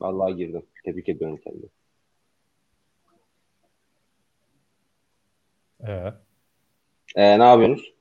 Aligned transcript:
Vallahi 0.00 0.36
girdim. 0.36 0.62
Tebrik 0.84 1.08
ediyorum 1.08 1.40
kendimi. 1.44 1.68
Evet. 5.80 6.14
Ee, 7.16 7.38
ne 7.38 7.44
yapıyorsunuz? 7.44 7.94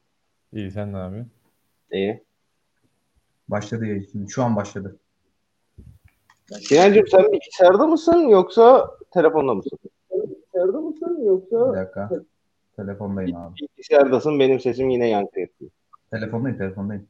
İyi 0.53 0.71
sen 0.71 0.93
ne 0.93 0.97
yapıyorsun? 0.97 1.31
İyi. 1.91 2.23
Başladı 3.47 3.85
ya 3.85 4.01
şimdi. 4.11 4.31
Şu 4.31 4.43
an 4.43 4.55
başladı. 4.55 4.99
Sinancığım 6.61 7.07
sen 7.07 7.31
bilgisayarda 7.31 7.87
mısın 7.87 8.17
yoksa 8.27 8.91
telefonda 9.11 9.53
mısın? 9.53 9.79
Bilgisayarda 10.11 10.81
mısın 10.81 11.17
Bir 11.21 11.25
yoksa 11.25 11.73
dakika. 11.73 12.09
Telefondayım 12.75 13.37
abi. 13.37 13.55
bilgisayardasın 13.55 14.39
benim 14.39 14.59
sesim 14.59 14.89
yine 14.89 15.07
yankı 15.07 15.39
yapıyor. 15.39 15.71
Telefondayım, 16.11 16.57
telefondayım. 16.57 17.07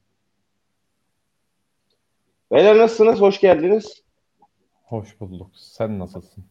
Beyler 2.51 2.77
nasılsınız? 2.77 3.21
Hoş 3.21 3.39
geldiniz. 3.39 4.03
Hoş 4.89 5.19
bulduk. 5.19 5.51
Sen 5.53 5.99
nasılsın? 5.99 6.43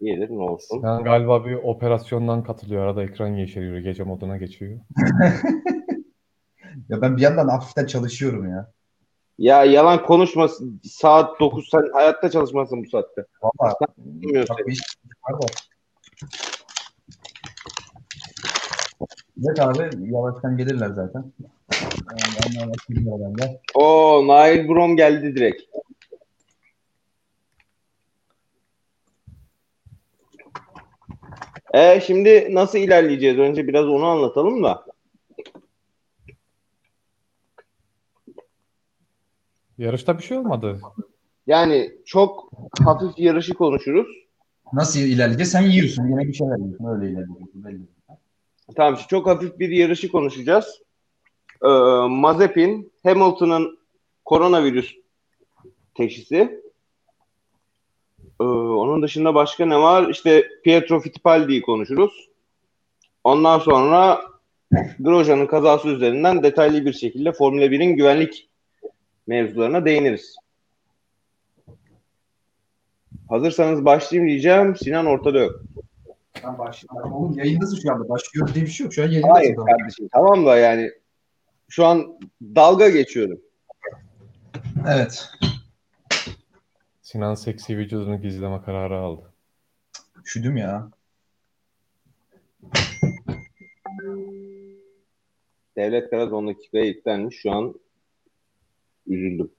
İyidir 0.00 0.30
ne 0.30 0.42
olsun. 0.42 0.80
Sen 0.80 1.04
galiba 1.04 1.44
bir 1.44 1.54
operasyondan 1.54 2.44
katılıyor. 2.44 2.82
Arada 2.84 3.02
ekran 3.02 3.28
yeşeriyor. 3.28 3.78
Gece 3.78 4.02
moduna 4.04 4.36
geçiyor. 4.36 4.80
Ya 6.88 7.02
ben 7.02 7.16
bir 7.16 7.22
yandan 7.22 7.48
hafiften 7.48 7.86
çalışıyorum 7.86 8.50
ya. 8.50 8.72
Ya 9.38 9.64
yalan 9.64 10.06
konuşma. 10.06 10.48
Saat 10.82 11.40
9 11.40 11.68
sen 11.70 11.82
hayatta 11.92 12.30
çalışmazsın 12.30 12.84
bu 12.84 12.88
saatte. 12.88 13.24
Valla. 13.42 13.74
Evet 19.38 19.60
abi 19.60 19.90
yavaştan 20.12 20.56
gelirler 20.56 20.90
zaten. 20.90 21.32
Yani 22.10 22.70
bende. 23.04 23.60
Oo 23.74 24.26
Nail 24.26 24.68
Brom 24.68 24.96
geldi 24.96 25.36
direkt. 25.36 25.62
E 31.76 32.00
şimdi 32.00 32.48
nasıl 32.54 32.78
ilerleyeceğiz? 32.78 33.38
Önce 33.38 33.68
biraz 33.68 33.86
onu 33.86 34.04
anlatalım 34.04 34.64
da. 34.64 34.86
Yarışta 39.78 40.18
bir 40.18 40.22
şey 40.22 40.38
olmadı. 40.38 40.80
Yani 41.46 41.92
çok 42.04 42.50
hafif 42.84 43.18
yarışı 43.18 43.54
konuşuruz. 43.54 44.06
Nasıl 44.72 45.00
ilerleyeceğiz? 45.00 45.52
Sen 45.52 45.62
yiyorsun. 45.62 46.06
Yine 46.06 46.28
bir 46.28 46.32
şeyler 46.32 46.58
yiyorsun. 46.58 46.86
Öyle 46.86 47.04
ilerliyorsun. 47.10 47.50
Belli. 47.54 47.80
Tamam 48.76 48.96
şimdi 48.96 49.08
çok 49.08 49.26
hafif 49.26 49.58
bir 49.58 49.68
yarışı 49.68 50.08
konuşacağız. 50.08 50.82
Ee, 51.64 51.68
Mazepin, 52.08 52.92
Hamilton'ın 53.02 53.78
koronavirüs 54.24 54.94
teşhisi. 55.94 56.60
Ee, 58.40 58.44
onun 58.44 59.02
dışında 59.02 59.34
başka 59.34 59.66
ne 59.66 59.78
var? 59.78 60.08
İşte 60.08 60.48
Pietro 60.64 61.00
Fittipaldi'yi 61.00 61.62
konuşuruz. 61.62 62.28
Ondan 63.24 63.58
sonra 63.58 64.20
Grosjean'ın 64.98 65.46
kazası 65.46 65.88
üzerinden 65.88 66.42
detaylı 66.42 66.84
bir 66.86 66.92
şekilde 66.92 67.32
Formula 67.32 67.64
1'in 67.64 67.96
güvenlik 67.96 68.48
mevzularına 69.26 69.84
değiniriz. 69.84 70.36
Hazırsanız 73.28 73.84
başlayayım 73.84 74.28
diyeceğim. 74.30 74.76
Sinan 74.76 75.06
ortada 75.06 75.38
yok. 75.38 75.60
Ben 76.44 76.58
başlıyorum. 76.58 77.12
Oğlum 77.12 77.38
yayındasın 77.38 77.78
şu 77.82 77.92
anda. 77.92 78.08
Başlıyor 78.08 78.54
diye 78.54 78.64
bir 78.64 78.70
şey 78.70 78.84
yok. 78.84 78.94
Şu 78.94 79.02
an 79.02 79.06
Hayır 79.06 79.22
yayındasın. 79.22 79.54
tamam. 79.54 79.78
kardeşim 79.78 80.08
tamam 80.12 80.46
da 80.46 80.56
yani 80.56 80.90
şu 81.68 81.86
an 81.86 82.18
dalga 82.42 82.88
geçiyorum. 82.88 83.40
Evet. 84.94 85.28
Sinan 87.16 87.34
seksi 87.34 87.78
vücudunu 87.78 88.20
gizleme 88.22 88.62
kararı 88.62 88.98
aldı. 88.98 89.32
Üşüdüm 90.24 90.56
ya. 90.56 90.90
Devlet 95.76 96.10
Karaz 96.10 96.32
10 96.32 96.48
dakikaya 96.48 96.84
yüklenmiş. 96.84 97.36
Şu 97.36 97.52
an 97.52 97.74
üzüldüm. 99.06 99.50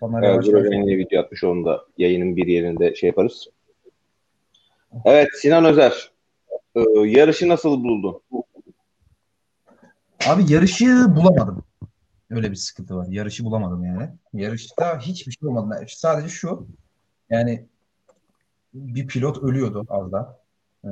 Sonra 0.00 0.26
Evet, 0.26 0.46
yeni 0.46 0.98
video 0.98 1.22
atmış. 1.22 1.44
Onu 1.44 1.64
da 1.64 1.84
yayının 1.98 2.36
bir 2.36 2.46
yerinde 2.46 2.94
şey 2.94 3.06
yaparız. 3.06 3.48
Evet 5.04 5.28
Sinan 5.34 5.64
Özer. 5.64 6.12
Ee, 6.74 6.80
yarışı 7.04 7.48
nasıl 7.48 7.84
buldun? 7.84 8.20
Abi 10.28 10.52
yarışı 10.52 10.86
bulamadım. 11.16 11.64
Öyle 12.36 12.50
bir 12.50 12.56
sıkıntı 12.56 12.96
var. 12.96 13.06
Yarışı 13.08 13.44
bulamadım 13.44 13.84
yani. 13.84 14.08
Yarışta 14.32 14.98
hiçbir 14.98 15.32
şey 15.32 15.48
olmadı. 15.48 15.84
Sadece 15.88 16.28
şu. 16.28 16.66
Yani 17.30 17.66
bir 18.74 19.06
pilot 19.06 19.42
ölüyordu 19.42 19.86
az 19.88 20.12
da. 20.12 20.38
Ee, 20.84 20.88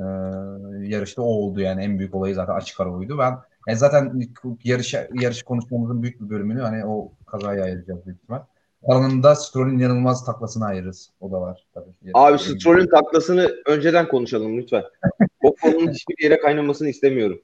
yarışta 0.87 1.21
o 1.21 1.25
oldu 1.25 1.61
yani 1.61 1.83
en 1.83 1.99
büyük 1.99 2.15
olayı 2.15 2.35
zaten 2.35 2.53
açık 2.53 2.79
ara 2.79 2.93
oydu. 2.93 3.17
Ben 3.17 3.37
yani 3.67 3.77
zaten 3.77 4.21
yarış 4.63 4.93
yarış 5.13 5.43
konuşmamızın 5.43 6.03
büyük 6.03 6.21
bir 6.21 6.29
bölümünü 6.29 6.61
hani 6.61 6.85
o 6.85 7.11
kazaya 7.25 7.63
ayıracağız 7.63 8.05
büyük 8.05 8.21
ihtimal. 8.21 8.41
Alanında 8.87 9.35
Stroll'ün 9.35 9.79
inanılmaz 9.79 10.25
taklasını 10.25 10.65
ayırırız. 10.65 11.11
O 11.19 11.31
da 11.31 11.41
var 11.41 11.67
tabii. 11.73 12.11
Abi 12.13 12.39
Stroll'ün 12.39 12.87
taklasını 12.87 13.51
önceden 13.65 14.07
konuşalım 14.07 14.57
lütfen. 14.57 14.83
O 15.43 15.55
konunun 15.55 15.91
hiçbir 15.91 16.23
yere 16.23 16.39
kaynamasını 16.39 16.89
istemiyorum. 16.89 17.41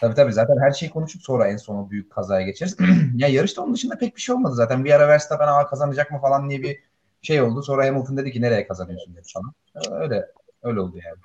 Tabii 0.00 0.14
tabii 0.14 0.32
zaten 0.32 0.58
her 0.58 0.70
şeyi 0.70 0.90
konuşup 0.90 1.22
sonra 1.22 1.48
en 1.48 1.56
son 1.56 1.76
o 1.76 1.90
büyük 1.90 2.12
kazaya 2.12 2.46
geçeriz. 2.46 2.76
ya 3.16 3.28
yarışta 3.28 3.62
onun 3.62 3.74
dışında 3.74 3.98
pek 3.98 4.16
bir 4.16 4.20
şey 4.20 4.34
olmadı 4.34 4.54
zaten. 4.54 4.84
Bir 4.84 4.90
ara 4.90 5.08
Verstappen 5.08 5.48
aa 5.48 5.66
kazanacak 5.66 6.10
mı 6.10 6.20
falan 6.20 6.50
diye 6.50 6.62
bir 6.62 6.78
şey 7.22 7.42
oldu. 7.42 7.62
Sonra 7.62 7.86
Hamilton 7.86 8.16
dedi 8.16 8.32
ki 8.32 8.42
nereye 8.42 8.66
kazanıyorsun 8.66 9.14
dedi 9.14 9.24
sana. 9.24 9.52
Öyle 10.00 10.26
öyle 10.62 10.80
oldu 10.80 10.96
yani. 11.04 11.16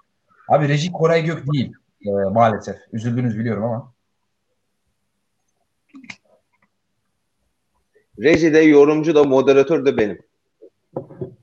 Abi 0.47 0.67
Reji 0.67 0.91
Koray 0.91 1.23
Gök 1.25 1.53
değil 1.53 1.73
e, 2.05 2.09
maalesef. 2.11 2.77
Üzüldünüz 2.93 3.39
biliyorum 3.39 3.63
ama. 3.63 3.93
Reji 8.19 8.53
de, 8.53 8.59
yorumcu 8.59 9.15
da, 9.15 9.23
moderatör 9.23 9.85
de 9.85 9.97
benim. 9.97 10.19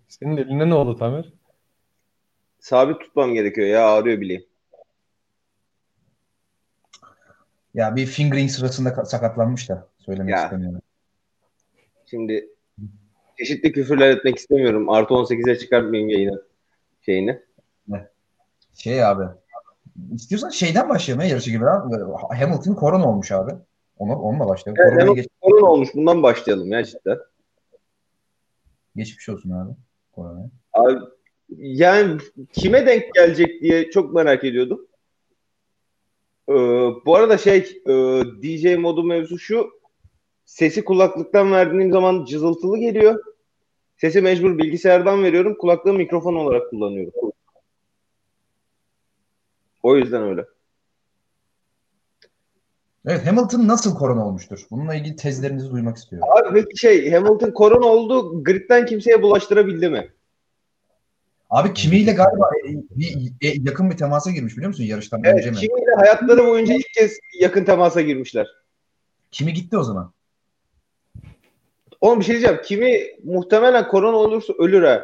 Senin 0.09 0.37
eline 0.37 0.71
ne 0.71 0.75
oldu 0.75 0.97
Tamer? 0.97 1.33
Sabit 2.61 3.01
tutmam 3.01 3.35
gerekiyor 3.35 3.67
ya 3.67 3.89
ağrıyor 3.89 4.21
bileyim. 4.21 4.45
Ya 7.77 7.97
bir 7.97 8.07
fingering 8.07 8.51
sırasında 8.51 8.89
ka- 8.89 9.07
sakatlanmış 9.07 9.69
da 9.69 9.89
söylemek 9.99 10.35
Ya. 10.35 10.45
istemiyorum. 10.45 10.81
Şimdi 12.07 12.49
çeşitli 13.39 13.73
küfürler 13.73 14.11
etmek 14.11 14.37
istemiyorum. 14.37 14.91
Artı 14.91 15.15
18'e 15.15 15.59
çıkartmayayım 15.59 16.11
yayını 16.11 16.43
şeyini. 17.01 17.43
Şey 18.75 19.05
abi. 19.05 19.25
İstiyorsan 20.15 20.49
şeyden 20.49 20.89
başlayalım 20.89 21.23
ya 21.25 21.31
yarışı 21.31 21.51
gibi. 21.51 21.65
Abi. 21.69 21.95
Hamilton 22.39 22.75
korona 22.75 23.09
olmuş 23.09 23.33
abi. 23.33 23.53
Onu, 23.99 24.17
onunla 24.17 24.49
başlayalım. 24.49 24.83
Evet, 24.83 24.93
Hamilton 24.93 25.15
geç, 25.15 25.29
korona 25.41 25.67
olmuş. 25.67 25.89
Bundan 25.95 26.23
başlayalım 26.23 26.73
ya 26.73 26.85
cidden. 26.85 27.19
geçmiş 28.97 29.29
olsun 29.29 29.51
abi. 29.51 29.73
Koronaya. 30.13 30.51
Abi, 30.73 30.99
yani 31.59 32.21
kime 32.53 32.87
denk 32.87 33.15
gelecek 33.15 33.63
diye 33.63 33.91
çok 33.91 34.15
merak 34.15 34.45
ediyordum. 34.45 34.86
Ee, 36.49 36.53
bu 37.07 37.17
arada 37.17 37.39
şey 37.39 37.59
e, 37.87 37.93
DJ 38.43 38.77
modu 38.77 39.05
mevzu 39.05 39.39
şu 39.39 39.71
sesi 40.45 40.85
kulaklıktan 40.85 41.53
verdiğim 41.53 41.93
zaman 41.93 42.25
cızıltılı 42.25 42.79
geliyor. 42.79 43.25
Sesi 43.97 44.21
mecbur 44.21 44.59
bilgisayardan 44.59 45.23
veriyorum. 45.23 45.57
Kulaklığı 45.59 45.93
mikrofon 45.93 46.35
olarak 46.35 46.71
kullanıyorum. 46.71 47.13
O 49.83 49.97
yüzden 49.97 50.23
öyle. 50.23 50.45
Evet 53.07 53.27
Hamilton 53.27 53.69
nasıl 53.69 53.95
korona 53.95 54.27
olmuştur? 54.27 54.67
Bununla 54.71 54.95
ilgili 54.95 55.17
tezlerinizi 55.17 55.71
duymak 55.71 55.97
istiyorum. 55.97 56.29
Abi 56.33 56.55
peki 56.55 56.79
şey 56.79 57.11
Hamilton 57.13 57.51
korona 57.51 57.87
oldu. 57.87 58.45
Grid'den 58.45 58.87
kimseye 58.87 59.23
bulaştırabildi 59.23 59.89
mi? 59.89 60.13
Abi 61.51 61.75
kimiyle 61.75 62.13
galiba 62.13 62.51
e, 62.69 62.71
bir, 62.91 63.33
e, 63.43 63.49
yakın 63.63 63.91
bir 63.91 63.97
temasa 63.97 64.31
girmiş 64.31 64.57
biliyor 64.57 64.69
musun 64.69 64.85
yarıştan 64.85 65.21
önce 65.21 65.31
Evet, 65.31 65.45
mi? 65.45 65.57
kimiyle 65.57 65.95
hayatları 65.97 66.47
boyunca 66.47 66.75
ilk 66.75 66.93
kez 66.95 67.19
yakın 67.41 67.65
temasa 67.65 68.01
girmişler. 68.01 68.47
Kimi 69.31 69.53
gitti 69.53 69.79
o 69.79 69.83
zaman? 69.83 70.13
Oğlum 72.01 72.21
bir 72.21 72.25
şey 72.25 72.33
diyeceğim. 72.35 72.61
Kimi 72.65 73.01
muhtemelen 73.25 73.89
korona 73.89 74.17
olursa 74.17 74.53
ölür 74.59 74.83
ha. 74.83 75.03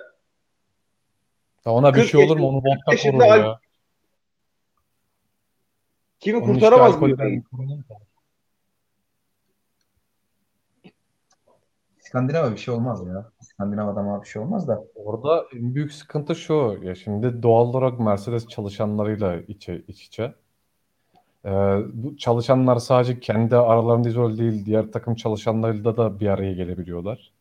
Ya 1.67 1.73
ona 1.73 1.95
bir 1.95 2.01
40 2.01 2.11
şey 2.11 2.25
olur 2.25 2.37
mu? 2.37 2.49
Onu 2.49 2.57
vodka 2.57 3.11
korur 3.11 3.25
ya. 3.25 3.61
Kimi 6.21 6.41
kurtaramaz 6.41 7.01
mı? 7.01 7.17
İskandinav'a 12.13 12.53
bir 12.53 12.57
şey 12.57 12.75
olmaz 12.75 13.07
ya. 13.07 13.31
İskandinav 13.41 13.89
adama 13.89 14.23
bir 14.23 14.29
şey 14.29 14.43
olmaz 14.43 14.69
da. 14.69 14.85
Orada 14.95 15.45
en 15.57 15.75
büyük 15.75 15.93
sıkıntı 15.93 16.35
şu. 16.35 16.79
Ya 16.83 16.95
şimdi 16.95 17.43
doğal 17.43 17.67
olarak 17.67 18.01
Mercedes 18.01 18.49
çalışanlarıyla 18.49 19.37
içe, 19.49 19.83
iç 19.89 20.03
içe. 20.07 20.35
Ee, 21.45 21.51
bu 21.93 22.17
çalışanlar 22.17 22.77
sadece 22.77 23.21
kendi 23.21 23.57
aralarında 23.57 24.09
izole 24.09 24.39
değil, 24.39 24.67
diğer 24.67 24.93
takım 24.93 25.15
çalışanlarıyla 25.15 25.97
da 25.97 26.21
bir 26.21 26.29
araya 26.29 26.53
gelebiliyorlar. 26.53 27.33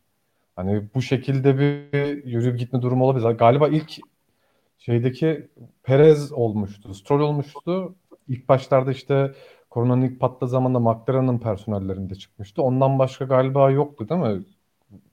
Hani 0.55 0.83
bu 0.95 1.01
şekilde 1.01 1.59
bir 1.59 2.23
yürüyüp 2.25 2.59
gitme 2.59 2.81
durumu 2.81 3.05
olabilir. 3.05 3.25
Galiba 3.25 3.67
ilk 3.67 3.97
şeydeki 4.79 5.47
Perez 5.83 6.31
olmuştu, 6.31 6.93
Stroll 6.93 7.19
olmuştu. 7.19 7.95
İlk 8.27 8.49
başlarda 8.49 8.91
işte 8.91 9.31
koronanın 9.69 10.01
ilk 10.01 10.19
patladığı 10.19 10.51
zamanında 10.51 10.79
McLaren'ın 10.79 11.39
personellerinde 11.39 12.15
çıkmıştı. 12.15 12.63
Ondan 12.63 12.99
başka 12.99 13.25
galiba 13.25 13.71
yoktu 13.71 14.09
değil 14.09 14.21
mi? 14.21 14.43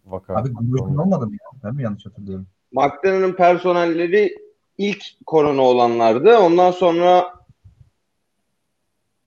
Vaka. 0.08 0.36
Abi 0.36 0.48
Grosjean 0.52 0.96
olmadı 0.96 1.26
mı 1.26 1.32
ya? 1.32 1.60
Ben 1.64 1.74
mi 1.74 1.82
yanlış 1.82 2.06
hatırlıyorum? 2.06 2.46
McLaren'ın 2.72 3.32
personelleri 3.32 4.36
ilk 4.78 5.04
korona 5.26 5.62
olanlardı. 5.62 6.38
Ondan 6.38 6.70
sonra 6.70 7.34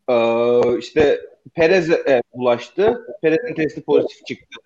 eee, 0.09 0.61
işte 0.79 1.21
Perez'e 1.53 2.21
ulaştı. 2.31 3.05
Perez'in 3.21 3.53
testi 3.53 3.81
pozitif 3.81 4.25
çıktı. 4.25 4.61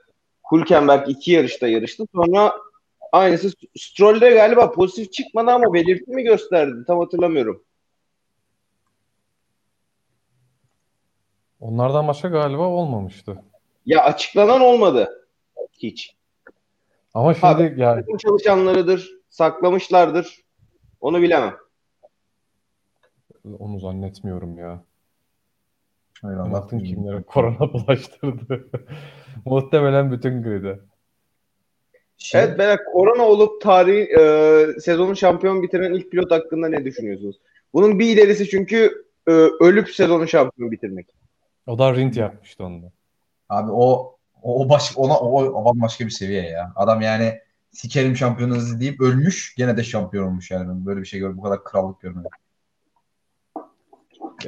Hülkenberg 0.51 1.09
iki 1.09 1.31
yarışta 1.31 1.67
yarıştı. 1.67 2.03
Sonra 2.15 2.53
aynısı 3.11 3.51
Stroll'de 3.77 4.29
galiba 4.31 4.71
pozitif 4.71 5.13
çıkmadı 5.13 5.51
ama 5.51 5.73
belirti 5.73 6.11
mi 6.11 6.23
gösterdi? 6.23 6.75
Tam 6.87 6.99
hatırlamıyorum. 6.99 7.63
Onlardan 11.59 12.07
başka 12.07 12.27
galiba 12.27 12.67
olmamıştı. 12.67 13.37
Ya 13.85 14.03
açıklanan 14.03 14.61
olmadı. 14.61 15.24
Hiç. 15.77 16.15
Ama 17.13 17.33
şimdi 17.33 17.81
yani 17.81 18.01
Takım 18.01 18.17
çalışanlarıdır, 18.17 19.11
saklamışlardır. 19.29 20.41
Onu 21.01 21.21
bilemem. 21.21 21.55
onu 23.59 23.79
zannetmiyorum 23.79 24.57
ya. 24.57 24.83
Hayır, 26.21 26.39
bilir. 26.71 26.85
kimlere 26.85 27.23
korona 27.27 27.73
bulaştırdı. 27.73 28.69
Muhtemelen 29.45 30.11
bütün 30.11 30.43
gride. 30.43 30.79
Şey, 32.17 32.41
Evet 32.41 32.59
beyler 32.59 32.79
korona 32.93 33.23
olup 33.23 33.61
tarihi 33.61 34.07
e, 34.19 34.79
sezonun 34.79 35.13
şampiyon 35.13 35.63
bitiren 35.63 35.93
ilk 35.93 36.11
pilot 36.11 36.31
hakkında 36.31 36.69
ne 36.69 36.85
düşünüyorsunuz? 36.85 37.39
Bunun 37.73 37.99
bir 37.99 38.05
ilerisi 38.05 38.49
çünkü 38.49 39.05
e, 39.27 39.31
ölüp 39.59 39.89
sezonu 39.89 40.27
şampiyon 40.27 40.71
bitirmek. 40.71 41.15
O 41.67 41.79
da 41.79 41.95
Rint 41.95 42.17
yapmıştı 42.17 42.63
onu 42.63 42.83
da. 42.83 42.91
Abi 43.49 43.71
o 43.71 44.14
o 44.45 44.65
o 44.65 44.69
baş 44.69 44.93
ona 44.95 45.17
o, 45.19 45.43
o 45.43 45.65
bambaşka 45.65 46.05
bir 46.05 46.09
seviye 46.09 46.43
ya. 46.43 46.73
Adam 46.75 47.01
yani 47.01 47.39
sikerim 47.71 48.15
şampiyonunuzu 48.15 48.79
deyip 48.79 49.01
ölmüş 49.01 49.55
gene 49.57 49.77
de 49.77 49.83
şampiyon 49.83 50.27
olmuş 50.27 50.51
yani. 50.51 50.69
Ben 50.69 50.85
böyle 50.85 50.99
bir 50.99 51.05
şey 51.05 51.19
gör 51.19 51.37
bu 51.37 51.41
kadar 51.41 51.63
krallık 51.63 52.01
görmedim. 52.01 52.31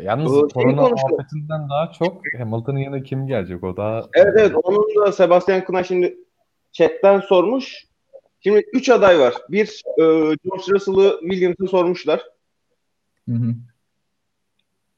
Yalnız 0.01 0.31
Bu 0.31 0.35
şeyi 0.35 0.47
korona 0.47 0.89
muhabbetinden 0.89 1.69
daha 1.69 1.91
çok 1.91 2.21
Hamilton'ın 2.37 2.79
yanına 2.79 3.03
kim 3.03 3.27
gelecek? 3.27 3.63
O 3.63 3.77
daha 3.77 4.03
Evet 4.13 4.33
evet 4.37 4.51
onun 4.63 5.05
da 5.05 5.11
Sebastian 5.11 5.65
Kına 5.65 5.83
şimdi 5.83 6.17
chatten 6.71 7.19
sormuş. 7.19 7.87
Şimdi 8.39 8.65
3 8.73 8.89
aday 8.89 9.19
var. 9.19 9.33
Bir 9.49 9.81
e, 9.97 10.03
George 10.43 10.63
Russell'ı 10.69 11.19
Williams'a 11.21 11.67
sormuşlar. 11.67 12.21
Hı 13.29 13.35
hı. 13.35 13.55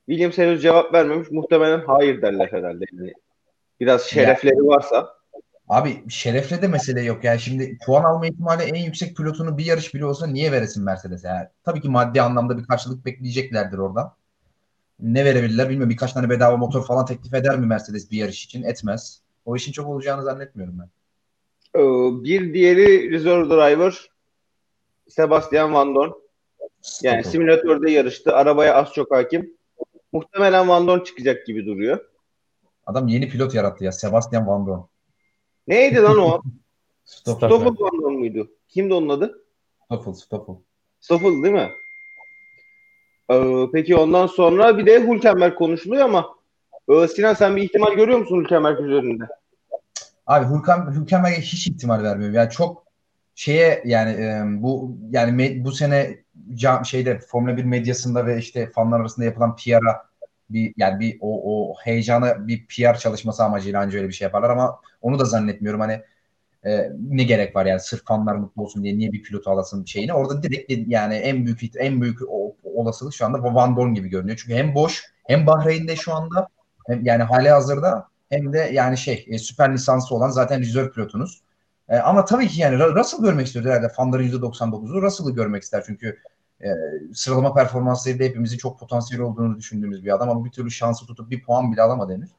Williams 0.06 0.38
henüz 0.38 0.62
cevap 0.62 0.94
vermemiş. 0.94 1.31
Muhtemelen 1.31 1.84
hayır 1.88 2.22
derler 2.22 2.48
herhalde. 2.51 2.86
Yani 2.94 3.13
biraz 3.80 4.02
şerefleri 4.02 4.68
varsa. 4.68 5.20
Abi 5.70 6.04
şerefle 6.10 6.62
de 6.62 6.68
mesele 6.68 7.02
yok. 7.02 7.24
Yani 7.24 7.40
şimdi 7.40 7.78
puan 7.86 8.04
alma 8.04 8.28
ihtimali 8.28 8.64
en 8.64 8.86
yüksek 8.86 9.18
pilotunu 9.18 9.58
bir 9.58 9.66
yarış 9.66 9.94
bile 9.94 10.06
olsa 10.06 10.28
niye 10.28 10.52
veresin 10.52 10.84
Mercedes'e? 10.84 11.28
Yani 11.28 11.48
tabii 11.66 11.81
ki 11.81 11.90
maddi 11.90 12.22
anlamda 12.22 12.58
bir 12.58 12.64
karşılık 12.64 13.06
bekleyeceklerdir 13.06 13.78
oradan. 13.78 14.14
Ne 15.00 15.26
verebilirler 15.26 15.70
bilmiyorum. 15.70 15.90
Birkaç 15.90 16.14
tane 16.14 16.30
bedava 16.30 16.58
motor 16.58 16.86
falan 16.86 17.06
teklif 17.06 17.34
eder 17.34 17.60
mi 17.60 17.66
Mercedes 17.66 18.12
bir 18.12 18.18
yarış 18.18 18.46
için? 18.46 18.64
Etmez. 18.64 19.22
O 19.46 19.56
işin 19.56 19.72
çok 19.72 19.88
olacağını 19.88 20.24
zannetmiyorum 20.24 20.80
ben. 20.80 20.90
E, 21.80 21.84
bir 22.24 22.54
diğeri 22.54 23.12
Reserve 23.12 23.50
Driver 23.50 24.10
Sebastian 25.08 25.74
Van 25.74 25.96
Dorn. 25.96 26.12
Yani 27.04 27.24
simülatörde 27.24 27.92
yarıştı. 27.92 28.36
Arabaya 28.36 28.75
az 28.75 28.94
çok 28.94 29.12
hakim. 29.12 29.54
Muhtemelen 30.12 30.68
Van 30.68 30.88
Dorn 30.88 31.04
çıkacak 31.04 31.46
gibi 31.46 31.66
duruyor. 31.66 32.00
Adam 32.89 33.07
yeni 33.07 33.30
pilot 33.30 33.56
yarattı 33.56 33.83
ya. 33.83 33.91
Sebastian 33.91 34.47
Van 34.47 34.68
Dorn. 34.68 34.81
Neydi 35.68 36.01
lan 36.01 36.18
o? 36.18 36.41
Stoffel. 37.06 37.50
Stoffel. 37.50 37.65
Van 37.65 38.01
Dorn 38.01 38.13
muydu? 38.13 38.51
Kimdi 38.68 38.94
onun 38.94 39.09
adı? 39.09 39.44
Stoffel. 39.86 40.13
Stoffel. 40.13 40.56
Stoffel 41.00 41.44
değil 41.44 41.53
mi? 41.53 41.69
Ee, 43.31 43.65
peki 43.74 43.95
ondan 43.95 44.27
sonra 44.27 44.77
bir 44.77 44.86
de 44.86 45.07
Hülkenberg 45.07 45.56
konuşuluyor 45.56 46.06
ama 46.06 46.36
ee, 46.89 47.07
Sinan 47.07 47.33
sen 47.33 47.56
bir 47.56 47.62
ihtimal 47.62 47.94
görüyor 47.94 48.19
musun 48.19 48.41
Hülkenberg 48.44 48.80
üzerinde? 48.80 49.24
Abi 50.27 50.45
Hülken, 50.45 50.91
Hülkenberg'e 50.91 51.41
hiç 51.41 51.68
ihtimal 51.68 52.03
vermiyorum. 52.03 52.36
Yani 52.36 52.50
çok 52.50 52.83
şeye 53.36 53.83
yani 53.86 54.12
e, 54.12 54.44
bu 54.45 54.97
yani 55.12 55.44
me- 55.44 55.63
bu 55.63 55.71
sene 55.71 56.18
cam, 56.53 56.86
şeyde 56.86 57.19
Formula 57.19 57.57
1 57.57 57.63
medyasında 57.63 58.25
ve 58.25 58.38
işte 58.38 58.71
fanlar 58.71 59.00
arasında 59.00 59.25
yapılan 59.25 59.56
PR'a 59.56 60.09
bir 60.50 60.74
yani 60.78 61.00
bir 61.00 61.18
o, 61.22 61.42
o 61.72 61.75
heyecanı 61.84 62.48
bir 62.48 62.68
PR 62.68 62.98
çalışması 63.00 63.44
amacıyla 63.44 63.81
anca 63.81 63.98
öyle 63.98 64.07
bir 64.07 64.13
şey 64.13 64.25
yaparlar 64.25 64.50
ama 64.50 64.80
onu 65.01 65.19
da 65.19 65.25
zannetmiyorum 65.25 65.80
hani 65.81 66.01
e, 66.66 66.90
ne 67.10 67.24
gerek 67.24 67.56
var 67.56 67.66
yani 67.66 67.80
sırf 67.80 68.06
fanlar 68.06 68.36
mutlu 68.36 68.63
olsun 68.63 68.84
diye 68.84 68.98
niye 68.98 69.12
bir 69.12 69.24
pilotu 69.24 69.51
alasın 69.51 69.86
şeyine 69.86 70.13
orada 70.13 70.44
direkt 70.44 70.72
yani 70.88 71.16
en 71.16 71.46
büyük 71.46 71.60
en 71.75 72.01
büyük 72.01 72.19
o- 72.30 72.56
olasılık 72.63 73.13
şu 73.13 73.25
anda 73.25 73.44
Van 73.44 73.75
Dorn 73.75 73.94
gibi 73.94 74.10
görünüyor. 74.10 74.38
Çünkü 74.44 74.56
hem 74.56 74.75
boş 74.75 75.04
hem 75.28 75.48
Bahreyn'de 75.48 75.96
şu 75.96 76.13
anda 76.13 76.48
hem 76.88 77.06
yani 77.06 77.24
hali 77.24 77.50
hazırda 77.50 78.07
hem 78.30 78.54
de 78.54 78.57
yani 78.74 78.98
şey 78.98 79.25
e, 79.30 79.38
süper 79.40 79.74
lisansı 79.74 80.16
olan 80.16 80.30
zaten 80.30 80.60
rezerv 80.62 80.90
pilotunuz. 80.92 81.42
E, 81.90 81.98
ama 81.98 82.25
tabii 82.25 82.48
ki 82.48 82.62
yani 82.62 82.75
Ru- 82.75 82.96
Russell 82.96 83.22
görmek 83.22 83.48
istiyor 83.48 83.66
herhalde. 83.66 83.90
Fanların 83.90 84.24
%99'u 84.24 85.01
Russell'ı 85.01 85.31
görmek 85.36 85.63
ister 85.63 85.84
çünkü 85.88 86.18
e, 86.64 86.70
sıralama 87.14 87.54
performanslarıyla 87.54 88.26
hepimizin 88.26 88.58
çok 88.58 88.80
potansiyel 88.80 89.24
olduğunu 89.24 89.58
düşündüğümüz 89.58 90.06
bir 90.06 90.16
adam 90.16 90.30
ama 90.30 90.46
bir 90.46 90.52
türlü 90.52 90.72
şansı 90.72 91.06
tutup 91.06 91.32
bir 91.32 91.44
puan 91.44 91.72
bile 91.72 91.82
alamadı 91.82 92.14
henüz. 92.14 92.30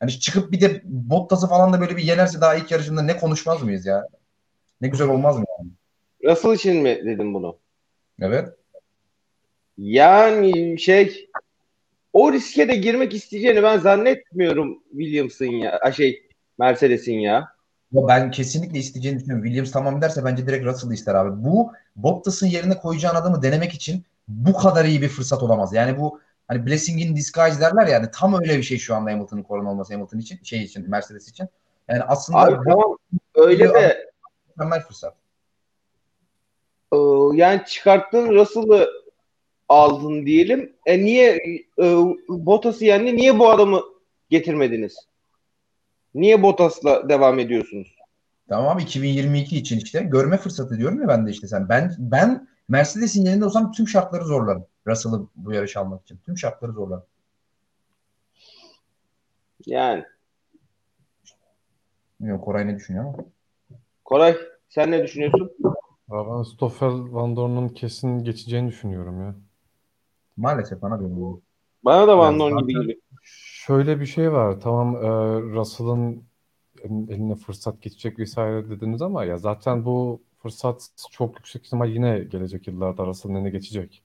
Hani 0.00 0.10
çıkıp 0.10 0.52
bir 0.52 0.60
de 0.60 0.80
Bottas'ı 0.84 1.46
falan 1.48 1.72
da 1.72 1.80
böyle 1.80 1.96
bir 1.96 2.02
yenerse 2.02 2.40
daha 2.40 2.54
ilk 2.54 2.70
yarışında 2.70 3.02
ne 3.02 3.16
konuşmaz 3.16 3.62
mıyız 3.62 3.86
ya? 3.86 4.08
Ne 4.80 4.88
güzel 4.88 5.08
olmaz 5.08 5.38
mı 5.38 5.44
yani? 5.58 5.70
Russell 6.24 6.52
için 6.52 6.76
mi 6.76 7.00
dedim 7.04 7.34
bunu? 7.34 7.58
Evet. 8.20 8.48
Yani 9.78 10.80
şey 10.80 11.30
o 12.12 12.32
riske 12.32 12.68
de 12.68 12.74
girmek 12.74 13.14
isteyeceğini 13.14 13.62
ben 13.62 13.78
zannetmiyorum 13.78 14.82
Williams'ın 14.90 15.46
ya. 15.46 15.92
Şey 15.96 16.28
Mercedes'in 16.58 17.18
ya. 17.18 17.48
Ya 17.92 18.08
ben 18.08 18.30
kesinlikle 18.30 18.78
isteyeceğini 18.78 19.18
düşünüyorum. 19.18 19.44
Williams 19.44 19.70
tamam 19.70 20.02
derse 20.02 20.24
bence 20.24 20.46
direkt 20.46 20.66
Russell'ı 20.66 20.94
ister 20.94 21.14
abi. 21.14 21.44
Bu 21.44 21.72
Bottas'ın 21.96 22.46
yerine 22.46 22.76
koyacağın 22.76 23.14
adamı 23.14 23.42
denemek 23.42 23.74
için 23.74 24.04
bu 24.28 24.52
kadar 24.52 24.84
iyi 24.84 25.02
bir 25.02 25.08
fırsat 25.08 25.42
olamaz. 25.42 25.74
Yani 25.74 25.98
bu 25.98 26.20
hani 26.48 26.66
blessing 26.66 27.00
in 27.00 27.16
disguise 27.16 27.60
derler 27.60 27.86
yani 27.86 28.06
tam 28.12 28.34
öyle 28.40 28.58
bir 28.58 28.62
şey 28.62 28.78
şu 28.78 28.94
anda 28.94 29.10
Hamilton'ın 29.10 29.42
korona 29.42 29.70
olması 29.70 29.94
Hamilton 29.94 30.18
için 30.18 30.38
şey 30.42 30.62
için 30.62 30.90
Mercedes 30.90 31.28
için. 31.28 31.48
Yani 31.88 32.02
aslında 32.02 32.38
Abi 32.38 32.56
tamam 32.68 32.96
öyle 33.34 33.68
de 33.68 34.10
mükemmel 34.48 34.80
fırsat. 34.80 35.14
ee, 36.92 36.96
yani 37.34 37.60
çıkarttığın 37.66 38.28
Russell'ı 38.34 38.88
aldın 39.68 40.26
diyelim. 40.26 40.72
E 40.86 40.98
niye 40.98 41.36
e, 41.78 41.84
Bottas'ı 42.28 42.84
yendi? 42.84 43.16
Niye 43.16 43.38
bu 43.38 43.50
adamı 43.50 43.82
getirmediniz? 44.30 45.09
Niye 46.14 46.42
Bottas'la 46.42 47.08
devam 47.08 47.38
ediyorsunuz? 47.38 47.96
Tamam 48.48 48.76
abi 48.76 48.82
2022 48.82 49.56
için 49.56 49.78
işte 49.78 50.02
görme 50.02 50.36
fırsatı 50.36 50.78
diyorum 50.78 51.00
ya 51.02 51.08
ben 51.08 51.26
de 51.26 51.30
işte 51.30 51.48
sen. 51.48 51.68
Ben 51.68 51.94
ben 51.98 52.48
Mercedes'in 52.68 53.24
yerinde 53.24 53.44
olsam 53.44 53.72
tüm 53.72 53.88
şartları 53.88 54.24
zorlarım. 54.24 54.66
Russell'ı 54.86 55.26
bu 55.36 55.52
yarışa 55.52 55.80
almak 55.80 56.02
için. 56.02 56.18
Tüm 56.26 56.38
şartları 56.38 56.72
zorlarım. 56.72 57.04
Yani 59.66 60.04
Bilmiyorum 62.20 62.44
Koray 62.44 62.66
ne 62.66 62.76
düşünüyor 62.76 63.04
ama. 63.04 63.16
Koray 64.04 64.36
sen 64.68 64.90
ne 64.90 65.02
düşünüyorsun? 65.02 65.50
Ya 66.10 66.26
ben 66.26 66.42
Stoffel 66.42 66.88
Van 66.88 67.36
Dorn'un 67.36 67.68
kesin 67.68 68.24
geçeceğini 68.24 68.68
düşünüyorum 68.68 69.20
ya. 69.20 69.34
Maalesef 70.36 70.82
bana 70.82 71.00
böyle 71.00 71.14
oluyor. 71.14 71.40
Bana 71.84 72.08
da 72.08 72.18
Van 72.18 72.30
Yani 72.30 72.38
Dorn 72.38 72.58
gibi 72.58 72.72
geliyor. 72.72 72.98
Şöyle 73.70 74.00
bir 74.00 74.06
şey 74.06 74.32
var. 74.32 74.60
Tamam 74.60 74.96
e, 74.96 75.08
Russell'ın 75.40 76.22
eline 76.84 77.34
fırsat 77.34 77.82
geçecek 77.82 78.18
vesaire 78.18 78.70
dediniz 78.70 79.02
ama 79.02 79.24
ya 79.24 79.36
zaten 79.36 79.84
bu 79.84 80.20
fırsat 80.42 80.88
çok 81.10 81.36
yüksek 81.36 81.66
ihtimal 81.66 81.88
yine 81.88 82.18
gelecek 82.18 82.66
yıllarda 82.66 83.06
Russell'ın 83.06 83.34
eline 83.34 83.50
geçecek. 83.50 84.02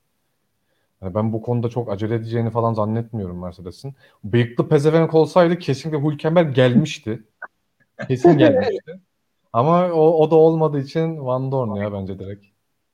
Yani 1.01 1.15
ben 1.15 1.34
bu 1.34 1.41
konuda 1.41 1.69
çok 1.69 1.91
acele 1.91 2.15
edeceğini 2.15 2.50
falan 2.50 2.74
zannetmiyorum 2.74 3.41
Mercedes'in. 3.41 3.93
Bıyıklı 4.24 4.69
pezevenk 4.69 5.13
olsaydı 5.13 5.60
kesinlikle 5.60 6.10
Hülkenberg 6.10 6.55
gelmişti. 6.55 7.24
Kesin 8.07 8.38
gelmişti. 8.38 9.00
Ama 9.53 9.88
o, 9.91 10.24
o 10.24 10.31
da 10.31 10.36
olmadığı 10.36 10.79
için 10.79 11.25
Van 11.25 11.51
Dorn 11.51 11.75
ya 11.75 11.93
bence 11.93 12.19
direkt. 12.19 12.45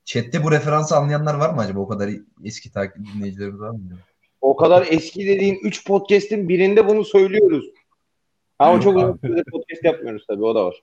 Chat'te 0.04 0.44
bu 0.44 0.50
referansı 0.50 0.96
anlayanlar 0.96 1.34
var 1.34 1.54
mı 1.54 1.60
acaba? 1.60 1.80
O 1.80 1.88
kadar 1.88 2.10
eski 2.44 2.72
takip 2.72 3.06
dinleyicilerimiz 3.14 3.60
var 3.60 3.70
mı? 3.70 3.78
O 4.42 4.56
kadar 4.56 4.86
eski 4.90 5.26
dediğin 5.26 5.58
3 5.62 5.86
podcast'in 5.86 6.48
birinde 6.48 6.88
bunu 6.88 7.04
söylüyoruz. 7.04 7.64
Ama 8.58 8.80
çok 8.80 8.96
uzun 8.96 9.18
süredir 9.24 9.44
podcast 9.44 9.84
yapmıyoruz 9.84 10.24
tabii 10.28 10.44
o 10.44 10.54
da 10.54 10.64
var. 10.66 10.82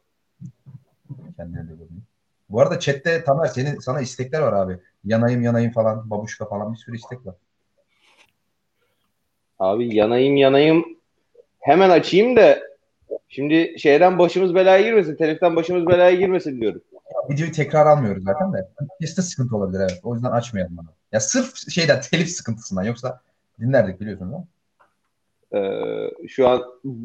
Ben 1.38 1.54
de 1.54 1.60
görüyorum. 1.62 2.04
Bu 2.50 2.62
arada 2.62 2.80
chatte 2.80 3.24
Tamer 3.24 3.46
senin 3.46 3.80
sana 3.80 4.01
istekler 4.01 4.42
var 4.42 4.54
abi. 4.54 4.80
Yanayım 5.06 5.42
yanayım 5.42 5.72
falan, 5.72 6.10
babuşka 6.10 6.46
falan 6.46 6.74
bir 6.74 6.78
sürü 6.78 6.96
istek 6.96 7.25
var. 7.25 7.36
Abi 9.60 9.96
yanayım 9.96 10.36
yanayım 10.36 10.86
hemen 11.60 11.89
açayım 11.89 12.36
da 12.36 12.60
şimdi 13.28 13.80
şeyden 13.80 14.20
başımız 14.20 14.56
belaya 14.56 14.82
girmesin. 14.82 15.16
Teliften 15.16 15.56
başımız 15.56 15.88
belaya 15.88 16.16
girmesin 16.16 16.62
diyorum. 16.62 16.82
Videoyu 17.30 17.51
tekrar 17.51 17.86
almıyoruz 17.86 18.24
zaten 18.24 18.54
de. 18.54 18.70
Kesin 19.01 19.22
sıkıntı 19.22 19.56
olabilir 19.56 19.80
evet. 19.80 20.00
O 20.04 20.13
yüzden 20.16 20.32
açmayalım 20.32 20.78
bunu. 20.78 20.88
Ya 21.12 21.20
sırf 21.20 21.70
şeyden 21.70 22.01
telif 22.01 22.30
sıkıntısından 22.30 22.84
yoksa 22.84 23.22
dinlerdik 23.60 24.01
biliyorsunuz 24.01 24.32
değil 24.32 24.42
mi? 24.42 24.48
Ee, 25.54 26.28
şu 26.28 26.48
an 26.48 26.63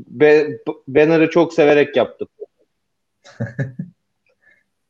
be, 0.09 0.59
banner'ı 0.89 1.31
çok 1.31 1.55
severek 1.55 1.97
yaptım. 1.97 2.29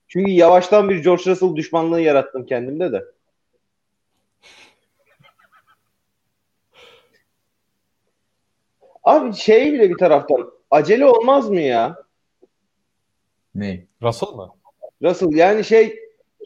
Çünkü 0.09 0.30
yavaştan 0.30 0.88
bir 0.88 1.02
George 1.04 1.23
Russell 1.26 1.56
düşmanlığı 1.56 2.00
yarattım 2.00 2.47
kendimde 2.47 2.92
de. 2.92 3.04
Abi 9.04 9.35
şey 9.35 9.73
bile 9.73 9.90
bir 9.90 9.99
taraftan 9.99 10.52
acele 10.71 11.06
olmaz 11.06 11.50
mı 11.50 11.61
ya? 11.61 11.97
Ne? 13.54 13.87
Russell 14.02 14.28
mı? 14.28 14.50
Russell 15.02 15.33
yani 15.33 15.64
şey 15.64 15.99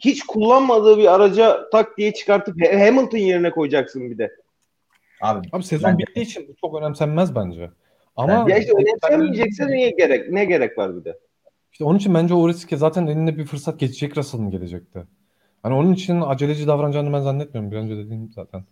hiç 0.03 0.23
kullanmadığı 0.23 0.97
bir 0.97 1.13
araca 1.13 1.69
tak 1.69 1.97
diye 1.97 2.13
çıkartıp 2.13 2.55
Hamilton 2.73 3.17
yerine 3.17 3.51
koyacaksın 3.51 4.11
bir 4.11 4.17
de. 4.17 4.38
Abi, 5.21 5.47
Abi 5.51 5.63
sezon 5.63 5.91
Ben- 5.91 5.97
bittiği 5.97 6.25
için 6.25 6.47
bu 6.47 6.55
çok 6.55 6.75
önemsenmez 6.75 7.35
bence. 7.35 7.71
Ama 8.15 8.49
Ya 8.49 8.57
işte 8.57 8.71
önemsemeyecekse 8.77 9.67
niye 9.67 9.89
gerek 9.89 10.31
ne 10.31 10.45
gerek 10.45 10.77
var 10.77 10.95
bir 10.95 11.05
de? 11.05 11.19
İşte 11.71 11.83
onun 11.83 11.97
için 11.97 12.13
bence 12.13 12.33
o 12.33 12.49
riske 12.49 12.77
zaten 12.77 13.07
eline 13.07 13.37
bir 13.37 13.45
fırsat 13.45 13.79
geçecek 13.79 14.17
Russell'ın 14.17 14.51
gelecekte. 14.51 15.03
Hani 15.63 15.73
onun 15.73 15.93
için 15.93 16.21
aceleci 16.21 16.67
davranacağını 16.67 17.13
ben 17.13 17.21
zannetmiyorum. 17.21 17.71
Bir 17.71 17.75
önce 17.77 17.97
dediğim 17.97 18.31
zaten. 18.31 18.63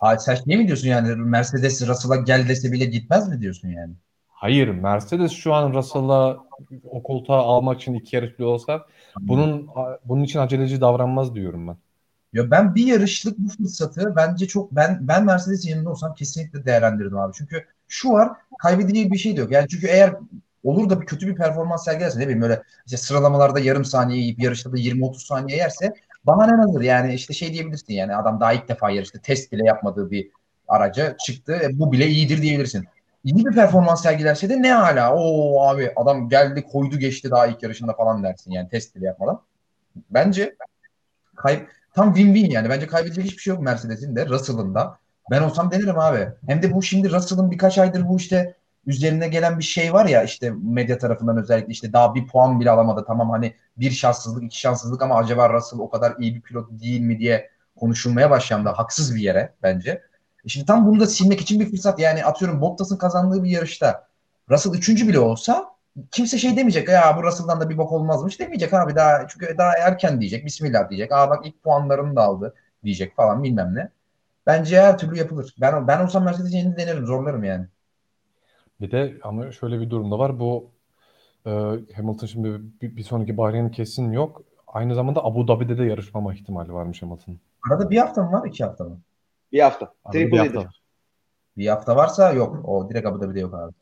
abi 0.00 0.20
sen 0.20 0.36
ne 0.46 0.56
mi 0.56 0.66
diyorsun 0.66 0.88
yani 0.88 1.16
Mercedes 1.16 1.88
Russell'a 1.88 2.16
gel 2.16 2.48
dese 2.48 2.72
bile 2.72 2.84
gitmez 2.84 3.28
mi 3.28 3.40
diyorsun 3.40 3.68
yani? 3.68 3.94
Hayır, 4.28 4.68
Mercedes 4.68 5.32
şu 5.32 5.54
an 5.54 5.74
Russell'a 5.74 6.38
o 6.90 7.02
koltuğa 7.02 7.38
almak 7.38 7.80
için 7.80 7.94
iki 7.94 8.16
yarış 8.16 8.38
bile 8.38 8.46
olsa 8.46 8.86
bunun 9.20 9.68
bunun 10.04 10.24
için 10.24 10.38
aceleci 10.38 10.80
davranmaz 10.80 11.34
diyorum 11.34 11.68
ben. 11.68 11.76
Ya 12.34 12.50
ben 12.50 12.74
bir 12.74 12.86
yarışlık 12.86 13.38
bu 13.38 13.48
fırsatı 13.48 14.16
bence 14.16 14.46
çok 14.46 14.72
ben 14.72 14.98
ben 15.00 15.24
Mercedes 15.24 15.66
yerinde 15.66 15.88
olsam 15.88 16.14
kesinlikle 16.14 16.64
değerlendirdim 16.64 17.18
abi. 17.18 17.32
Çünkü 17.38 17.64
şu 17.88 18.10
var 18.12 18.32
kaybedilecek 18.58 19.12
bir 19.12 19.18
şey 19.18 19.36
de 19.36 19.40
yok. 19.40 19.50
Yani 19.50 19.68
çünkü 19.68 19.86
eğer 19.86 20.14
olur 20.64 20.90
da 20.90 21.00
bir 21.00 21.06
kötü 21.06 21.26
bir 21.26 21.34
performans 21.34 21.84
sergilerse 21.84 22.18
ne 22.18 22.22
bileyim 22.22 22.42
böyle 22.42 22.62
işte 22.86 22.96
sıralamalarda 22.96 23.60
yarım 23.60 23.84
saniye 23.84 24.20
yiyip 24.20 24.42
yarışta 24.42 24.72
da 24.72 24.76
20-30 24.76 25.26
saniye 25.26 25.58
yerse 25.58 25.94
bahane 26.24 26.62
hazır. 26.62 26.80
Yani 26.80 27.14
işte 27.14 27.34
şey 27.34 27.52
diyebilirsin 27.52 27.94
yani 27.94 28.16
adam 28.16 28.40
daha 28.40 28.52
ilk 28.52 28.68
defa 28.68 28.90
yarışta 28.90 29.18
test 29.18 29.52
bile 29.52 29.64
yapmadığı 29.64 30.10
bir 30.10 30.30
araca 30.68 31.16
çıktı. 31.16 31.60
E, 31.62 31.78
bu 31.78 31.92
bile 31.92 32.06
iyidir 32.06 32.42
diyebilirsin. 32.42 32.84
İyi 33.24 33.46
bir 33.46 33.54
performans 33.54 34.02
sergilerse 34.02 34.48
de 34.48 34.62
ne 34.62 34.72
hala 34.72 35.14
o 35.16 35.60
abi 35.62 35.92
adam 35.96 36.28
geldi 36.28 36.62
koydu 36.62 36.98
geçti 36.98 37.30
daha 37.30 37.46
ilk 37.46 37.62
yarışında 37.62 37.92
falan 37.92 38.22
dersin 38.22 38.50
yani 38.50 38.68
test 38.68 38.96
bile 38.96 39.06
yapmadan. 39.06 39.40
Bence 40.10 40.56
kay 41.36 41.66
tam 41.94 42.14
win-win 42.14 42.50
yani. 42.50 42.68
Bence 42.68 42.86
kaybedecek 42.86 43.24
hiçbir 43.24 43.42
şey 43.42 43.54
yok 43.54 43.62
Mercedes'in 43.62 44.16
de 44.16 44.26
Russell'ın 44.26 44.74
da. 44.74 44.98
Ben 45.30 45.42
olsam 45.42 45.70
denerim 45.70 45.98
abi. 45.98 46.28
Hem 46.46 46.62
de 46.62 46.72
bu 46.72 46.82
şimdi 46.82 47.10
Russell'ın 47.10 47.50
birkaç 47.50 47.78
aydır 47.78 48.08
bu 48.08 48.16
işte 48.16 48.56
üzerine 48.86 49.28
gelen 49.28 49.58
bir 49.58 49.64
şey 49.64 49.92
var 49.92 50.06
ya 50.06 50.22
işte 50.22 50.52
medya 50.62 50.98
tarafından 50.98 51.36
özellikle 51.36 51.72
işte 51.72 51.92
daha 51.92 52.14
bir 52.14 52.26
puan 52.26 52.60
bile 52.60 52.70
alamadı. 52.70 53.04
Tamam 53.06 53.30
hani 53.30 53.54
bir 53.76 53.90
şanssızlık 53.90 54.44
iki 54.44 54.60
şanssızlık 54.60 55.02
ama 55.02 55.16
acaba 55.16 55.52
Russell 55.52 55.78
o 55.78 55.90
kadar 55.90 56.14
iyi 56.18 56.34
bir 56.34 56.40
pilot 56.40 56.70
değil 56.70 57.00
mi 57.00 57.18
diye 57.18 57.50
konuşulmaya 57.76 58.30
başlandı. 58.30 58.68
Haksız 58.68 59.14
bir 59.14 59.20
yere 59.20 59.54
bence. 59.62 60.02
E 60.44 60.48
şimdi 60.48 60.66
tam 60.66 60.86
bunu 60.86 61.00
da 61.00 61.06
silmek 61.06 61.40
için 61.40 61.60
bir 61.60 61.70
fırsat. 61.70 61.98
Yani 61.98 62.24
atıyorum 62.24 62.60
Bottas'ın 62.60 62.96
kazandığı 62.96 63.44
bir 63.44 63.50
yarışta 63.50 64.08
Russell 64.50 64.72
üçüncü 64.74 65.08
bile 65.08 65.18
olsa 65.18 65.73
kimse 66.10 66.38
şey 66.38 66.56
demeyecek 66.56 66.88
ya 66.88 67.16
bu 67.16 67.22
Russell'dan 67.22 67.60
da 67.60 67.70
bir 67.70 67.78
bok 67.78 67.92
olmazmış 67.92 68.40
demeyecek 68.40 68.74
abi 68.74 68.96
daha 68.96 69.28
çünkü 69.28 69.58
daha 69.58 69.78
erken 69.78 70.20
diyecek 70.20 70.44
bismillah 70.44 70.90
diyecek 70.90 71.12
aa 71.12 71.30
bak 71.30 71.46
ilk 71.46 71.62
puanlarını 71.62 72.16
da 72.16 72.22
aldı 72.22 72.54
diyecek 72.84 73.16
falan 73.16 73.42
bilmem 73.42 73.74
ne. 73.74 73.90
Bence 74.46 74.80
her 74.80 74.98
türlü 74.98 75.18
yapılır. 75.18 75.54
Ben 75.60 75.88
ben 75.88 76.04
olsam 76.04 76.24
Mercedes'in 76.24 76.56
yerini 76.56 76.76
denerim 76.76 77.06
zorlarım 77.06 77.44
yani. 77.44 77.66
Bir 78.80 78.90
de 78.90 79.14
ama 79.22 79.52
şöyle 79.52 79.80
bir 79.80 79.90
durumda 79.90 80.18
var. 80.18 80.40
Bu 80.40 80.70
e, 81.46 81.50
Hamilton 81.96 82.26
şimdi 82.26 82.60
bir, 82.82 82.96
bir 82.96 83.02
sonraki 83.02 83.36
Bahreyn 83.36 83.68
kesin 83.68 84.12
yok. 84.12 84.42
Aynı 84.66 84.94
zamanda 84.94 85.24
Abu 85.24 85.48
Dhabi'de 85.48 85.78
de 85.78 85.84
yarışmama 85.84 86.34
ihtimali 86.34 86.72
varmış 86.72 87.02
Hamilton'ın. 87.02 87.40
Arada 87.70 87.90
bir 87.90 87.98
hafta 87.98 88.22
mı 88.22 88.32
var 88.32 88.46
iki 88.46 88.64
hafta 88.64 88.84
mı? 88.84 89.00
Bir 89.52 89.60
hafta. 89.60 89.94
Arada 90.04 90.18
bir 90.18 90.24
Triple 90.24 90.38
hafta 90.38 90.58
var. 90.60 90.80
Bir 91.56 91.68
hafta 91.68 91.96
varsa 91.96 92.32
yok. 92.32 92.68
O 92.68 92.90
direkt 92.90 93.06
Abu 93.06 93.20
Dhabi'de 93.20 93.40
yok 93.40 93.54
abi. 93.54 93.72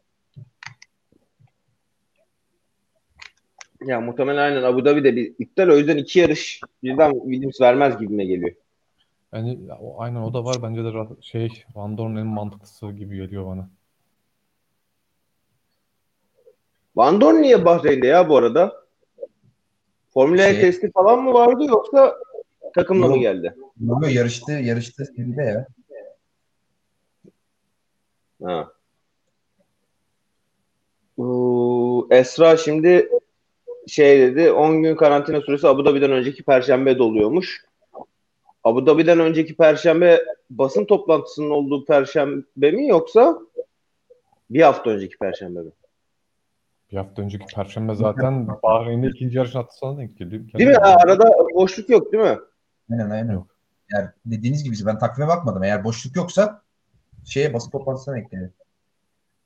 Ya 3.87 4.01
muhtemelen 4.01 4.39
aynen 4.39 4.63
Abu 4.63 4.85
Dhabi'de 4.85 5.17
bir 5.17 5.35
iptal 5.39 5.69
o 5.69 5.77
yüzden 5.77 5.97
iki 5.97 6.19
yarış 6.19 6.61
birden 6.83 7.13
Williams 7.13 7.61
vermez 7.61 7.99
gibime 7.99 8.25
geliyor. 8.25 8.55
Yani 9.33 9.59
ya 9.69 9.79
o, 9.79 10.03
aynen 10.03 10.21
o 10.21 10.35
da 10.35 10.45
var. 10.45 10.57
Bence 10.63 10.85
de 10.85 10.93
şey 11.21 11.65
Van 11.75 11.99
Dorn 11.99 12.17
en 12.17 12.27
mantıklısı 12.27 12.91
gibi 12.93 13.17
geliyor 13.17 13.47
bana. 13.47 13.69
Van 16.97 17.21
Dorn 17.21 17.43
niye 17.43 17.65
Bahreyn'de 17.65 18.07
ya 18.07 18.29
bu 18.29 18.37
arada? 18.37 18.83
Formula 20.15 20.43
E 20.43 20.53
Şey- 20.53 20.61
testi 20.61 20.91
falan 20.93 21.23
mı 21.23 21.33
vardı 21.33 21.65
yoksa 21.65 22.17
takımla 22.75 23.07
mı 23.07 23.19
geldi? 23.19 23.55
Yok 23.81 24.15
yarıştı 24.15 24.53
yarıştı 24.53 25.05
seride 25.05 25.43
ya. 25.43 25.67
Ha. 28.43 28.73
Bu 31.19 32.09
Esra 32.11 32.57
şimdi 32.57 33.09
şey 33.89 34.21
dedi 34.21 34.51
10 34.51 34.83
gün 34.83 34.97
karantina 34.97 35.41
süresi 35.41 35.69
Abu 35.69 35.85
Dhabi'den 35.85 36.13
önceki 36.13 36.43
perşembe 36.43 36.99
doluyormuş. 36.99 37.65
Abu 38.65 38.87
Dhabi'den 38.87 39.21
önceki 39.21 39.57
perşembe 39.57 40.25
basın 40.51 40.85
toplantısının 40.85 41.51
olduğu 41.51 41.85
perşembe 41.85 42.71
mi 42.71 42.89
yoksa 42.89 43.39
bir 44.51 44.63
hafta 44.63 44.91
önceki 44.91 45.19
perşembe 45.19 45.61
mi? 45.61 45.71
Bir 46.93 46.97
hafta 46.97 47.23
önceki 47.23 47.45
Perşembe 47.55 47.95
zaten 47.95 48.49
Bahreyn'de 48.63 49.07
ikinci 49.07 49.37
yarışın 49.37 49.59
atlasına 49.59 49.99
denk 49.99 50.19
geliyor. 50.19 50.43
Değil 50.59 50.71
mi? 50.71 50.77
Ha, 50.77 50.97
arada 51.05 51.31
boşluk 51.55 51.89
yok 51.89 52.13
değil 52.13 52.25
mi? 52.25 52.39
Aynen 52.93 53.11
aynen. 53.11 53.33
Yok. 53.33 53.47
Yani 53.93 54.09
dediğiniz 54.27 54.65
gibi 54.65 54.77
ben 54.87 54.99
takvime 54.99 55.29
bakmadım. 55.29 55.63
Eğer 55.63 55.85
boşluk 55.85 56.17
yoksa 56.17 56.63
şeye 57.25 57.55
basın 57.55 57.71
toplantısına 57.71 58.19
eklenir. 58.19 58.51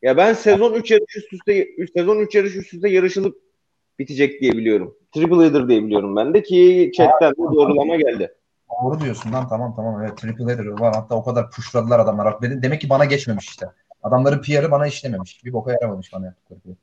Ya 0.03 0.17
ben 0.17 0.33
sezon 0.33 0.75
3 0.75 0.91
yarış 0.91 1.17
üst 1.17 1.33
üste 1.33 1.75
üst- 1.75 1.93
sezon 1.93 2.19
3 2.19 2.35
yarış 2.35 2.57
üst 2.57 2.75
üste 2.75 2.89
yarışılıp 2.89 3.46
bitecek 3.99 4.41
diye 4.41 4.53
biliyorum. 4.53 4.95
Triple 5.13 5.45
header 5.45 5.69
diye 5.69 5.85
biliyorum 5.85 6.17
ben 6.17 6.35
de 6.35 6.43
ki 6.43 6.91
chatten 6.97 7.33
de 7.33 7.37
doğrulama 7.37 7.97
geldi. 7.97 8.35
Doğru 8.83 9.01
diyorsun 9.01 9.33
lan 9.33 9.49
tamam 9.49 9.75
tamam 9.77 10.03
evet 10.03 10.19
triple 10.19 10.45
header 10.45 10.67
var 10.67 10.95
hatta 10.95 11.15
o 11.15 11.25
kadar 11.25 11.51
pushladılar 11.51 11.99
adamlar. 11.99 12.43
Dedim, 12.43 12.63
demek 12.63 12.81
ki 12.81 12.89
bana 12.89 13.05
geçmemiş 13.05 13.49
işte. 13.49 13.67
Adamların 14.03 14.43
PR'ı 14.43 14.71
bana 14.71 14.87
işlememiş. 14.87 15.45
Bir 15.45 15.53
boka 15.53 15.73
yaramamış 15.73 16.13
bana 16.13 16.27
yaptıkları. 16.27 16.61
PR. 16.61 16.79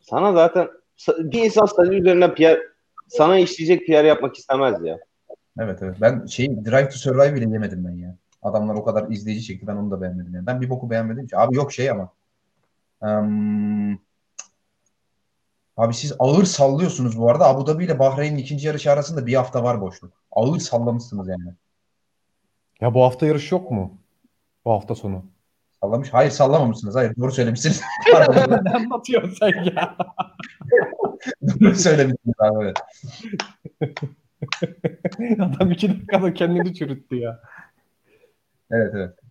Sana 0.00 0.32
zaten 0.32 0.68
bir 1.18 1.44
insan 1.44 1.66
senin 1.66 1.92
üzerine 1.92 2.34
PR 2.34 2.58
sana 3.08 3.38
işleyecek 3.38 3.86
PR 3.86 4.04
yapmak 4.04 4.36
istemez 4.36 4.84
ya. 4.84 4.98
Evet 5.58 5.78
evet. 5.82 5.96
Ben 6.00 6.26
şey 6.26 6.64
Drive 6.64 6.88
to 6.88 6.96
Survive 6.96 7.34
bile 7.34 7.52
yemedim 7.52 7.84
ben 7.84 7.96
ya. 7.96 8.16
Adamlar 8.42 8.74
o 8.74 8.84
kadar 8.84 9.10
izleyici 9.10 9.46
çekti 9.46 9.66
ben 9.66 9.76
onu 9.76 9.90
da 9.90 10.00
beğenmedim 10.00 10.34
yani. 10.34 10.46
Ben 10.46 10.60
bir 10.60 10.70
boku 10.70 10.90
beğenmedim. 10.90 11.26
Abi 11.34 11.56
yok 11.56 11.72
şey 11.72 11.90
ama. 11.90 12.12
Ehm, 13.02 13.96
abi 15.76 15.94
siz 15.94 16.12
ağır 16.18 16.44
sallıyorsunuz 16.44 17.18
bu 17.18 17.30
arada. 17.30 17.46
Abu 17.46 17.66
Dhabi 17.66 17.84
ile 17.84 17.98
Bahreyn'in 17.98 18.38
ikinci 18.38 18.66
yarışı 18.66 18.92
arasında 18.92 19.26
bir 19.26 19.34
hafta 19.34 19.62
var 19.62 19.80
boşluk. 19.80 20.12
Ağır 20.32 20.58
sallamışsınız 20.58 21.28
yani. 21.28 21.54
Ya 22.80 22.94
bu 22.94 23.02
hafta 23.04 23.26
yarış 23.26 23.52
yok 23.52 23.70
mu? 23.70 23.98
Bu 24.64 24.72
hafta 24.72 24.94
sonu. 24.94 25.24
Sallamış. 25.80 26.08
Hayır 26.12 26.30
sallamamışsınız. 26.30 26.94
Hayır 26.94 27.16
doğru 27.16 27.32
söylemişsiniz. 27.32 27.82
ne 28.62 28.70
anlatıyorsun 28.70 29.36
sen 29.40 29.64
ya? 29.64 29.96
doğru 31.60 31.74
söylemişsiniz 31.74 32.34
abi. 32.40 32.64
Evet. 32.64 32.76
Adam 35.40 35.70
iki 35.70 35.88
dakikada 35.88 36.34
kendini 36.34 36.74
çürüttü 36.74 37.16
ya. 37.16 37.40
Evet 38.70 38.92
evet. 38.94 39.23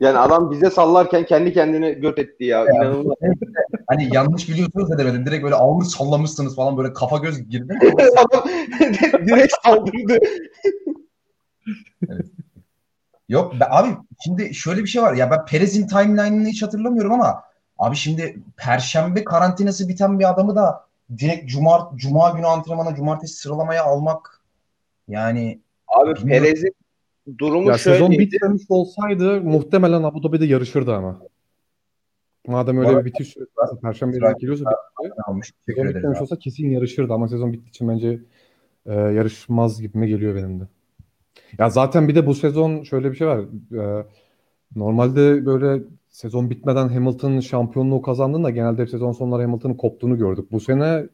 Yani 0.00 0.18
adam 0.18 0.50
bize 0.50 0.70
sallarken 0.70 1.26
kendi 1.26 1.52
kendine 1.52 1.90
göt 1.92 2.18
etti 2.18 2.44
ya. 2.44 2.64
İnanılmaz. 2.64 3.16
Hani 3.86 4.08
yanlış 4.14 4.48
biliyorsunuz 4.48 4.90
da 4.90 4.98
demedim. 4.98 5.26
Direkt 5.26 5.44
böyle 5.44 5.54
ağır 5.54 5.84
sallamışsınız 5.84 6.56
falan 6.56 6.76
böyle 6.76 6.92
kafa 6.92 7.18
göz 7.18 7.48
girdi. 7.48 7.78
adam 8.16 8.44
direkt 9.26 9.52
saldırdı. 9.64 10.18
Yok 13.28 13.60
be, 13.60 13.64
abi 13.70 13.88
şimdi 14.24 14.54
şöyle 14.54 14.82
bir 14.82 14.88
şey 14.88 15.02
var. 15.02 15.14
Ya 15.14 15.30
ben 15.30 15.44
Perez'in 15.44 15.86
timeline'ını 15.86 16.48
hiç 16.48 16.62
hatırlamıyorum 16.62 17.12
ama 17.12 17.42
Abi 17.80 17.96
şimdi 17.96 18.38
perşembe 18.56 19.24
karantinası 19.24 19.88
biten 19.88 20.18
bir 20.18 20.30
adamı 20.30 20.56
da 20.56 20.84
direkt 21.18 21.50
cuma, 21.50 21.90
cuma 21.94 22.30
günü 22.30 22.46
antrenmana, 22.46 22.94
cumartesi 22.94 23.34
sıralamaya 23.34 23.84
almak 23.84 24.40
yani 25.08 25.60
Abi. 25.88 26.14
Perez'in 26.14 26.74
durumu 27.38 27.68
Ya 27.68 27.78
sezon 27.78 28.06
şöyleydi. 28.10 28.32
bitmemiş 28.32 28.62
olsaydı 28.68 29.40
muhtemelen 29.40 30.02
Abu 30.02 30.22
Dhabi'de 30.22 30.44
yarışırdı 30.46 30.94
ama. 30.94 31.20
Madem 32.46 32.78
öyle 32.78 33.00
bir 33.00 33.04
bitiş 33.04 33.28
süresi 33.28 33.50
varsa, 33.56 33.78
Perşembe 33.80 34.16
günü 34.18 34.34
geliyorsa 34.38 34.64
sezon 35.66 35.88
bitmemiş 35.88 36.16
abi. 36.16 36.22
olsa 36.22 36.36
kesin 36.36 36.70
yarışırdı 36.70 37.12
ama 37.12 37.28
sezon 37.28 37.52
bittiği 37.52 37.68
için 37.68 37.88
bence 37.88 38.20
e, 38.86 38.94
yarışmaz 38.94 39.82
gibime 39.82 40.06
geliyor 40.08 40.34
benim 40.34 40.60
de. 40.60 40.64
Ya 41.58 41.70
zaten 41.70 42.08
bir 42.08 42.14
de 42.14 42.26
bu 42.26 42.34
sezon 42.34 42.82
şöyle 42.82 43.10
bir 43.10 43.16
şey 43.16 43.26
var. 43.26 43.40
E, 43.74 44.06
normalde 44.76 45.46
böyle 45.46 45.82
sezon 46.08 46.50
bitmeden 46.50 46.88
Hamilton'ın 46.88 47.40
şampiyonluğu 47.40 48.02
kazandığında 48.02 48.50
genelde 48.50 48.82
hep 48.82 48.90
sezon 48.90 49.12
sonları 49.12 49.42
Hamilton'ın 49.42 49.74
koptuğunu 49.74 50.18
gördük. 50.18 50.52
Bu 50.52 50.60
sene 50.60 51.06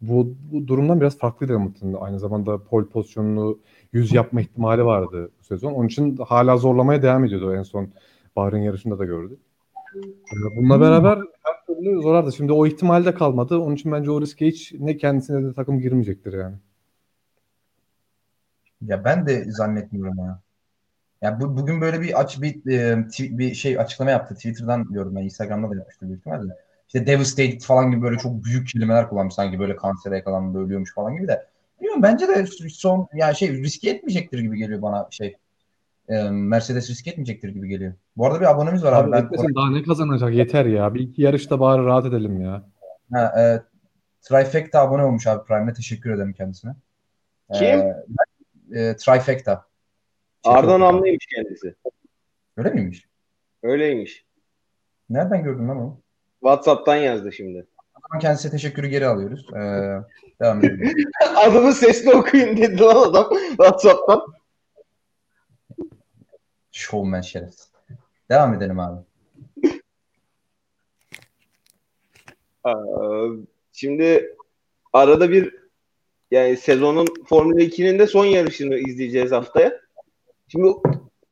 bu, 0.00 0.34
bu 0.52 0.66
durumdan 0.66 1.00
biraz 1.00 1.18
farklıydı 1.18 1.52
Hamilton. 1.52 1.92
Aynı 2.00 2.18
zamanda 2.20 2.62
pole 2.64 2.86
pozisyonunu 2.86 3.58
100 3.94 4.12
yapma 4.12 4.40
ihtimali 4.40 4.84
vardı 4.84 5.30
bu 5.40 5.44
sezon. 5.44 5.72
Onun 5.72 5.88
için 5.88 6.16
hala 6.16 6.56
zorlamaya 6.56 7.02
devam 7.02 7.24
ediyordu 7.24 7.54
en 7.54 7.62
son 7.62 7.88
Bahreyn 8.36 8.62
yarışında 8.62 8.98
da 8.98 9.04
gördük. 9.04 9.38
Ee, 9.96 10.56
Bununla 10.56 10.80
beraber 10.80 11.18
her 11.42 11.66
türlü 11.66 12.02
zorardı. 12.02 12.32
Şimdi 12.32 12.52
o 12.52 12.66
ihtimal 12.66 13.04
de 13.04 13.14
kalmadı. 13.14 13.58
Onun 13.58 13.74
için 13.74 13.92
bence 13.92 14.10
o 14.10 14.20
riske 14.20 14.46
hiç 14.46 14.72
ne 14.78 14.96
kendisine 14.96 15.44
de 15.44 15.54
takım 15.54 15.80
girmeyecektir 15.80 16.32
yani. 16.32 16.56
Ya 18.80 19.04
ben 19.04 19.26
de 19.26 19.44
zannetmiyorum 19.48 20.18
ya. 20.18 20.40
Ya 21.22 21.40
bu, 21.40 21.56
bugün 21.56 21.80
böyle 21.80 22.00
bir 22.00 22.20
aç 22.20 22.42
bir, 22.42 22.72
e, 22.72 23.08
bir 23.38 23.54
şey 23.54 23.78
açıklama 23.78 24.10
yaptı. 24.10 24.34
Twitter'dan 24.34 24.84
gördüm 24.92 25.16
ben. 25.16 25.22
Instagram'da 25.22 25.70
da 25.70 25.76
yapmıştı 25.76 26.06
büyük 26.06 26.18
ihtimalle. 26.18 26.52
İşte 26.86 27.06
devastated 27.06 27.60
falan 27.60 27.90
gibi 27.90 28.02
böyle 28.02 28.18
çok 28.18 28.44
büyük 28.44 28.68
kelimeler 28.68 29.08
kullanmış 29.08 29.34
sanki 29.34 29.58
böyle 29.58 29.76
kansere 29.76 30.16
yakalandı 30.16 30.58
ölüyormuş 30.58 30.94
falan 30.94 31.16
gibi 31.16 31.28
de. 31.28 31.46
Bilmiyorum 31.80 32.02
bence 32.02 32.28
de 32.28 32.46
son 32.70 33.08
yani 33.14 33.36
şey 33.36 33.52
riske 33.52 33.90
etmeyecektir 33.90 34.38
gibi 34.38 34.58
geliyor 34.58 34.82
bana 34.82 35.08
şey. 35.10 35.36
E, 36.08 36.22
Mercedes 36.30 36.90
riske 36.90 37.10
etmeyecektir 37.10 37.48
gibi 37.48 37.68
geliyor. 37.68 37.92
Bu 38.16 38.26
arada 38.26 38.40
bir 38.40 38.50
abonemiz 38.50 38.84
var 38.84 38.92
abi. 38.92 39.04
Abi 39.08 39.12
Ben 39.12 39.24
etmesin 39.24 39.54
daha 39.54 39.70
ne 39.70 39.82
kazanacak 39.82 40.34
yeter 40.34 40.64
ya. 40.64 40.94
Bir 40.94 41.00
iki 41.00 41.22
yarışta 41.22 41.60
bari 41.60 41.84
rahat 41.84 42.06
edelim 42.06 42.40
ya. 42.40 42.64
ha, 43.12 43.40
e, 43.40 43.62
Trifecta 44.22 44.80
abone 44.80 45.02
olmuş 45.04 45.26
abi 45.26 45.44
Prime'e. 45.46 45.74
Teşekkür 45.74 46.10
ederim 46.10 46.32
kendisine. 46.32 46.74
Kim? 47.52 47.78
E, 47.80 47.94
e, 48.72 48.96
Trifecta. 48.96 49.66
Chat 50.44 50.56
Arda. 50.56 50.80
Namlı'ymış 50.80 51.26
kendisi. 51.34 51.74
Öyle 52.56 52.70
miymiş? 52.70 53.08
Öyleymiş. 53.62 54.24
Nereden 55.10 55.42
gördün 55.44 55.68
lan 55.68 55.76
onu? 55.76 56.00
WhatsApp'tan 56.40 56.96
yazdı 56.96 57.32
şimdi. 57.32 57.66
Zaman 58.08 58.20
kendisine 58.20 58.50
teşekkürü 58.50 58.86
geri 58.86 59.06
alıyoruz. 59.06 59.46
Ee, 59.54 60.00
devam 60.40 60.58
edelim. 60.58 60.94
Adımı 61.36 61.72
sesli 61.72 62.14
okuyun 62.14 62.56
dedi 62.56 62.80
lan 62.80 63.10
adam 63.10 63.28
WhatsApp'tan. 63.48 64.26
Showman 66.72 67.20
şerefsiz. 67.20 67.72
Devam 68.30 68.54
edelim 68.54 68.80
abi. 68.80 69.00
Ee, 72.66 72.70
Şimdi 73.74 74.36
arada 74.92 75.30
bir 75.30 75.54
yani 76.30 76.56
sezonun 76.56 77.06
Formula 77.28 77.60
2'nin 77.60 77.98
de 77.98 78.06
son 78.06 78.24
yarışını 78.24 78.76
izleyeceğiz 78.76 79.32
haftaya. 79.32 79.80
Şimdi 80.48 80.68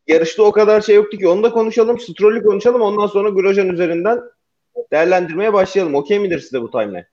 yarışta 0.07 0.43
o 0.43 0.53
kadar 0.53 0.81
şey 0.81 0.97
yoktu 0.97 1.19
ki 1.19 1.29
onu 1.29 1.43
da 1.43 1.51
konuşalım. 1.51 2.01
Stroll'ü 2.01 2.43
konuşalım. 2.43 2.83
Ondan 2.83 3.07
sonra 3.07 3.29
Grosjean 3.29 3.69
üzerinden 3.69 4.21
değerlendirmeye 4.93 5.53
başlayalım. 5.53 5.95
Okey 5.95 6.19
midir 6.19 6.41
size 6.41 6.63
bu 6.63 6.71
timeline? 6.71 7.07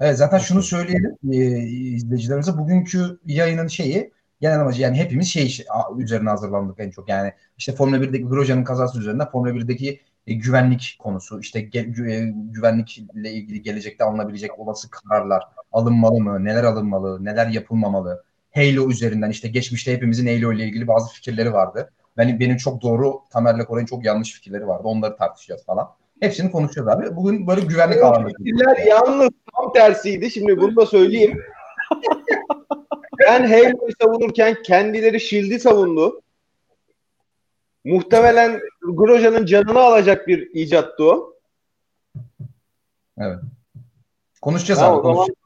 Evet 0.00 0.18
zaten 0.18 0.38
şunu 0.38 0.62
söyleyelim 0.62 1.16
e, 1.32 1.36
izleyicilerimize. 1.68 2.58
Bugünkü 2.58 3.18
yayının 3.26 3.66
şeyi 3.66 4.12
genel 4.40 4.60
amacı 4.60 4.82
yani 4.82 4.96
hepimiz 4.96 5.28
şey 5.28 5.64
üzerine 5.98 6.30
hazırlandık 6.30 6.80
en 6.80 6.90
çok. 6.90 7.08
Yani 7.08 7.32
işte 7.58 7.72
Formula 7.72 8.02
1'deki 8.02 8.24
Grosjean'ın 8.24 8.64
kazası 8.64 9.00
üzerinden 9.00 9.30
Formula 9.30 9.54
1'deki 9.54 10.00
e, 10.26 10.34
güvenlik 10.34 10.96
konusu, 10.98 11.40
işte 11.40 11.60
ge- 11.60 11.94
gü- 11.94 12.10
e, 12.10 12.32
güvenlikle 12.34 13.32
ilgili 13.32 13.62
gelecekte 13.62 14.04
alınabilecek 14.04 14.58
olası 14.58 14.90
kararlar, 14.90 15.42
alınmalı 15.72 16.20
mı, 16.20 16.44
neler 16.44 16.64
alınmalı, 16.64 17.24
neler 17.24 17.46
yapılmamalı. 17.46 18.24
Halo 18.54 18.90
üzerinden 18.90 19.30
işte 19.30 19.48
geçmişte 19.48 19.92
hepimizin 19.92 20.26
Halo 20.26 20.52
ile 20.52 20.64
ilgili 20.64 20.88
bazı 20.88 21.12
fikirleri 21.14 21.52
vardı. 21.52 21.92
Benim, 22.16 22.40
benim 22.40 22.56
çok 22.56 22.82
doğru, 22.82 23.20
Tamer'le 23.30 23.64
Koray'ın 23.64 23.86
çok 23.86 24.04
yanlış 24.04 24.32
fikirleri 24.32 24.66
vardı. 24.66 24.82
Onları 24.84 25.16
tartışacağız 25.16 25.64
falan. 25.66 25.88
Hepsini 26.24 26.50
konuşacağız 26.50 26.88
abi. 26.88 27.16
Bugün 27.16 27.46
böyle 27.46 27.60
güvenlik 27.60 28.02
alanında. 28.02 28.28
Fikirler 28.28 28.86
yalnız 28.86 29.28
tam 29.56 29.72
tersiydi. 29.72 30.30
Şimdi 30.30 30.60
bunu 30.60 30.76
da 30.76 30.86
söyleyeyim. 30.86 31.42
ben 33.20 33.44
Halo'yu 33.46 33.92
savunurken 34.02 34.62
kendileri 34.62 35.20
Shield'i 35.20 35.60
savundu. 35.60 36.22
Muhtemelen 37.84 38.60
Grosjean'ın 38.82 39.46
canını 39.46 39.78
alacak 39.80 40.28
bir 40.28 40.50
icattı 40.54 41.04
o. 41.04 41.34
Konuşacağız 44.42 44.80
Tamam, 44.80 44.98
abi. 44.98 45.02
zaman- 45.02 45.16
Konuşacağız. 45.16 45.38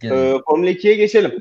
Gelin. 0.00 0.14
Ee, 0.14 0.40
Formula 0.48 0.70
2'ye 0.70 0.94
geçelim. 0.94 1.40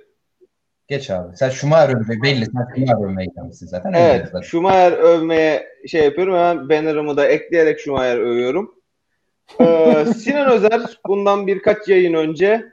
Geç 0.92 1.10
abi. 1.10 1.38
Sen 1.38 1.50
Schumacher 1.50 1.90
övme, 1.90 2.22
belli. 2.22 2.46
Sen 2.46 2.68
Schumacher 2.76 3.06
övmeye 3.06 3.28
gelmişsin 3.36 3.68
zaten. 3.68 3.94
Evet, 3.94 4.30
Evet. 4.34 4.46
Schumacher 4.46 4.92
övmeye 4.92 5.68
şey 5.88 6.04
yapıyorum. 6.04 6.34
Hemen 6.34 6.70
banner'ımı 6.70 7.18
da 7.18 7.28
ekleyerek 7.28 7.80
Schumacher 7.80 8.18
övüyorum. 8.18 8.76
Ee, 9.60 10.06
Sinan 10.18 10.52
Özer 10.52 11.00
bundan 11.08 11.48
birkaç 11.48 11.88
yayın 11.88 12.14
önce 12.14 12.66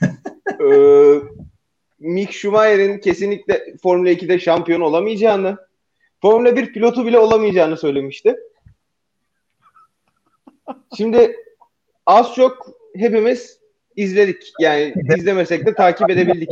e, 0.60 0.66
Mick 1.98 2.32
Schumacher'in 2.32 2.98
kesinlikle 2.98 3.74
Formula 3.82 4.10
2'de 4.10 4.38
şampiyon 4.38 4.80
olamayacağını, 4.80 5.56
Formula 6.22 6.56
1 6.56 6.72
pilotu 6.72 7.06
bile 7.06 7.18
olamayacağını 7.18 7.76
söylemişti. 7.76 8.36
Şimdi 10.96 11.36
az 12.06 12.34
çok 12.34 12.66
hepimiz 12.96 13.58
izledik. 13.96 14.52
Yani 14.60 14.94
izlemesek 15.16 15.66
de 15.66 15.74
takip 15.74 16.10
edebildik. 16.10 16.50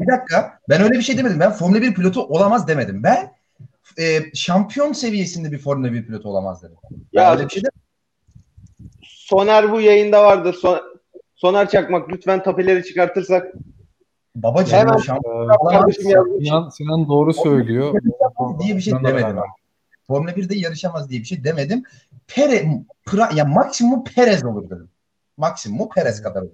Bir 0.00 0.06
dakika. 0.06 0.58
Ben 0.68 0.80
öyle 0.82 0.92
bir 0.94 1.02
şey 1.02 1.18
demedim. 1.18 1.40
Ben 1.40 1.52
Formula 1.52 1.82
1 1.82 1.94
pilotu 1.94 2.22
olamaz 2.22 2.68
demedim. 2.68 3.02
Ben 3.02 3.32
e, 3.98 4.20
şampiyon 4.34 4.92
seviyesinde 4.92 5.52
bir 5.52 5.58
Formula 5.58 5.92
1 5.92 6.06
pilotu 6.06 6.28
olamaz 6.28 6.62
dedim. 6.62 6.76
Ben 7.14 7.22
Ya 7.22 7.32
öyle 7.32 7.44
bir 7.44 7.48
şey 7.50 7.62
demedim. 7.62 7.80
Soner 9.02 9.72
bu 9.72 9.80
yayında 9.80 10.24
vardır. 10.24 10.54
Son- 10.62 10.98
Soner 11.36 11.68
Çakmak 11.68 12.08
lütfen 12.08 12.42
tapeleri 12.42 12.84
çıkartırsak. 12.84 13.52
Babacığım 14.34 14.78
Hemen- 14.78 14.96
şampiyon 14.98 15.34
Ee, 15.48 15.52
olamaz 15.58 15.96
yazmış. 16.04 16.46
Sinan, 16.46 16.68
Sinan 16.68 17.08
doğru 17.08 17.34
söylüyor. 17.34 17.94
diye 18.60 18.76
bir 18.76 18.80
şey 18.80 18.90
Sinan'la 18.90 19.08
demedim. 19.08 19.38
abi. 19.38 19.46
Formula 20.06 20.30
1'de 20.36 20.58
yarışamaz 20.58 21.10
diye 21.10 21.20
bir 21.20 21.24
şey 21.24 21.44
demedim. 21.44 21.82
Pere, 22.26 22.68
pra, 23.06 23.30
ya 23.34 23.44
maksimum 23.44 24.04
Perez 24.04 24.44
olur 24.44 24.64
dedim. 24.70 24.88
Maksimum 25.36 25.88
Perez 25.88 26.22
kadar 26.22 26.42
olur. 26.42 26.50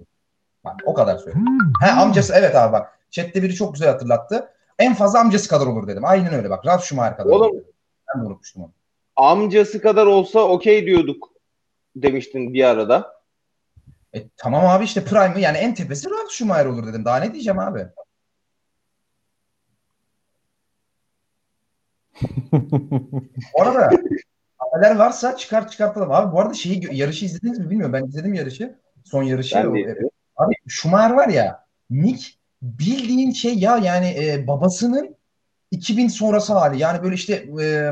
Bak 0.65 0.73
o 0.85 0.93
kadar 0.93 1.17
söyleyeyim. 1.17 1.47
He 1.81 1.91
amcası 1.91 2.33
evet 2.35 2.55
abi 2.55 2.73
bak. 2.73 2.94
Chat'te 3.15 3.43
biri 3.43 3.55
çok 3.55 3.73
güzel 3.73 3.89
hatırlattı. 3.89 4.51
En 4.79 4.93
fazla 4.93 5.19
amcası 5.19 5.49
kadar 5.49 5.65
olur 5.65 5.87
dedim. 5.87 6.05
Aynen 6.05 6.33
öyle 6.33 6.49
bak. 6.49 6.65
Ralf 6.65 6.83
Schumacher 6.83 7.17
kadar 7.17 7.29
Oğlum, 7.29 7.51
olur. 7.51 7.63
Ben 8.15 8.21
de 8.21 8.27
unutmuştum 8.27 8.63
onu. 8.63 8.71
Amcası 9.15 9.81
kadar 9.81 10.05
olsa 10.05 10.39
okey 10.39 10.85
diyorduk 10.85 11.29
demiştin 11.95 12.53
bir 12.53 12.63
arada. 12.63 13.21
E, 14.15 14.29
tamam 14.37 14.65
abi 14.65 14.83
işte 14.83 15.03
Prime'ı 15.03 15.39
yani 15.39 15.57
en 15.57 15.73
tepesi 15.73 16.09
Ralf 16.09 16.31
Schumacher 16.31 16.65
olur 16.65 16.87
dedim. 16.87 17.05
Daha 17.05 17.17
ne 17.17 17.33
diyeceğim 17.33 17.59
abi? 17.59 17.87
Bu 23.53 23.61
arada 23.61 23.89
haberler 24.57 24.95
varsa 24.95 25.37
çıkar 25.37 25.67
çıkartalım. 25.67 26.11
Abi 26.11 26.35
bu 26.35 26.39
arada 26.39 26.53
şeyi 26.53 26.87
yarışı 26.91 27.25
izlediniz 27.25 27.59
mi 27.59 27.69
bilmiyorum. 27.69 27.93
Ben 27.93 28.05
izledim 28.05 28.33
yarışı. 28.33 28.79
Son 29.05 29.23
yarışı. 29.23 29.55
Ben 29.55 29.65
O- 29.65 29.75
de. 29.75 29.99
Abi 30.35 30.53
Schumacher 30.67 31.11
var 31.11 31.27
ya 31.27 31.65
Nick 31.89 32.27
bildiğin 32.65 33.31
şey 33.31 33.53
ya 33.53 33.77
yani 33.77 34.07
e, 34.07 34.47
babasının 34.47 35.15
2000 35.71 36.07
sonrası 36.07 36.53
hali. 36.53 36.81
Yani 36.81 37.03
böyle 37.03 37.15
işte 37.15 37.33
e, 37.61 37.91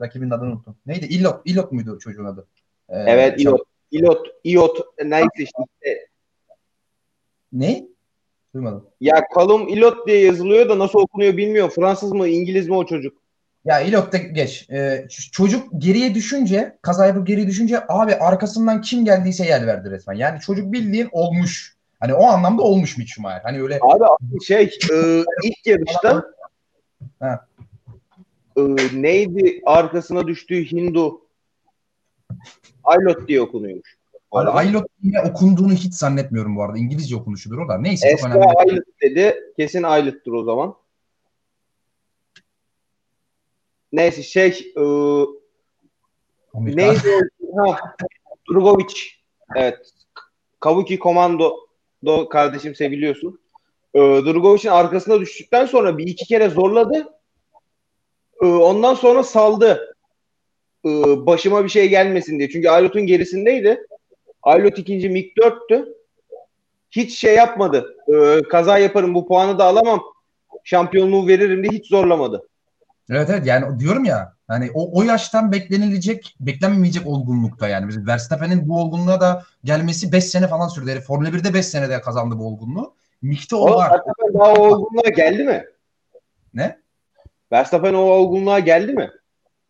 rakibinin 0.00 0.30
adını 0.30 0.48
unuttum. 0.48 0.76
Neydi? 0.86 1.06
Illot. 1.06 1.40
Illot 1.44 1.72
muydu 1.72 1.98
çocuğun 1.98 2.24
adı? 2.24 2.46
E, 2.88 2.96
Evet, 2.96 3.44
iot, 3.44 3.60
iot, 3.92 4.26
iot 4.44 4.80
neyse 5.04 5.28
işte. 5.36 5.62
Ne? 7.52 7.86
Duymadım. 8.54 8.86
Ya 9.00 9.24
Callum 9.34 9.68
Ilot 9.68 10.06
diye 10.06 10.24
yazılıyor 10.24 10.68
da 10.68 10.78
nasıl 10.78 10.98
okunuyor 10.98 11.36
bilmiyorum. 11.36 11.72
Fransız 11.74 12.12
mı 12.12 12.28
İngiliz 12.28 12.68
mi 12.68 12.74
o 12.74 12.86
çocuk? 12.86 13.22
Ya 13.64 13.80
Ilot'ta 13.80 14.18
geç. 14.18 14.70
Ee, 14.70 15.06
çocuk 15.32 15.68
geriye 15.78 16.14
düşünce, 16.14 16.78
kaza 16.82 17.06
yapıp 17.06 17.26
geriye 17.26 17.46
düşünce 17.46 17.80
abi 17.88 18.14
arkasından 18.14 18.80
kim 18.80 19.04
geldiyse 19.04 19.44
yer 19.44 19.66
verdi 19.66 19.90
resmen. 19.90 20.14
Yani 20.14 20.40
çocuk 20.40 20.72
bildiğin 20.72 21.08
olmuş. 21.12 21.71
Hani 22.02 22.14
o 22.14 22.24
anlamda 22.26 22.62
olmuş 22.62 22.98
Mick 22.98 23.08
Schumacher. 23.08 23.40
Hani 23.42 23.62
öyle 23.62 23.78
Abi 23.82 24.44
şey 24.44 24.64
e, 24.92 25.24
ilk 25.42 25.66
yarışta 25.66 26.24
Ha. 27.20 27.46
e, 28.56 28.62
neydi 28.92 29.62
arkasına 29.66 30.26
düştüğü 30.26 30.72
Hindu 30.72 31.20
Aylot 32.84 33.28
diye 33.28 33.42
okunuyormuş. 33.42 33.96
Abi. 34.32 34.50
Aylot 34.50 34.86
diye 35.02 35.20
okunduğunu 35.20 35.72
hiç 35.72 35.94
zannetmiyorum 35.94 36.56
bu 36.56 36.62
arada. 36.62 36.78
İngilizce 36.78 37.16
okunuşudur 37.16 37.58
o 37.58 37.68
da. 37.68 37.78
Neyse 37.78 38.08
Esra. 38.08 38.40
Aylık 38.56 39.00
dedi. 39.02 39.34
Kesin 39.56 39.82
Aylık'tır 39.82 40.32
o 40.32 40.44
zaman. 40.44 40.74
Neyse 43.92 44.22
şey 44.22 44.72
e, 44.76 44.82
neydi? 46.54 47.28
Ha, 47.56 47.94
Drugovic. 48.50 48.94
Evet. 49.56 49.90
Kabuki 50.60 50.98
Komando 50.98 51.71
do 52.04 52.28
kardeşim 52.28 52.74
seviliyorsun. 52.74 53.40
E, 53.94 53.98
Drugovic'in 53.98 54.72
arkasına 54.72 55.20
düştükten 55.20 55.66
sonra 55.66 55.98
bir 55.98 56.06
iki 56.06 56.24
kere 56.24 56.48
zorladı. 56.48 57.08
E, 58.42 58.46
ondan 58.46 58.94
sonra 58.94 59.22
saldı. 59.22 59.96
E, 60.84 60.88
başıma 61.26 61.64
bir 61.64 61.68
şey 61.68 61.88
gelmesin 61.88 62.38
diye. 62.38 62.50
Çünkü 62.50 62.68
Aylot'un 62.68 63.06
gerisindeydi. 63.06 63.86
Aylot 64.42 64.78
ikinci 64.78 65.08
MiG 65.08 65.36
4'tü. 65.36 65.94
Hiç 66.90 67.18
şey 67.18 67.34
yapmadı. 67.34 67.96
E, 68.14 68.42
kaza 68.42 68.78
yaparım 68.78 69.14
bu 69.14 69.28
puanı 69.28 69.58
da 69.58 69.64
alamam. 69.64 70.02
Şampiyonluğu 70.64 71.28
veririm 71.28 71.64
diye 71.64 71.78
hiç 71.78 71.88
zorlamadı. 71.88 72.48
Evet 73.10 73.30
evet 73.30 73.46
yani 73.46 73.80
diyorum 73.80 74.04
ya 74.04 74.32
hani 74.48 74.70
o, 74.74 74.98
o 74.98 75.02
yaştan 75.02 75.52
beklenilecek, 75.52 76.36
beklenmeyecek 76.40 77.06
olgunlukta 77.06 77.68
yani. 77.68 77.88
Bizim 77.88 78.06
Verstappen'in 78.06 78.68
bu 78.68 78.80
olgunluğa 78.80 79.20
da 79.20 79.44
gelmesi 79.64 80.12
5 80.12 80.24
sene 80.24 80.48
falan 80.48 80.68
sürdü. 80.68 80.90
Herif 80.90 81.04
Formula 81.04 81.28
1'de 81.28 81.54
5 81.54 81.66
senede 81.66 82.00
kazandı 82.00 82.38
bu 82.38 82.46
olgunluğu. 82.46 82.94
Mikte 83.22 83.56
o 83.56 83.58
Oğlum 83.58 83.74
var. 83.74 83.90
Verstappen 83.90 84.34
daha 84.34 84.52
o 84.52 84.66
olgunluğa 84.66 85.08
geldi 85.16 85.44
mi? 85.44 85.64
Ne? 86.54 86.78
Verstappen 87.52 87.94
o 87.94 87.98
olgunluğa 87.98 88.58
geldi 88.58 88.92
mi? 88.92 89.10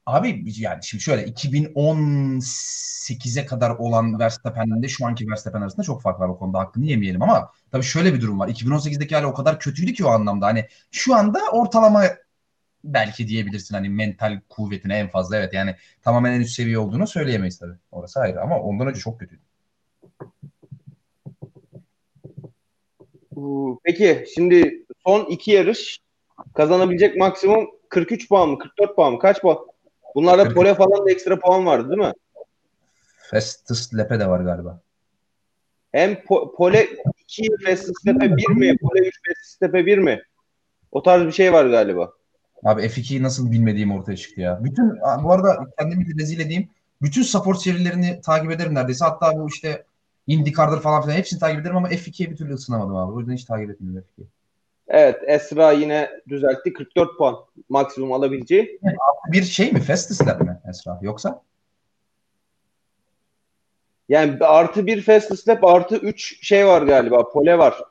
Abi 0.07 0.45
yani 0.47 0.85
şimdi 0.85 1.05
şöyle 1.05 1.25
2018'e 1.25 3.47
kadar 3.47 3.71
olan 3.71 4.18
Verstappen'le 4.18 4.88
şu 4.88 5.07
anki 5.07 5.29
Verstappen 5.29 5.61
arasında 5.61 5.83
çok 5.83 6.03
fark 6.03 6.21
var 6.21 6.29
o 6.29 6.38
konuda 6.38 6.59
hakkını 6.59 6.85
yemeyelim 6.85 7.23
ama 7.23 7.51
tabii 7.71 7.83
şöyle 7.83 8.14
bir 8.14 8.21
durum 8.21 8.40
var. 8.40 8.49
2018'deki 8.49 9.14
hali 9.14 9.27
o 9.27 9.35
kadar 9.35 9.59
kötüydü 9.59 9.92
ki 9.92 10.05
o 10.05 10.09
anlamda 10.09 10.47
hani 10.47 10.66
şu 10.90 11.14
anda 11.14 11.38
ortalama 11.53 12.05
belki 12.85 13.29
diyebilirsin 13.29 13.75
hani 13.75 13.88
mental 13.88 14.40
kuvvetine 14.49 14.99
en 14.99 15.09
fazla 15.09 15.37
evet 15.37 15.55
yani 15.55 15.77
tamamen 16.03 16.33
en 16.33 16.40
üst 16.40 16.55
seviye 16.57 16.79
olduğunu 16.79 17.07
söyleyemeyiz 17.07 17.59
tabii. 17.59 17.77
Orası 17.92 18.21
ayrı 18.21 18.40
ama 18.40 18.61
ondan 18.61 18.87
önce 18.87 19.01
çok 19.01 19.21
kötüydü. 19.21 19.42
Peki 23.85 24.25
şimdi 24.35 24.85
son 25.07 25.25
iki 25.31 25.51
yarış 25.51 25.99
kazanabilecek 26.55 27.16
maksimum 27.16 27.71
43 27.88 28.29
puan 28.29 28.49
mı? 28.49 28.59
44 28.59 28.97
puan 28.97 29.12
mı? 29.12 29.18
Kaç 29.18 29.40
puan? 29.40 29.59
Bunlarda 30.14 30.42
43. 30.42 30.57
pole 30.57 30.75
falan 30.75 31.07
da 31.07 31.11
ekstra 31.11 31.38
puan 31.38 31.66
vardı 31.66 31.90
değil 31.90 32.09
mi? 32.09 32.12
Festus 33.31 33.95
Lepe 33.95 34.21
de 34.21 34.29
var 34.29 34.40
galiba. 34.40 34.81
Hem 35.92 36.12
po- 36.12 36.57
pole 36.57 36.88
2 37.18 37.42
Verstappen'e 37.66 38.37
1 38.37 38.49
mi? 38.49 38.77
Pole 38.79 39.01
3 39.01 39.14
Verstappen'e 39.29 39.87
1 39.87 39.99
mi? 39.99 40.23
O 40.92 41.03
tarz 41.03 41.27
bir 41.27 41.33
şey 41.33 41.53
var 41.53 41.66
galiba. 41.66 42.12
Abi 42.64 42.83
F2'yi 42.83 43.22
nasıl 43.22 43.53
bilmediğim 43.53 43.92
ortaya 43.92 44.16
çıktı 44.16 44.40
ya. 44.40 44.64
Bütün 44.64 45.01
bu 45.22 45.33
arada 45.33 45.59
kendimi 45.79 46.07
de 46.07 46.22
rezil 46.22 46.40
edeyim. 46.40 46.68
Bütün 47.03 47.22
support 47.22 47.59
serilerini 47.59 48.20
takip 48.20 48.51
ederim 48.51 48.75
neredeyse. 48.75 49.05
Hatta 49.05 49.33
bu 49.37 49.48
işte 49.48 49.85
IndyCar'dır 50.27 50.81
falan 50.81 51.03
filan 51.03 51.16
hepsini 51.16 51.40
takip 51.40 51.61
ederim 51.61 51.77
ama 51.77 51.88
F2'ye 51.88 52.31
bir 52.31 52.37
türlü 52.37 52.55
ısınamadım 52.55 52.96
abi. 52.96 53.12
O 53.12 53.18
yüzden 53.18 53.35
hiç 53.35 53.44
takip 53.44 53.70
etmiyorum 53.70 54.05
F2'yi. 54.16 54.27
Evet 54.88 55.16
Esra 55.27 55.72
yine 55.72 56.11
düzeltti. 56.29 56.72
44 56.72 57.18
puan 57.18 57.37
maksimum 57.68 58.12
alabileceği. 58.12 58.81
Bir 59.33 59.42
şey 59.42 59.72
mi? 59.72 59.81
Festus'ler 59.81 60.40
mi 60.40 60.61
Esra? 60.68 60.98
Yoksa? 61.03 61.42
Yani 64.09 64.44
artı 64.44 64.87
bir 64.87 65.03
fast 65.03 65.48
lap 65.48 65.64
artı 65.64 65.96
3 65.96 66.46
şey 66.46 66.66
var 66.66 66.83
galiba. 66.83 67.29
Pole 67.29 67.59
var. 67.59 67.83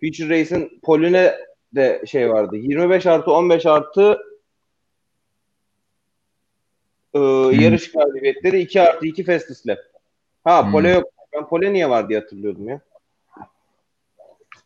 Future 0.00 0.40
Race'in 0.40 0.80
polüne 0.82 1.34
de 1.74 2.02
şey 2.06 2.30
vardı. 2.30 2.56
25 2.56 3.06
artı 3.06 3.30
15 3.32 3.66
artı 3.66 4.18
e, 7.14 7.18
yarış 7.62 7.92
galibiyetleri 7.92 8.60
2 8.60 8.80
artı 8.82 9.06
2 9.06 9.24
fast 9.24 9.66
lap. 9.68 9.78
Ha 10.44 10.64
Hmm. 10.64 10.72
pole 10.72 10.90
yok. 10.90 11.04
Ben 11.32 11.48
pole 11.48 11.72
niye 11.72 11.90
var 11.90 12.08
diye 12.08 12.18
hatırlıyordum 12.20 12.68
ya. 12.68 12.80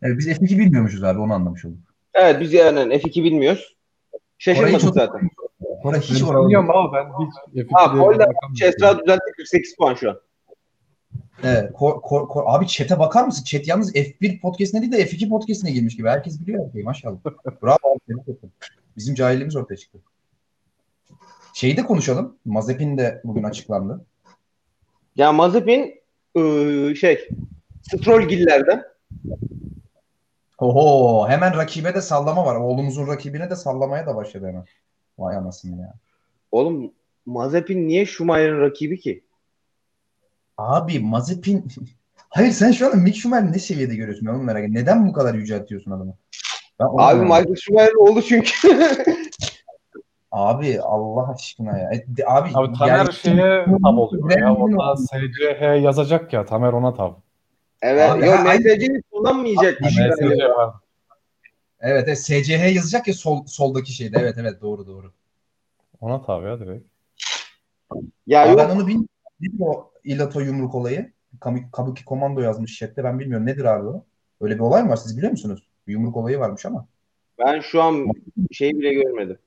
Evet, 0.03 0.19
biz 0.19 0.29
F2 0.29 0.59
bilmiyormuşuz 0.59 1.05
abi 1.05 1.19
onu 1.21 1.33
anlamış 1.35 1.65
olduk. 1.65 1.79
Evet 2.15 2.41
biz 2.41 2.53
yani 2.53 2.95
F2 2.95 3.25
bilmiyoruz. 3.25 3.77
Şaşırmadık 4.39 4.81
çok- 4.81 4.95
zaten. 4.95 5.31
Orada 5.85 5.99
hiç 5.99 6.23
Ben 6.23 6.27
oralı 6.27 6.43
bilmiyorum 6.43 6.71
ama 6.71 6.93
ben 6.93 7.05
hiç 7.05 7.35
Ha 7.73 7.85
F2'ye 7.85 8.01
pole 8.03 8.19
bakamıyorum. 8.19 8.57
Esra 8.63 8.99
düzeltti 8.99 9.33
48 9.37 9.77
puan 9.77 9.95
şu 9.95 10.11
an. 10.11 10.21
Evet, 11.43 11.71
ko- 11.73 12.01
ko- 12.01 12.27
ko- 12.29 12.45
abi 12.47 12.67
chat'e 12.67 12.99
bakar 12.99 13.25
mısın? 13.25 13.45
Chat 13.45 13.69
yalnız 13.69 13.95
F1 13.95 14.41
podcast'ine 14.41 14.81
değil 14.81 14.93
de 14.93 15.07
F2 15.07 15.29
podcast'ine 15.29 15.71
girmiş 15.71 15.97
gibi. 15.97 16.09
Herkes 16.09 16.41
biliyor 16.41 16.67
her 16.67 16.73
şeyi 16.73 16.85
maşallah. 16.85 17.17
Bravo 17.63 17.77
abi. 17.85 18.37
Bizim 18.97 19.15
cahilliğimiz 19.15 19.57
ortaya 19.57 19.77
çıktı. 19.77 19.99
Şeyi 21.55 21.77
de 21.77 21.83
konuşalım. 21.83 22.37
Mazepin 22.45 22.99
de 22.99 23.21
bugün 23.25 23.43
açıklandı. 23.43 24.05
Ya 25.17 25.33
Mazepin 25.33 25.95
e, 26.37 26.95
şey 26.95 27.29
Strollgillerden 27.83 28.83
Oho 30.59 31.29
hemen 31.29 31.57
rakibe 31.57 31.95
de 31.95 32.01
sallama 32.01 32.47
var. 32.47 32.57
Oğlumuzun 32.57 33.07
rakibine 33.07 33.51
de 33.51 33.57
sallamaya 33.57 34.07
da 34.07 34.17
başladı 34.17 34.47
hemen. 34.47 34.65
Vay 35.19 35.37
anasını 35.37 35.81
ya. 35.81 35.95
Oğlum 36.53 36.93
Mazepin 37.27 37.89
niye 37.89 38.07
Schumacher'ın 38.07 38.61
rakibi 38.61 39.01
ki? 39.01 39.24
Abi 40.59 41.01
Mazepin 41.01 41.65
Hayır 42.29 42.51
sen 42.53 42.73
şu 42.73 42.87
anda 42.87 42.97
Mick 42.97 43.17
Schumacher'i 43.17 43.53
ne 43.53 43.59
seviyede 43.59 43.97
görüyorsun? 43.97 44.27
Ben 44.27 44.33
onu 44.33 44.43
merak 44.43 44.59
ediyorum. 44.59 44.75
Neden 44.83 45.09
bu 45.09 45.13
kadar 45.13 45.35
yüceltiyorsun 45.35 45.91
adamı? 45.91 46.17
Ben 46.81 46.85
onu 46.85 47.03
Abi 47.03 47.21
merak 47.21 47.29
Michael 47.41 47.57
Schumacher'ın 47.57 48.11
oğlu 48.11 48.23
çünkü. 48.23 48.51
Abi 50.33 50.81
Allah 50.81 51.33
aşkına 51.35 51.79
ya. 51.79 51.91
E, 51.91 52.17
de- 52.17 52.27
abi, 52.27 52.51
Abi 52.55 52.79
Tamer 52.79 52.97
yani- 52.97 53.13
şeye 53.13 53.65
tab 53.65 53.97
oluyor 53.99 54.39
ya. 54.41 54.55
Orada 54.55 54.97
SCH 54.97 55.83
yazacak 55.83 56.33
ya. 56.33 56.45
Tamer 56.45 56.73
ona 56.73 56.95
tab. 56.95 57.13
evet. 57.83 58.11
Abi, 58.11 58.27
yok 58.27 58.39
ha, 58.39 58.55
MSC'yi 58.55 59.03
kullanmayacak. 59.13 59.83
Var. 59.83 59.93
Evet, 61.81 62.09
evet 62.09 62.19
SCH 62.19 62.75
yazacak 62.75 63.09
ya 63.09 63.15
sol, 63.15 63.47
soldaki 63.47 63.93
şeyde. 63.93 64.19
Evet 64.21 64.35
evet 64.39 64.61
doğru 64.63 64.87
doğru. 64.87 65.13
Ona 66.01 66.23
tab 66.23 66.45
ya 66.45 66.61
direkt. 66.61 66.87
Ya 68.27 68.43
Abi 68.43 68.51
yok. 68.51 68.59
ben 68.59 68.71
onu 68.71 68.87
bilmiyorum. 68.87 69.87
Ilato 70.05 70.41
yumruk 70.41 70.75
olayı? 70.75 71.13
Kabuki, 71.73 72.05
Komando 72.05 72.41
yazmış 72.41 72.79
chatte. 72.79 73.05
Ben 73.05 73.19
bilmiyorum. 73.19 73.47
Nedir 73.47 73.65
abi 73.65 73.89
o? 73.89 74.05
Öyle 74.41 74.55
bir 74.55 74.61
olay 74.61 74.83
mı 74.83 74.91
var? 74.91 74.97
Siz 74.97 75.17
biliyor 75.17 75.31
musunuz? 75.31 75.69
Bir 75.87 75.93
yumruk 75.93 76.17
olayı 76.17 76.39
varmış 76.39 76.67
ama. 76.67 76.87
Ben 77.39 77.61
şu 77.61 77.83
an 77.83 78.07
şey 78.53 78.71
bile 78.71 78.95
görmedim. 78.95 79.39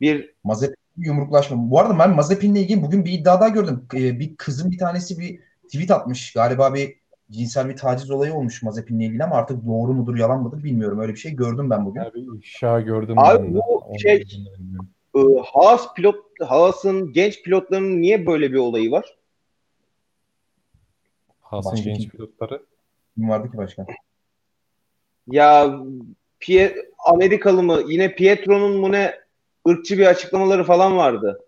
Bir 0.00 0.34
Mazepin 0.44 0.76
yumruklaşma. 0.96 1.70
Bu 1.70 1.80
arada 1.80 1.98
ben 1.98 2.10
Mazepin'le 2.16 2.54
ilgili 2.54 2.82
bugün 2.82 3.04
bir 3.04 3.12
iddia 3.12 3.40
daha 3.40 3.48
gördüm. 3.48 3.86
Ee, 3.94 4.20
bir 4.20 4.36
kızın 4.36 4.70
bir 4.70 4.78
tanesi 4.78 5.18
bir 5.18 5.40
tweet 5.66 5.90
atmış. 5.90 6.32
Galiba 6.32 6.74
bir 6.74 7.00
cinsel 7.30 7.68
bir 7.68 7.76
taciz 7.76 8.10
olayı 8.10 8.34
olmuş 8.34 8.62
Mazepin'le 8.62 9.00
ilgili 9.00 9.24
ama 9.24 9.36
artık 9.36 9.66
doğru 9.66 9.92
mudur 9.92 10.16
yalan 10.16 10.42
mıdır 10.42 10.64
bilmiyorum. 10.64 11.00
Öyle 11.00 11.12
bir 11.12 11.18
şey 11.18 11.32
gördüm 11.36 11.70
ben 11.70 11.86
bugün. 11.86 12.02
İfşa 12.38 12.80
gördüm 12.80 13.18
Abi 13.18 13.38
ben 13.42 13.54
de. 13.54 13.58
bu 13.58 13.76
Onu 13.76 13.98
şey- 13.98 14.26
e, 15.16 15.20
Haas 15.44 15.94
pilot 15.94 16.16
Haas'ın 16.40 17.12
genç 17.12 17.42
pilotlarının 17.42 18.00
niye 18.00 18.26
böyle 18.26 18.52
bir 18.52 18.58
olayı 18.58 18.90
var? 18.90 19.16
Haas'ın 21.50 21.72
Başka 21.72 21.90
genç 21.90 22.00
kim? 22.00 22.10
pilotları. 22.10 22.62
Kim 23.14 23.28
vardı 23.28 23.50
ki 23.50 23.56
başka? 23.56 23.86
Ya 25.26 25.78
Pie- 26.40 26.76
Amerikalı 27.06 27.62
mı? 27.62 27.82
Yine 27.88 28.14
Pietro'nun 28.14 28.76
mu 28.80 28.92
ne 28.92 29.20
ırkçı 29.68 29.98
bir 29.98 30.06
açıklamaları 30.06 30.64
falan 30.64 30.96
vardı. 30.96 31.40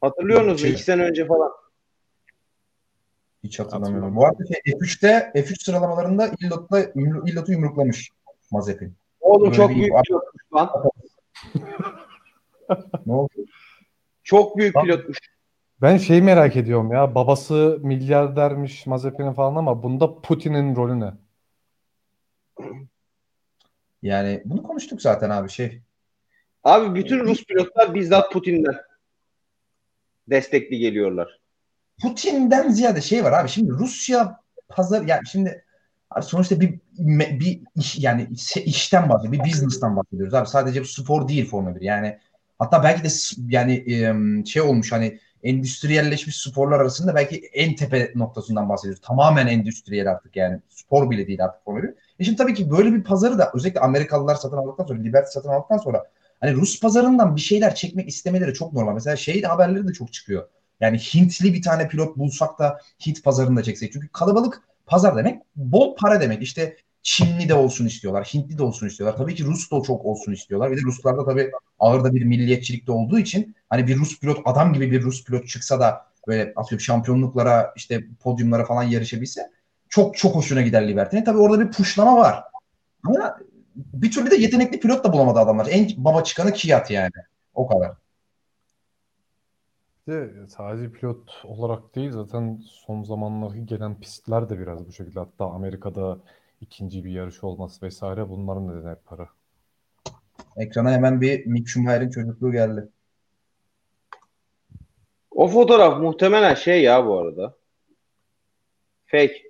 Hatırlıyor 0.00 0.44
musunuz? 0.44 0.72
İki 0.72 0.82
sene 0.82 1.02
önce 1.02 1.26
falan. 1.26 1.50
Hiç 3.44 3.58
hatırlamıyorum. 3.58 4.16
Bu 4.16 4.26
arada 4.26 4.44
şey, 4.46 4.72
F3'te 4.74 5.32
F3 5.34 5.62
sıralamalarında 5.64 6.30
Illot'la 6.40 6.80
Illot'u 7.26 7.52
yumruklamış 7.52 8.10
Mazepin. 8.50 8.94
Oğlum 9.20 9.44
Böyle 9.44 9.54
çok 9.56 9.70
büyük 9.70 9.92
pilotmuş 10.04 10.42
lan. 10.54 10.70
Ne 13.06 13.12
oldu? 13.12 13.32
Çok 14.24 14.58
büyük 14.58 14.74
pilotmuş. 14.74 15.18
Ben 15.82 15.96
şeyi 15.96 16.22
merak 16.22 16.56
ediyorum 16.56 16.92
ya. 16.92 17.14
Babası 17.14 17.78
milyardermiş 17.82 18.86
Mazepin'in 18.86 19.32
falan 19.32 19.56
ama 19.56 19.82
bunda 19.82 20.20
Putin'in 20.20 20.76
rolü 20.76 21.00
ne? 21.00 21.12
Yani 24.02 24.42
bunu 24.44 24.62
konuştuk 24.62 25.02
zaten 25.02 25.30
abi 25.30 25.50
şey. 25.50 25.82
Abi 26.64 26.94
bütün 26.94 27.20
Rus 27.20 27.44
pilotlar 27.44 27.94
bizzat 27.94 28.32
Putin'den 28.32 28.74
destekli 30.30 30.78
geliyorlar. 30.78 31.40
Putin'den 32.02 32.70
ziyade 32.70 33.00
şey 33.00 33.24
var 33.24 33.32
abi. 33.32 33.48
Şimdi 33.48 33.70
Rusya 33.70 34.40
pazar 34.68 35.02
yani 35.02 35.26
şimdi 35.26 35.64
abi 36.10 36.24
sonuçta 36.24 36.60
bir 36.60 36.78
me- 36.98 37.40
bir 37.40 37.60
iş 37.76 37.98
yani 37.98 38.28
işten 38.64 39.08
bahsediyoruz. 39.08 39.38
Bir 39.40 39.52
business'tan 39.52 39.96
bahsediyoruz 39.96 40.34
abi. 40.34 40.48
Sadece 40.48 40.80
bir 40.80 40.86
spor 40.86 41.28
değil 41.28 41.46
Formula 41.46 41.76
1. 41.76 41.80
Yani 41.80 42.18
hatta 42.58 42.82
belki 42.82 43.04
de 43.04 43.08
yani 43.48 44.46
şey 44.46 44.62
olmuş 44.62 44.92
hani 44.92 45.18
endüstriyelleşmiş 45.42 46.36
sporlar 46.36 46.80
arasında 46.80 47.14
belki 47.14 47.36
en 47.36 47.74
tepe 47.74 48.12
noktasından 48.14 48.68
bahsediyoruz. 48.68 49.00
Tamamen 49.00 49.46
endüstriyel 49.46 50.10
artık 50.10 50.36
yani. 50.36 50.60
Spor 50.68 51.10
bile 51.10 51.26
değil 51.26 51.44
artık 51.44 51.64
Formula 51.64 51.82
1. 51.82 51.88
E 52.18 52.24
şimdi 52.24 52.36
tabii 52.36 52.54
ki 52.54 52.70
böyle 52.70 52.92
bir 52.92 53.04
pazarı 53.04 53.38
da 53.38 53.50
özellikle 53.54 53.80
Amerikalılar 53.80 54.34
satın 54.34 54.56
aldıktan 54.56 54.84
sonra, 54.84 55.02
Liberty 55.02 55.30
satın 55.30 55.48
aldıktan 55.48 55.78
sonra 55.78 56.04
hani 56.40 56.54
Rus 56.54 56.80
pazarından 56.80 57.36
bir 57.36 57.40
şeyler 57.40 57.74
çekmek 57.74 58.08
istemeleri 58.08 58.54
çok 58.54 58.72
normal. 58.72 58.94
Mesela 58.94 59.16
şey 59.16 59.42
haberleri 59.42 59.88
de 59.88 59.92
çok 59.92 60.12
çıkıyor. 60.12 60.48
Yani 60.80 60.98
Hintli 60.98 61.54
bir 61.54 61.62
tane 61.62 61.88
pilot 61.88 62.16
bulsak 62.16 62.58
da 62.58 62.80
Hint 63.06 63.24
pazarında 63.24 63.62
çeksek. 63.62 63.92
Çünkü 63.92 64.08
kalabalık 64.08 64.62
pazar 64.86 65.16
demek 65.16 65.42
bol 65.56 65.96
para 65.96 66.20
demek. 66.20 66.42
İşte 66.42 66.76
Çinli 67.02 67.48
de 67.48 67.54
olsun 67.54 67.86
istiyorlar, 67.86 68.24
Hintli 68.34 68.58
de 68.58 68.62
olsun 68.62 68.86
istiyorlar. 68.86 69.18
Tabii 69.18 69.34
ki 69.34 69.44
Rus 69.44 69.70
da 69.70 69.82
çok 69.82 70.04
olsun 70.04 70.32
istiyorlar. 70.32 70.70
Bir 70.70 70.76
de 70.76 70.80
Ruslarda 70.82 71.24
tabii 71.24 71.50
ağır 71.78 72.04
da 72.04 72.14
bir 72.14 72.24
milliyetçilik 72.24 72.86
de 72.86 72.92
olduğu 72.92 73.18
için 73.18 73.54
hani 73.68 73.86
bir 73.86 73.96
Rus 73.96 74.20
pilot 74.20 74.38
adam 74.44 74.72
gibi 74.72 74.90
bir 74.90 75.02
Rus 75.02 75.24
pilot 75.24 75.48
çıksa 75.48 75.80
da 75.80 76.06
böyle 76.28 76.52
atıyorum 76.56 76.80
şampiyonluklara 76.80 77.72
işte 77.76 78.04
podyumlara 78.20 78.64
falan 78.64 78.82
yarışabilse 78.82 79.50
çok 79.88 80.16
çok 80.16 80.34
hoşuna 80.34 80.62
gider 80.62 80.88
Liberty'nin. 80.88 81.24
Tabii 81.24 81.38
orada 81.38 81.60
bir 81.60 81.72
puşlama 81.72 82.16
var. 82.16 82.44
Ama 83.04 83.36
bir 83.76 84.10
türlü 84.10 84.30
de 84.30 84.36
yetenekli 84.36 84.80
pilot 84.80 85.04
da 85.04 85.12
bulamadı 85.12 85.38
adamlar. 85.38 85.66
En 85.70 85.88
baba 85.96 86.22
çıkanı 86.22 86.52
Kiat 86.52 86.90
yani. 86.90 87.10
O 87.54 87.66
kadar. 87.66 87.92
De 90.08 90.30
sadece 90.48 90.92
pilot 90.92 91.42
olarak 91.44 91.94
değil 91.94 92.10
zaten 92.12 92.62
son 92.64 93.02
zamanlardaki 93.02 93.66
gelen 93.66 94.00
pistler 94.00 94.50
de 94.50 94.58
biraz 94.58 94.86
bu 94.86 94.92
şekilde. 94.92 95.18
Hatta 95.18 95.44
Amerika'da 95.44 96.18
ikinci 96.60 97.04
bir 97.04 97.10
yarış 97.10 97.44
olması 97.44 97.86
vesaire 97.86 98.28
bunların 98.28 98.68
nedeni 98.68 98.90
hep 98.90 99.04
para. 99.04 99.28
Ekrana 100.56 100.92
hemen 100.92 101.20
bir 101.20 101.46
Mick 101.46 101.68
Schumacher'in 101.68 102.10
çocukluğu 102.10 102.52
geldi. 102.52 102.88
O 105.30 105.48
fotoğraf 105.48 106.00
muhtemelen 106.00 106.54
şey 106.54 106.82
ya 106.82 107.06
bu 107.06 107.18
arada. 107.18 107.56
Fake. 109.06 109.42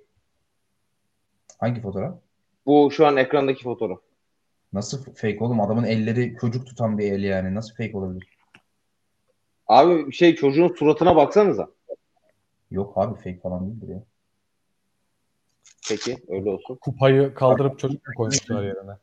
Hangi 1.59 1.81
fotoğraf? 1.81 2.15
Bu 2.65 2.91
şu 2.91 3.07
an 3.07 3.17
ekrandaki 3.17 3.63
fotoğraf. 3.63 3.99
Nasıl 4.73 5.03
fake 5.03 5.37
oğlum? 5.39 5.61
Adamın 5.61 5.83
elleri 5.83 6.37
çocuk 6.41 6.67
tutan 6.67 6.97
bir 6.97 7.11
el 7.11 7.23
yani. 7.23 7.55
Nasıl 7.55 7.75
fake 7.75 7.97
olabilir? 7.97 8.37
Abi 9.67 10.13
şey 10.13 10.35
çocuğun 10.35 10.67
suratına 10.67 11.15
baksanıza. 11.15 11.69
Yok 12.71 12.97
abi 12.97 13.15
fake 13.15 13.39
falan 13.39 13.67
değildir 13.67 13.87
ya. 13.87 14.03
Peki 15.89 16.17
öyle 16.27 16.49
olsun. 16.49 16.77
Kupayı 16.81 17.33
kaldırıp 17.33 17.79
çocuk 17.79 18.07
mu 18.07 18.13
koymuşlar 18.17 18.63
yerine? 18.63 18.97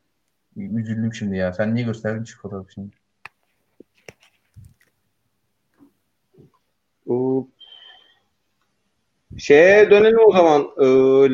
Üzüldüm 0.56 1.14
şimdi 1.14 1.36
ya. 1.36 1.52
Sen 1.52 1.74
niye 1.74 1.86
gösterdin 1.86 2.24
şu 2.24 2.40
fotoğrafı 2.40 2.72
şimdi? 2.72 2.96
Ee, 7.10 7.12
Şeye 9.38 9.90
dönelim 9.90 10.18
o 10.26 10.32
zaman. 10.32 10.70
Ee, 10.78 10.84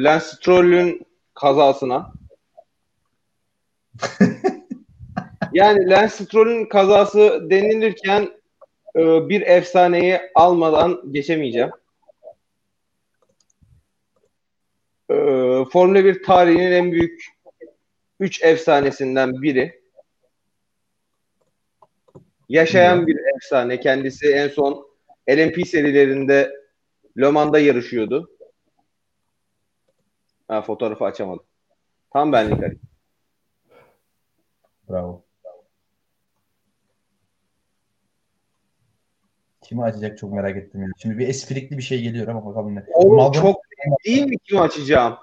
Lance 0.02 0.24
Stroll'ün 0.24 1.06
kazasına. 1.34 2.12
yani 5.52 5.90
Lance 5.90 6.08
Stroll'ün 6.08 6.66
kazası 6.66 7.46
denilirken 7.50 8.28
e, 8.96 9.28
bir 9.28 9.40
efsaneyi 9.40 10.20
almadan 10.34 11.12
geçemeyeceğim. 11.12 11.70
Ee, 15.14 15.64
Formula 15.72 16.04
1 16.04 16.22
tarihinin 16.22 16.72
en 16.72 16.92
büyük 16.92 17.24
3 18.20 18.42
efsanesinden 18.42 19.42
biri. 19.42 19.82
Yaşayan 22.48 23.06
bir 23.06 23.16
efsane. 23.36 23.80
Kendisi 23.80 24.32
en 24.32 24.48
son 24.48 24.86
LMP 25.30 25.66
serilerinde 25.66 26.52
Le 27.18 27.28
Mans'da 27.30 27.58
yarışıyordu. 27.58 28.30
Ha, 30.48 30.62
fotoğrafı 30.62 31.04
açamadım. 31.04 31.44
Tam 32.12 32.32
benlik 32.32 32.62
Ali. 32.62 32.78
Bravo. 34.88 35.24
Kimi 39.62 39.82
açacak 39.82 40.18
çok 40.18 40.32
merak 40.32 40.56
ettim. 40.56 40.92
Şimdi 40.98 41.18
bir 41.18 41.28
esprikli 41.28 41.78
bir 41.78 41.82
şey 41.82 42.02
geliyor 42.02 42.28
ama 42.28 42.46
bakalım 42.46 42.74
ne. 42.74 42.84
Oğlum 42.92 43.18
Maldon- 43.18 43.32
çok 43.42 43.56
değil 44.06 44.26
mi 44.26 44.38
kim 44.38 44.60
açacağım? 44.60 45.16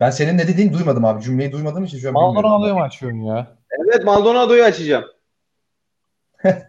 Ben 0.00 0.10
senin 0.10 0.38
ne 0.38 0.48
dediğini 0.48 0.72
duymadım 0.72 1.04
abi. 1.04 1.22
Cümleyi 1.22 1.52
duymadığım 1.52 1.84
için 1.84 1.98
şu 1.98 2.08
an. 2.08 2.14
Maldonado'yu 2.14 2.74
mu 2.74 2.82
açıyorsun 2.82 3.18
ya? 3.18 3.56
Evet 3.78 4.04
Maldonado'yu 4.04 4.64
açacağım. 4.64 5.04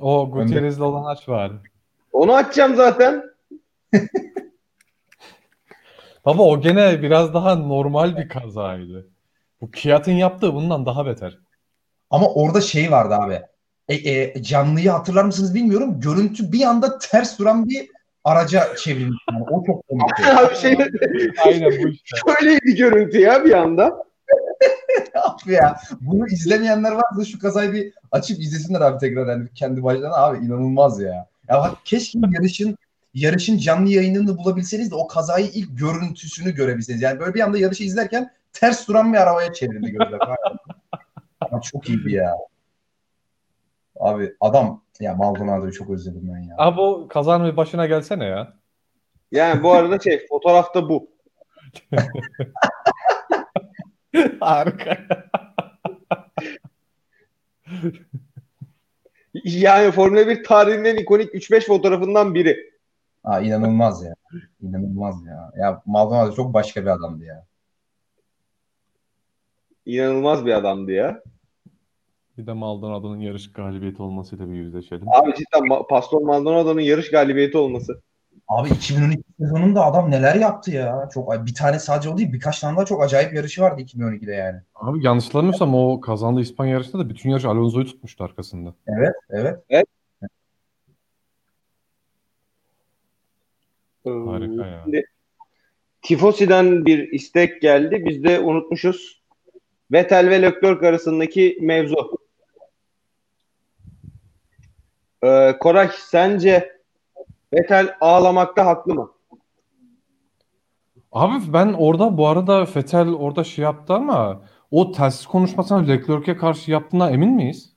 O 0.00 0.30
Gutierrez'le 0.30 0.80
olan 0.80 1.04
aç 1.04 1.28
var. 1.28 1.52
Onu 2.12 2.34
açacağım 2.34 2.76
zaten. 2.76 3.24
Baba 6.24 6.42
o 6.42 6.60
gene 6.60 7.02
biraz 7.02 7.34
daha 7.34 7.54
normal 7.54 8.16
bir 8.16 8.28
kazaydı. 8.28 9.08
Bu 9.60 9.70
Kiat'ın 9.70 10.12
yaptığı 10.12 10.54
bundan 10.54 10.86
daha 10.86 11.06
beter. 11.06 11.38
Ama 12.10 12.28
orada 12.34 12.60
şey 12.60 12.90
vardı 12.90 13.14
abi. 13.14 13.42
E, 13.88 13.94
e, 13.94 14.42
canlıyı 14.42 14.90
hatırlar 14.90 15.24
mısınız 15.24 15.54
bilmiyorum. 15.54 16.00
Görüntü 16.00 16.52
bir 16.52 16.62
anda 16.62 16.98
ters 16.98 17.38
duran 17.38 17.68
bir 17.68 17.90
araca 18.28 18.76
çevrilmiş. 18.76 19.18
Yani 19.32 19.44
o 19.50 19.64
çok 19.66 19.88
komikti. 19.88 20.26
Abi 20.26 20.56
şey 20.56 20.72
Aynen 21.46 21.70
bu 21.70 21.88
işte. 21.88 22.16
şöyleydi 22.26 22.74
görüntü 22.74 23.20
ya 23.20 23.44
bir 23.44 23.52
anda. 23.52 24.08
Abi 25.14 25.52
ya 25.52 25.76
bunu 26.00 26.26
izlemeyenler 26.26 26.92
varsa 26.92 27.24
şu 27.24 27.38
kazayı 27.38 27.72
bir 27.72 27.92
açıp 28.12 28.40
izlesinler 28.40 28.80
abi 28.80 28.98
tekrar 28.98 29.26
yani 29.26 29.48
kendi 29.54 29.82
başlarına 29.82 30.16
abi 30.16 30.46
inanılmaz 30.46 31.00
ya. 31.00 31.26
Ya 31.48 31.60
bak 31.60 31.72
keşke 31.84 32.18
yarışın 32.30 32.76
yarışın 33.14 33.58
canlı 33.58 33.90
yayınını 33.90 34.38
bulabilseniz 34.38 34.90
de 34.90 34.94
o 34.94 35.06
kazayı 35.06 35.46
ilk 35.46 35.78
görüntüsünü 35.78 36.54
görebilseniz. 36.54 37.02
Yani 37.02 37.20
böyle 37.20 37.34
bir 37.34 37.40
anda 37.40 37.58
yarışı 37.58 37.84
izlerken 37.84 38.30
ters 38.52 38.88
duran 38.88 39.12
bir 39.12 39.18
arabaya 39.18 39.52
çevrildi 39.52 39.90
gözler. 39.90 40.18
Çok 41.72 41.88
iyiydi 41.88 42.12
ya. 42.12 42.34
Abi 43.98 44.34
adam 44.40 44.82
ya 45.00 45.14
Maldonado'yu 45.14 45.72
çok 45.72 45.90
özledim 45.90 46.30
ben 46.34 46.38
ya. 46.40 46.54
Abi 46.58 46.80
o 46.80 47.08
kazanın 47.08 47.52
bir 47.52 47.56
başına 47.56 47.86
gelsene 47.86 48.24
ya. 48.24 48.52
Yani 49.32 49.62
bu 49.62 49.72
arada 49.72 49.98
şey 49.98 50.26
fotoğrafta 50.28 50.88
bu. 50.88 51.10
Harika. 54.40 54.98
Yani 59.44 59.90
Formula 59.90 60.28
1 60.28 60.44
tarihinin 60.44 60.84
en 60.84 60.96
ikonik 60.96 61.34
3-5 61.34 61.66
fotoğrafından 61.66 62.34
biri. 62.34 62.70
Aa, 63.24 63.40
inanılmaz 63.40 64.04
ya. 64.04 64.14
İnanılmaz 64.60 65.26
ya. 65.26 65.50
Ya 65.56 65.82
Maldonado 65.86 66.34
çok 66.34 66.54
başka 66.54 66.82
bir 66.82 66.86
adamdı 66.86 67.24
ya. 67.24 67.46
İnanılmaz 69.86 70.46
bir 70.46 70.52
adamdı 70.52 70.92
ya. 70.92 71.22
Bir 72.38 72.46
de 72.46 72.52
Maldonado'nun 72.52 73.20
yarış 73.20 73.52
galibiyeti 73.52 74.02
olmasıyla 74.02 74.48
bir 74.48 74.54
yüzleşelim. 74.54 75.08
Abi 75.08 75.34
cidden 75.34 75.66
Ma- 75.68 75.86
Pastor 75.86 76.20
Maldonado'nun 76.22 76.80
yarış 76.80 77.10
galibiyeti 77.10 77.58
olması. 77.58 78.02
Abi 78.48 78.68
2012 78.68 79.22
sezonunda 79.40 79.84
adam 79.84 80.10
neler 80.10 80.34
yaptı 80.34 80.70
ya. 80.70 81.08
Çok 81.14 81.46
bir 81.46 81.54
tane 81.54 81.78
sadece 81.78 82.08
o 82.08 82.18
değil 82.18 82.32
birkaç 82.32 82.60
tane 82.60 82.76
daha 82.76 82.84
çok 82.84 83.02
acayip 83.02 83.34
yarışı 83.34 83.62
vardı 83.62 83.82
2012'de 83.82 84.32
yani. 84.32 84.60
Abi 84.74 85.06
yanlış 85.06 85.24
hatırlamıyorsam 85.24 85.74
o 85.74 86.00
kazandığı 86.00 86.40
İspanya 86.40 86.72
yarışında 86.72 86.98
da 87.04 87.08
bütün 87.08 87.30
yarış 87.30 87.44
Alonso'yu 87.44 87.86
tutmuştu 87.86 88.24
arkasında. 88.24 88.74
Evet, 88.86 89.14
evet. 89.30 89.56
Ee, 94.06 94.10
Harika 94.10 94.66
ya. 94.66 94.80
Şimdi 94.84 95.04
Tifosi'den 96.02 96.86
bir 96.86 97.12
istek 97.12 97.62
geldi. 97.62 98.02
Biz 98.06 98.24
de 98.24 98.40
unutmuşuz. 98.40 99.22
Vettel 99.92 100.30
ve 100.30 100.42
Leclerc 100.42 100.86
arasındaki 100.86 101.58
mevzu. 101.60 102.17
Ee, 105.24 105.56
Koray 105.60 105.90
sence 105.98 106.78
Vettel 107.54 107.96
ağlamakta 108.00 108.66
haklı 108.66 108.94
mı? 108.94 109.10
Abi 111.12 111.52
ben 111.52 111.72
orada 111.72 112.18
bu 112.18 112.28
arada 112.28 112.66
Vettel 112.76 113.08
orada 113.08 113.44
şey 113.44 113.62
yaptı 113.62 113.94
ama 113.94 114.42
o 114.70 114.92
telsiz 114.92 115.26
konuşmasına 115.26 115.78
Leclerc'e 115.78 116.36
karşı 116.36 116.70
yaptığına 116.70 117.10
emin 117.10 117.30
miyiz? 117.30 117.72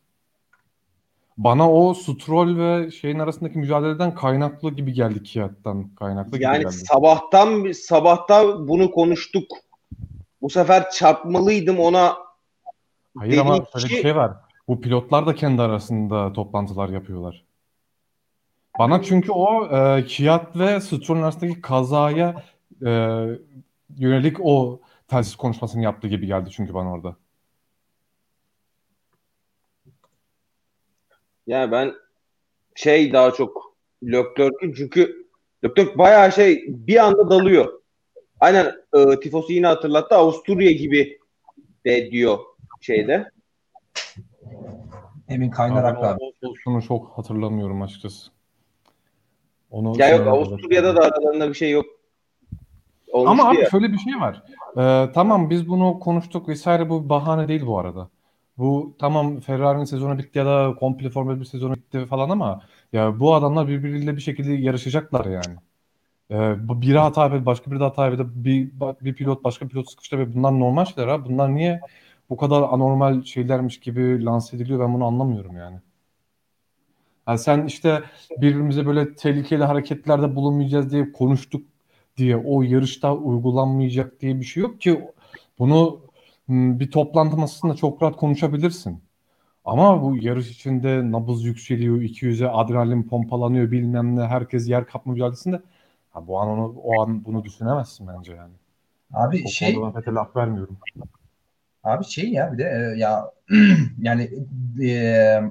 Bana 1.38 1.72
o 1.72 1.94
Stroll 1.94 2.58
ve 2.58 2.92
şeyin 2.92 3.20
arasındaki 3.20 3.58
mücadeleden 3.60 4.16
kaynaklı 4.16 4.72
gibi 4.72 4.94
geldi 4.94 5.24
Kiat'tan 5.24 5.96
kaynaklı 5.96 6.32
gibi 6.32 6.44
Yani 6.44 6.64
geldi. 6.64 6.72
sabahtan 6.74 7.72
sabahta 7.72 8.68
bunu 8.68 8.92
konuştuk. 8.92 9.52
Bu 10.42 10.50
sefer 10.50 10.90
çarpmalıydım 10.90 11.80
ona. 11.80 12.18
Hayır 13.18 13.38
ama 13.38 13.56
dedik 13.58 13.68
şöyle 13.72 13.88
ki- 13.88 13.96
bir 13.96 14.02
şey 14.02 14.16
var. 14.16 14.34
Bu 14.72 14.82
pilotlar 14.82 15.26
da 15.26 15.36
kendi 15.36 15.62
arasında 15.62 16.34
toplantılar 16.34 16.90
yapıyorlar. 16.90 17.46
Bana 18.80 19.04
çünkü 19.04 19.32
o 19.32 19.66
e, 19.78 20.06
Kiat 20.06 20.58
ve 20.58 20.82
Stroll 20.82 21.24
arasındaki 21.24 21.62
kazaya 21.62 22.44
e, 22.86 22.90
yönelik 23.98 24.38
o 24.40 24.82
telsiz 25.08 25.36
konuşmasını 25.36 25.84
yaptığı 25.84 26.08
gibi 26.08 26.28
geldi 26.28 26.50
çünkü 26.52 26.74
bana 26.74 26.94
orada. 26.94 27.16
Yani 31.48 31.72
ben 31.72 31.94
şey 32.76 33.14
daha 33.14 33.32
çok 33.32 33.76
Leclerc'in 34.04 34.74
çünkü 34.74 35.28
Leclerc 35.64 35.98
bayağı 35.98 36.32
şey 36.32 36.66
bir 36.68 37.06
anda 37.06 37.30
dalıyor. 37.30 37.82
Aynen 38.40 38.76
e, 38.94 39.20
Tifos'u 39.20 39.54
yine 39.54 39.68
hatırlattı. 39.68 40.16
Avusturya 40.16 40.72
gibi 40.72 41.20
de 41.86 42.12
diyor 42.12 42.40
şeyde. 42.82 43.32
Emin 45.32 45.50
kaynarak 45.50 45.98
Abi, 45.98 46.24
o 46.24 46.32
pozisyonu 46.42 46.82
çok 46.82 47.18
hatırlamıyorum 47.18 47.82
açıkçası. 47.82 48.32
Onu 49.72 50.00
Ya 50.00 50.10
yok 50.10 50.28
Avusturya'da 50.28 50.96
da 50.96 51.02
aralarında 51.02 51.50
bir 51.50 51.54
şey 51.54 51.72
yok. 51.72 51.86
Olmuştu 53.12 53.32
Ama 53.32 53.50
abi 53.50 53.60
ya. 53.60 53.70
şöyle 53.70 53.92
bir 53.92 53.98
şey 53.98 54.14
var. 54.14 54.44
Ee, 54.78 55.12
tamam 55.12 55.50
biz 55.50 55.70
bunu 55.70 56.00
konuştuk 56.00 56.48
vesaire 56.48 56.90
bu 56.90 57.04
bir 57.04 57.10
bahane 57.10 57.48
değil 57.48 57.66
bu 57.66 57.80
arada. 57.80 58.10
Bu 58.58 58.96
tamam 59.00 59.40
Ferrari'nin 59.40 59.84
sezonu 59.84 60.18
bitti 60.18 60.40
ya 60.40 60.46
da 60.46 60.76
komple 60.80 61.10
Formula 61.10 61.40
1 61.40 61.46
sezonu 61.46 61.76
bitti 61.76 62.06
falan 62.06 62.30
ama 62.30 62.62
ya 62.94 63.20
bu 63.20 63.36
adamlar 63.36 63.68
birbiriyle 63.68 64.16
bir 64.16 64.22
şekilde 64.22 64.54
yarışacaklar 64.54 65.26
yani. 65.26 65.56
Ee, 66.32 66.68
bu 66.68 66.82
biri 66.82 66.98
hata 66.98 67.24
yapıyor, 67.24 67.46
başka 67.46 67.72
biri 67.72 67.80
de 67.80 67.84
hata 67.84 68.06
yapıyor. 68.06 68.30
Bir, 68.36 68.72
bir 69.02 69.16
pilot 69.16 69.44
başka 69.44 69.68
pilot 69.68 69.90
sıkıştırıyor. 69.90 70.34
Bunlar 70.34 70.60
normal 70.60 70.86
şeyler 70.86 71.08
abi. 71.08 71.30
Bunlar 71.30 71.56
niye 71.56 71.82
bu 72.32 72.38
kadar 72.38 72.64
anormal 72.64 73.24
şeylermiş 73.24 73.82
gibi 73.82 74.26
lanse 74.26 74.58
ediliyor 74.58 74.82
ben 74.82 74.96
bunu 74.96 75.06
anlamıyorum 75.06 75.58
yani. 75.58 75.82
Yani 77.28 77.40
sen 77.40 77.66
işte 77.66 78.04
birbirimize 78.38 78.86
böyle 78.86 79.16
tehlikeli 79.16 79.64
hareketlerde 79.64 80.36
bulunmayacağız 80.36 80.92
diye 80.92 81.12
konuştuk 81.12 81.64
diye 82.18 82.38
o 82.38 82.62
yarışta 82.62 83.16
uygulanmayacak 83.16 84.22
diye 84.22 84.40
bir 84.40 84.46
şey 84.46 84.64
yok 84.64 84.82
ki 84.82 85.02
bunu 85.60 86.02
m, 86.48 86.80
bir 86.80 86.92
toplantı 86.92 87.38
masasında 87.38 87.76
çok 87.76 88.02
rahat 88.04 88.18
konuşabilirsin. 88.18 89.04
Ama 89.66 90.04
bu 90.04 90.18
yarış 90.18 90.52
içinde 90.52 91.12
nabız 91.14 91.46
yükseliyor, 91.46 92.02
200'e 92.02 92.48
adrenalin 92.48 93.04
pompalanıyor 93.04 93.72
bilmem 93.72 94.18
ne 94.18 94.22
herkes 94.28 94.70
yer 94.70 94.88
kapma 94.88 95.14
mücadelesinde 95.14 95.62
ha, 96.12 96.28
bu 96.28 96.40
an 96.42 96.50
onu, 96.50 96.76
o 96.84 97.02
an 97.02 97.26
bunu 97.26 97.46
düşünemezsin 97.46 98.08
bence 98.08 98.34
yani. 98.34 98.54
Abi 99.14 99.44
O 99.46 99.50
şey 99.50 99.76
ben 99.82 100.16
hak 100.16 100.36
vermiyorum. 100.36 100.78
Abi 101.84 102.06
şey 102.06 102.30
ya 102.30 102.54
bir 102.54 102.58
de 102.58 102.64
e, 102.64 103.00
ya 103.00 103.32
yani 104.02 104.30
e, 104.84 105.42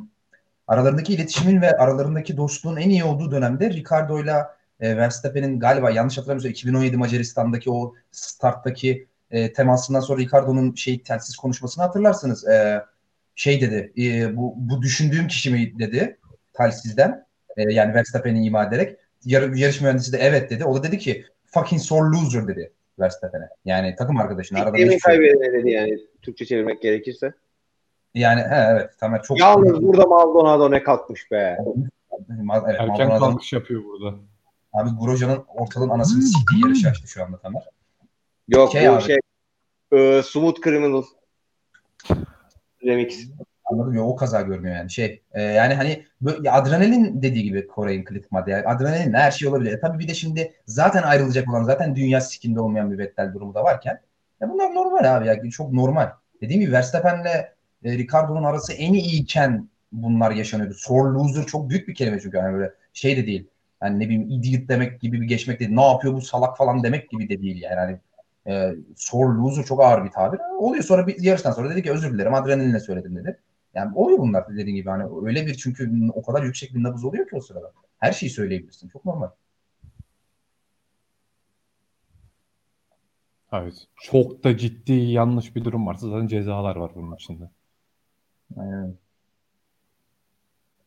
aralarındaki 0.69 1.15
iletişimin 1.15 1.63
ve 1.63 1.77
aralarındaki 1.77 2.37
dostluğun 2.37 2.77
en 2.77 2.91
iyi 2.91 3.05
olduğu 3.05 3.31
dönemde 3.31 3.71
Ricardo'yla 3.71 4.57
e, 4.81 4.97
Verstappen'in 4.97 5.61
galiba 5.61 5.91
yanlış 5.91 6.19
hatırlamıyorsam 6.19 6.51
2017 6.51 6.97
Macaristan'daki 6.97 7.71
o 7.71 7.95
starttaki 8.11 9.07
e, 9.31 9.53
temasından 9.53 10.01
sonra 10.01 10.21
Ricardo'nun 10.21 10.75
şey 10.75 11.03
telsiz 11.03 11.37
konuşmasını 11.37 11.85
hatırlarsınız. 11.85 12.49
E, 12.49 12.85
şey 13.35 13.61
dedi 13.61 13.93
e, 13.99 14.37
bu, 14.37 14.55
bu 14.57 14.83
düşündüğüm 14.83 15.27
kişi 15.27 15.51
mi 15.51 15.79
dedi 15.79 16.19
telsizden 16.53 17.27
e, 17.57 17.63
yani 17.73 17.95
Verstappen'i 17.95 18.47
ima 18.47 18.65
ederek 18.65 18.97
Yar, 19.25 19.43
yarış 19.43 19.81
mühendisi 19.81 20.13
de 20.13 20.19
evet 20.19 20.51
dedi. 20.51 20.65
O 20.65 20.77
da 20.77 20.83
dedi 20.83 20.99
ki 20.99 21.25
fucking 21.47 21.83
sore 21.83 22.09
loser 22.09 22.49
dedi 22.49 22.73
Verstappen'e. 23.01 23.49
Yani 23.65 23.95
takım 23.99 24.17
arkadaşına 24.17 24.61
arada 24.61 24.79
yok. 24.79 25.01
kaybedene 25.03 25.53
dedi 25.53 25.71
yani 25.71 25.99
Türkçe 26.23 26.47
çevirmek 26.47 26.83
gerekirse. 26.83 27.33
Yani 28.15 28.41
he, 28.41 28.67
evet 28.71 28.99
Tamer 28.99 29.23
çok 29.23 29.41
Yalnız 29.41 29.83
burada 29.83 30.07
Maldonado 30.07 30.71
ne 30.71 30.83
kalkmış 30.83 31.31
be. 31.31 31.59
Evet, 31.59 32.65
Erken 32.67 32.87
Maldonado'nun- 32.87 33.19
kalkış 33.19 33.53
yapıyor 33.53 33.85
burada. 33.85 34.17
Abi 34.73 34.91
Grosje'nin 35.01 35.41
ortalığın 35.49 35.89
anasını 35.89 36.23
siktiği 36.23 36.63
yarış 36.65 36.87
açtı 36.87 37.09
şu 37.09 37.25
anda 37.25 37.39
Tamer. 37.39 37.63
Yok 38.49 38.73
Şey 38.73 38.89
bu 38.89 38.93
abi. 38.93 39.03
şey 39.03 39.19
e, 39.93 40.23
Smooth 40.23 40.61
Criminal 40.65 41.03
Remix. 42.85 43.29
Anladın 43.71 43.95
mı? 43.95 44.07
O 44.07 44.17
kaza 44.17 44.41
görmüyor 44.41 44.77
yani. 44.77 44.91
Şey 44.91 45.23
e, 45.33 45.43
yani 45.43 45.75
hani 45.75 46.05
böyle, 46.21 46.49
ya 46.49 46.55
adrenalin 46.55 47.23
dediği 47.23 47.43
gibi 47.43 47.67
Koray'ın 47.67 48.05
kritik 48.05 48.33
madde. 48.33 48.51
Yani 48.51 48.67
adrenalin 48.67 49.13
her 49.13 49.31
şey 49.31 49.49
olabilir. 49.49 49.73
E, 49.73 49.81
tabii 49.81 49.99
bir 49.99 50.09
de 50.09 50.15
şimdi 50.15 50.53
zaten 50.67 51.03
ayrılacak 51.03 51.49
olan 51.51 51.63
zaten 51.63 51.97
dünya 51.97 52.21
sikinde 52.21 52.61
olmayan 52.61 52.93
bir 52.93 52.99
Vettel 52.99 53.35
durumu 53.35 53.55
da 53.55 53.65
varken 53.65 54.01
ya 54.41 54.51
bunlar 54.51 54.75
normal 54.75 55.17
abi 55.17 55.27
ya 55.27 55.51
çok 55.51 55.73
normal. 55.73 56.11
Dediğim 56.41 56.61
gibi 56.61 56.73
Verstappen'le 56.73 57.27
e, 57.85 57.99
Ricardo'nun 57.99 58.45
arası 58.45 58.73
en 58.73 58.93
iyiyken 58.93 59.69
bunlar 59.93 60.31
yaşanıyordu. 60.31 60.75
Sore 60.75 61.13
loser 61.13 61.47
çok 61.47 61.71
büyük 61.71 61.89
bir 61.89 61.95
kelime 61.95 62.21
çünkü 62.21 62.37
yani 62.37 62.55
böyle 62.55 62.73
şey 62.93 63.17
de 63.17 63.27
değil. 63.27 63.49
Yani 63.83 64.01
ne 64.01 64.05
bileyim 64.05 64.31
idiot 64.31 64.69
demek 64.69 65.01
gibi 65.01 65.21
bir 65.21 65.27
geçmek 65.27 65.61
değil. 65.61 65.71
Ne 65.71 65.83
yapıyor 65.83 66.15
bu 66.15 66.21
salak 66.21 66.57
falan 66.57 66.83
demek 66.83 67.11
gibi 67.11 67.29
de 67.29 67.43
değil 67.43 67.63
yani. 67.63 67.75
Hani 67.75 67.99
e, 68.47 68.75
sore 68.97 69.39
loser 69.39 69.65
çok 69.65 69.81
ağır 69.81 70.05
bir 70.05 70.11
tabir. 70.11 70.41
Oluyor 70.59 70.85
sonra 70.85 71.07
bir 71.07 71.23
yarıştan 71.23 71.53
sonra 71.53 71.71
dedi 71.71 71.83
ki 71.83 71.91
özür 71.91 72.13
dilerim 72.13 72.35
adrenalinle 72.35 72.81
söyledim 72.81 73.17
dedi. 73.17 73.39
Yani 73.75 73.97
oluyor 73.97 74.19
bunlar 74.19 74.57
dediğin 74.57 74.77
gibi 74.77 74.91
hani 74.91 75.05
öyle 75.27 75.47
bir 75.47 75.55
çünkü 75.55 75.91
o 76.15 76.23
kadar 76.23 76.43
yüksek 76.43 76.75
bir 76.75 76.83
nabız 76.83 77.05
oluyor 77.05 77.29
ki 77.29 77.37
o 77.37 77.41
sırada. 77.41 77.73
Her 77.99 78.13
şeyi 78.13 78.31
söyleyebilirsin. 78.31 78.89
Çok 78.89 79.05
normal. 79.05 79.31
Evet. 83.53 83.75
Çok 84.03 84.45
da 84.45 84.57
ciddi 84.57 84.93
yanlış 84.93 85.57
bir 85.57 85.65
durum 85.65 85.87
varsa 85.87 86.09
zaten 86.09 86.27
cezalar 86.27 86.77
var 86.77 86.93
bunun 86.95 87.15
içinde. 87.17 87.45
Aynen. 88.57 88.95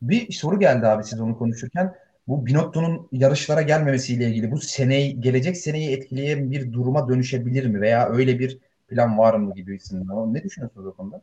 Bir 0.02 0.32
soru 0.32 0.60
geldi 0.60 0.88
abi 0.88 1.04
siz 1.04 1.20
onu 1.22 1.38
konuşurken. 1.38 1.96
Bu 2.28 2.46
Binotto'nun 2.46 3.08
yarışlara 3.12 3.62
gelmemesiyle 3.62 4.30
ilgili 4.30 4.52
bu 4.52 4.58
seneyi, 4.58 5.22
gelecek 5.22 5.58
seneyi 5.58 5.98
etkileyen 5.98 6.52
bir 6.52 6.74
duruma 6.74 7.10
dönüşebilir 7.10 7.66
mi? 7.66 7.82
Veya 7.82 8.10
öyle 8.10 8.40
bir 8.40 8.60
plan 8.88 9.18
var 9.18 9.34
mı 9.34 9.54
gibisinden. 9.56 10.34
Ne 10.34 10.44
düşünüyorsunuz 10.44 10.88
o 10.88 10.94
konuda? 10.94 11.22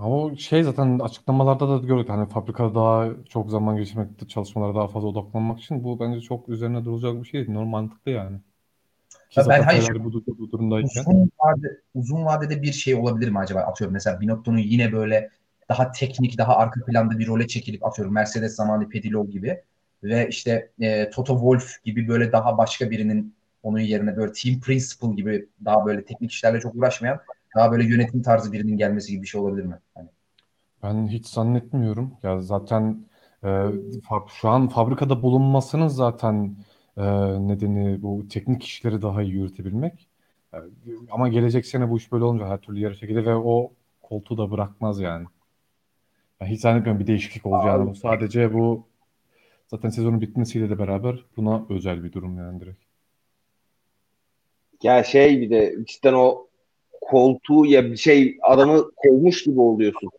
Ama 0.00 0.16
o 0.16 0.36
şey 0.36 0.62
zaten 0.62 0.98
açıklamalarda 0.98 1.68
da 1.68 1.86
gördük. 1.86 2.08
Hani 2.08 2.28
fabrikada 2.28 2.74
daha 2.74 3.08
çok 3.28 3.50
zaman 3.50 3.76
geçirmek, 3.76 4.28
çalışmalara 4.28 4.74
daha 4.74 4.88
fazla 4.88 5.08
odaklanmak 5.08 5.60
için 5.60 5.84
bu 5.84 6.00
bence 6.00 6.20
çok 6.20 6.48
üzerine 6.48 6.84
durulacak 6.84 7.22
bir 7.22 7.28
şey 7.28 7.40
değil. 7.40 7.52
Normal 7.52 7.70
mantıklı 7.70 8.10
yani. 8.10 8.38
Ki 9.30 9.40
Ya 9.40 9.48
ben 9.48 9.60
zaten 9.60 9.80
Ferrari 9.80 10.04
bu, 10.04 10.12
bu 10.38 10.52
durumdayken. 10.52 11.00
Uzun, 11.00 11.30
vade, 11.40 11.80
uzun 11.94 12.24
vadede 12.24 12.62
bir 12.62 12.72
şey 12.72 12.94
olabilir 12.94 13.28
mi 13.28 13.38
acaba? 13.38 13.60
Atıyorum 13.60 13.94
mesela 13.94 14.20
Binotto'nun 14.20 14.58
yine 14.58 14.92
böyle 14.92 15.30
daha 15.68 15.92
teknik, 15.92 16.38
daha 16.38 16.56
arka 16.56 16.84
planda 16.84 17.18
bir 17.18 17.26
role 17.26 17.46
çekilip 17.46 17.86
atıyorum 17.86 18.14
Mercedes 18.14 18.54
zamanı 18.54 18.88
Pedilov 18.88 19.28
gibi 19.28 19.60
ve 20.02 20.28
işte 20.28 20.70
e, 20.80 21.10
Toto 21.10 21.32
Wolff 21.34 21.84
gibi 21.84 22.08
böyle 22.08 22.32
daha 22.32 22.58
başka 22.58 22.90
birinin 22.90 23.34
onun 23.62 23.78
yerine 23.78 24.16
böyle 24.16 24.32
team 24.32 24.60
principal 24.60 25.16
gibi 25.16 25.48
daha 25.64 25.86
böyle 25.86 26.04
teknik 26.04 26.32
işlerle 26.32 26.60
çok 26.60 26.74
uğraşmayan 26.74 27.20
daha 27.56 27.72
böyle 27.72 27.84
yönetim 27.84 28.22
tarzı 28.22 28.52
birinin 28.52 28.76
gelmesi 28.76 29.12
gibi 29.12 29.22
bir 29.22 29.28
şey 29.28 29.40
olabilir 29.40 29.64
mi? 29.64 29.78
Hani 29.94 30.08
Ben 30.82 31.08
hiç 31.08 31.26
zannetmiyorum. 31.26 32.12
Ya 32.22 32.40
zaten 32.42 33.04
e, 33.44 33.66
şu 34.28 34.48
an 34.48 34.68
fabrikada 34.68 35.22
bulunmasının 35.22 35.88
zaten 35.88 36.56
e, 36.96 37.02
nedeni 37.48 38.02
bu 38.02 38.28
teknik 38.28 38.64
işleri 38.64 39.02
daha 39.02 39.22
iyi 39.22 39.32
yürütebilmek. 39.32 40.08
E, 40.54 40.58
ama 41.10 41.28
gelecek 41.28 41.66
sene 41.66 41.90
bu 41.90 41.96
iş 41.98 42.12
böyle 42.12 42.24
olunca 42.24 42.46
her 42.48 42.58
türlü 42.60 42.80
yarışa 42.80 43.06
gider 43.06 43.26
ve 43.26 43.34
o 43.34 43.72
koltuğu 44.02 44.38
da 44.38 44.50
bırakmaz 44.50 45.00
yani. 45.00 45.26
Ben 46.40 46.46
hiç 46.46 46.60
zannetmiyorum 46.60 47.00
bir 47.00 47.06
değişiklik 47.06 47.46
olacağını. 47.46 47.90
Bu 47.90 47.94
sadece 47.94 48.54
bu 48.54 48.86
zaten 49.68 49.88
sezonun 49.90 50.20
bitmesiyle 50.20 50.70
de 50.70 50.78
beraber 50.78 51.24
buna 51.36 51.66
özel 51.70 52.04
bir 52.04 52.12
durum 52.12 52.38
yani 52.38 52.60
direkt. 52.60 52.80
Ya 54.82 55.04
şey 55.04 55.40
bir 55.40 55.50
de 55.50 55.76
cidden 55.86 56.14
o 56.14 56.49
koltuğu 57.00 57.66
ya 57.66 57.84
bir 57.84 57.96
şey 57.96 58.38
adamı 58.42 58.90
kovmuş 58.96 59.44
gibi 59.44 59.60
oluyorsun. 59.60 60.10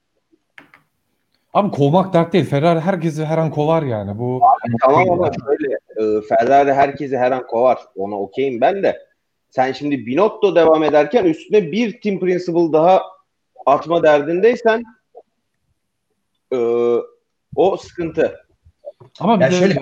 Abi 1.54 1.72
kovmak 1.72 2.14
dert 2.14 2.34
değil. 2.34 2.46
Ferrari 2.46 2.80
herkesi 2.80 3.26
her 3.26 3.38
an 3.38 3.52
kovar 3.52 3.84
yani. 3.84 4.20
Bu 4.20 4.42
Tamam 4.82 5.12
ama 5.12 5.32
şöyle 5.46 5.74
e, 5.74 6.22
Ferrari 6.22 6.74
herkesi 6.74 7.18
her 7.18 7.32
an 7.32 7.48
kovar. 7.48 7.78
Ona 7.96 8.20
okeyim 8.20 8.62
ben 8.62 8.84
de. 8.84 9.00
Sen 9.50 9.72
şimdi 9.72 10.06
Binotto 10.06 10.56
devam 10.56 10.84
ederken 10.84 11.26
üstüne 11.26 11.72
bir 11.72 12.02
team 12.02 12.20
principal 12.20 12.74
daha 12.74 13.02
atma 13.66 14.04
derdindeysen 14.04 14.84
e, 16.54 16.58
o 17.56 17.78
sıkıntı. 17.78 18.36
ama 19.20 19.40
bir 19.40 19.46
Ya 19.46 19.52
de 19.52 19.56
şöyle- 19.56 19.80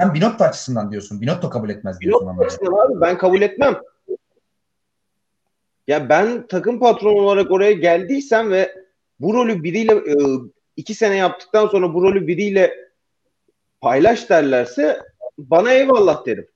sen 0.00 0.14
Binotto 0.14 0.44
açısından 0.44 0.90
diyorsun. 0.92 1.20
Binotto 1.20 1.50
kabul 1.50 1.70
etmez 1.70 2.00
diyorsun 2.00 2.28
Binotto 2.28 2.44
açısından 2.44 2.72
abi 2.92 3.00
ben 3.00 3.18
kabul 3.18 3.42
etmem. 3.42 3.74
Ya 5.86 6.08
ben 6.08 6.46
takım 6.46 6.80
patronu 6.80 7.20
olarak 7.20 7.50
oraya 7.50 7.72
geldiysem 7.72 8.50
ve 8.50 8.74
bu 9.20 9.34
rolü 9.34 9.62
biriyle 9.62 9.92
e, 9.92 10.14
iki 10.76 10.94
sene 10.94 11.16
yaptıktan 11.16 11.66
sonra 11.66 11.94
bu 11.94 12.02
rolü 12.02 12.26
biriyle 12.26 12.74
paylaş 13.80 14.30
derlerse 14.30 14.98
bana 15.38 15.72
eyvallah 15.72 16.26
derim. 16.26 16.46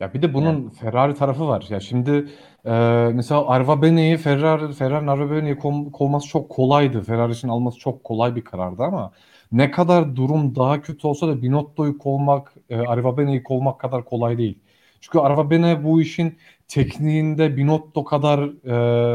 Ya 0.00 0.14
bir 0.14 0.22
de 0.22 0.34
bunun 0.34 0.68
Ferrari 0.68 1.14
tarafı 1.14 1.48
var. 1.48 1.66
Ya 1.70 1.80
şimdi 1.80 2.28
e, 2.64 2.70
mesela 3.14 3.48
Arva 3.48 3.82
Bene'yi 3.82 4.16
Ferrari 4.16 4.72
Ferrari'nin 4.72 5.08
Arva 5.08 5.30
Bene'yi 5.30 5.54
kov- 5.54 5.92
kovması 5.92 6.28
çok 6.28 6.50
kolaydı. 6.50 7.02
Ferrari 7.02 7.32
için 7.32 7.48
alması 7.48 7.78
çok 7.78 8.04
kolay 8.04 8.36
bir 8.36 8.44
karardı 8.44 8.82
ama 8.82 9.12
ne 9.52 9.70
kadar 9.70 10.16
durum 10.16 10.56
daha 10.56 10.82
kötü 10.82 11.06
olsa 11.06 11.28
da 11.28 11.42
Binotto'yu 11.42 11.98
kovmak, 11.98 12.54
e, 12.70 12.76
Arva 12.76 13.18
Bene'yi 13.18 13.42
kovmak 13.42 13.80
kadar 13.80 14.04
kolay 14.04 14.38
değil. 14.38 14.58
Çünkü 15.00 15.18
Arva 15.18 15.50
Bene 15.50 15.84
bu 15.84 16.02
işin 16.02 16.38
tekniğinde 16.68 17.56
Binotto 17.56 18.04
kadar 18.04 18.40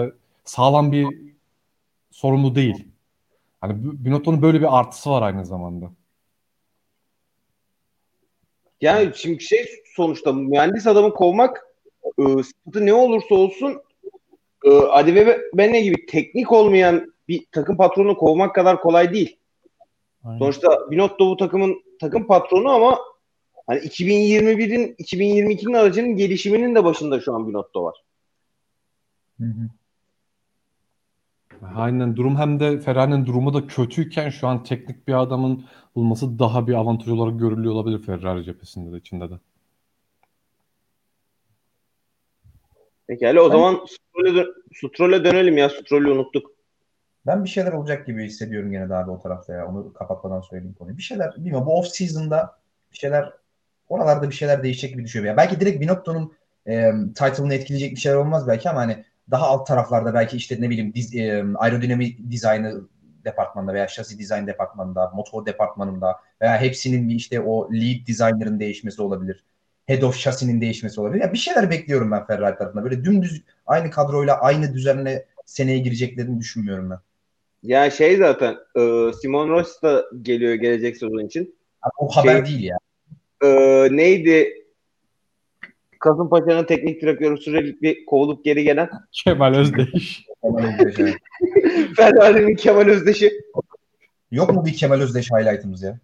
e, 0.05 0.11
sağlam 0.43 0.91
bir 0.91 1.07
sorumlu 2.11 2.55
değil. 2.55 2.87
Hani 3.61 3.73
Binotto'nun 3.77 4.41
böyle 4.41 4.59
bir 4.59 4.79
artısı 4.79 5.09
var 5.09 5.21
aynı 5.21 5.45
zamanda. 5.45 5.91
Yani 8.81 9.11
şimdi 9.15 9.43
şey 9.43 9.65
sonuçta 9.95 10.33
mühendis 10.33 10.87
adamı 10.87 11.13
kovmak 11.13 11.65
e, 12.19 12.43
sıkıntı 12.43 12.85
ne 12.85 12.93
olursa 12.93 13.35
olsun 13.35 13.81
e, 14.65 14.69
Adi 14.69 15.15
ve 15.15 15.41
Bene 15.53 15.81
gibi 15.81 16.05
teknik 16.05 16.51
olmayan 16.51 17.13
bir 17.27 17.45
takım 17.51 17.77
patronu 17.77 18.17
kovmak 18.17 18.55
kadar 18.55 18.81
kolay 18.81 19.13
değil. 19.13 19.37
Aynen. 20.23 20.39
Sonuçta 20.39 20.91
Binotto 20.91 21.29
bu 21.29 21.37
takımın 21.37 21.83
takım 21.99 22.27
patronu 22.27 22.69
ama 22.69 22.99
hani 23.67 23.79
2021'in 23.79 24.95
2022'nin 24.95 25.73
aracının 25.73 26.15
gelişiminin 26.15 26.75
de 26.75 26.83
başında 26.83 27.19
şu 27.21 27.35
an 27.35 27.47
Binotto 27.47 27.83
var. 27.83 28.03
Hı 29.39 29.45
hı. 29.45 29.69
Aynen 31.75 32.15
durum 32.15 32.35
hem 32.37 32.59
de 32.59 32.79
Ferrari'nin 32.79 33.25
durumu 33.25 33.53
da 33.53 33.67
kötüyken 33.67 34.29
şu 34.29 34.47
an 34.47 34.63
teknik 34.63 35.07
bir 35.07 35.13
adamın 35.13 35.65
bulması 35.95 36.39
daha 36.39 36.67
bir 36.67 36.73
avantaj 36.73 37.07
olarak 37.09 37.39
görülüyor 37.39 37.73
olabilir 37.73 38.01
Ferrari 38.01 38.43
cephesinde 38.43 38.91
de 38.93 38.97
içinde 38.97 39.29
de. 39.29 39.33
Pekala 43.07 43.41
o 43.41 43.45
Ben- 43.49 43.51
zaman 43.51 43.85
Stroll'e, 43.87 44.35
dön- 44.35 44.53
Stroll'e 44.73 45.25
dönelim 45.25 45.57
ya. 45.57 45.69
Stroll'ü 45.69 46.11
unuttuk. 46.11 46.51
Ben 47.25 47.43
bir 47.43 47.49
şeyler 47.49 47.71
olacak 47.73 48.07
gibi 48.07 48.25
hissediyorum 48.25 48.71
gene 48.71 48.89
de 48.89 48.95
abi 48.95 49.11
o 49.11 49.19
tarafta 49.19 49.53
ya. 49.53 49.67
Onu 49.67 49.93
kapatmadan 49.93 50.41
söyleyeyim 50.41 50.75
konuyu. 50.79 50.97
Bir 50.97 51.01
şeyler 51.03 51.35
bilmiyorum 51.35 51.65
bu 51.67 51.79
off 51.79 51.87
season'da 51.87 52.59
bir 52.93 52.97
şeyler 52.97 53.33
oralarda 53.89 54.29
bir 54.29 54.35
şeyler 54.35 54.63
değişecek 54.63 54.91
gibi 54.91 55.03
düşünüyorum. 55.03 55.37
Ya 55.37 55.37
belki 55.37 55.59
direkt 55.59 55.81
Binotto'nun 55.81 56.33
e, 56.67 56.91
title'ını 57.15 57.53
etkileyecek 57.53 57.91
bir 57.91 58.01
şeyler 58.01 58.17
olmaz 58.17 58.47
belki 58.47 58.69
ama 58.69 58.79
hani 58.79 59.03
daha 59.31 59.47
alt 59.47 59.67
taraflarda 59.67 60.13
belki 60.13 60.37
işte 60.37 60.57
ne 60.59 60.69
bileyim 60.69 60.93
diz, 60.93 61.15
e, 61.15 61.43
aerodinamik 61.55 62.31
dizaynı 62.31 62.81
departmanında 63.25 63.73
veya 63.73 63.87
şasi 63.87 64.19
dizayn 64.19 64.47
departmanında, 64.47 65.11
motor 65.15 65.45
departmanında 65.45 66.15
veya 66.41 66.61
hepsinin 66.61 67.09
bir 67.09 67.15
işte 67.15 67.41
o 67.41 67.73
lead 67.73 68.07
designer'ın 68.07 68.59
değişmesi 68.59 69.01
olabilir. 69.01 69.43
Head 69.85 70.01
of 70.01 70.17
şasinin 70.17 70.61
değişmesi 70.61 71.01
olabilir. 71.01 71.21
Ya 71.21 71.33
bir 71.33 71.37
şeyler 71.37 71.69
bekliyorum 71.69 72.11
ben 72.11 72.25
Ferrari 72.25 72.57
tarafında. 72.57 72.83
Böyle 72.83 73.05
dümdüz 73.05 73.43
aynı 73.65 73.91
kadroyla 73.91 74.39
aynı 74.39 74.73
düzenle 74.73 75.25
seneye 75.45 75.77
gireceklerini 75.77 76.39
düşünmüyorum 76.39 76.89
ben. 76.89 76.99
Yani 77.63 77.91
şey 77.91 78.17
zaten 78.17 78.55
e, 78.75 79.11
Simon 79.21 79.49
Rossi 79.49 79.81
da 79.81 80.05
geliyor 80.21 80.53
gelecek 80.53 80.97
sezon 80.97 81.25
için. 81.25 81.55
Abi 81.81 81.91
o 81.97 82.09
haber 82.09 82.35
Şey- 82.35 82.45
değil 82.45 82.63
ya. 82.63 82.77
E, 83.43 83.47
neydi? 83.91 84.53
Kasımpaşa'nın 85.99 86.65
teknik 86.65 87.01
direktörü 87.01 87.37
sürekli 87.37 88.05
kovulup 88.05 88.45
geri 88.45 88.63
gelen 88.63 88.89
Kemal 89.11 89.55
Özdeş. 89.55 90.25
Kemal 90.43 90.63
Özdeş, 90.63 90.99
evet. 90.99 91.15
Ferrari'nin 91.95 92.55
Kemal 92.55 92.87
Özdeş'i. 92.87 93.31
Yok 94.31 94.53
mu 94.53 94.65
bir 94.65 94.73
Kemal 94.73 95.01
Özdeş 95.01 95.31
highlight'ımız 95.31 95.81
ya? 95.83 95.99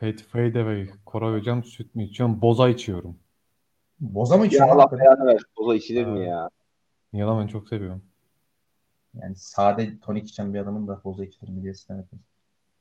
Fade, 0.00 0.16
fade 0.16 0.60
away. 0.60 0.88
Koray 1.06 1.38
hocam 1.40 1.64
süt 1.64 1.94
mü 1.94 2.04
içiyorum? 2.04 2.42
Boza 2.42 2.68
içiyorum. 2.68 3.16
Boza 4.00 4.36
mı 4.36 4.42
Ya 4.42 4.46
içiyor? 4.46 4.68
Allah 4.68 4.82
lan? 4.82 4.98
belanı 4.98 5.26
versin. 5.26 5.46
Boza 5.58 5.74
içilir 5.74 6.06
mi 6.06 6.26
ya? 6.26 6.50
Niye 7.12 7.24
lan 7.24 7.40
ben 7.42 7.46
çok 7.46 7.68
seviyorum. 7.68 8.02
Yani 9.22 9.36
sade 9.36 9.98
tonik 10.00 10.28
içen 10.28 10.54
bir 10.54 10.58
adamın 10.58 10.88
da 10.88 11.00
boza 11.04 11.24
içilir 11.24 11.48
mi 11.48 11.62
diye 11.62 11.72
yapıyor. 11.88 12.22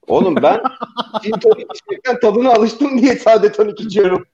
Oğlum 0.08 0.36
ben 0.36 0.62
gin 1.24 1.32
tonik 1.32 1.68
içmekten 1.76 2.20
tadına 2.20 2.54
alıştım 2.54 3.02
diye 3.02 3.16
sade 3.16 3.52
tonik 3.52 3.82
içiyorum. 3.82 4.26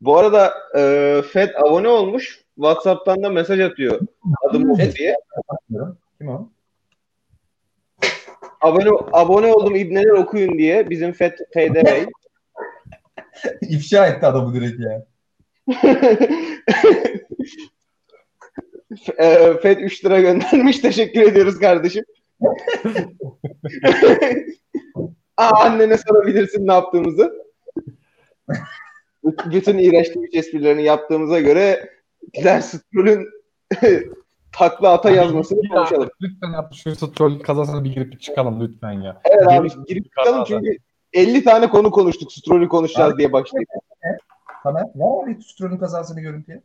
Bu 0.00 0.18
arada 0.18 0.54
e, 0.76 1.22
Fed 1.32 1.54
abone 1.54 1.88
olmuş. 1.88 2.44
WhatsApp'tan 2.54 3.22
da 3.22 3.30
mesaj 3.30 3.60
atıyor. 3.60 4.00
Adım 4.42 4.76
Fed? 4.76 4.94
diye. 4.94 5.16
Kim 6.18 6.28
o? 6.28 6.48
Abone, 8.60 8.90
abone 9.12 9.52
oldum 9.52 9.76
İbneler 9.76 10.10
okuyun 10.10 10.58
diye. 10.58 10.90
Bizim 10.90 11.12
Fed 11.12 11.32
FD 11.54 11.74
Bey. 11.74 12.06
İfşa 13.60 14.06
etti 14.06 14.26
adamı 14.26 14.54
direkt 14.54 14.80
ya. 14.80 15.06
e, 19.18 19.54
Fed 19.62 19.78
3 19.78 20.04
lira 20.04 20.20
göndermiş. 20.20 20.78
Teşekkür 20.78 21.22
ediyoruz 21.22 21.58
kardeşim. 21.58 22.04
Aa, 25.36 25.64
annene 25.64 25.98
sorabilirsin 25.98 26.66
ne 26.66 26.72
yaptığımızı. 26.72 27.46
Bütün 29.24 29.78
iğrenç 29.78 30.06
Twitch 30.06 30.36
esprilerini 30.36 30.82
yaptığımıza 30.82 31.40
göre 31.40 31.90
Diler 32.36 32.60
Stroll'ün 32.60 33.28
takla 34.52 34.92
ata 34.92 35.10
yazmasını 35.10 35.60
Ya, 35.64 35.74
konuşalım. 35.74 36.08
Lütfen 36.22 36.52
yap 36.52 36.74
şu 36.74 37.12
troll 37.12 37.38
kazasına 37.38 37.84
bir 37.84 37.92
girip 37.92 38.12
bir 38.12 38.18
çıkalım 38.18 38.60
lütfen 38.60 38.92
ya. 38.92 39.20
Evet 39.24 39.48
abi 39.48 39.68
girip 39.88 40.04
çıkalım 40.04 40.44
çünkü 40.48 40.78
50 41.12 41.44
tane 41.44 41.68
konu 41.68 41.90
konuştuk. 41.90 42.32
Stroll'ü 42.32 42.68
konuşacağız 42.68 43.18
diye 43.18 43.32
başladık. 43.32 43.68
Sana 44.62 44.90
var 44.94 45.24
mı 45.26 45.36
bir 45.38 45.42
Stroll'ün 45.42 45.78
kazasını 45.78 46.20
görüntüye? 46.20 46.62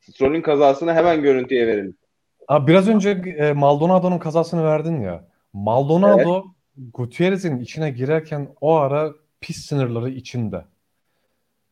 Stroll'ün 0.00 0.42
kazasını 0.42 0.92
hemen 0.94 1.22
görüntüye 1.22 1.66
verelim. 1.66 1.96
Abi 2.48 2.66
biraz 2.66 2.88
önce 2.88 3.10
e, 3.10 3.52
Maldonado'nun 3.52 4.18
kazasını 4.18 4.64
verdin 4.64 5.00
ya. 5.00 5.24
Maldonado 5.52 6.44
Gutierrez'in 6.76 7.60
içine 7.60 7.90
girerken 7.90 8.48
o 8.60 8.74
ara 8.74 9.12
pis 9.40 9.66
sınırları 9.66 10.10
içinde. 10.10 10.64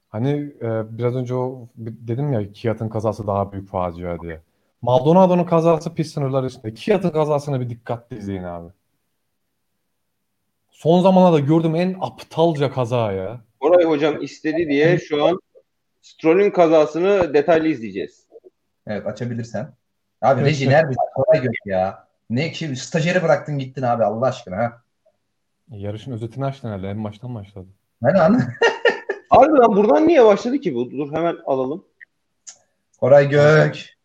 Hani 0.09 0.31
e, 0.63 0.99
biraz 0.99 1.17
önce 1.17 1.35
o 1.35 1.69
dedim 1.77 2.33
ya 2.33 2.53
Kiat'ın 2.53 2.89
kazası 2.89 3.27
daha 3.27 3.53
büyük 3.53 3.69
facia 3.69 4.21
diye. 4.21 4.41
Maldonado'nun 4.83 5.45
kazası 5.45 5.95
pis 5.95 6.15
sınırları 6.15 6.47
içinde. 6.47 6.75
Kiat'ın 6.75 7.11
kazasına 7.11 7.61
bir 7.61 7.71
dikkatli 7.71 8.19
izleyin 8.19 8.43
abi. 8.43 8.69
Son 10.71 11.01
zamanlarda 11.01 11.39
gördüğüm 11.39 11.75
en 11.75 11.97
aptalca 12.01 12.71
kaza 12.71 13.13
ya. 13.13 13.41
Koray 13.61 13.85
hocam 13.85 14.23
istedi 14.23 14.69
diye 14.69 14.99
şu 14.99 15.25
an 15.25 15.41
Stroll'ün 16.03 16.51
kazasını 16.51 17.35
detaylı 17.35 17.69
izleyeceğiz. 17.69 18.27
Evet 18.87 19.07
açabilirsen. 19.07 19.73
Abi 20.23 20.45
Reji 20.45 20.69
nerede? 20.69 20.95
Kolay 21.15 21.43
gök 21.43 21.55
ya. 21.67 22.07
Ne 22.31 22.53
ki 22.53 22.77
stajyeri 22.77 23.23
bıraktın 23.23 23.59
gittin 23.59 23.83
abi 23.83 24.05
Allah 24.05 24.27
aşkına 24.27 24.57
ha. 24.57 24.83
Yarışın 25.71 26.13
özetini 26.13 26.45
açtın 26.45 26.69
herhalde. 26.69 26.89
En 26.89 27.05
baştan 27.05 27.35
başladı. 27.35 27.69
Ben 28.03 28.15
an 28.15 28.41
Harbiden 29.31 29.77
buradan 29.77 30.09
niye 30.09 30.25
başladı 30.25 30.59
ki 30.59 30.75
bu? 30.75 30.91
Dur 30.91 31.13
hemen 31.13 31.37
alalım. 31.47 31.85
Koray 33.01 33.29
Gök. 33.29 33.97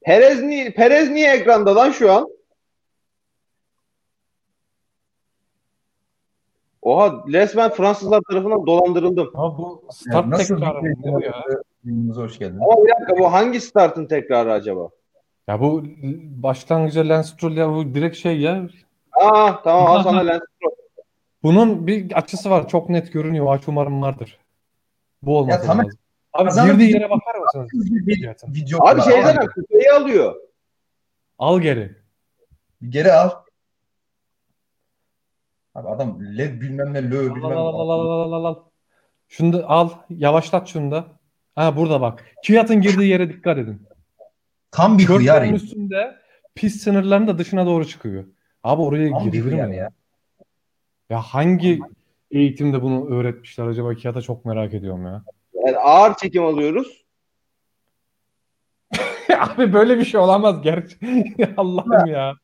Perez 0.00 0.42
niye, 0.42 0.70
Perez 0.70 1.10
niye 1.10 1.32
ekranda 1.32 1.76
lan 1.76 1.90
şu 1.90 2.12
an? 2.12 2.28
Oha 6.82 7.24
resmen 7.32 7.70
Fransızlar 7.70 8.20
tarafından 8.30 8.66
dolandırıldım. 8.66 9.30
Ama 9.34 9.58
bu 9.58 9.88
start 9.92 10.26
nasıl 10.26 10.54
tekrarı 10.56 10.82
bir 10.84 10.90
ne 10.90 11.12
bu 11.12 11.22
ya? 11.22 11.44
Yayınımıza 11.84 12.22
hoş 12.22 12.38
geldin. 12.38 12.58
Ama 12.58 12.84
bir 12.84 12.90
dakika 12.90 13.18
bu 13.18 13.32
hangi 13.32 13.60
startın 13.60 14.06
tekrarı 14.06 14.52
acaba? 14.52 14.88
Ya 15.48 15.60
bu 15.60 15.84
başlangıca 16.42 17.08
Lance 17.08 17.28
Stroll 17.28 17.56
ya 17.56 17.72
bu 17.72 17.94
direkt 17.94 18.16
şey 18.16 18.40
ya. 18.40 18.68
Aa 19.12 19.62
tamam 19.62 19.86
al 19.86 20.02
sana 20.02 20.26
Lance 20.26 20.44
Stroll. 20.56 20.72
Bunun 21.42 21.86
bir 21.86 22.12
açısı 22.12 22.50
var. 22.50 22.68
Çok 22.68 22.88
net 22.88 23.12
görünüyor. 23.12 23.54
Aç 23.54 23.68
umarım 23.68 24.02
vardır. 24.02 24.38
Bu 25.22 25.38
olması 25.38 25.60
Ya 25.60 25.66
tamam. 25.66 25.86
Abi 26.32 26.44
Kazanın 26.44 26.70
girdiği 26.72 26.88
bir- 26.88 26.94
yere 26.94 27.10
bakar 27.10 27.34
mısınız? 27.34 27.68
Bir 27.72 28.06
video 28.54 28.86
Abi 28.86 29.02
şeyden 29.02 29.36
Al, 29.36 29.46
kupayı 29.46 29.94
alıyor. 29.94 30.34
Al 31.38 31.60
geri. 31.60 31.96
Geri 32.88 33.12
al. 33.12 33.30
Abi 35.74 35.88
adam 35.88 36.18
led 36.38 36.60
bilmem 36.60 36.92
ne 36.94 37.10
lö 37.10 37.30
Al 37.30 37.34
bilmem 37.34 37.58
al 37.58 37.66
al 37.66 37.88
al 37.88 38.10
al 38.10 38.32
al 38.32 38.44
al. 38.44 38.56
Şunu 39.28 39.52
da 39.52 39.68
al. 39.68 39.88
Yavaşlat 40.10 40.68
şunu 40.68 40.90
da. 40.90 41.04
Ha 41.54 41.76
burada 41.76 42.00
bak. 42.00 42.24
Kiyat'ın 42.44 42.80
girdiği 42.80 43.08
yere 43.10 43.28
dikkat 43.28 43.58
edin. 43.58 43.82
Tam 44.70 44.98
bir 44.98 45.04
hıyar 45.04 45.18
Körtlerin 45.18 45.48
ya. 45.50 45.54
üstünde 45.56 46.16
pis 46.54 46.82
sınırların 46.82 47.26
da 47.26 47.38
dışına 47.38 47.66
doğru 47.66 47.84
çıkıyor. 47.86 48.24
Abi 48.62 48.82
oraya 48.82 49.10
Tam 49.10 49.26
bir 49.26 49.32
girilir 49.32 49.52
mi 49.52 49.58
ya? 49.76 49.82
ya. 49.82 49.90
Ya 51.10 51.20
hangi 51.20 51.80
eğitimde 52.30 52.82
bunu 52.82 53.14
öğretmişler 53.14 53.66
acaba 53.66 53.94
Kiyat'a 53.94 54.22
çok 54.22 54.44
merak 54.44 54.74
ediyorum 54.74 55.06
ya. 55.06 55.22
Yani 55.66 55.76
ağır 55.78 56.14
çekim 56.14 56.44
alıyoruz. 56.44 57.04
Abi 59.38 59.72
böyle 59.72 59.98
bir 59.98 60.04
şey 60.04 60.20
olamaz 60.20 60.62
gerçi. 60.62 60.96
Allah'ım 61.56 62.06
ya. 62.06 62.34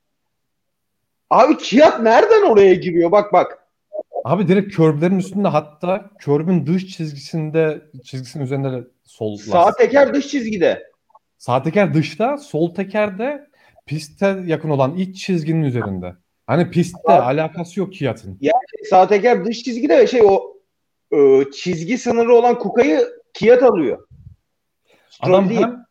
Abi 1.31 1.57
Kiat 1.57 2.01
nereden 2.01 2.51
oraya 2.51 2.75
giriyor? 2.75 3.13
Bak 3.13 3.33
bak. 3.33 3.59
Abi 4.25 4.49
direkt 4.49 4.77
körblerin 4.77 5.19
üstünde 5.19 5.49
hatta 5.49 6.11
körbün 6.19 6.67
dış 6.67 6.87
çizgisinde 6.87 7.83
çizgisinin 8.05 8.45
üzerinde 8.45 8.73
de 8.73 8.85
sol 9.09 9.37
Sağ 9.37 9.67
lastik. 9.67 9.79
teker 9.87 10.15
dış 10.15 10.29
çizgide. 10.29 10.83
Sağ 11.39 11.63
teker 11.63 11.95
dışta, 11.95 12.39
sol 12.39 12.75
teker 12.75 13.19
de 13.19 13.49
piste 13.87 14.39
yakın 14.47 14.71
olan 14.71 14.97
iç 14.97 15.25
çizginin 15.27 15.63
üzerinde. 15.63 16.15
Hani 16.47 16.71
pistte 16.71 17.13
Abi- 17.13 17.23
alakası 17.23 17.81
yok 17.81 17.93
Kiyat'ın. 17.93 18.39
Sağ 18.91 19.09
teker 19.09 19.45
dış 19.45 19.63
çizgide 19.63 19.99
ve 19.99 20.07
şey 20.07 20.23
o 20.25 20.41
e, 21.17 21.45
çizgi 21.51 21.99
sınırı 21.99 22.35
olan 22.35 22.59
Kuka'yı 22.59 23.09
Kiat 23.35 23.63
alıyor. 23.63 24.09
Stroll 25.11 25.35
Adam 25.35 25.49
değil. 25.49 25.61
hem 25.61 25.85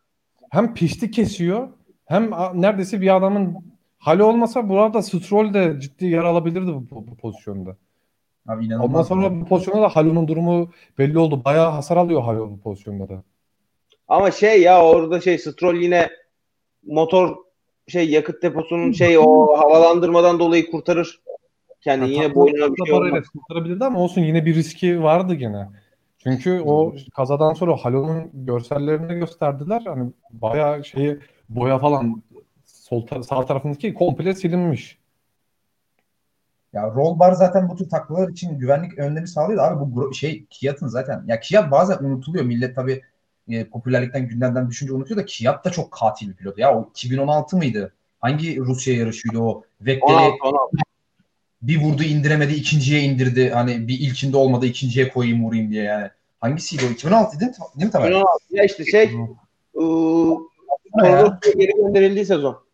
hem 0.52 0.74
pisti 0.74 1.12
kesiyor 1.12 1.70
hem 2.06 2.32
neredeyse 2.54 3.02
bir 3.02 3.16
adamın 3.16 3.58
hali 3.98 4.24
olmasa 4.24 4.70
burada 4.70 5.02
Stroll 5.02 5.54
de 5.54 5.80
ciddi 5.80 6.06
yer 6.06 6.24
alabilirdi 6.24 6.68
bu, 6.68 6.90
bu, 6.92 7.08
bu 7.08 7.18
pozisyonda. 7.18 7.78
Abi 8.48 8.64
Ondan 8.64 8.76
inanılmaz. 8.76 9.08
sonra 9.08 9.42
bu 9.42 9.46
pozisyonda 9.46 9.82
da 9.82 9.90
Halo'nun 9.90 10.28
durumu 10.28 10.70
belli 10.98 11.20
oldu. 11.20 11.42
Bayağı 11.46 11.72
hasar 11.72 11.98
alıyor 11.98 12.22
Halo 12.22 12.50
bu 12.50 12.60
pozisyonda 12.60 13.10
da. 13.10 13.24
Ama 14.08 14.32
şey 14.32 14.62
ya 14.62 14.86
orada 14.86 15.22
şey 15.22 15.38
Stroll 15.38 15.76
yine 15.76 16.10
motor 16.86 17.36
şey 17.88 18.10
yakıt 18.10 18.44
deposunun 18.44 18.92
şey 18.92 19.18
o 19.18 19.58
havalandırmadan 19.58 20.40
dolayı 20.40 20.72
kurtarır. 20.72 21.20
Kendi 21.82 22.12
yine 22.12 22.36
boynuna 22.36 22.74
bir 22.76 22.86
şey 22.86 22.96
olmaz. 22.96 23.24
kurtarabilirdi 23.28 23.86
ama 23.86 24.00
olsun 24.00 24.22
yine 24.22 24.46
bir 24.46 24.56
riski 24.56 25.04
vardı 25.04 25.34
gene. 25.34 25.70
Çünkü 26.24 26.62
o 26.66 26.96
kazadan 27.16 27.54
sonra 27.54 27.76
Halo'nun 27.76 28.30
görsellerini 28.34 29.14
gösterdiler. 29.20 29.82
Hani 29.86 30.12
bayağı 30.32 30.84
şeyi 30.86 31.18
boya 31.50 31.78
falan 31.78 32.24
sol 32.66 33.06
ta- 33.08 33.24
sağ 33.24 33.46
tarafındaki 33.46 33.94
komple 33.94 34.34
silinmiş. 34.34 34.98
Ya 36.74 36.88
roll 36.96 37.20
bar 37.20 37.32
zaten 37.32 37.70
bu 37.70 37.76
tür 37.76 37.90
taklalar 37.90 38.30
için 38.30 38.60
güvenlik 38.60 39.00
önlemi 39.00 39.28
sağlıyor. 39.28 39.60
da 39.60 39.68
Abi 39.68 39.96
bu 39.96 40.14
şey 40.14 40.46
Kiat'ın 40.50 40.88
zaten 40.88 41.24
ya 41.28 41.40
Kiat 41.40 41.72
bazen 41.72 41.98
unutuluyor. 41.98 42.46
Millet 42.46 42.76
tabii 42.76 43.02
e, 43.50 43.66
popülerlikten 43.66 44.28
gündemden 44.28 44.70
düşünce 44.70 44.94
unutuyor 44.94 45.20
da 45.20 45.26
Kiat 45.26 45.66
da 45.66 45.70
çok 45.70 45.92
katil 45.92 46.30
bir 46.30 46.36
pilot. 46.36 46.58
Ya 46.58 46.78
o 46.78 46.90
2016 46.90 47.58
mıydı? 47.58 47.94
Hangi 48.20 48.58
Rusya 48.60 48.96
yarışıydı 48.96 49.40
o? 49.40 49.64
Vettel'i 49.82 50.14
16 50.14 50.36
16. 50.44 50.78
bir 51.62 51.82
vurdu 51.82 52.04
indiremedi 52.04 52.54
ikinciye 52.54 53.02
indirdi. 53.02 53.50
Hani 53.50 53.88
bir 53.88 54.00
ilkinde 54.00 54.38
olmadı 54.38 54.66
ikinciye 54.66 55.10
koyayım 55.10 55.46
vurayım 55.46 55.72
diye 55.72 55.84
yani. 55.84 56.10
Hangisiydi 56.40 56.84
o? 56.90 56.92
2016 56.92 57.40
değil 57.40 57.52
mi? 57.52 57.58
Değil 57.76 57.86
mi 57.86 57.92
Tamer? 57.92 58.08
2016 58.08 58.44
ya 58.50 58.64
işte 58.64 58.86
şey 58.86 59.04
ıı, 59.78 60.38
geri 61.58 61.72
gönderildiği 61.72 62.26
sezon. 62.26 62.67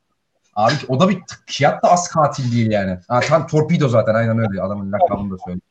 Abi 0.56 0.74
o 0.88 1.00
da 1.00 1.10
bir 1.10 1.22
Kiat 1.48 1.84
da 1.84 1.92
az 1.92 2.08
katil 2.08 2.52
değil 2.52 2.72
yani. 2.72 3.00
Ha, 3.08 3.20
tam 3.20 3.48
torpido 3.48 3.90
zaten 3.90 4.14
aynen 4.16 4.38
öyle. 4.38 4.62
Adamın 4.62 4.92
lakabını 4.92 5.32
da 5.32 5.38
söyledi. 5.46 5.62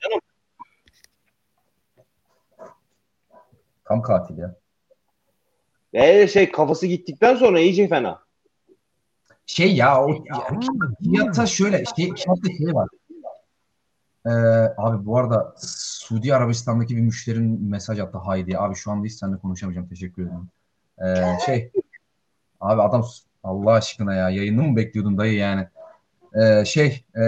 Tam 3.85 4.03
katil 4.03 4.39
ya. 4.39 4.55
Ve 5.95 6.28
şey 6.28 6.53
kafası 6.53 6.87
gittikten 6.87 7.37
sonra 7.37 7.61
iyice 7.61 7.89
fena. 7.89 8.22
Şey 9.47 9.76
ya 9.76 10.05
o 10.05 10.24
Kiat'ta 11.05 11.47
şöyle 11.47 11.85
şey, 11.97 12.14
Kiat'ta 12.14 12.49
şey 12.59 12.74
var. 12.74 12.89
Ee, 14.26 14.30
abi 14.76 15.07
bu 15.07 15.18
arada 15.18 15.55
Suudi 15.59 16.35
Arabistan'daki 16.35 16.97
bir 16.97 17.01
müşterin 17.01 17.62
mesaj 17.62 17.99
attı 17.99 18.18
Haydi. 18.18 18.59
Abi 18.59 18.74
şu 18.74 18.91
anda 18.91 19.07
hiç 19.07 19.12
seninle 19.12 19.39
konuşamayacağım. 19.39 19.89
Teşekkür 19.89 20.22
ederim. 20.22 20.49
Ee, 21.05 21.39
şey 21.47 21.72
abi 22.61 22.83
adam 22.83 23.05
Allah 23.45 23.72
aşkına 23.72 24.14
ya 24.14 24.30
yayını 24.30 24.62
mı 24.62 24.76
bekliyordun 24.76 25.18
dayı 25.18 25.34
yani? 25.34 25.68
Ee, 26.34 26.64
şey 26.64 27.05
e, 27.16 27.22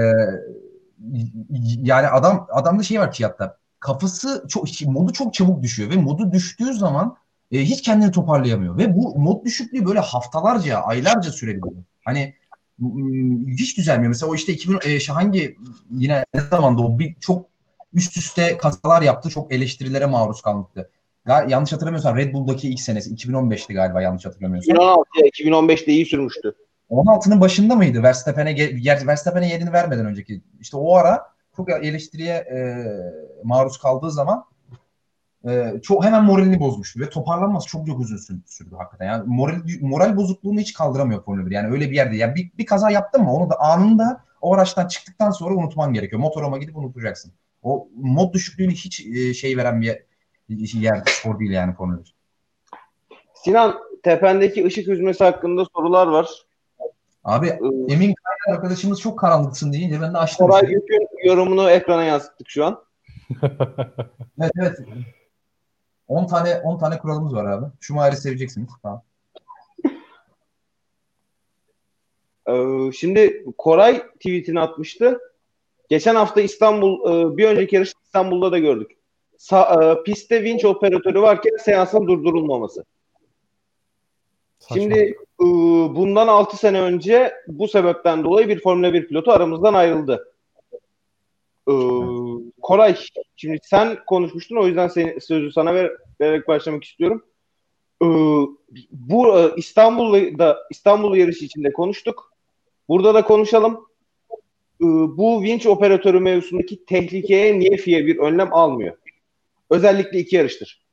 yani 1.82 2.06
adam 2.06 2.46
adamda 2.50 2.82
şey 2.82 3.00
var 3.00 3.12
Kiat'ta. 3.12 3.56
Kafası 3.80 4.44
çok 4.48 4.66
modu 4.86 5.12
çok 5.12 5.34
çabuk 5.34 5.62
düşüyor 5.62 5.90
ve 5.90 5.96
modu 5.96 6.32
düştüğü 6.32 6.74
zaman 6.74 7.16
e, 7.52 7.60
hiç 7.60 7.82
kendini 7.82 8.10
toparlayamıyor 8.10 8.78
ve 8.78 8.96
bu 8.96 9.18
mod 9.18 9.44
düşüklüğü 9.44 9.86
böyle 9.86 9.98
haftalarca, 9.98 10.78
aylarca 10.78 11.30
sürebiliyor. 11.30 11.82
Hani 12.04 12.34
m- 12.78 13.52
hiç 13.52 13.78
düzelmiyor. 13.78 14.08
Mesela 14.08 14.32
o 14.32 14.34
işte 14.34 14.52
2000 14.52 14.78
e, 14.84 15.00
şey 15.00 15.14
hangi 15.14 15.56
yine 15.90 16.24
ne 16.34 16.40
zamanda 16.40 16.82
o 16.82 16.98
bir 16.98 17.14
çok 17.20 17.46
üst 17.92 18.16
üste 18.16 18.56
kazalar 18.58 19.02
yaptı. 19.02 19.30
Çok 19.30 19.52
eleştirilere 19.52 20.06
maruz 20.06 20.42
kalmıştı. 20.42 20.90
Gal- 21.26 21.50
yanlış 21.50 21.72
hatırlamıyorsam 21.72 22.16
Red 22.16 22.34
Bull'daki 22.34 22.68
ilk 22.68 22.80
senesi 22.80 23.14
2015'ti 23.14 23.74
galiba 23.74 24.02
yanlış 24.02 24.26
hatırlamıyorsam. 24.26 24.74
2016 24.74 25.08
ya 25.20 25.26
2015'te 25.26 25.92
iyi 25.92 26.06
sürmüştü. 26.06 26.54
16'nın 26.90 27.40
başında 27.40 27.74
mıydı? 27.74 28.02
Verstappen'e 28.02 28.52
ge- 28.52 29.06
Verstappen'e 29.06 29.48
yerini 29.48 29.72
vermeden 29.72 30.06
önceki. 30.06 30.40
İşte 30.60 30.76
o 30.76 30.96
ara 30.96 31.22
çok 31.56 31.70
eleştiriye 31.70 32.34
e, 32.34 32.86
maruz 33.44 33.78
kaldığı 33.78 34.10
zaman 34.10 34.44
e, 35.48 35.74
çok 35.82 36.04
hemen 36.04 36.24
moralini 36.24 36.60
bozmuştu 36.60 37.00
ve 37.00 37.10
toparlanması 37.10 37.68
çok 37.68 37.86
çok 37.86 38.00
uzun 38.00 38.16
sü- 38.16 38.40
sürdü 38.46 38.74
hakikaten. 38.78 39.06
Yani 39.06 39.24
moral 39.26 39.60
moral 39.80 40.16
bozukluğunu 40.16 40.60
hiç 40.60 40.72
kaldıramıyor 40.72 41.24
Formula 41.24 41.46
1. 41.46 41.50
Yani 41.50 41.72
öyle 41.72 41.90
bir 41.90 41.96
yerde. 41.96 42.16
Yani 42.16 42.34
bir, 42.34 42.50
bir 42.58 42.66
kaza 42.66 42.90
yaptın 42.90 43.22
mı 43.22 43.32
onu 43.32 43.50
da 43.50 43.60
anında 43.60 44.24
o 44.40 44.54
araçtan 44.54 44.88
çıktıktan 44.88 45.30
sonra 45.30 45.54
unutman 45.54 45.92
gerekiyor. 45.92 46.20
Motoroma 46.20 46.58
gidip 46.58 46.76
unutacaksın. 46.76 47.32
O 47.62 47.88
mod 47.96 48.34
düşüklüğünü 48.34 48.72
hiç 48.72 49.06
e, 49.06 49.34
şey 49.34 49.56
veren 49.56 49.80
bir 49.80 49.98
yer, 50.48 51.02
spor 51.06 51.38
değil 51.38 51.50
yani 51.50 51.74
Formula 51.74 51.98
1. 51.98 52.14
Sinan 53.34 53.80
tependeki 54.02 54.66
ışık 54.66 54.88
hüzmesi 54.88 55.24
hakkında 55.24 55.64
sorular 55.64 56.06
var. 56.06 56.28
Abi 57.24 57.48
Ee, 57.48 57.92
Emin 57.92 58.14
Kaynar 58.14 58.56
arkadaşımız 58.56 59.00
çok 59.00 59.18
karanlıksın 59.18 59.72
deyince 59.72 60.00
ben 60.00 60.14
de 60.14 60.18
açtım. 60.18 60.46
Koray. 60.46 60.66
Gül'ün 60.66 61.08
yorumunu 61.24 61.70
ekrana 61.70 62.04
yansıttık 62.04 62.48
şu 62.48 62.64
an. 62.64 62.84
Evet 64.40 64.52
evet. 64.60 64.78
10 66.08 66.26
tane 66.26 66.60
10 66.64 66.78
tane 66.78 66.98
kuralımız 66.98 67.34
var 67.34 67.44
abi. 67.44 67.66
Schumacher'i 67.80 68.16
seveceksiniz. 68.16 68.70
Tamam. 68.82 69.02
Ee, 72.48 72.92
şimdi 72.92 73.44
Koray 73.58 74.02
tweetini 74.06 74.60
atmıştı. 74.60 75.20
Geçen 75.88 76.14
hafta 76.14 76.40
İstanbul, 76.40 77.10
e, 77.32 77.36
bir 77.36 77.48
önceki 77.48 77.76
yarış 77.76 77.92
İstanbul'da 78.04 78.52
da 78.52 78.58
gördük. 78.58 78.90
Sa- 79.38 79.92
e, 80.00 80.02
pistte 80.02 80.42
vinç 80.42 80.64
operatörü 80.64 81.22
varken 81.22 81.56
seansın 81.56 82.06
durdurulmaması. 82.06 82.84
Saçma. 84.58 84.82
Şimdi 84.82 85.16
e, 85.40 85.44
bundan 85.94 86.28
6 86.28 86.56
sene 86.56 86.80
önce 86.80 87.34
bu 87.48 87.68
sebepten 87.68 88.24
dolayı 88.24 88.48
bir 88.48 88.60
Formula 88.60 88.92
1 88.92 89.08
pilotu 89.08 89.32
aramızdan 89.32 89.74
ayrıldı. 89.74 90.34
Ee, 91.68 91.72
Koray, 92.62 92.96
şimdi 93.36 93.58
sen 93.62 93.98
konuşmuştun 94.06 94.56
o 94.56 94.66
yüzden 94.66 94.88
seni, 94.88 95.20
sözü 95.20 95.52
sana 95.52 95.74
ver, 95.74 95.92
vererek 96.20 96.48
başlamak 96.48 96.84
istiyorum. 96.84 97.24
Ee, 98.02 98.06
bu 98.90 99.38
e, 99.38 99.52
İstanbul'da 99.56 100.58
İstanbul 100.70 101.16
yarışı 101.16 101.44
içinde 101.44 101.72
konuştuk. 101.72 102.32
Burada 102.88 103.14
da 103.14 103.24
konuşalım. 103.24 103.86
Ee, 104.80 104.86
bu 105.16 105.42
vinç 105.42 105.66
operatörü 105.66 106.20
mevzusundaki 106.20 106.84
tehlikeye 106.84 107.58
niye 107.58 107.76
FIA 107.76 108.06
bir 108.06 108.18
önlem 108.18 108.54
almıyor? 108.54 108.96
Özellikle 109.74 110.18
iki 110.18 110.36
yarıştır. 110.36 110.84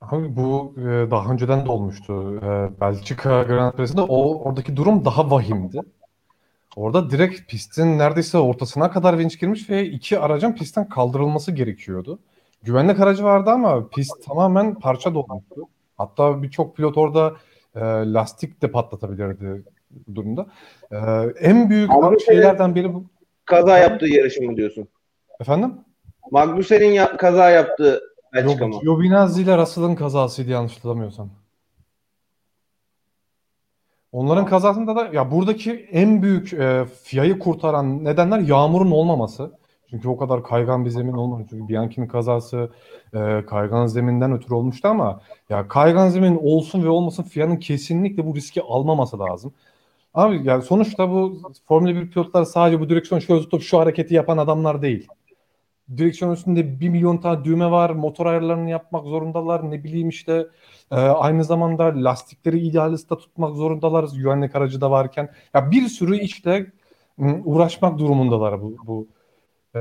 Abi 0.00 0.36
bu 0.36 0.74
e, 0.78 1.10
daha 1.10 1.32
önceden 1.32 1.66
de 1.66 1.70
olmuştu. 1.70 2.40
E, 2.42 2.80
Belçika 2.80 3.42
Grand 3.42 3.72
Prix'sinde 3.72 4.00
o 4.00 4.42
oradaki 4.44 4.76
durum 4.76 5.04
daha 5.04 5.30
vahimdi. 5.30 5.80
Orada 6.76 7.10
direkt 7.10 7.50
pistin 7.50 7.98
neredeyse 7.98 8.38
ortasına 8.38 8.90
kadar 8.90 9.18
vinç 9.18 9.40
girmiş 9.40 9.70
ve 9.70 9.86
iki 9.86 10.18
aracın 10.18 10.52
pistten 10.52 10.88
kaldırılması 10.88 11.52
gerekiyordu. 11.52 12.18
Güvenlik 12.62 13.00
aracı 13.00 13.24
vardı 13.24 13.50
ama 13.50 13.88
pist 13.88 14.24
tamamen 14.26 14.74
parça 14.74 15.14
dolmuştu. 15.14 15.68
Hatta 15.96 16.42
birçok 16.42 16.76
pilot 16.76 16.96
orada 16.98 17.34
e, 17.74 17.80
lastik 18.12 18.62
de 18.62 18.70
patlatabilirdi 18.70 19.62
durumda. 20.14 20.46
E, 20.92 20.96
en 21.40 21.70
büyük 21.70 21.90
Ama 21.90 22.18
şeylerden 22.18 22.74
biri 22.74 22.94
bu. 22.94 23.04
Kaza 23.44 23.78
yaptığı 23.78 24.06
yarışı 24.06 24.42
mı 24.42 24.56
diyorsun? 24.56 24.88
Efendim? 25.40 25.74
Magnussen'in 26.30 26.92
ya- 26.92 27.16
kaza 27.16 27.50
yaptığı 27.50 28.00
Belçika 28.34 28.66
mı? 28.66 28.80
Giovinazzi 28.82 29.42
ile 29.42 29.58
Russell'ın 29.58 29.94
kazasıydı 29.94 30.50
yanlış 30.50 30.76
hatırlamıyorsam. 30.76 31.30
Onların 34.12 34.46
kazasında 34.46 34.96
da 34.96 35.08
ya 35.12 35.30
buradaki 35.30 35.72
en 35.72 36.22
büyük 36.22 36.52
e, 36.52 36.84
FIA'yı 37.02 37.38
kurtaran 37.38 38.04
nedenler 38.04 38.38
yağmurun 38.38 38.90
olmaması. 38.90 39.52
Çünkü 39.90 40.08
o 40.08 40.16
kadar 40.16 40.42
kaygan 40.44 40.84
bir 40.84 40.90
zemin 40.90 41.12
olmadı. 41.12 41.46
Çünkü 41.50 41.68
Bianchi'nin 41.68 42.06
kazası 42.08 42.70
e, 43.14 43.44
kaygan 43.46 43.86
zeminden 43.86 44.32
ötürü 44.32 44.54
olmuştu 44.54 44.88
ama 44.88 45.20
ya 45.50 45.68
kaygan 45.68 46.08
zemin 46.08 46.36
olsun 46.42 46.82
ve 46.84 46.88
olmasın 46.88 47.22
FIA'nın 47.22 47.56
kesinlikle 47.56 48.26
bu 48.26 48.34
riski 48.36 48.62
almaması 48.62 49.18
lazım. 49.18 49.52
Abi 50.14 50.40
yani 50.44 50.62
sonuçta 50.62 51.10
bu 51.10 51.42
Formula 51.68 51.94
1 51.94 52.10
pilotları 52.10 52.46
sadece 52.46 52.80
bu 52.80 52.88
direksiyon 52.88 53.20
şöyle 53.20 53.40
tutup 53.40 53.62
şu 53.62 53.78
hareketi 53.78 54.14
yapan 54.14 54.38
adamlar 54.38 54.82
değil. 54.82 55.08
Direksiyon 55.96 56.32
üstünde 56.32 56.80
bir 56.80 56.88
milyon 56.88 57.18
tane 57.18 57.44
düğme 57.44 57.70
var. 57.70 57.90
Motor 57.90 58.26
ayarlarını 58.26 58.70
yapmak 58.70 59.04
zorundalar. 59.04 59.70
Ne 59.70 59.84
bileyim 59.84 60.08
işte 60.08 60.46
e, 60.90 60.94
aynı 60.96 61.44
zamanda 61.44 61.84
lastikleri 61.84 62.58
idealista 62.58 63.18
tutmak 63.18 63.56
zorundalar. 63.56 64.08
Güvenlik 64.16 64.56
aracı 64.56 64.80
da 64.80 64.90
varken. 64.90 65.28
Ya 65.54 65.70
bir 65.70 65.88
sürü 65.88 66.18
işle 66.18 66.66
m, 67.16 67.42
uğraşmak 67.44 67.98
durumundalar 67.98 68.62
bu, 68.62 68.76
bu 68.86 69.08
e, 69.76 69.80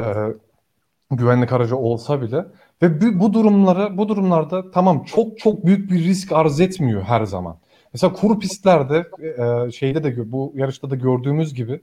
güvenlik 1.12 1.54
aracı 1.54 1.78
olsa 1.78 2.22
bile. 2.22 2.46
Ve 2.82 3.02
bu, 3.02 3.20
bu 3.20 3.34
durumları 3.34 3.98
bu 3.98 4.10
durumlarda 4.10 4.72
tamam 4.72 5.04
çok 5.04 5.40
çok 5.40 5.66
büyük 5.66 5.92
bir 5.92 6.04
risk 6.04 6.32
arz 6.32 6.60
etmiyor 6.60 7.02
her 7.02 7.26
zaman. 7.26 7.58
Mesela 7.94 8.14
kuru 8.14 8.40
pistlerde 8.40 9.06
e, 9.68 9.72
şeyde 9.72 10.04
de 10.04 10.32
bu 10.32 10.54
yarışta 10.56 10.90
da 10.90 10.96
gördüğümüz 10.96 11.54
gibi 11.54 11.82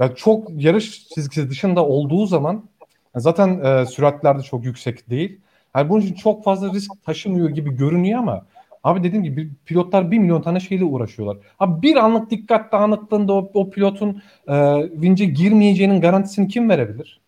ya 0.00 0.14
çok 0.14 0.62
yarış 0.62 1.08
çizgisi 1.08 1.50
dışında 1.50 1.86
olduğu 1.86 2.26
zaman 2.26 2.69
zaten 3.16 3.60
e, 3.64 3.86
süratler 3.86 4.38
de 4.38 4.42
çok 4.42 4.64
yüksek 4.64 5.10
değil. 5.10 5.40
Yani 5.76 5.88
bunun 5.88 6.00
için 6.00 6.14
çok 6.14 6.44
fazla 6.44 6.72
risk 6.72 7.04
taşımıyor 7.04 7.48
gibi 7.50 7.76
görünüyor 7.76 8.18
ama 8.18 8.46
Abi 8.84 9.02
dediğim 9.02 9.24
gibi 9.24 9.50
pilotlar 9.66 10.10
bir 10.10 10.18
milyon 10.18 10.42
tane 10.42 10.60
şeyle 10.60 10.84
uğraşıyorlar. 10.84 11.38
Abi 11.58 11.82
bir 11.82 11.96
anlık 11.96 12.30
dikkat 12.30 12.72
dağınıklığında 12.72 13.32
o, 13.32 13.50
o 13.54 13.70
pilotun 13.70 14.22
e, 14.48 14.54
vince 15.00 15.24
girmeyeceğinin 15.24 16.00
garantisini 16.00 16.48
kim 16.48 16.70
verebilir? 16.70 17.20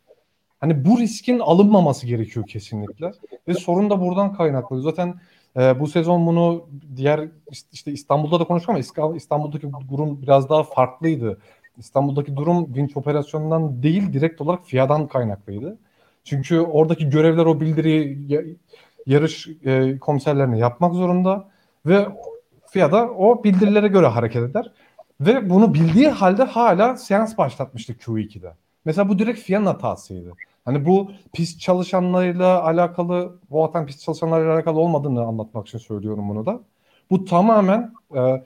Hani 0.61 0.85
bu 0.85 0.99
riskin 0.99 1.39
alınmaması 1.39 2.07
gerekiyor 2.07 2.47
kesinlikle. 2.47 3.13
Ve 3.49 3.55
sorun 3.55 3.91
da 3.91 4.01
buradan 4.01 4.33
kaynaklı. 4.33 4.83
Zaten 4.83 5.15
e, 5.57 5.81
bu 5.81 5.87
sezon 5.87 6.27
bunu 6.27 6.69
diğer 6.97 7.29
işte 7.73 7.93
İstanbul'da 7.93 8.41
da 8.41 8.45
konuştuk 8.45 8.69
ama 8.99 9.17
İstanbul'daki 9.17 9.71
durum 9.91 10.23
biraz 10.23 10.49
daha 10.49 10.63
farklıydı. 10.63 11.39
İstanbul'daki 11.79 12.37
durum 12.37 12.75
vinç 12.75 12.97
operasyonundan 12.97 13.83
değil 13.83 14.13
direkt 14.13 14.41
olarak 14.41 14.67
FIA'dan 14.67 15.07
kaynaklıydı. 15.07 15.79
Çünkü 16.25 16.61
oradaki 16.61 17.11
görevler 17.11 17.47
o 17.47 17.61
bildiriyi 17.61 18.29
yarış 19.07 19.49
e, 19.65 19.99
komiserlerine 19.99 20.59
yapmak 20.59 20.95
zorunda 20.95 21.49
ve 21.87 22.07
FIA 22.71 22.93
da 22.93 23.11
o 23.11 23.45
bildirilere 23.45 23.89
göre 23.89 24.07
hareket 24.07 24.43
eder. 24.43 24.73
Ve 25.21 25.51
bunu 25.51 25.75
bildiği 25.75 26.09
halde 26.09 26.43
hala 26.43 26.97
seans 26.97 27.39
başlatmıştı 27.39 27.93
Q2'de. 27.93 28.55
Mesela 28.85 29.09
bu 29.09 29.19
direkt 29.19 29.41
FIA'nın 29.41 29.67
hatasıydı. 29.67 30.33
Hani 30.65 30.87
bu 30.87 31.11
pist 31.33 31.61
çalışanlarıyla 31.61 32.65
alakalı, 32.65 33.39
bu 33.51 33.65
atan 33.65 33.87
pist 33.87 34.03
çalışanlarıyla 34.03 34.55
alakalı 34.55 34.81
olmadığını 34.81 35.23
anlatmak 35.23 35.69
için 35.69 35.79
söylüyorum 35.79 36.29
bunu 36.29 36.47
da. 36.47 36.61
Bu 37.11 37.25
tamamen 37.25 37.93
e, 38.17 38.45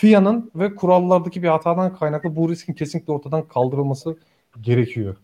FIA'nın 0.00 0.50
ve 0.54 0.74
kurallardaki 0.74 1.42
bir 1.42 1.48
hatadan 1.48 1.96
kaynaklı 1.96 2.36
bu 2.36 2.50
riskin 2.50 2.72
kesinlikle 2.72 3.12
ortadan 3.12 3.48
kaldırılması 3.48 4.16
gerekiyor. 4.60 5.16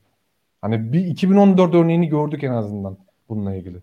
Hani 0.62 0.92
bir 0.92 1.06
2014 1.06 1.74
örneğini 1.74 2.08
gördük 2.08 2.44
en 2.44 2.50
azından 2.50 2.98
bununla 3.28 3.54
ilgili. 3.54 3.78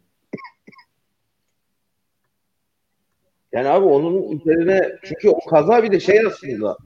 Yani 3.51 3.69
abi 3.69 3.85
onun 3.85 4.31
üzerine 4.31 4.91
çünkü 5.03 5.29
o 5.29 5.49
kaza 5.49 5.83
bir 5.83 5.91
de 5.91 5.99
şey 5.99 6.19
aslında 6.27 6.77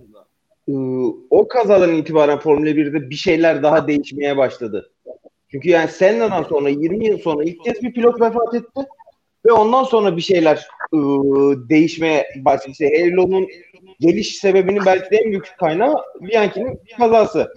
o 1.29 1.47
kazadan 1.47 1.93
itibaren 1.93 2.39
Formula 2.39 2.69
1'de 2.69 3.09
bir 3.09 3.15
şeyler 3.15 3.63
daha 3.63 3.87
değişmeye 3.87 4.37
başladı. 4.37 4.91
Çünkü 5.51 5.69
yani 5.69 5.87
Senna'dan 5.89 6.43
sonra 6.43 6.69
20 6.69 7.05
yıl 7.05 7.17
sonra 7.17 7.43
ilk 7.43 7.63
kez 7.63 7.81
bir 7.83 7.93
pilot 7.93 8.21
vefat 8.21 8.53
etti 8.53 8.81
ve 9.45 9.51
ondan 9.51 9.83
sonra 9.83 10.17
bir 10.17 10.21
şeyler 10.21 10.67
ıı, 10.93 11.69
değişmeye 11.69 12.27
başladı. 12.45 12.71
İşte 12.71 12.91
Halo'nun 12.99 13.47
geliş 13.99 14.35
sebebinin 14.35 14.85
belki 14.85 15.11
de 15.11 15.17
en 15.17 15.31
büyük 15.31 15.55
kaynağı 15.59 15.95
Bianchi'nin 16.21 16.79
kazası. 16.97 17.53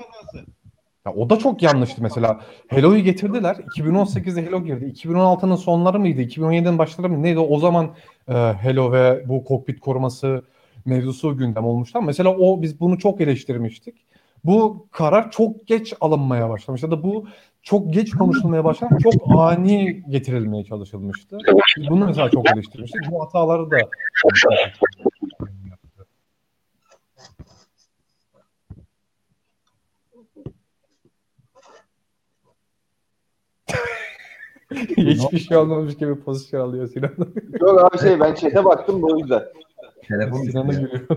Ya 1.06 1.12
o 1.14 1.30
da 1.30 1.38
çok 1.38 1.62
yanlıştı 1.62 2.02
mesela. 2.02 2.40
Hello'yu 2.68 3.04
getirdiler. 3.04 3.56
2018'de 3.56 4.42
Hello 4.46 4.64
girdi. 4.64 4.84
2016'nın 4.84 5.56
sonları 5.56 6.00
mıydı? 6.00 6.22
2017'nin 6.22 6.78
başları 6.78 7.08
mıydı? 7.08 7.22
Neydi? 7.22 7.38
O 7.38 7.58
zaman 7.58 7.94
e, 8.28 8.32
Hello 8.34 8.92
ve 8.92 9.28
bu 9.28 9.44
kokpit 9.44 9.80
koruması 9.80 10.44
mevzusu 10.84 11.36
gündem 11.36 11.64
olmuştu. 11.64 12.02
Mesela 12.02 12.36
o 12.36 12.62
biz 12.62 12.80
bunu 12.80 12.98
çok 12.98 13.20
eleştirmiştik. 13.20 13.94
Bu 14.44 14.88
karar 14.90 15.30
çok 15.30 15.66
geç 15.66 15.94
alınmaya 16.00 16.50
başlamış 16.50 16.82
ya 16.82 16.90
da 16.90 17.02
bu 17.02 17.26
çok 17.62 17.92
geç 17.92 18.10
konuşulmaya 18.10 18.64
başlamış, 18.64 19.02
çok 19.02 19.14
ani 19.28 20.02
getirilmeye 20.08 20.64
çalışılmıştı. 20.64 21.38
Bunu 21.90 22.06
mesela 22.06 22.30
çok 22.30 22.50
eleştirmiştik. 22.50 23.00
Bu 23.10 23.24
hataları 23.24 23.70
da 23.70 23.76
Hiçbir 34.96 35.38
şey 35.38 35.56
olmamış 35.56 35.96
gibi 35.96 36.20
pozisyon 36.20 36.60
alıyor 36.60 36.88
Sinan. 36.88 37.14
Yok 37.60 37.84
abi 37.84 37.98
şey 37.98 38.20
ben 38.20 38.34
chat'e 38.34 38.64
baktım 38.64 39.02
bu 39.02 39.18
yüzden. 39.18 39.42
Telefon 40.10 40.42
Sinan'a 40.42 40.72
gülüyor. 40.72 41.00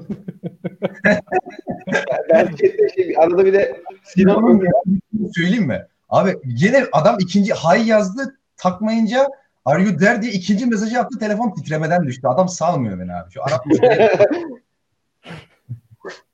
ben 2.29 2.45
chat'te 2.45 2.89
şey, 2.95 3.15
arada 3.17 3.45
bir 3.45 3.53
de 3.53 3.81
Sinan 4.03 4.61
söyleyeyim 5.35 5.67
mi? 5.67 5.87
Abi 6.09 6.35
yine 6.45 6.85
adam 6.91 7.17
ikinci 7.19 7.53
hay 7.53 7.87
yazdı 7.87 8.37
takmayınca 8.57 9.27
Are 9.65 9.83
you 9.83 9.97
there 9.97 10.21
diye 10.21 10.31
ikinci 10.31 10.65
mesajı 10.65 10.95
yaptı 10.95 11.19
telefon 11.19 11.51
titremeden 11.51 12.07
düştü. 12.07 12.27
Adam 12.27 12.49
salmıyor 12.49 12.99
beni 12.99 13.13
abi. 13.13 13.31
Şu 13.31 13.43
Arap 13.43 13.65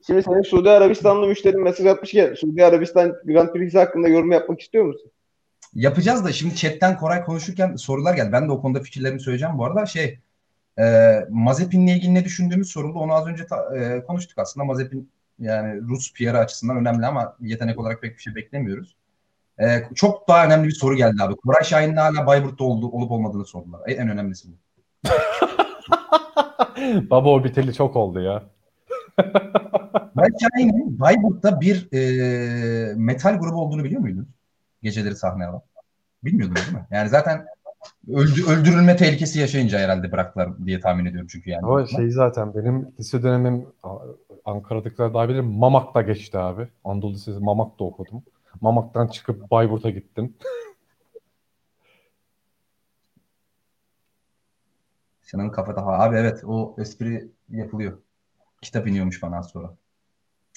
Şimdi 0.08 0.24
senin 0.24 0.42
Suudi 0.42 0.70
Arabistanlı 0.70 1.28
müşterin 1.28 1.64
mesaj 1.64 1.86
atmışken 1.86 2.34
Suudi 2.34 2.66
Arabistan 2.66 3.16
Grand 3.26 3.50
Prix 3.50 3.76
hakkında 3.76 4.08
yorum 4.08 4.32
yapmak 4.32 4.62
istiyor 4.62 4.86
musun? 4.86 5.12
Yapacağız 5.74 6.26
da 6.26 6.32
şimdi 6.32 6.56
chatten 6.56 6.98
Koray 6.98 7.24
konuşurken 7.24 7.76
sorular 7.76 8.14
geldi. 8.14 8.32
Ben 8.32 8.48
de 8.48 8.52
o 8.52 8.62
konuda 8.62 8.80
fikirlerimi 8.80 9.20
söyleyeceğim. 9.20 9.58
Bu 9.58 9.66
arada 9.66 9.86
şey 9.86 10.20
e, 10.80 11.26
Mazepin'le 11.30 11.88
ilgili 11.88 12.14
ne 12.14 12.26
düşündüğümüz 12.26 12.72
soruldu. 12.72 13.00
Onu 13.00 13.14
az 13.14 13.28
önce 13.28 13.46
ta, 13.46 13.78
e, 13.78 14.04
konuştuk 14.04 14.40
aslında. 14.40 14.66
Mazepin 14.66 15.12
yani 15.40 15.82
Rus 15.82 16.14
PR 16.14 16.34
açısından 16.34 16.78
önemli 16.78 17.06
ama 17.06 17.36
yetenek 17.42 17.80
olarak 17.80 18.02
pek 18.02 18.18
bir 18.18 18.22
şey 18.22 18.36
beklemiyoruz. 18.36 18.96
E, 19.62 19.84
çok 19.96 20.28
daha 20.28 20.46
önemli 20.46 20.68
bir 20.68 20.74
soru 20.74 20.96
geldi 20.96 21.24
abi. 21.24 21.36
Koray 21.36 21.64
Şahin'in 21.64 21.96
hala 21.96 22.28
Bayburt'ta 22.28 22.64
oldu, 22.64 22.88
olup 22.88 23.12
olmadığını 23.12 23.46
sordular. 23.46 23.82
En, 23.88 23.98
en 23.98 24.10
önemlisi 24.10 24.48
bu. 24.48 24.54
Baba 27.10 27.30
o 27.30 27.44
biteli 27.44 27.74
çok 27.74 27.96
oldu 27.96 28.22
ya. 28.22 28.44
Koray 30.16 30.30
Şahin'in 30.42 31.00
Bayburt'ta 31.00 31.62
bir 31.62 31.88
e, 31.94 32.94
metal 32.96 33.40
grubu 33.40 33.62
olduğunu 33.62 33.84
biliyor 33.84 34.02
muydun? 34.02 34.28
Geceleri 34.84 35.16
sahne 35.16 35.46
alan. 35.46 35.62
Bilmiyordum 36.24 36.56
değil 36.56 36.72
mi? 36.72 36.86
Yani 36.92 37.10
zaten 37.10 37.46
öldü, 38.08 38.46
öldürülme 38.50 38.96
tehlikesi 38.96 39.40
yaşayınca 39.40 39.80
herhalde 39.80 40.12
bıraktılar 40.12 40.66
diye 40.66 40.80
tahmin 40.80 41.06
ediyorum 41.06 41.28
çünkü 41.32 41.50
yani. 41.50 41.66
Ama 41.66 41.86
şey 41.86 42.10
zaten 42.10 42.54
benim 42.56 42.94
lise 43.00 43.24
dönemim 43.24 43.66
Ankara'dakiler 44.46 45.14
daha 45.14 45.30
bilir 45.30 45.40
Mamak'ta 45.40 46.02
geçti 46.02 46.38
abi. 46.38 46.68
Anadolu 46.84 47.14
Lisesi 47.14 47.40
Mamak'ta 47.40 47.84
okudum. 47.84 48.24
Mamak'tan 48.62 49.08
çıkıp 49.08 49.52
Bayburt'a 49.52 49.90
gittim. 49.90 50.34
Sinan'ın 55.22 55.50
kafada 55.50 55.86
abi 55.86 56.16
evet 56.16 56.44
o 56.48 56.76
espri 56.78 57.28
yapılıyor. 57.50 57.98
Kitap 58.62 58.88
iniyormuş 58.88 59.24
bana 59.24 59.44
sonra. 59.44 59.76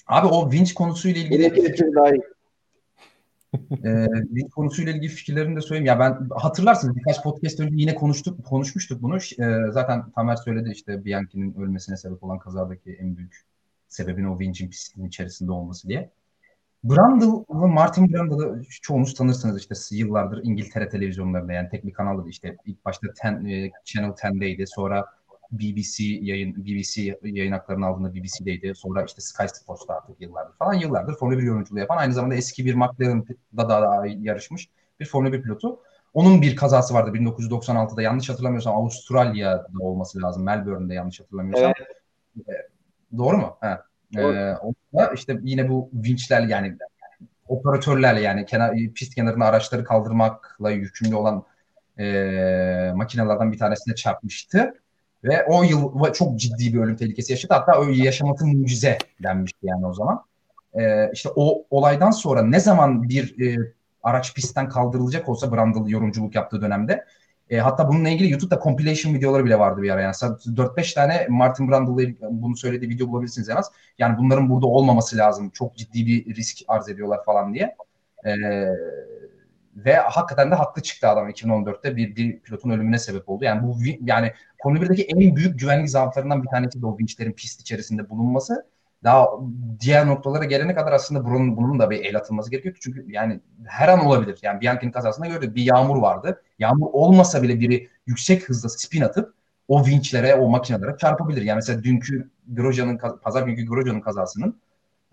Abi 0.07 0.27
o 0.27 0.53
vinç 0.53 0.75
konusuyla 0.75 1.21
ilgili 1.21 1.43
Yine 1.43 1.95
daha 1.95 2.11
iyi 2.11 2.23
e, 3.85 3.91
lig 4.35 4.51
konusuyla 4.51 4.93
ilgili 4.93 5.09
fikirlerimi 5.09 5.57
de 5.57 5.61
söyleyeyim. 5.61 5.87
Ya 5.87 5.99
ben 5.99 6.29
hatırlarsınız 6.31 6.97
birkaç 6.97 7.23
podcast 7.23 7.61
önce 7.61 7.75
yine 7.77 7.95
konuştuk 7.95 8.45
konuşmuştuk 8.45 9.03
bunu. 9.03 9.17
E, 9.17 9.71
zaten 9.71 10.11
Tamer 10.11 10.37
söyledi 10.37 10.71
işte 10.73 11.05
Bianchi'nin 11.05 11.55
ölmesine 11.55 11.97
sebep 11.97 12.25
olan 12.25 12.39
kazadaki 12.39 12.93
en 12.93 13.17
büyük 13.17 13.37
sebebin 13.89 14.25
o 14.25 14.39
Vinç'in 14.39 14.71
pistinin 14.71 15.09
içerisinde 15.09 15.53
olması 15.53 15.89
diye. 15.89 16.11
Brundle 16.85 17.45
Martin 17.49 18.13
Brundle'ı 18.13 18.63
çoğunuz 18.83 19.15
tanırsınız 19.15 19.61
işte 19.61 19.97
yıllardır 19.97 20.41
İngiltere 20.45 20.89
televizyonlarında 20.89 21.53
yani 21.53 21.69
tek 21.69 21.87
bir 21.87 21.93
kanalda 21.93 22.29
işte 22.29 22.57
ilk 22.65 22.85
başta 22.85 23.07
ten, 23.17 23.35
Channel 23.85 24.11
10'deydi 24.11 24.67
sonra 24.67 25.07
BBC 25.53 26.05
yayın 26.05 26.65
BBC 26.65 27.19
yayın 27.23 27.53
haklarının 27.53 27.87
altında 27.87 28.15
BBC'deydi. 28.15 28.75
Sonra 28.75 29.05
işte 29.05 29.21
Sky 29.21 29.47
Sports'ta 29.47 29.95
artık 29.95 30.21
yıllardır 30.21 30.57
falan 30.57 30.75
yıllardır 30.75 31.15
Formula 31.15 31.39
1 31.39 31.43
yorumculuğu 31.43 31.79
yapan 31.79 31.97
aynı 31.97 32.13
zamanda 32.13 32.35
eski 32.35 32.65
bir 32.65 32.75
McLaren'da 32.75 33.69
da, 33.69 34.07
yarışmış 34.07 34.69
bir 35.01 35.07
Formula 35.07 35.33
1 35.33 35.43
pilotu. 35.43 35.81
Onun 36.15 36.43
bir 36.43 36.57
kazası 36.57 36.95
vardı 36.95 37.11
1996'da 37.11 38.03
yanlış 38.03 38.31
hatırlamıyorsam 38.31 38.77
Avustralya'da 38.77 39.67
olması 39.81 40.23
lazım. 40.23 40.45
Melbourne'de 40.45 40.95
yanlış 40.95 41.21
hatırlamıyorsam. 41.21 41.73
Evet. 42.37 42.49
E, 42.49 42.53
doğru 43.19 43.37
mu? 43.37 43.57
Ha. 43.61 43.85
Doğru. 44.17 44.35
Ee, 44.35 45.15
işte 45.15 45.39
yine 45.43 45.69
bu 45.69 45.91
vinçler 45.93 46.43
yani 46.43 46.77
operatörlerle 47.49 48.21
yani 48.21 48.47
kenar, 48.47 48.77
pist 48.95 49.15
kenarında 49.15 49.45
araçları 49.45 49.85
kaldırmakla 49.85 50.71
yükümlü 50.71 51.15
olan 51.15 51.45
e, 51.99 52.93
makinelerden 52.95 53.53
bir 53.53 53.59
tanesine 53.59 53.95
çarpmıştı. 53.95 54.82
Ve 55.25 55.45
o 55.49 55.63
yıl 55.63 56.13
çok 56.13 56.39
ciddi 56.39 56.75
bir 56.75 56.79
ölüm 56.79 56.97
tehlikesi 56.97 57.33
yaşadı. 57.33 57.55
Hatta 57.55 57.81
o 57.81 57.89
yaşaması 57.89 58.47
mucize 58.47 58.99
denmişti 59.23 59.59
yani 59.63 59.87
o 59.87 59.95
zaman. 59.95 60.25
Ee, 60.75 61.11
işte 61.13 61.29
o 61.37 61.65
olaydan 61.71 62.11
sonra 62.11 62.43
ne 62.43 62.61
zaman 62.61 63.09
bir 63.09 63.41
e, 63.47 63.73
araç 64.03 64.35
pistten 64.35 64.69
kaldırılacak 64.69 65.29
olsa 65.29 65.53
Brundle 65.53 65.91
yorumculuk 65.91 66.35
yaptığı 66.35 66.63
dönemde 66.63 67.05
e, 67.53 67.59
hatta 67.59 67.89
bununla 67.89 68.09
ilgili 68.09 68.31
YouTube'da 68.31 68.61
compilation 68.63 69.15
videoları 69.15 69.45
bile 69.45 69.59
vardı 69.59 69.83
bir 69.83 69.91
ara. 69.91 70.01
Yani 70.01 70.15
4-5 70.15 70.95
tane 70.95 71.27
Martin 71.29 71.69
Brundle'la 71.69 72.29
bunu 72.31 72.57
söylediği 72.57 72.91
video 72.91 73.09
bulabilirsiniz 73.09 73.49
en 73.49 73.57
az. 73.57 73.73
Yani 73.99 74.19
bunların 74.19 74.51
burada 74.51 74.67
olmaması 74.67 75.17
lazım. 75.17 75.51
Çok 75.51 75.77
ciddi 75.77 76.07
bir 76.07 76.37
risk 76.37 76.59
arz 76.69 76.89
ediyorlar 76.89 77.25
falan 77.25 77.55
diye. 77.55 77.77
E, 78.25 78.31
ve 79.77 79.97
hakikaten 79.97 80.51
de 80.51 80.55
haklı 80.55 80.83
çıktı 80.83 81.09
adam 81.09 81.31
2014'te 81.31 81.97
bir, 81.97 82.17
bir 82.17 82.41
pilotun 82.41 82.71
ölümüne 82.71 82.99
sebep 82.99 83.29
oldu. 83.29 83.45
Yani 83.45 83.63
bu 83.63 83.77
yani 84.01 84.33
Formula 84.63 84.85
1'deki 84.85 85.03
en 85.03 85.37
büyük 85.37 85.61
güvenlik 85.61 85.91
zaaflarından 85.91 86.43
bir 86.43 86.49
tanesi 86.49 86.83
de 86.83 86.87
o 86.87 86.99
vinçlerin 86.99 87.33
pist 87.33 87.61
içerisinde 87.61 88.11
bulunması. 88.11 88.67
Daha 89.05 89.29
diğer 89.81 90.07
noktalara 90.07 90.45
gelene 90.45 90.75
kadar 90.75 90.93
aslında 90.93 91.25
bunun, 91.25 91.57
bunun 91.57 91.79
da 91.79 91.91
bir 91.91 92.05
el 92.05 92.17
atılması 92.17 92.51
gerekiyor. 92.51 92.77
Çünkü 92.81 93.05
yani 93.09 93.41
her 93.67 93.89
an 93.89 94.07
olabilir. 94.07 94.39
Yani 94.43 94.61
Bianchi'nin 94.61 94.93
kazasında 94.93 95.27
gördük 95.27 95.57
bir 95.57 95.63
yağmur 95.63 95.97
vardı. 95.97 96.43
Yağmur 96.59 96.87
olmasa 96.93 97.43
bile 97.43 97.61
biri 97.61 97.89
yüksek 98.07 98.49
hızda 98.49 98.69
spin 98.69 99.03
atıp 99.03 99.35
o 99.69 99.87
vinçlere, 99.87 100.35
o 100.35 100.49
makinelere 100.49 100.97
çarpabilir. 100.97 101.43
Yani 101.43 101.57
mesela 101.57 101.83
dünkü 101.83 102.31
Grosje'nin, 102.49 102.99
pazar 103.23 103.43
günkü 103.43 103.67
Grosje'nin 103.67 104.01
kazasının 104.01 104.61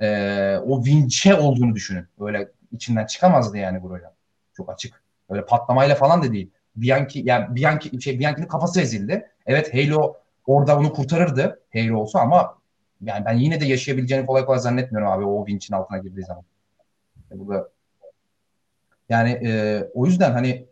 e, 0.02 0.58
o 0.58 0.86
vinçe 0.86 1.36
olduğunu 1.36 1.76
düşünün. 1.76 2.06
Öyle 2.20 2.52
içinden 2.72 3.06
çıkamazdı 3.06 3.58
yani 3.58 3.80
Grosjean. 3.80 4.19
Çok 4.60 4.74
açık. 4.74 5.04
Öyle 5.30 5.46
patlamayla 5.46 5.96
falan 5.96 6.24
da 6.24 6.34
değil. 6.34 6.50
Bianchi 6.76 7.22
yani 7.26 7.56
Bianchi 7.56 8.02
şey 8.02 8.20
Bianchi'nin 8.20 8.48
kafası 8.48 8.82
ezildi. 8.82 9.28
Evet 9.46 9.74
Halo 9.74 10.16
orada 10.48 10.78
onu 10.78 10.94
kurtarırdı 10.94 11.60
Halo 11.74 11.98
olsa 11.98 12.20
ama 12.20 12.58
yani 13.02 13.26
ben 13.26 13.34
yine 13.34 13.62
de 13.62 13.66
yaşayabileceğini 13.66 14.26
kolay 14.26 14.46
kolay 14.46 14.60
zannetmiyorum 14.60 15.12
abi 15.12 15.26
o 15.26 15.46
vinçin 15.46 15.74
altına 15.74 15.98
girdiği 15.98 16.24
zaman. 16.24 16.44
E, 17.32 17.40
bu 17.40 17.50
da 17.50 17.70
yani 19.10 19.30
e, 19.30 19.84
o 19.94 20.06
yüzden 20.06 20.32
hani 20.32 20.68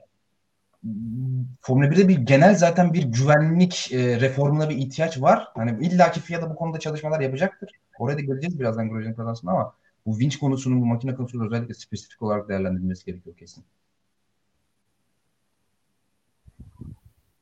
Formula 1.62 1.88
1'de 1.88 2.08
bir 2.08 2.18
genel 2.18 2.56
zaten 2.56 2.94
bir 2.94 3.04
güvenlik 3.04 3.94
e, 3.94 4.22
reformuna 4.22 4.70
bir 4.70 4.78
ihtiyaç 4.78 5.22
var. 5.22 5.48
Hani 5.56 5.86
illaki 5.86 6.20
FIA 6.20 6.42
da 6.42 6.50
bu 6.50 6.56
konuda 6.56 6.80
çalışmalar 6.80 7.20
yapacaktır. 7.20 7.70
Oraya 8.00 8.18
da 8.18 8.22
geleceğiz 8.22 8.60
birazdan 8.60 8.90
Grosjean 8.90 9.16
kazasında 9.16 9.52
ama 9.52 9.74
bu 10.08 10.20
vinç 10.20 10.40
konusunun 10.40 10.82
bu 10.82 10.86
makine 10.86 11.16
konusunun 11.16 11.46
özellikle 11.46 11.74
spesifik 11.74 12.22
olarak 12.22 12.50
değerlendirilmesi 12.50 13.06
gerekiyor 13.06 13.38
kesin. 13.38 13.64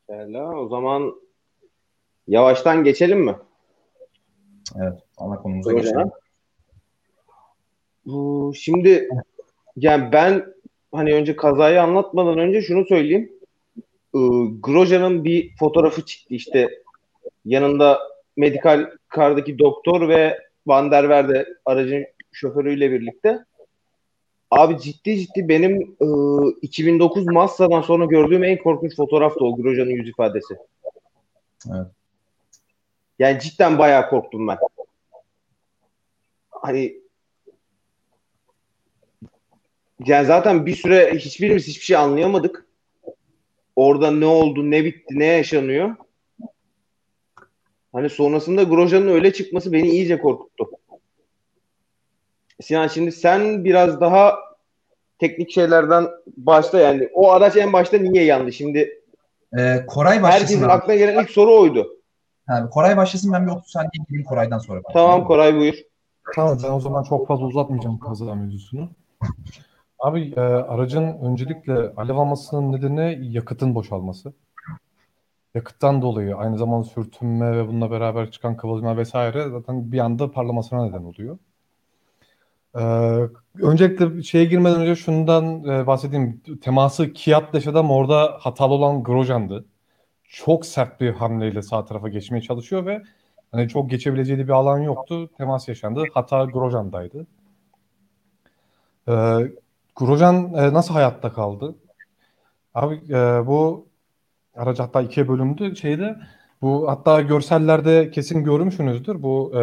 Pekala, 0.08 0.60
o 0.60 0.68
zaman 0.68 1.16
yavaştan 2.28 2.84
geçelim 2.84 3.20
mi? 3.20 3.36
Evet, 4.76 5.00
ana 5.18 5.36
konumuza 5.36 5.74
geçelim. 5.74 6.12
Bu 8.06 8.52
şimdi 8.56 9.10
yani 9.76 10.12
ben 10.12 10.54
hani 10.92 11.14
önce 11.14 11.36
kazayı 11.36 11.82
anlatmadan 11.82 12.38
önce 12.40 12.62
şunu 12.62 12.86
söyleyeyim. 12.86 13.32
Ee, 14.16 14.20
Grosje'nin 14.60 15.24
bir 15.24 15.56
fotoğrafı 15.58 16.06
çıktı 16.06 16.34
işte 16.34 16.70
yanında 17.46 18.00
medikal 18.38 18.90
kardaki 19.08 19.60
doktor 19.60 20.10
ve 20.10 20.40
Van 20.68 20.92
der 20.92 21.10
Verde 21.10 21.46
aracın 21.66 22.06
şoförüyle 22.36 22.92
birlikte. 22.92 23.46
Abi 24.52 24.80
ciddi 24.80 25.20
ciddi 25.20 25.50
benim 25.50 25.96
e, 26.02 26.08
2009 26.62 27.26
Massa'dan 27.26 27.82
sonra 27.82 28.06
gördüğüm 28.06 28.44
en 28.44 28.58
korkunç 28.58 28.96
fotoğraftı 28.96 29.46
o 29.46 29.56
Grosje'nin 29.56 29.96
yüz 29.96 30.10
ifadesi. 30.10 30.56
Evet. 31.68 31.88
Yani 33.20 33.40
cidden 33.40 33.78
bayağı 33.78 34.10
korktum 34.10 34.48
ben. 34.48 34.58
Hani 36.50 36.98
yani 40.06 40.26
zaten 40.26 40.66
bir 40.66 40.76
süre 40.76 41.16
hiçbirimiz 41.16 41.68
hiçbir 41.68 41.86
şey 41.86 41.98
anlayamadık. 41.98 42.66
Orada 43.76 44.12
ne 44.12 44.26
oldu, 44.26 44.72
ne 44.72 44.86
bitti, 44.86 45.20
ne 45.20 45.26
yaşanıyor. 45.26 45.96
Hani 47.94 48.10
sonrasında 48.10 48.64
Grosje'nin 48.64 49.08
öyle 49.08 49.34
çıkması 49.34 49.72
beni 49.72 49.90
iyice 49.90 50.20
korkuttu. 50.20 50.70
Sinan 52.62 52.88
şimdi 52.88 53.12
sen 53.12 53.66
biraz 53.66 54.02
daha 54.02 54.36
teknik 55.20 55.52
şeylerden 55.52 56.08
başla 56.38 56.80
yani. 56.80 57.10
O 57.14 57.32
araç 57.32 57.58
en 57.58 57.74
başta 57.74 57.98
niye 57.98 58.24
yandı? 58.24 58.54
Şimdi 58.54 59.02
ee, 59.58 59.86
Koray 59.88 60.24
başlasın. 60.24 60.42
Herkesin 60.42 60.64
abi. 60.64 60.72
aklına 60.72 60.96
gelen 60.96 61.24
ilk 61.24 61.30
soru 61.30 61.60
oydu. 61.60 61.88
Yani 62.50 62.70
Koray 62.70 62.98
başlasın 62.98 63.34
ben 63.34 63.48
bir 63.48 63.52
30 63.52 63.72
saniye 63.72 63.90
gireyim 64.08 64.26
Koray'dan 64.26 64.58
sonra. 64.58 64.82
Tamam 64.94 65.26
Koray 65.26 65.56
buyur. 65.56 65.76
Tamam 66.36 66.58
ben 66.64 66.72
o 66.72 66.80
zaman 66.80 67.04
çok 67.04 67.28
fazla 67.28 67.46
uzatmayacağım 67.46 68.00
kaza 68.00 68.36
mevzusunu. 68.36 68.90
Abi 70.00 70.34
e, 70.38 70.40
aracın 70.40 71.04
öncelikle 71.04 71.74
alev 71.74 72.16
almasının 72.16 72.72
nedeni 72.72 73.20
yakıtın 73.22 73.76
boşalması. 73.76 74.34
Yakıttan 75.56 76.02
dolayı 76.02 76.36
aynı 76.36 76.58
zamanda 76.58 76.84
sürtünme 76.84 77.58
ve 77.58 77.68
bununla 77.68 77.92
beraber 77.92 78.32
çıkan 78.32 78.58
kıvılcımlar 78.58 78.98
vesaire 78.98 79.50
zaten 79.50 79.92
bir 79.92 80.00
anda 80.00 80.32
parlamasına 80.32 80.86
neden 80.86 81.04
oluyor. 81.04 81.38
Ee, 82.80 82.82
öncelikle 83.62 84.24
şeye 84.24 84.46
girmeden 84.46 84.82
önce 84.82 84.96
şundan 84.96 85.64
e, 85.64 85.88
bahsedeyim. 85.88 86.42
Teması 86.62 87.14
Kiat 87.14 87.54
yaşadı 87.54 87.80
ama 87.80 87.96
orada 87.96 88.38
hatalı 88.40 88.74
olan 88.74 89.04
Grosjean'dı. 89.04 89.66
Çok 90.24 90.66
sert 90.66 91.02
bir 91.02 91.14
hamleyle 91.14 91.62
sağ 91.62 91.86
tarafa 91.86 92.10
geçmeye 92.10 92.42
çalışıyor 92.42 92.86
ve 92.86 93.04
hani 93.52 93.70
çok 93.70 93.90
geçebileceği 93.90 94.40
bir 94.40 94.50
alan 94.50 94.80
yoktu. 94.80 95.30
Temas 95.38 95.68
yaşandı. 95.68 96.04
Hata 96.14 96.46
Grosjean'daydı. 96.46 97.28
Ee, 99.08 99.38
Grosjean 99.96 100.54
e, 100.54 100.74
nasıl 100.74 100.94
hayatta 100.94 101.34
kaldı? 101.34 101.76
Abi 102.74 102.96
e, 103.10 103.48
bu 103.48 103.88
araç 104.56 104.80
hatta 104.80 105.02
ikiye 105.02 105.28
bölündü. 105.28 105.76
Şeyde 105.76 106.16
bu 106.62 106.90
hatta 106.90 107.22
görsellerde 107.22 108.12
kesin 108.12 108.44
görmüşsünüzdür. 108.44 109.24
Bu 109.24 109.52
e, 109.54 109.58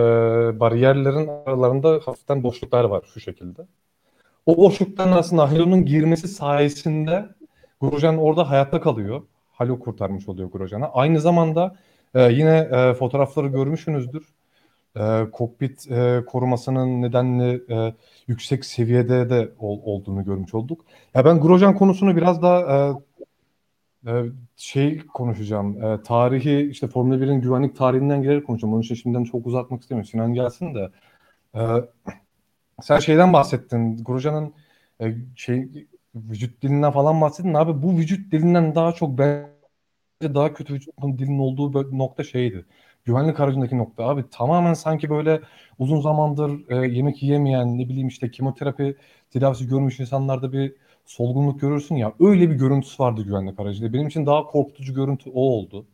bariyerlerin 0.61 1.29
aralarında 1.47 2.01
hafiften 2.05 2.43
boşluklar 2.43 2.85
var 2.85 3.03
şu 3.15 3.21
şekilde. 3.21 3.63
O 4.47 4.57
boşlukların 4.57 5.13
arasında 5.13 5.51
Halo'nun 5.53 5.85
girmesi 5.85 6.29
sayesinde 6.29 7.29
Grosjean 7.81 8.19
orada 8.19 8.51
hayatta 8.51 8.81
kalıyor. 8.81 9.23
Halo 9.53 9.79
kurtarmış 9.79 10.29
oluyor 10.29 10.51
Grosjean'a. 10.51 10.91
Aynı 10.93 11.21
zamanda 11.21 11.77
e, 12.15 12.33
yine 12.33 12.69
e, 12.73 12.95
fotoğrafları 12.95 13.47
görmüşsünüzdür. 13.49 14.25
E, 14.97 15.31
kokpit 15.33 15.91
e, 15.91 16.25
korumasının 16.27 17.03
nedenli 17.03 17.63
e, 17.71 17.95
yüksek 18.29 18.65
seviyede 18.65 19.31
de 19.31 19.53
ol, 19.59 19.81
olduğunu 19.85 20.25
görmüş 20.25 20.55
olduk. 20.55 20.85
Ya 21.15 21.25
ben 21.25 21.41
Grosjean 21.41 21.75
konusunu 21.75 22.17
biraz 22.17 22.43
daha 22.43 22.61
e, 22.61 22.93
şey 24.57 25.07
konuşacağım. 25.07 25.85
E, 25.85 26.03
tarihi 26.03 26.69
işte 26.71 26.89
Formula 26.89 27.17
1'in 27.21 27.41
güvenlik 27.41 27.77
tarihinden 27.77 28.23
girerek 28.23 28.47
konuşacağım. 28.47 28.75
Onun 28.75 28.83
için 28.83 28.95
şimdiden 28.95 29.25
çok 29.25 29.47
uzatmak 29.47 29.83
istemiyorum. 29.83 30.11
Sinan 30.11 30.35
gelsin 30.35 30.75
de. 30.75 30.91
E, 31.55 31.61
sen 32.83 32.99
şeyden 32.99 33.33
bahsettin. 33.33 34.05
Grosjean'ın 34.05 34.55
e, 35.01 35.15
şey 35.37 35.87
vücut 36.15 36.63
dilinden 36.63 36.93
falan 36.93 37.21
bahsettin. 37.21 37.55
Abi 37.55 37.83
bu 37.83 37.97
vücut 37.99 38.33
dilinden 38.33 38.75
daha 38.75 38.93
çok 38.93 39.19
bence 39.19 40.35
daha 40.35 40.55
kötü 40.55 40.75
vücut 40.75 40.95
dilinin 41.03 41.39
olduğu 41.39 41.99
nokta 41.99 42.25
şeydi. 42.25 42.67
Güvenlik 43.05 43.41
aracındaki 43.41 43.79
nokta 43.79 44.05
abi 44.05 44.25
tamamen 44.31 44.75
sanki 44.75 45.11
böyle 45.11 45.41
uzun 45.79 46.01
zamandır 46.01 46.71
e, 46.71 46.89
yemek 46.89 47.23
yiyemeyen 47.23 47.79
ne 47.79 47.89
bileyim 47.89 48.09
işte 48.09 48.31
kemoterapi 48.31 48.97
tedavisi 49.31 49.69
görmüş 49.69 50.01
insanlarda 50.01 50.53
bir 50.53 50.75
solgunluk 51.05 51.61
görürsün 51.61 51.97
ya 51.97 52.13
öyle 52.21 52.51
bir 52.51 52.55
görüntüsü 52.55 53.03
vardı 53.03 53.23
güvenlik 53.23 53.61
aracıyla. 53.61 53.93
Benim 53.93 54.09
için 54.09 54.27
daha 54.27 54.47
korkutucu 54.47 54.95
görüntü 54.95 55.31
o 55.31 55.41
oldu. 55.41 55.87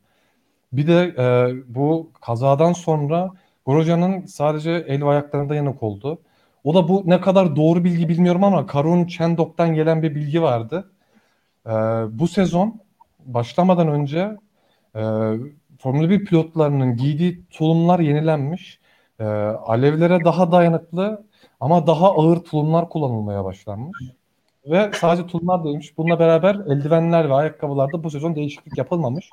Bir 0.72 0.86
de 0.86 1.14
e, 1.18 1.54
bu 1.74 2.10
kazadan 2.20 2.72
sonra 2.72 3.32
Grosjean'ın 3.66 4.26
sadece 4.26 4.70
el 4.70 5.02
ve 5.02 5.08
ayaklarında 5.08 5.54
yanık 5.54 5.82
oldu. 5.82 6.22
O 6.64 6.74
da 6.74 6.88
bu 6.88 7.02
ne 7.06 7.20
kadar 7.20 7.56
doğru 7.56 7.84
bilgi 7.84 8.08
bilmiyorum 8.08 8.44
ama 8.44 8.66
Karun 8.66 9.06
Chendok'tan 9.06 9.74
gelen 9.74 10.02
bir 10.02 10.14
bilgi 10.14 10.42
vardı. 10.42 10.92
E, 11.66 11.70
bu 12.18 12.28
sezon 12.28 12.80
başlamadan 13.26 13.88
önce 13.88 14.36
e, 14.96 15.00
Formula 15.78 16.10
1 16.10 16.24
pilotlarının 16.24 16.96
giydiği 16.96 17.46
tulumlar 17.50 18.00
yenilenmiş. 18.00 18.80
E, 19.20 19.24
alevlere 19.24 20.24
daha 20.24 20.52
dayanıklı 20.52 21.26
ama 21.60 21.86
daha 21.86 22.12
ağır 22.12 22.36
tulumlar 22.40 22.88
kullanılmaya 22.88 23.44
başlanmış. 23.44 24.17
Ve 24.68 24.90
sadece 24.94 25.26
tulumlar 25.26 25.64
değilmiş. 25.64 25.98
Bununla 25.98 26.18
beraber 26.18 26.54
eldivenler 26.54 27.28
ve 27.28 27.34
ayakkabılarda 27.34 28.04
bu 28.04 28.10
sezon 28.10 28.36
değişiklik 28.36 28.78
yapılmamış. 28.78 29.30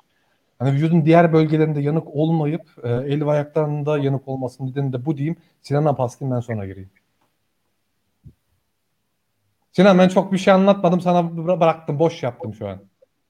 Hani 0.60 0.72
vücudun 0.72 1.06
diğer 1.06 1.34
bölgelerinde 1.34 1.82
yanık 1.82 2.08
olmayıp 2.16 2.62
e, 2.84 2.90
el 2.90 3.26
ve 3.26 3.32
ayaklarında 3.32 3.98
yanık 3.98 4.28
olmasının 4.28 4.70
nedeni 4.70 4.94
de 4.94 5.06
bu 5.06 5.18
diyeyim. 5.18 5.36
Sinan'a 5.62 5.96
paskin 5.96 6.32
ben 6.32 6.40
sonra 6.40 6.66
gireyim. 6.66 6.90
Sinan 9.72 10.00
ben 10.00 10.08
çok 10.08 10.32
bir 10.32 10.38
şey 10.38 10.54
anlatmadım. 10.54 11.02
Sana 11.02 11.38
bıraktım. 11.60 12.00
Boş 12.00 12.24
yaptım 12.24 12.54
şu 12.54 12.68
an. 12.68 12.80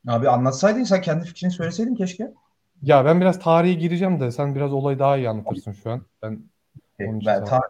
Abi 0.07 0.29
anlatsaydın 0.29 0.83
sen 0.83 1.01
kendi 1.01 1.25
fikrini 1.25 1.51
söyleseydin 1.51 1.95
keşke. 1.95 2.33
Ya 2.81 3.05
ben 3.05 3.21
biraz 3.21 3.39
tarihe 3.39 3.73
gireceğim 3.73 4.19
de 4.19 4.31
sen 4.31 4.55
biraz 4.55 4.73
olayı 4.73 4.99
daha 4.99 5.17
iyi 5.17 5.29
anlatırsın 5.29 5.71
şu 5.71 5.91
an. 5.91 6.01
Ben, 6.21 6.39
ben 6.99 7.19
tarih, 7.45 7.61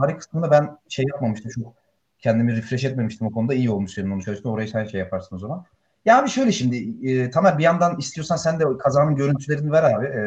tarih 0.00 0.16
kısmında 0.18 0.50
ben 0.50 0.78
şey 0.88 1.04
yapmamıştım. 1.08 1.50
Şu 1.50 1.83
kendimi 2.24 2.56
refresh 2.56 2.84
etmemiştim 2.84 3.26
o 3.26 3.32
konuda. 3.32 3.54
İyi 3.54 3.70
olmuş 3.70 3.92
senin 3.92 4.10
onu 4.10 4.22
çalıştın. 4.22 4.48
Orayı 4.48 4.68
sen 4.68 4.84
şey 4.84 5.00
yaparsın 5.00 5.36
o 5.36 5.38
zaman. 5.38 5.64
Ya 6.04 6.18
abi 6.18 6.28
şöyle 6.28 6.52
şimdi 6.52 7.08
e, 7.10 7.30
Tamer 7.30 7.58
bir 7.58 7.62
yandan 7.62 7.98
istiyorsan 7.98 8.36
sen 8.36 8.60
de 8.60 8.64
kazanın 8.78 9.16
görüntülerini 9.16 9.72
ver 9.72 9.82
abi. 9.82 10.06
E, 10.06 10.20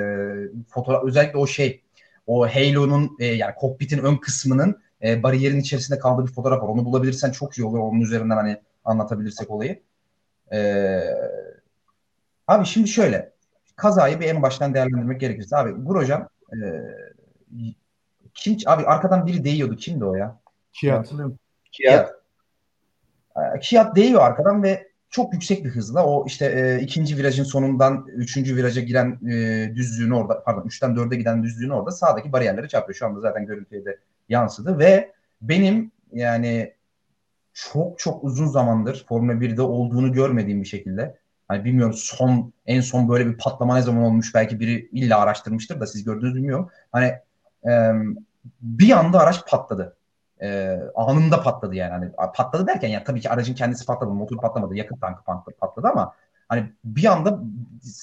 fotoğraf 0.70 1.04
özellikle 1.04 1.38
o 1.38 1.48
şey 1.48 1.82
o 2.28 2.48
Halo'nun 2.48 3.18
e, 3.20 3.26
yani 3.26 3.56
kokpitin 3.56 3.98
ön 3.98 4.16
kısmının 4.16 4.82
e, 5.04 5.24
bariyerin 5.24 5.60
içerisinde 5.60 6.00
kaldığı 6.00 6.28
bir 6.28 6.32
fotoğraf 6.32 6.64
var. 6.64 6.68
Onu 6.68 6.86
bulabilirsen 6.86 7.32
çok 7.32 7.58
iyi 7.58 7.66
olur. 7.66 7.80
Onun 7.80 8.02
üzerinden 8.02 8.36
hani 8.36 8.58
anlatabilirsek 8.86 9.50
olayı. 9.50 9.82
E, 10.54 11.00
abi 12.48 12.66
şimdi 12.66 12.88
şöyle 12.88 13.32
kazayı 13.76 14.20
bir 14.20 14.26
en 14.26 14.42
baştan 14.42 14.74
değerlendirmek 14.74 15.20
gerekirse 15.20 15.58
abi 15.58 15.72
Grosjean 15.72 16.30
e, 16.54 16.58
kim 18.34 18.58
abi 18.66 18.86
arkadan 18.86 19.26
biri 19.26 19.44
değiyordu. 19.44 19.76
Kimdi 19.76 20.06
o 20.06 20.16
ya? 20.16 20.40
Kiat. 20.74 21.14
Kiat. 21.78 22.12
Kiat 23.62 23.96
değiyor 23.96 24.22
arkadan 24.22 24.64
ve 24.64 24.88
çok 25.10 25.34
yüksek 25.34 25.66
bir 25.66 25.70
hızla 25.70 26.06
o 26.06 26.26
işte 26.26 26.46
e, 26.46 26.84
ikinci 26.84 27.18
virajın 27.18 27.44
sonundan 27.44 28.06
üçüncü 28.08 28.56
viraja 28.56 28.82
giren 28.82 29.20
e, 29.32 29.76
düzlüğünü 29.76 30.14
orada 30.14 30.44
pardon 30.44 30.68
üçten 30.68 30.96
dörde 30.96 31.16
giden 31.16 31.44
düzlüğünü 31.44 31.74
orada 31.74 31.92
sağdaki 31.92 32.32
bariyerlere 32.32 32.68
çarpıyor. 32.68 32.96
Şu 32.96 33.06
anda 33.06 33.20
zaten 33.20 33.46
görüntüye 33.46 33.86
de 33.86 34.00
yansıdı 34.30 34.80
ve 34.80 35.12
benim 35.42 35.92
yani 36.14 36.74
çok 37.54 38.00
çok 38.00 38.24
uzun 38.24 38.48
zamandır 38.48 39.06
Formula 39.10 39.34
1'de 39.34 39.62
olduğunu 39.62 40.14
görmediğim 40.14 40.62
bir 40.62 40.68
şekilde 40.68 41.18
hani 41.48 41.66
bilmiyorum 41.66 41.94
son 41.94 42.54
en 42.66 42.82
son 42.82 43.10
böyle 43.10 43.28
bir 43.28 43.38
patlama 43.38 43.76
ne 43.76 43.82
zaman 43.82 44.04
olmuş 44.04 44.36
belki 44.36 44.60
biri 44.60 44.90
illa 44.92 45.20
araştırmıştır 45.20 45.80
da 45.80 45.88
siz 45.88 46.04
gördünüz 46.04 46.36
bilmiyorum. 46.36 46.70
Hani 46.92 47.14
e, 47.66 47.92
bir 48.62 48.92
anda 48.92 49.20
araç 49.20 49.48
patladı. 49.48 49.97
E, 50.42 50.80
anında 50.96 51.44
patladı 51.44 51.76
yani. 51.76 51.92
Hani 51.92 52.32
patladı 52.36 52.68
derken 52.68 52.88
yani 52.88 53.04
tabii 53.04 53.22
ki 53.22 53.30
aracın 53.30 53.54
kendisi 53.54 53.86
patladı, 53.86 54.12
motor 54.12 54.38
patlamadı, 54.38 54.76
yakıt 54.76 55.02
tankı 55.02 55.52
patladı 55.60 55.88
ama 55.88 56.14
hani 56.48 56.72
bir 56.84 57.06
anda 57.06 57.40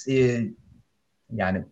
e, 0.08 0.40
yani 1.32 1.64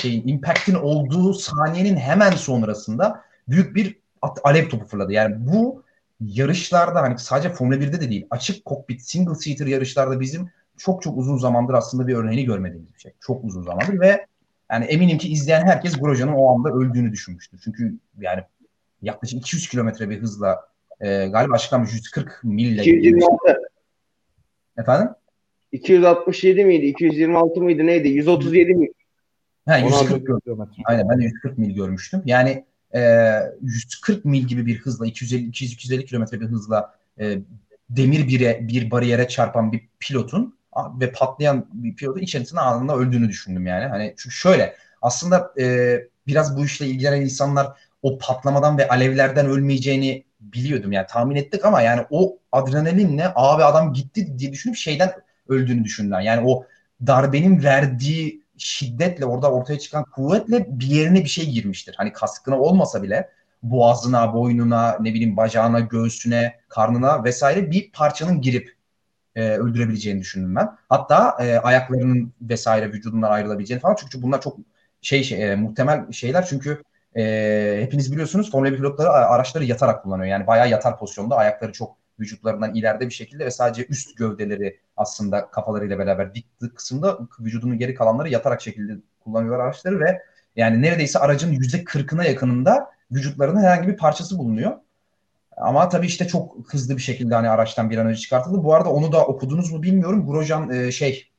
şeyin 0.00 0.28
impact'in 0.28 0.74
olduğu 0.74 1.34
saniyenin 1.34 1.96
hemen 1.96 2.30
sonrasında 2.30 3.22
büyük 3.48 3.76
bir 3.76 3.98
alev 4.44 4.68
topu 4.68 4.86
fırladı. 4.86 5.12
Yani 5.12 5.36
bu 5.38 5.82
yarışlarda 6.20 7.02
hani 7.02 7.18
sadece 7.18 7.50
Formula 7.50 7.76
1'de 7.76 8.00
de 8.00 8.10
değil 8.10 8.26
açık 8.30 8.64
kokpit 8.64 9.02
single 9.02 9.34
seater 9.34 9.66
yarışlarda 9.66 10.20
bizim 10.20 10.50
çok 10.76 11.02
çok 11.02 11.18
uzun 11.18 11.38
zamandır 11.38 11.74
aslında 11.74 12.06
bir 12.06 12.14
örneğini 12.14 12.44
görmediğimiz 12.44 12.94
bir 12.94 13.00
şey. 13.00 13.12
Çok 13.20 13.44
uzun 13.44 13.62
zamandır 13.62 14.00
ve 14.00 14.26
yani 14.72 14.84
eminim 14.84 15.18
ki 15.18 15.28
izleyen 15.32 15.66
herkes 15.66 16.00
Grosjean'ın 16.00 16.32
o 16.32 16.54
anda 16.54 16.70
öldüğünü 16.70 17.12
düşünmüştür. 17.12 17.60
Çünkü 17.64 17.98
yani 18.18 18.42
yaklaşık 19.02 19.38
200 19.38 19.68
kilometre 19.68 20.10
bir 20.10 20.18
hızla 20.18 20.68
e, 21.00 21.26
galiba 21.26 21.54
açıklanmış 21.54 21.92
140 21.92 22.40
mille. 22.44 22.82
226. 22.82 23.36
Efendim? 24.78 25.08
267 25.72 26.64
miydi? 26.64 26.86
226 26.86 27.60
mıydı? 27.60 27.86
Neydi? 27.86 28.08
137 28.08 28.74
mi? 28.74 28.88
Ha, 29.66 29.78
140 29.78 30.44
kilometre. 30.44 30.82
Aynen 30.84 31.08
ben 31.08 31.20
de 31.20 31.24
140 31.24 31.58
mil 31.58 31.74
görmüştüm. 31.74 32.22
Yani 32.24 32.64
e, 32.94 33.00
140 33.62 34.24
mil 34.24 34.42
gibi 34.42 34.66
bir 34.66 34.78
hızla 34.78 35.06
250 35.06 35.46
200 35.48 35.72
250 35.72 36.04
kilometre 36.04 36.40
bir 36.40 36.46
hızla 36.46 36.94
e, 37.20 37.38
demir 37.90 38.28
bire, 38.28 38.58
bir 38.62 38.90
bariyere 38.90 39.28
çarpan 39.28 39.72
bir 39.72 39.88
pilotun 40.00 40.58
ve 41.00 41.12
patlayan 41.12 41.66
bir 41.72 41.96
pilotun 41.96 42.20
içerisinde 42.20 42.60
anında 42.60 42.96
öldüğünü 42.96 43.28
düşündüm 43.28 43.66
yani. 43.66 43.84
Hani 43.84 44.14
çünkü 44.16 44.36
şöyle 44.36 44.74
aslında 45.02 45.52
e, 45.58 45.96
biraz 46.26 46.56
bu 46.56 46.64
işle 46.64 46.86
ilgilenen 46.86 47.20
insanlar 47.20 47.78
o 48.02 48.18
patlamadan 48.18 48.78
ve 48.78 48.88
alevlerden 48.88 49.46
ölmeyeceğini 49.46 50.24
biliyordum 50.40 50.92
yani 50.92 51.06
tahmin 51.06 51.36
ettik 51.36 51.64
ama 51.64 51.82
yani 51.82 52.06
o 52.10 52.38
adrenalinle 52.52 53.32
abi 53.34 53.64
adam 53.64 53.92
gitti 53.92 54.38
diye 54.38 54.52
düşünüp 54.52 54.76
şeyden 54.76 55.12
öldüğünü 55.48 55.84
düşündüler. 55.84 56.20
Yani 56.20 56.48
o 56.48 56.64
darbenin 57.06 57.62
verdiği 57.62 58.42
şiddetle 58.58 59.24
orada 59.24 59.52
ortaya 59.52 59.78
çıkan 59.78 60.04
kuvvetle 60.04 60.66
bir 60.80 60.86
yerine 60.86 61.24
bir 61.24 61.28
şey 61.28 61.50
girmiştir. 61.50 61.94
Hani 61.98 62.12
kaskına 62.12 62.58
olmasa 62.60 63.02
bile 63.02 63.30
boğazına, 63.62 64.34
boynuna, 64.34 64.96
ne 65.00 65.14
bileyim 65.14 65.36
bacağına, 65.36 65.80
göğsüne, 65.80 66.60
karnına 66.68 67.24
vesaire 67.24 67.70
bir 67.70 67.92
parçanın 67.92 68.40
girip 68.40 68.76
e, 69.34 69.50
öldürebileceğini 69.50 70.20
düşündüm 70.20 70.56
ben. 70.56 70.76
Hatta 70.88 71.36
e, 71.40 71.58
ayaklarının 71.58 72.32
vesaire 72.40 72.92
vücudundan 72.92 73.30
ayrılabileceğini 73.30 73.80
falan 73.80 73.96
çünkü 74.00 74.22
bunlar 74.22 74.40
çok 74.40 74.56
şey, 75.02 75.22
şey 75.24 75.52
e, 75.52 75.56
muhtemel 75.56 76.12
şeyler 76.12 76.46
çünkü 76.46 76.82
e, 77.16 77.78
hepiniz 77.82 78.12
biliyorsunuz 78.12 78.50
Formula 78.50 78.72
1 78.72 78.76
pilotları 78.76 79.10
araçları 79.10 79.64
yatarak 79.64 80.02
kullanıyor. 80.02 80.28
Yani 80.28 80.46
bayağı 80.46 80.68
yatar 80.68 80.98
pozisyonda 80.98 81.36
ayakları 81.36 81.72
çok 81.72 81.96
vücutlarından 82.20 82.74
ileride 82.74 83.06
bir 83.06 83.14
şekilde 83.14 83.46
ve 83.46 83.50
sadece 83.50 83.86
üst 83.86 84.16
gövdeleri 84.16 84.80
aslında 84.96 85.50
kafalarıyla 85.50 85.98
beraber 85.98 86.34
dik 86.34 86.46
kısımda 86.76 87.18
vücudunun 87.40 87.78
geri 87.78 87.94
kalanları 87.94 88.28
yatarak 88.28 88.62
şekilde 88.62 88.92
kullanıyorlar 89.20 89.64
araçları 89.64 90.00
ve 90.00 90.22
yani 90.56 90.82
neredeyse 90.82 91.18
aracın 91.18 91.52
yüzde 91.52 91.84
kırkına 91.84 92.24
yakınında 92.24 92.90
vücutlarının 93.12 93.62
herhangi 93.62 93.88
bir 93.88 93.96
parçası 93.96 94.38
bulunuyor. 94.38 94.76
Ama 95.56 95.88
tabii 95.88 96.06
işte 96.06 96.28
çok 96.28 96.56
hızlı 96.72 96.96
bir 96.96 97.02
şekilde 97.02 97.34
hani 97.34 97.48
araçtan 97.48 97.90
bir 97.90 97.98
an 97.98 98.06
önce 98.06 98.20
çıkartıldı. 98.20 98.64
Bu 98.64 98.74
arada 98.74 98.88
onu 98.88 99.12
da 99.12 99.26
okudunuz 99.26 99.72
mu 99.72 99.82
bilmiyorum. 99.82 100.26
Grosjean 100.26 100.70
e, 100.70 100.92
şey 100.92 101.30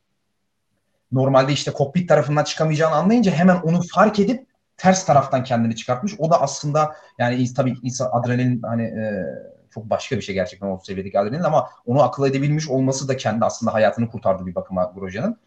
normalde 1.12 1.54
işte 1.54 1.72
kokpit 1.72 2.10
tarafından 2.10 2.44
çıkamayacağını 2.44 2.96
anlayınca 2.96 3.32
hemen 3.32 3.56
onu 3.56 3.82
fark 3.82 4.20
edip 4.20 4.49
ters 4.80 5.06
taraftan 5.06 5.44
kendini 5.44 5.76
çıkartmış. 5.76 6.14
O 6.18 6.30
da 6.32 6.42
aslında 6.42 6.96
yani 7.18 7.54
tabii 7.54 7.76
insan 7.84 8.10
adrenalin 8.12 8.62
hani 8.62 8.84
e, 8.84 9.26
çok 9.74 9.90
başka 9.90 10.18
bir 10.18 10.22
şey 10.22 10.36
gerçekten 10.36 10.68
o 10.68 10.80
seviyedeki 10.84 11.20
adrenalin 11.20 11.44
ama 11.44 11.70
onu 11.86 12.04
akıl 12.04 12.26
edebilmiş 12.26 12.70
olması 12.70 13.08
da 13.08 13.18
kendi 13.18 13.46
aslında 13.46 13.74
hayatını 13.74 14.10
kurtardı 14.10 14.46
bir 14.46 14.56
bakıma 14.56 14.92
Grosjean'ın. 14.96 15.38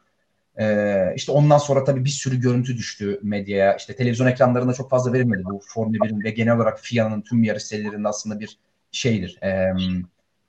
Ee, 0.61 1.12
işte 1.16 1.33
ondan 1.33 1.59
sonra 1.59 1.85
tabii 1.85 2.05
bir 2.05 2.11
sürü 2.11 2.41
görüntü 2.41 2.76
düştü 2.76 3.20
medyaya. 3.22 3.76
İşte 3.76 3.97
televizyon 3.97 4.26
ekranlarında 4.26 4.72
çok 4.72 4.91
fazla 4.91 5.12
verilmedi. 5.12 5.45
Bu 5.45 5.61
Formula 5.66 5.97
1'in 5.97 6.24
ve 6.24 6.30
genel 6.30 6.57
olarak 6.57 6.80
FIA'nın 6.80 7.20
tüm 7.20 7.45
yarış 7.45 7.62
serilerinde 7.62 8.09
aslında 8.09 8.41
bir 8.41 8.59
şeydir. 8.93 9.39
E, 9.43 9.72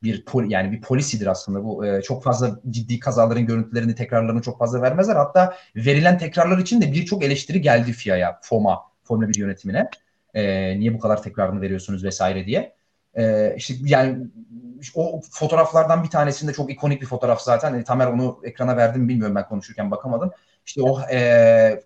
bir 0.03 0.25
pol, 0.25 0.43
yani 0.43 0.71
bir 0.71 0.81
polisidir 0.81 1.27
aslında 1.27 1.63
bu. 1.63 1.85
E, 1.85 2.01
çok 2.01 2.23
fazla 2.23 2.59
ciddi 2.69 2.99
kazaların 2.99 3.45
görüntülerini, 3.45 3.95
tekrarlarını 3.95 4.41
çok 4.41 4.59
fazla 4.59 4.81
vermezler. 4.81 5.15
Hatta 5.15 5.55
verilen 5.75 6.17
tekrarlar 6.17 6.57
için 6.57 6.81
de 6.81 6.91
birçok 6.91 7.23
eleştiri 7.23 7.61
geldi 7.61 7.93
FIA'ya, 7.93 8.39
FOM'a, 8.41 8.81
Formula 9.03 9.29
1 9.29 9.35
yönetimine. 9.35 9.89
E, 10.33 10.79
niye 10.79 10.93
bu 10.93 10.99
kadar 10.99 11.23
tekrarını 11.23 11.61
veriyorsunuz 11.61 12.03
vesaire 12.03 12.45
diye. 12.45 12.75
E, 13.17 13.53
işte 13.57 13.73
yani 13.85 14.17
o 14.95 15.21
fotoğraflardan 15.31 16.03
bir 16.03 16.09
tanesinde 16.09 16.53
çok 16.53 16.71
ikonik 16.71 17.01
bir 17.01 17.07
fotoğraf 17.07 17.41
zaten. 17.41 17.73
E, 17.73 17.83
Tamer 17.83 18.07
onu 18.07 18.39
ekrana 18.43 18.77
verdim 18.77 19.09
bilmiyorum 19.09 19.35
ben 19.35 19.47
konuşurken 19.47 19.91
bakamadım. 19.91 20.31
İşte 20.65 20.81
o 20.81 21.01
e, 21.11 21.83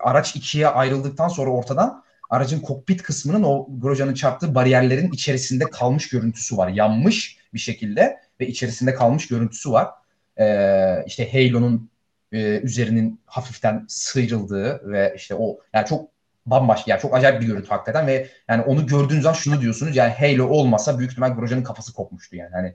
araç 0.00 0.36
ikiye 0.36 0.68
ayrıldıktan 0.68 1.28
sonra 1.28 1.50
ortadan 1.50 2.04
aracın 2.30 2.60
kokpit 2.60 3.02
kısmının 3.02 3.42
o 3.42 3.66
Grosjean'ın 3.80 4.14
çarptığı 4.14 4.54
bariyerlerin 4.54 5.10
içerisinde 5.10 5.64
kalmış 5.64 6.08
görüntüsü 6.08 6.56
var. 6.56 6.68
Yanmış 6.68 7.37
bir 7.54 7.58
şekilde 7.58 8.20
ve 8.40 8.46
içerisinde 8.46 8.94
kalmış 8.94 9.28
görüntüsü 9.28 9.72
var. 9.72 9.88
E, 10.40 11.04
işte 11.06 11.32
Halo'nun 11.32 11.90
e, 12.32 12.60
üzerinin 12.60 13.20
hafiften 13.26 13.84
sıyrıldığı 13.88 14.90
ve 14.90 15.12
işte 15.16 15.34
o 15.34 15.58
yani 15.74 15.86
çok 15.86 16.08
bambaşka 16.46 16.90
yani 16.90 17.00
çok 17.00 17.14
acayip 17.14 17.40
bir 17.40 17.46
görüntü 17.46 17.68
hakikaten 17.68 18.06
ve 18.06 18.28
yani 18.48 18.62
onu 18.62 18.86
gördüğünüz 18.86 19.22
zaman 19.22 19.34
şunu 19.34 19.60
diyorsunuz 19.60 19.96
yani 19.96 20.12
Halo 20.12 20.48
olmasa 20.48 20.98
büyük 20.98 21.10
ihtimal 21.10 21.34
Grosjean'ın 21.34 21.62
kafası 21.62 21.92
kopmuştu 21.92 22.36
yani. 22.36 22.50
Hani 22.52 22.74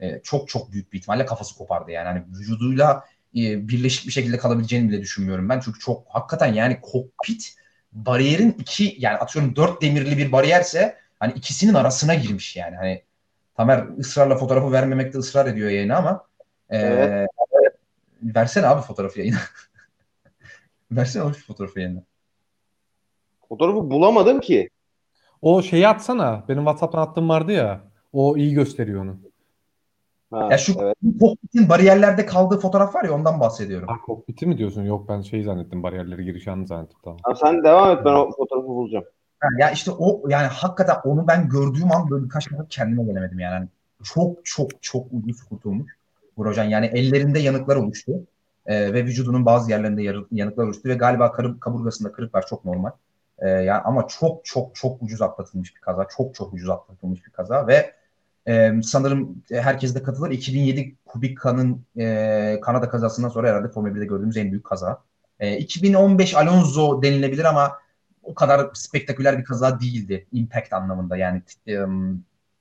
e, 0.00 0.20
çok 0.22 0.48
çok 0.48 0.72
büyük 0.72 0.92
bir 0.92 0.98
ihtimalle 0.98 1.26
kafası 1.26 1.54
kopardı 1.54 1.90
yani. 1.90 2.06
Hani 2.06 2.22
vücuduyla 2.38 3.04
e, 3.36 3.68
birleşik 3.68 4.06
bir 4.06 4.12
şekilde 4.12 4.38
kalabileceğini 4.38 4.88
bile 4.88 5.00
düşünmüyorum 5.00 5.48
ben. 5.48 5.60
Çünkü 5.60 5.80
çok 5.80 6.06
hakikaten 6.08 6.54
yani 6.54 6.80
kokpit 6.82 7.54
bariyerin 7.92 8.56
iki 8.58 8.96
yani 8.98 9.16
atıyorum 9.16 9.56
dört 9.56 9.82
demirli 9.82 10.18
bir 10.18 10.32
bariyerse 10.32 10.96
hani 11.18 11.32
ikisinin 11.32 11.74
arasına 11.74 12.14
girmiş 12.14 12.56
yani. 12.56 12.76
Hani 12.76 13.02
Tamer 13.60 13.86
ısrarla 13.98 14.36
fotoğrafı 14.36 14.72
vermemekte 14.72 15.18
ısrar 15.18 15.46
ediyor 15.46 15.70
yayına 15.70 15.96
ama 15.96 16.24
e, 16.70 16.78
evet. 16.78 17.30
versene 18.22 18.66
abi 18.66 18.82
fotoğrafı 18.82 19.18
yayına. 19.18 19.38
versene 20.92 21.22
abi 21.22 21.32
fotoğrafı 21.32 21.80
yayına. 21.80 22.02
Fotoğrafı 23.48 23.90
bulamadım 23.90 24.40
ki. 24.40 24.70
O 25.42 25.62
şeyi 25.62 25.88
atsana. 25.88 26.44
Benim 26.48 26.60
WhatsApp'tan 26.60 27.02
attığım 27.02 27.28
vardı 27.28 27.52
ya. 27.52 27.80
O 28.12 28.36
iyi 28.36 28.54
gösteriyor 28.54 29.02
onu. 29.02 29.16
Ha, 30.30 30.48
ya 30.50 30.58
şu 30.58 30.72
evet. 30.80 30.96
kokpitin 31.20 31.68
bariyerlerde 31.68 32.26
kaldığı 32.26 32.60
fotoğraf 32.60 32.94
var 32.94 33.04
ya 33.04 33.12
ondan 33.12 33.40
bahsediyorum. 33.40 33.88
Ha, 33.88 33.94
kokpiti 34.06 34.46
mi 34.46 34.58
diyorsun? 34.58 34.84
Yok 34.84 35.08
ben 35.08 35.20
şey 35.20 35.42
zannettim. 35.42 35.82
Bariyerleri 35.82 36.24
giriş 36.24 36.48
anı 36.48 36.66
zannettim. 36.66 36.98
Tamam. 37.04 37.18
Ha, 37.22 37.34
sen 37.34 37.64
devam 37.64 37.98
et 37.98 38.04
ben 38.04 38.12
o 38.12 38.30
fotoğrafı 38.30 38.68
bulacağım. 38.68 39.04
Ya 39.58 39.70
işte 39.70 39.90
o 39.90 40.28
yani 40.28 40.46
hakikaten 40.46 40.96
onu 41.04 41.26
ben 41.26 41.48
gördüğüm 41.48 41.92
an 41.92 42.10
böyle 42.10 42.24
birkaç 42.24 42.50
defa 42.50 42.66
kendime 42.70 43.04
gelemedim 43.04 43.38
yani. 43.38 43.52
yani 43.52 43.68
çok 44.04 44.44
çok 44.44 44.82
çok 44.82 45.06
ucuz 45.12 45.42
kurtulmuş 45.42 45.92
Grosjean. 46.36 46.64
Yani 46.64 46.86
ellerinde 46.86 47.38
yanıklar 47.38 47.76
oluştu. 47.76 48.12
Ee, 48.66 48.92
ve 48.92 49.04
vücudunun 49.04 49.46
bazı 49.46 49.70
yerlerinde 49.70 50.24
yanıklar 50.30 50.64
oluştu 50.64 50.88
ve 50.88 50.94
galiba 50.94 51.32
kaburgasında 51.60 52.12
kırık 52.12 52.34
var 52.34 52.46
çok 52.46 52.64
normal. 52.64 52.90
E, 53.38 53.48
yani 53.48 53.82
ama 53.82 54.06
çok 54.06 54.44
çok 54.44 54.74
çok 54.74 55.02
ucuz 55.02 55.22
atlatılmış 55.22 55.76
bir 55.76 55.80
kaza. 55.80 56.06
Çok 56.16 56.34
çok 56.34 56.52
ucuz 56.52 56.70
atlatılmış 56.70 57.26
bir 57.26 57.30
kaza 57.30 57.66
ve 57.66 57.94
e, 58.48 58.72
sanırım 58.82 59.42
herkes 59.50 59.94
de 59.94 60.02
katılır. 60.02 60.30
2007 60.30 60.94
Kubica'nın 61.06 61.84
e, 61.98 62.60
Kanada 62.62 62.88
kazasından 62.88 63.28
sonra 63.28 63.48
herhalde 63.48 63.68
Formula 63.68 63.92
1'de 63.92 64.04
gördüğümüz 64.04 64.36
en 64.36 64.50
büyük 64.50 64.64
kaza. 64.64 65.02
E, 65.40 65.56
2015 65.58 66.34
Alonso 66.34 67.02
denilebilir 67.02 67.44
ama 67.44 67.72
o 68.22 68.34
kadar 68.34 68.70
spektaküler 68.74 69.38
bir 69.38 69.44
kaza 69.44 69.80
değildi. 69.80 70.26
Impact 70.32 70.72
anlamında 70.72 71.16
yani 71.16 71.42
e, 71.68 71.78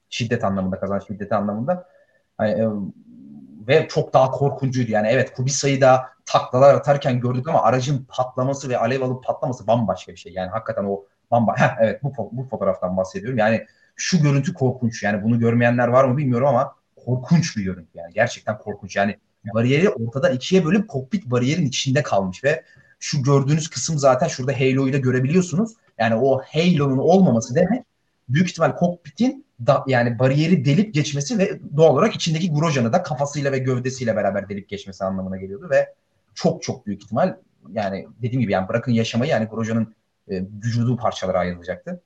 şiddet 0.10 0.44
anlamında, 0.44 0.80
kazanç 0.80 1.08
şiddeti 1.08 1.36
anlamında. 1.36 1.88
Yani, 2.40 2.52
e, 2.52 2.68
ve 3.68 3.88
çok 3.88 4.14
daha 4.14 4.32
korkuncuydu. 4.32 4.92
Yani 4.92 5.08
evet 5.08 5.34
Kubica'yı 5.34 5.82
da 5.82 6.06
taklalar 6.26 6.74
atarken 6.74 7.20
gördük 7.20 7.48
ama 7.48 7.64
aracın 7.64 8.06
patlaması 8.10 8.70
ve 8.70 8.78
alev 8.78 9.02
alıp 9.02 9.24
patlaması 9.24 9.68
bambaşka 9.68 10.12
bir 10.12 10.18
şey. 10.18 10.34
Yani 10.34 10.50
hakikaten 10.50 10.84
o 10.84 11.06
bamba 11.32 11.56
evet 11.80 12.04
bu 12.04 12.30
bu 12.32 12.44
fotoğraftan 12.44 12.98
bahsediyorum. 12.98 13.38
Yani 13.38 13.66
şu 13.96 14.22
görüntü 14.22 14.54
korkunç. 14.54 15.04
Yani 15.04 15.24
bunu 15.24 15.40
görmeyenler 15.40 15.88
var 15.88 16.04
mı 16.04 16.18
bilmiyorum 16.18 16.48
ama 16.48 16.76
korkunç 17.06 17.58
bir 17.58 17.64
görüntü 17.64 17.98
yani. 17.98 18.14
Gerçekten 18.14 18.58
korkunç. 18.58 18.96
Yani 18.96 19.18
bariyeri 19.54 19.90
ortadan 19.90 20.34
ikiye 20.34 20.66
bölüp 20.66 20.88
kokpit 20.88 21.26
bariyerin 21.26 21.66
içinde 21.66 22.04
kalmış 22.04 22.44
ve 22.44 22.64
şu 23.00 23.24
gördüğünüz 23.24 23.70
kısım 23.70 23.98
zaten 23.98 24.28
şurada 24.28 24.54
Halo'yu 24.54 24.94
da 24.94 24.98
görebiliyorsunuz. 24.98 25.74
Yani 25.98 26.16
o 26.16 26.42
Halo'nun 26.42 26.98
olmaması 26.98 27.56
demek 27.56 27.84
büyük 28.30 28.50
ihtimal 28.50 28.76
kokpitin 28.76 29.46
da, 29.66 29.84
yani 29.88 30.20
bariyeri 30.20 30.66
delip 30.66 30.94
geçmesi 30.94 31.38
ve 31.38 31.60
doğal 31.78 31.94
olarak 31.94 32.16
içindeki 32.16 32.54
Grosjean'ı 32.54 32.94
da 32.94 33.04
kafasıyla 33.04 33.52
ve 33.52 33.58
gövdesiyle 33.58 34.16
beraber 34.16 34.50
delip 34.50 34.70
geçmesi 34.70 35.04
anlamına 35.04 35.38
geliyordu 35.38 35.68
ve 35.70 35.94
çok 36.36 36.64
çok 36.64 36.86
büyük 36.86 37.04
ihtimal 37.04 37.36
yani 37.72 38.08
dediğim 38.22 38.42
gibi 38.42 38.52
yani 38.52 38.68
bırakın 38.68 38.92
yaşamayı 38.92 39.32
yani 39.32 39.46
Grosjean'ın 39.46 39.96
e, 40.30 40.42
vücudu 40.42 40.98
parçalara 40.98 41.40
ayrılacaktı. 41.40 42.02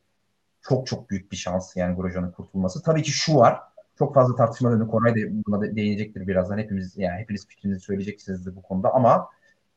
Çok 0.62 0.88
çok 0.88 1.10
büyük 1.10 1.32
bir 1.32 1.38
şans 1.38 1.76
yani 1.76 1.96
Grosjean'ın 1.96 2.32
kurtulması. 2.32 2.84
Tabii 2.84 3.04
ki 3.04 3.12
şu 3.12 3.36
var. 3.36 3.60
Çok 4.00 4.14
fazla 4.14 4.36
tartışma 4.36 4.72
dönüyor. 4.72 4.88
Koray 4.88 5.16
da 5.16 5.20
buna 5.48 5.62
da 5.62 5.76
değinecektir 5.76 6.28
birazdan. 6.28 6.58
Hepimiz 6.58 6.98
yani 6.98 7.22
hepiniz 7.22 7.48
fikrinizi 7.48 7.80
söyleyeceksiniz 7.80 8.56
bu 8.56 8.62
konuda 8.62 8.94
ama 8.94 9.28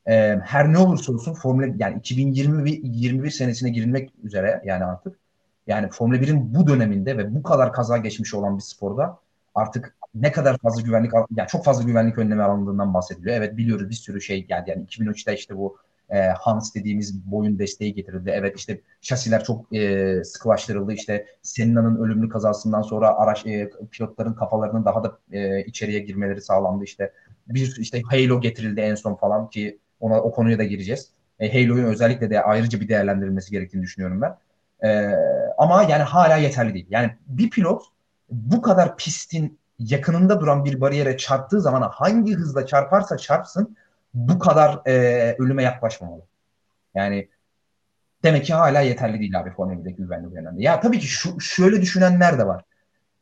e, 0.09 0.39
her 0.45 0.73
ne 0.73 0.79
olursa 0.79 1.13
olsun 1.13 1.35
Formula 1.35 1.67
yani 1.79 1.99
2020 1.99 2.81
21 2.83 3.31
senesine 3.31 3.71
girilmek 3.71 4.13
üzere 4.23 4.63
yani 4.65 4.85
artık 4.85 5.19
yani 5.67 5.89
Formula 5.91 6.17
1'in 6.17 6.55
bu 6.55 6.67
döneminde 6.67 7.19
ve 7.19 7.35
bu 7.35 7.43
kadar 7.43 7.73
kaza 7.73 7.97
geçmiş 7.97 8.35
olan 8.35 8.57
bir 8.57 8.63
sporda 8.63 9.19
artık 9.55 9.97
ne 10.15 10.33
kadar 10.33 10.59
fazla 10.59 10.83
güvenlik 10.83 11.13
yani 11.37 11.49
çok 11.49 11.65
fazla 11.65 11.85
güvenlik 11.85 12.19
önlemi 12.19 12.43
alındığından 12.43 12.95
bahsediliyor. 12.95 13.37
Evet 13.37 13.57
biliyoruz 13.57 13.89
bir 13.89 13.95
sürü 13.95 14.21
şey 14.21 14.47
geldi. 14.47 14.71
Yani 14.71 14.85
2003'te 14.85 15.35
işte 15.35 15.57
bu 15.57 15.77
e, 16.11 16.19
Hans 16.21 16.75
dediğimiz 16.75 17.31
boyun 17.31 17.59
desteği 17.59 17.95
getirildi. 17.95 18.31
Evet 18.35 18.59
işte 18.59 18.81
şasiler 19.01 19.45
çok 19.45 19.77
e, 19.77 20.25
sıkılaştırıldı. 20.25 20.93
İşte 20.93 21.27
Senna'nın 21.43 21.97
ölümlü 21.97 22.29
kazasından 22.29 22.83
sonra 22.83 23.15
araç 23.15 23.47
e, 23.47 23.71
pilotların 23.91 24.35
kafalarının 24.35 24.85
daha 24.85 25.05
da 25.05 25.19
e, 25.33 25.65
içeriye 25.65 26.01
girmeleri 26.01 26.41
sağlandı. 26.41 26.85
İşte 26.85 27.13
bir 27.49 27.77
işte 27.79 28.03
Halo 28.11 28.41
getirildi 28.41 28.81
en 28.81 28.95
son 28.95 29.15
falan 29.15 29.51
ki 29.51 29.79
ona 30.07 30.21
o 30.21 30.33
konuya 30.33 30.59
da 30.59 30.65
gireceğiz. 30.65 31.11
E, 31.41 31.53
Halo'nun 31.53 31.85
özellikle 31.85 32.31
de 32.31 32.43
ayrıca 32.43 32.81
bir 32.81 32.89
değerlendirilmesi 32.89 33.51
gerektiğini 33.51 33.83
düşünüyorum 33.83 34.21
ben. 34.21 34.37
E, 34.89 35.15
ama 35.59 35.83
yani 35.83 36.03
hala 36.03 36.37
yeterli 36.37 36.75
değil. 36.75 36.87
Yani 36.91 37.11
bir 37.27 37.51
pilot 37.51 37.83
bu 38.31 38.63
kadar 38.63 38.97
pistin 38.97 39.59
yakınında 39.79 40.41
duran 40.41 40.65
bir 40.65 40.81
bariyere 40.81 41.17
çarptığı 41.17 41.61
zaman 41.61 41.91
hangi 41.93 42.35
hızla 42.35 42.67
çarparsa 42.67 43.17
çarpsın 43.17 43.77
bu 44.15 44.39
kadar 44.39 44.81
e, 44.87 45.37
ölüme 45.39 45.63
yaklaşmamalı. 45.63 46.23
Yani 46.95 47.29
demek 48.23 48.45
ki 48.45 48.55
hala 48.55 48.81
yeterli 48.81 49.21
değil 49.21 49.41
abi 49.41 49.51
Formula 49.51 49.75
1'deki 49.75 49.97
güvenlik 49.97 50.37
önlemde. 50.37 50.63
Ya 50.63 50.81
tabii 50.81 50.99
ki 50.99 51.07
şu, 51.07 51.41
şöyle 51.41 51.83
düşünenler 51.83 52.39
de 52.39 52.47
var. 52.47 52.65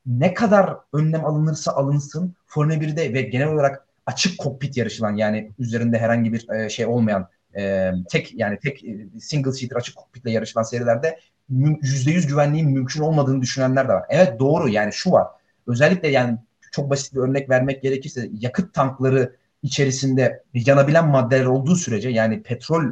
Ne 0.07 0.35
kadar 0.35 0.77
önlem 0.93 1.25
alınırsa 1.25 1.73
alınsın 1.73 2.35
Formula 2.47 2.75
1'de 2.75 3.15
ve 3.15 3.23
genel 3.23 3.49
olarak 3.49 3.87
açık 4.07 4.39
kokpit 4.39 4.77
yarışılan 4.77 5.17
yani 5.17 5.53
üzerinde 5.59 5.99
herhangi 5.99 6.33
bir 6.33 6.51
e, 6.51 6.69
şey 6.69 6.87
olmayan 6.87 7.29
e, 7.57 7.91
tek 8.11 8.35
yani 8.35 8.59
tek 8.59 8.85
e, 8.85 9.07
single 9.21 9.53
seater 9.53 9.77
açık 9.77 9.97
kokpitle 9.97 10.31
yarışılan 10.31 10.63
serilerde 10.63 11.19
%100 11.51 12.27
güvenliğin 12.27 12.71
mümkün 12.71 13.01
olmadığını 13.01 13.43
düşünenler 13.43 13.89
de 13.89 13.93
var. 13.93 14.05
Evet 14.09 14.41
doğru 14.41 14.69
yani 14.69 14.93
şu 14.93 15.11
var. 15.11 15.27
Özellikle 15.67 16.09
yani 16.09 16.39
çok 16.73 16.91
basit 16.91 17.15
bir 17.15 17.21
örnek 17.21 17.51
vermek 17.51 17.83
gerekirse 17.83 18.31
yakıt 18.41 18.75
tankları 18.75 19.37
içerisinde 19.63 20.43
yanabilen 20.55 21.09
maddeler 21.09 21.45
olduğu 21.45 21.77
sürece 21.77 22.09
yani 22.09 22.43
petrol 22.43 22.85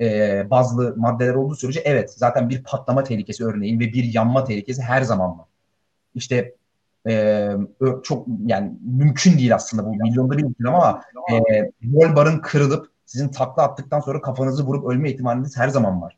e, 0.00 0.50
bazlı 0.50 0.94
maddeler 0.96 1.34
olduğu 1.34 1.54
sürece 1.54 1.80
evet 1.80 2.12
zaten 2.16 2.50
bir 2.50 2.62
patlama 2.62 3.04
tehlikesi 3.04 3.44
örneğin 3.44 3.80
ve 3.80 3.92
bir 3.92 4.14
yanma 4.14 4.44
tehlikesi 4.44 4.82
her 4.82 5.02
zaman 5.02 5.38
var. 5.38 5.46
İşte 6.14 6.54
e, 7.08 7.50
çok 8.02 8.26
yani 8.46 8.72
mümkün 8.84 9.38
değil 9.38 9.54
aslında 9.54 9.86
bu 9.86 9.90
milyonda 9.90 10.38
bir 10.38 10.42
mümkün 10.42 10.64
ama 10.64 11.02
e, 11.32 11.62
rol 11.92 12.16
barın 12.16 12.38
kırılıp 12.38 12.90
sizin 13.06 13.28
takla 13.28 13.62
attıktan 13.62 14.00
sonra 14.00 14.20
kafanızı 14.20 14.66
vurup 14.66 14.90
ölme 14.90 15.10
ihtimaliniz 15.10 15.56
her 15.56 15.68
zaman 15.68 16.02
var. 16.02 16.16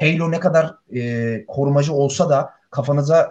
Halo 0.00 0.30
ne 0.30 0.40
kadar 0.40 0.74
e, 0.94 1.46
korumacı 1.46 1.92
olsa 1.92 2.30
da 2.30 2.50
kafanıza 2.70 3.28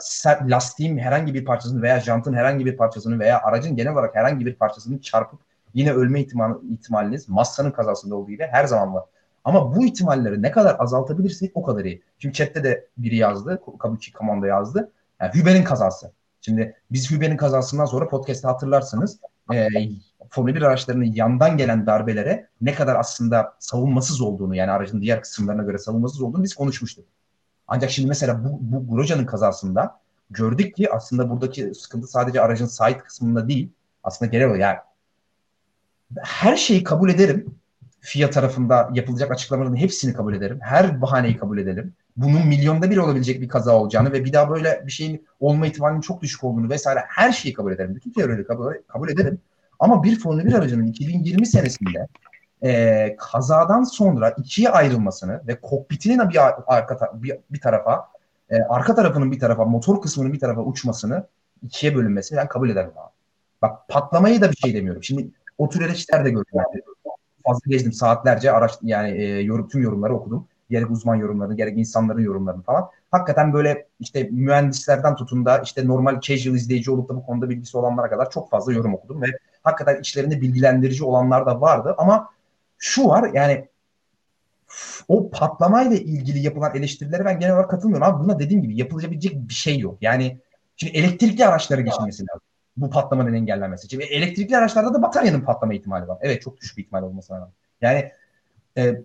lastiğin 0.48 0.98
herhangi 0.98 1.34
bir 1.34 1.46
parçasını 1.46 1.82
veya 1.82 2.00
jantın 2.00 2.34
herhangi 2.34 2.66
bir 2.66 2.78
parçasını 2.78 3.20
veya 3.20 3.42
aracın 3.42 3.76
genel 3.76 3.94
olarak 3.94 4.16
herhangi 4.16 4.46
bir 4.46 4.56
parçasını 4.56 5.02
çarpıp 5.02 5.40
yine 5.74 5.92
ölme 5.94 6.22
ihtimal, 6.22 6.56
ihtimaliniz 6.72 7.30
Massa'nın 7.30 7.72
kazasında 7.72 8.16
olduğu 8.16 8.32
gibi 8.32 8.48
her 8.52 8.66
zaman 8.66 8.94
var. 8.94 9.04
Ama 9.44 9.76
bu 9.76 9.86
ihtimalleri 9.86 10.42
ne 10.42 10.52
kadar 10.52 10.76
azaltabilirsek 10.80 11.52
o 11.54 11.64
kadar 11.64 11.86
iyi. 11.86 12.02
Şimdi 12.20 12.36
chatte 12.36 12.64
de 12.64 12.88
biri 12.98 13.16
yazdı, 13.16 13.62
Kabuki 13.80 14.14
Kamanda 14.14 14.48
yazdı. 14.48 14.92
Yani 15.22 15.34
Hüber'in 15.34 15.64
kazası. 15.64 16.12
Şimdi 16.46 16.76
biz 16.92 17.12
Hüber'in 17.12 17.38
kazasından 17.38 17.86
sonra 17.86 18.08
podcast'te 18.08 18.48
hatırlarsınız 18.48 19.20
e, 19.54 19.68
Formula 20.30 20.56
1 20.56 20.62
araçlarının 20.62 21.04
yandan 21.04 21.58
gelen 21.58 21.86
darbelere 21.86 22.48
ne 22.62 22.74
kadar 22.74 22.96
aslında 22.96 23.56
savunmasız 23.60 24.22
olduğunu 24.22 24.56
yani 24.56 24.72
aracın 24.72 25.02
diğer 25.02 25.22
kısımlarına 25.22 25.64
göre 25.64 25.78
savunmasız 25.78 26.22
olduğunu 26.22 26.44
biz 26.44 26.54
konuşmuştuk. 26.54 27.06
Ancak 27.68 27.92
şimdi 27.92 28.08
mesela 28.08 28.44
bu, 28.44 28.58
bu 28.62 28.96
Grosjean'ın 28.96 29.26
kazasında 29.26 30.00
gördük 30.30 30.76
ki 30.76 30.92
aslında 30.92 31.30
buradaki 31.30 31.76
sıkıntı 31.76 32.08
sadece 32.08 32.42
aracın 32.42 32.66
side 32.66 32.98
kısmında 32.98 33.48
değil. 33.48 33.70
Aslında 34.04 34.32
genel 34.32 34.48
olarak 34.48 34.62
yani 34.62 34.78
her 36.22 36.56
şeyi 36.56 36.84
kabul 36.84 37.10
ederim. 37.10 37.56
FIA 38.00 38.30
tarafında 38.30 38.90
yapılacak 38.94 39.32
açıklamaların 39.32 39.76
hepsini 39.76 40.14
kabul 40.14 40.34
ederim. 40.34 40.60
Her 40.62 41.02
bahaneyi 41.02 41.38
kabul 41.38 41.58
edelim. 41.58 41.94
Bunun 42.18 42.48
milyonda 42.48 42.92
bir 42.92 42.98
olabilecek 42.98 43.42
bir 43.42 43.48
kaza 43.48 43.76
olacağını 43.76 44.12
ve 44.12 44.26
bir 44.26 44.34
daha 44.34 44.50
böyle 44.50 44.84
bir 44.86 44.92
şeyin 44.92 45.28
olma 45.40 45.68
ihtimalinin 45.68 46.02
çok 46.02 46.22
düşük 46.22 46.44
olduğunu 46.44 46.70
vesaire 46.70 47.00
her 47.08 47.32
şeyi 47.32 47.54
kabul 47.54 47.72
ederim. 47.72 47.96
Bütün 47.96 48.12
teorileri 48.12 48.48
kabul, 48.48 48.74
kabul 48.88 49.10
ederim. 49.10 49.40
Ama 49.80 50.04
bir 50.04 50.20
Formula 50.20 50.46
1 50.46 50.54
aracının 50.54 50.88
2020 50.88 51.46
senesinde 51.46 52.08
e, 52.64 53.16
kazadan 53.20 53.84
sonra 53.84 54.30
ikiye 54.30 54.70
ayrılmasını 54.70 55.42
ve 55.48 55.62
kokpitinin 55.62 56.30
bir 56.30 56.40
arka 56.68 57.12
bir, 57.14 57.38
bir 57.50 57.60
tarafa 57.60 58.08
e, 58.50 58.58
arka 58.62 58.96
tarafının 58.96 59.32
bir 59.32 59.40
tarafa 59.40 59.66
motor 59.66 60.02
kısmının 60.02 60.34
bir 60.34 60.40
tarafa 60.40 60.62
uçmasını 60.62 61.28
ikiye 61.62 61.96
bölünmesini 61.96 62.38
ben 62.38 62.48
kabul 62.48 62.70
ederim 62.70 62.92
abi. 62.98 63.12
Bak 63.62 63.88
patlamayı 63.88 64.42
da 64.42 64.52
bir 64.52 64.56
şey 64.56 64.74
demiyorum. 64.74 65.04
Şimdi 65.04 65.28
o 65.58 65.70
tür 65.70 65.82
eleştiriler 65.82 66.26
de 66.26 66.30
gördüm. 66.30 66.62
Fazla 67.46 67.62
gezdim 67.70 67.94
saatlerce 67.94 68.52
araç 68.52 68.72
yani 68.82 69.10
e, 69.10 69.42
yorum, 69.42 69.68
tüm 69.68 69.82
yorumları 69.82 70.16
okudum. 70.16 70.48
Gerek 70.74 70.92
uzman 70.92 71.16
yorumlarını, 71.16 71.56
gerek 71.56 71.78
insanların 71.78 72.22
yorumlarını 72.22 72.62
falan. 72.62 72.90
Hakikaten 73.12 73.54
böyle 73.54 73.88
işte 74.00 74.24
mühendislerden 74.32 75.16
tutun 75.16 75.46
da 75.46 75.58
işte 75.58 75.88
normal 75.88 76.20
casual 76.20 76.56
izleyici 76.56 76.92
olup 76.92 77.10
da 77.10 77.16
bu 77.16 77.26
konuda 77.26 77.50
bilgisi 77.50 77.78
olanlara 77.78 78.10
kadar 78.10 78.30
çok 78.30 78.50
fazla 78.50 78.74
yorum 78.74 78.94
okudum 78.94 79.22
ve 79.22 79.28
hakikaten 79.64 80.00
içlerinde 80.00 80.42
bilgilendirici 80.42 81.04
olanlar 81.04 81.46
da 81.46 81.62
vardı 81.62 81.96
ama 81.98 82.30
şu 82.78 83.08
var 83.08 83.30
yani 83.34 83.68
o 85.08 85.30
patlamayla 85.30 85.98
ilgili 85.98 86.40
yapılan 86.40 86.76
eleştirilere 86.76 87.26
ben 87.26 87.40
genel 87.40 87.54
olarak 87.54 87.70
katılmıyorum. 87.70 88.08
Ama 88.08 88.24
buna 88.24 88.40
dediğim 88.40 88.62
gibi 88.62 88.78
yapılabilecek 88.78 89.50
bir 89.50 89.54
şey 89.54 89.80
yok. 89.80 89.98
Yani 90.02 90.38
şimdi 90.76 90.98
elektrikli 90.98 91.46
araçlara 91.46 91.82
geçilmesi 91.82 92.24
lazım. 92.24 92.42
Bu 92.78 92.90
patlamanın 92.90 93.34
engellenmesi 93.34 93.86
için. 93.86 94.00
Ve 94.00 94.06
elektrikli 94.06 94.58
araçlarda 94.58 94.94
da 94.94 95.02
bataryanın 95.02 95.42
patlama 95.42 95.74
ihtimali 95.74 96.08
var. 96.08 96.18
Evet 96.22 96.42
çok 96.42 96.58
düşük 96.58 96.78
bir 96.78 96.84
ihtimal 96.84 97.04
olmasına 97.04 97.38
rağmen. 97.38 97.54
Yani 97.82 98.12
e, 98.78 99.02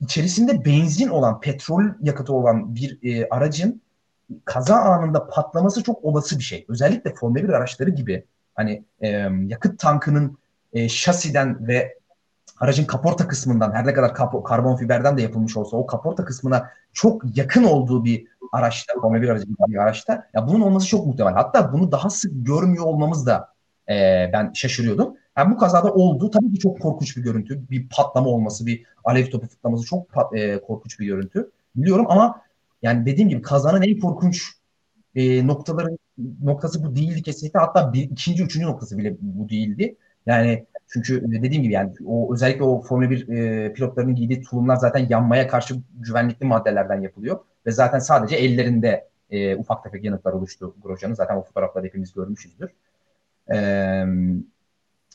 içerisinde 0.00 0.64
benzin 0.64 1.08
olan, 1.08 1.40
petrol 1.40 1.84
yakıtı 2.00 2.32
olan 2.32 2.74
bir 2.74 2.98
e, 3.02 3.28
aracın 3.28 3.82
kaza 4.44 4.76
anında 4.76 5.28
patlaması 5.28 5.82
çok 5.82 6.04
olası 6.04 6.38
bir 6.38 6.44
şey. 6.44 6.64
Özellikle 6.68 7.14
Formula 7.14 7.42
1 7.42 7.48
araçları 7.48 7.90
gibi 7.90 8.24
hani 8.54 8.84
e, 9.00 9.08
yakıt 9.46 9.78
tankının 9.78 10.38
e, 10.72 10.88
şasiden 10.88 11.68
ve 11.68 11.98
aracın 12.60 12.84
kaporta 12.84 13.28
kısmından 13.28 13.72
her 13.72 13.86
ne 13.86 13.94
kadar 13.94 14.14
karbon 14.44 14.76
fiberden 14.76 15.16
de 15.16 15.22
yapılmış 15.22 15.56
olsa 15.56 15.76
o 15.76 15.86
kaporta 15.86 16.24
kısmına 16.24 16.70
çok 16.92 17.36
yakın 17.36 17.64
olduğu 17.64 18.04
bir 18.04 18.26
araçta, 18.52 18.94
Formula 19.00 19.22
1 19.22 19.28
aracı 19.28 19.46
bir 19.48 19.76
araçta 19.76 20.28
ya 20.34 20.48
bunun 20.48 20.60
olması 20.60 20.86
çok 20.86 21.06
muhtemel. 21.06 21.32
Hatta 21.32 21.72
bunu 21.72 21.92
daha 21.92 22.10
sık 22.10 22.32
görmüyor 22.34 22.84
olmamız 22.84 23.26
da 23.26 23.48
e, 23.88 24.30
ben 24.32 24.52
şaşırıyordum. 24.52 25.16
Yani 25.36 25.54
bu 25.54 25.58
kazada 25.58 25.92
oldu. 25.92 26.30
Tabii 26.30 26.52
ki 26.52 26.58
çok 26.58 26.80
korkunç 26.80 27.16
bir 27.16 27.22
görüntü. 27.22 27.70
Bir 27.70 27.88
patlama 27.88 28.28
olması, 28.28 28.66
bir 28.66 28.84
alev 29.04 29.26
topu 29.26 29.46
fırtlaması 29.46 29.84
çok 29.86 30.06
e, 30.36 30.60
korkunç 30.60 31.00
bir 31.00 31.06
görüntü. 31.06 31.50
Biliyorum 31.76 32.06
ama 32.08 32.42
yani 32.82 33.06
dediğim 33.06 33.28
gibi 33.28 33.42
kazanın 33.42 33.82
en 33.82 34.00
korkunç 34.00 34.42
e, 35.14 35.46
noktaların 35.46 35.98
noktası 36.42 36.84
bu 36.84 36.96
değildi 36.96 37.22
kesinlikle. 37.22 37.60
Hatta 37.60 37.92
bir, 37.92 38.02
ikinci, 38.02 38.44
üçüncü 38.44 38.66
noktası 38.66 38.98
bile 38.98 39.16
bu 39.20 39.48
değildi. 39.48 39.96
Yani 40.26 40.66
çünkü 40.88 41.22
dediğim 41.32 41.62
gibi 41.62 41.72
yani 41.72 41.92
o 42.06 42.34
özellikle 42.34 42.64
o 42.64 42.82
Formula 42.82 43.10
1 43.10 43.28
e, 43.28 43.72
pilotlarının 43.72 44.14
giydiği 44.14 44.42
tulumlar 44.42 44.76
zaten 44.76 45.06
yanmaya 45.10 45.48
karşı 45.48 45.74
güvenlikli 45.94 46.44
maddelerden 46.46 47.00
yapılıyor. 47.00 47.38
Ve 47.66 47.70
zaten 47.70 47.98
sadece 47.98 48.36
ellerinde 48.36 49.08
e, 49.30 49.56
ufak 49.56 49.84
tefek 49.84 50.04
yanıklar 50.04 50.32
oluştu 50.32 50.74
Grosjean'ın. 50.82 51.14
Zaten 51.14 51.36
o 51.36 51.42
fotoğrafları 51.42 51.86
hepimiz 51.86 52.12
görmüşüzdür. 52.12 52.70
Eee 53.50 54.06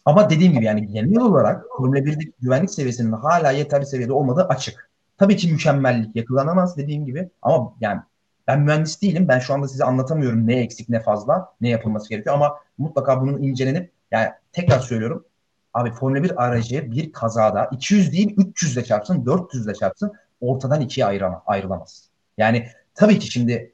ama 0.07 0.29
dediğim 0.29 0.53
gibi 0.53 0.65
yani 0.65 0.87
genel 0.87 1.21
olarak 1.21 1.65
Formula 1.77 1.99
1'deki 1.99 2.31
güvenlik 2.39 2.71
seviyesinin 2.71 3.11
hala 3.11 3.51
yeterli 3.51 3.85
seviyede 3.85 4.13
olmadığı 4.13 4.43
açık. 4.43 4.89
Tabii 5.17 5.35
ki 5.35 5.51
mükemmellik 5.51 6.15
yakalanamaz 6.15 6.77
dediğim 6.77 7.05
gibi 7.05 7.29
ama 7.41 7.73
yani 7.81 8.01
Ben 8.47 8.59
mühendis 8.59 9.01
değilim. 9.01 9.27
Ben 9.27 9.39
şu 9.39 9.53
anda 9.53 9.67
size 9.67 9.83
anlatamıyorum 9.83 10.47
ne 10.47 10.59
eksik 10.59 10.89
ne 10.89 10.99
fazla, 10.99 11.53
ne 11.61 11.69
yapılması 11.69 12.09
gerekiyor 12.09 12.35
ama 12.35 12.55
mutlaka 12.77 13.21
bunun 13.21 13.41
incelenip 13.43 13.91
yani 14.11 14.29
tekrar 14.51 14.79
söylüyorum. 14.79 15.25
Abi 15.73 15.91
Formula 15.91 16.23
1 16.23 16.43
aracı 16.43 16.91
bir 16.91 17.11
kazada 17.11 17.69
200 17.71 18.11
değil 18.11 18.33
300 18.37 18.77
ile 18.77 18.83
çarpsın, 18.83 19.25
400 19.25 19.65
ile 19.65 19.73
çarpsın 19.73 20.11
ortadan 20.41 20.81
ikiye 20.81 21.05
ayırama, 21.05 21.43
ayrılamaz. 21.45 22.09
Yani 22.37 22.67
tabii 22.95 23.19
ki 23.19 23.31
şimdi 23.31 23.73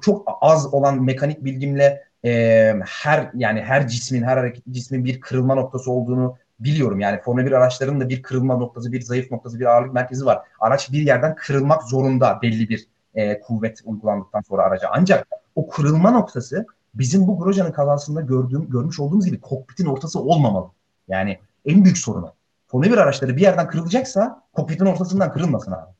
çok 0.00 0.38
az 0.40 0.74
olan 0.74 1.02
mekanik 1.02 1.44
bilgimle 1.44 2.04
e, 2.26 2.74
her 2.86 3.30
yani 3.34 3.62
her 3.62 3.88
cismin 3.88 4.22
her 4.22 4.36
hareket 4.36 4.64
cismin 4.70 5.04
bir 5.04 5.20
kırılma 5.20 5.54
noktası 5.54 5.90
olduğunu 5.90 6.36
biliyorum. 6.60 7.00
Yani 7.00 7.20
Formula 7.20 7.46
1 7.46 7.52
araçlarının 7.52 8.00
da 8.00 8.08
bir 8.08 8.22
kırılma 8.22 8.56
noktası, 8.56 8.92
bir 8.92 9.00
zayıf 9.00 9.30
noktası, 9.30 9.60
bir 9.60 9.64
ağırlık 9.64 9.94
merkezi 9.94 10.26
var. 10.26 10.38
Araç 10.60 10.92
bir 10.92 11.02
yerden 11.02 11.34
kırılmak 11.34 11.82
zorunda 11.82 12.38
belli 12.42 12.68
bir 12.68 12.86
e, 13.14 13.40
kuvvet 13.40 13.80
uygulandıktan 13.84 14.40
sonra 14.40 14.62
araca. 14.62 14.88
Ancak 14.92 15.26
o 15.54 15.68
kırılma 15.68 16.10
noktası 16.10 16.66
bizim 16.94 17.26
bu 17.26 17.38
Grosjean'ın 17.38 17.72
kazasında 17.72 18.20
gördüğüm, 18.20 18.70
görmüş 18.70 19.00
olduğumuz 19.00 19.26
gibi 19.26 19.40
kokpitin 19.40 19.86
ortası 19.86 20.20
olmamalı. 20.20 20.70
Yani 21.08 21.38
en 21.64 21.84
büyük 21.84 21.98
sorunu. 21.98 22.32
Formula 22.66 22.92
1 22.92 22.98
araçları 22.98 23.36
bir 23.36 23.42
yerden 23.42 23.68
kırılacaksa 23.68 24.42
kokpitin 24.52 24.86
ortasından 24.86 25.32
kırılmasın 25.32 25.72
abi. 25.72 25.90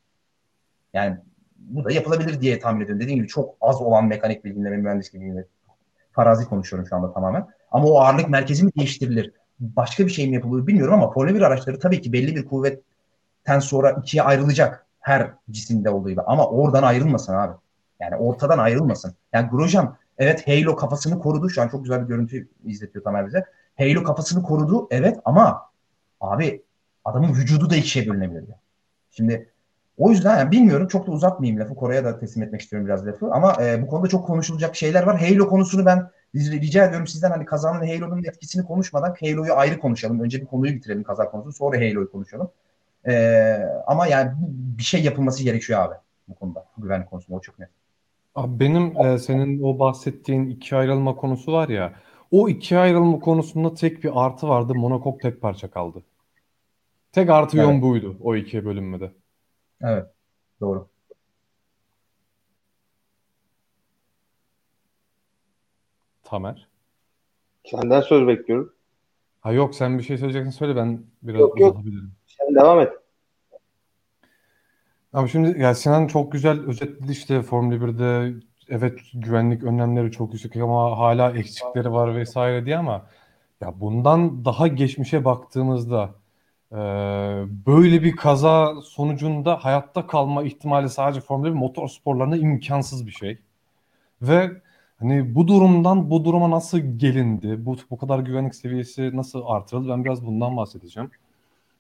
Yani 0.95 1.17
bu 1.59 1.85
da 1.85 1.93
yapılabilir 1.93 2.41
diye 2.41 2.59
tahmin 2.59 2.81
ediyorum. 2.81 3.01
Dediğim 3.01 3.19
gibi 3.19 3.29
çok 3.29 3.55
az 3.61 3.81
olan 3.81 4.05
mekanik 4.05 4.45
bilgimle 4.45 4.71
ve 4.71 4.77
mühendislik 4.77 5.15
bilgimle 5.15 5.47
farazi 6.17 6.49
konuşuyorum 6.49 6.89
şu 6.89 6.97
anda 6.97 7.13
tamamen. 7.13 7.47
Ama 7.71 7.87
o 7.87 8.01
ağırlık 8.01 8.29
merkezi 8.29 8.65
mi 8.65 8.71
değiştirilir? 8.79 9.33
Başka 9.61 10.07
bir 10.07 10.11
şey 10.11 10.29
mi 10.29 10.35
yapılır 10.35 10.67
bilmiyorum 10.67 10.95
ama 10.95 11.13
Formula 11.13 11.35
1 11.35 11.41
araçları 11.41 11.79
tabii 11.79 12.01
ki 12.01 12.13
belli 12.13 12.37
bir 12.37 12.47
kuvvetten 12.47 13.59
sonra 13.61 13.91
ikiye 13.91 14.23
ayrılacak 14.23 14.87
her 15.01 15.31
cisimde 15.51 15.91
olduğu 15.91 16.11
gibi. 16.11 16.21
Ama 16.21 16.47
oradan 16.49 16.83
ayrılmasın 16.83 17.35
abi. 17.35 17.53
Yani 18.01 18.17
ortadan 18.17 18.59
ayrılmasın. 18.59 19.15
Yani 19.33 19.49
Grosjean 19.49 19.97
evet 20.19 20.49
Halo 20.49 20.77
kafasını 20.77 21.19
korudu. 21.19 21.51
Şu 21.51 21.63
an 21.63 21.69
çok 21.69 21.85
güzel 21.85 22.03
bir 22.03 22.09
görüntü 22.09 22.49
izletiyor 22.65 23.05
Tamer 23.05 23.27
bize. 23.27 23.45
Halo 23.79 24.03
kafasını 24.03 24.43
korudu 24.43 24.89
evet 24.91 25.19
ama 25.25 25.63
abi 26.21 26.63
adamın 27.05 27.35
vücudu 27.35 27.71
da 27.71 27.77
ikiye 27.77 28.09
bölünebilir. 28.09 28.45
Şimdi 29.11 29.51
o 29.99 30.11
yüzden 30.11 30.39
yani 30.39 30.51
bilmiyorum 30.51 30.89
çok 30.89 31.07
da 31.07 31.11
uzatmayayım 31.11 31.61
lafı. 31.61 31.75
Kore'ye 31.75 32.05
da 32.05 32.19
teslim 32.19 32.43
etmek 32.43 32.61
istiyorum 32.61 32.87
biraz 32.87 33.07
lafı. 33.07 33.31
Ama 33.33 33.57
e, 33.63 33.83
bu 33.83 33.87
konuda 33.87 34.09
çok 34.09 34.27
konuşulacak 34.27 34.77
şeyler 34.77 35.03
var. 35.03 35.21
Halo 35.21 35.49
konusunu 35.49 35.87
ben 35.87 36.11
rica 36.35 36.85
ediyorum 36.85 37.07
sizden 37.07 37.31
hani 37.31 37.45
kazanın 37.45 37.87
Halo'nun 37.87 38.25
etkisini 38.25 38.65
konuşmadan 38.65 39.15
Halo'yu 39.21 39.55
ayrı 39.55 39.79
konuşalım. 39.79 40.21
Önce 40.21 40.41
bir 40.41 40.47
konuyu 40.47 40.75
bitirelim 40.75 41.03
kaza 41.03 41.31
konusunu 41.31 41.53
sonra 41.53 41.77
Halo'yu 41.77 42.13
konuşalım. 42.13 42.51
E, 43.07 43.57
ama 43.87 44.07
yani 44.07 44.33
bir 44.79 44.83
şey 44.83 45.03
yapılması 45.03 45.45
gerekiyor 45.45 45.81
abi 45.81 45.95
bu 46.29 46.35
konuda. 46.35 46.67
Güvenlik 46.79 47.11
konusunda 47.11 47.39
o 47.39 47.41
çok 47.41 47.59
net. 47.59 47.69
Abi 48.35 48.61
benim 48.61 49.01
e, 49.01 49.19
senin 49.19 49.63
o 49.63 49.79
bahsettiğin 49.79 50.47
iki 50.47 50.77
ayrılma 50.77 51.17
konusu 51.17 51.53
var 51.53 51.69
ya 51.69 51.93
o 52.31 52.49
iki 52.49 52.79
ayrılma 52.79 53.19
konusunda 53.19 53.75
tek 53.75 54.05
bir 54.05 54.11
artı 54.15 54.49
vardı. 54.49 54.75
Monokok 54.75 55.21
tek 55.21 55.41
parça 55.41 55.71
kaldı. 55.71 56.03
Tek 57.13 57.31
artı 57.31 57.59
evet. 57.59 57.69
yön 57.69 57.83
buydu 57.83 58.17
o 58.23 58.37
ikiye 58.37 58.65
bölünmede. 58.65 59.11
Evet. 59.83 60.07
Doğru. 60.61 60.89
Tamer. 66.25 66.69
Senden 67.65 68.01
söz 68.01 68.29
bekliyorum. 68.29 68.75
Ha 69.41 69.53
yok 69.53 69.75
sen 69.75 69.99
bir 69.99 70.03
şey 70.03 70.19
söyleyeceksin 70.19 70.51
söyle 70.51 70.77
ben 70.77 71.03
biraz 71.23 71.41
yok, 71.41 71.61
yok. 71.61 71.79
Sen 72.27 72.55
devam 72.55 72.81
et. 72.81 72.93
Abi 75.13 75.29
şimdi 75.29 75.61
ya 75.61 75.75
Sinan 75.75 76.07
çok 76.07 76.33
güzel 76.33 76.61
özetledi 76.67 77.13
işte 77.13 77.43
Formula 77.43 77.75
1'de 77.75 78.35
evet 78.69 79.01
güvenlik 79.15 79.63
önlemleri 79.63 80.11
çok 80.11 80.33
yüksek 80.33 80.57
ama 80.57 80.99
hala 80.99 81.33
eksikleri 81.33 81.93
var 81.93 82.17
vesaire 82.17 82.67
diye 82.67 82.79
ama 82.79 83.07
ya 83.61 83.81
bundan 83.81 84.45
daha 84.45 84.69
geçmişe 84.69 85.25
baktığımızda 85.25 86.15
e, 86.73 86.77
böyle 87.67 88.03
bir 88.03 88.17
kaza 88.17 88.75
sonucunda 88.83 89.65
hayatta 89.65 90.07
kalma 90.07 90.43
ihtimali 90.43 90.89
sadece 90.89 91.21
Formula 91.21 91.49
1 91.49 91.55
motor 91.55 91.89
sporlarında 91.89 92.37
imkansız 92.37 93.07
bir 93.07 93.13
şey. 93.13 93.39
Ve 94.23 94.51
hani 94.99 95.35
bu 95.35 95.49
durumdan 95.49 96.11
bu 96.11 96.25
duruma 96.25 96.51
nasıl 96.51 96.79
gelindi? 96.79 97.67
Bu 97.67 97.77
bu 97.91 97.99
kadar 97.99 98.19
güvenlik 98.19 98.55
seviyesi 98.55 99.17
nasıl 99.17 99.43
artırıldı? 99.47 99.89
Ben 99.89 100.05
biraz 100.05 100.27
bundan 100.27 100.57
bahsedeceğim. 100.57 101.11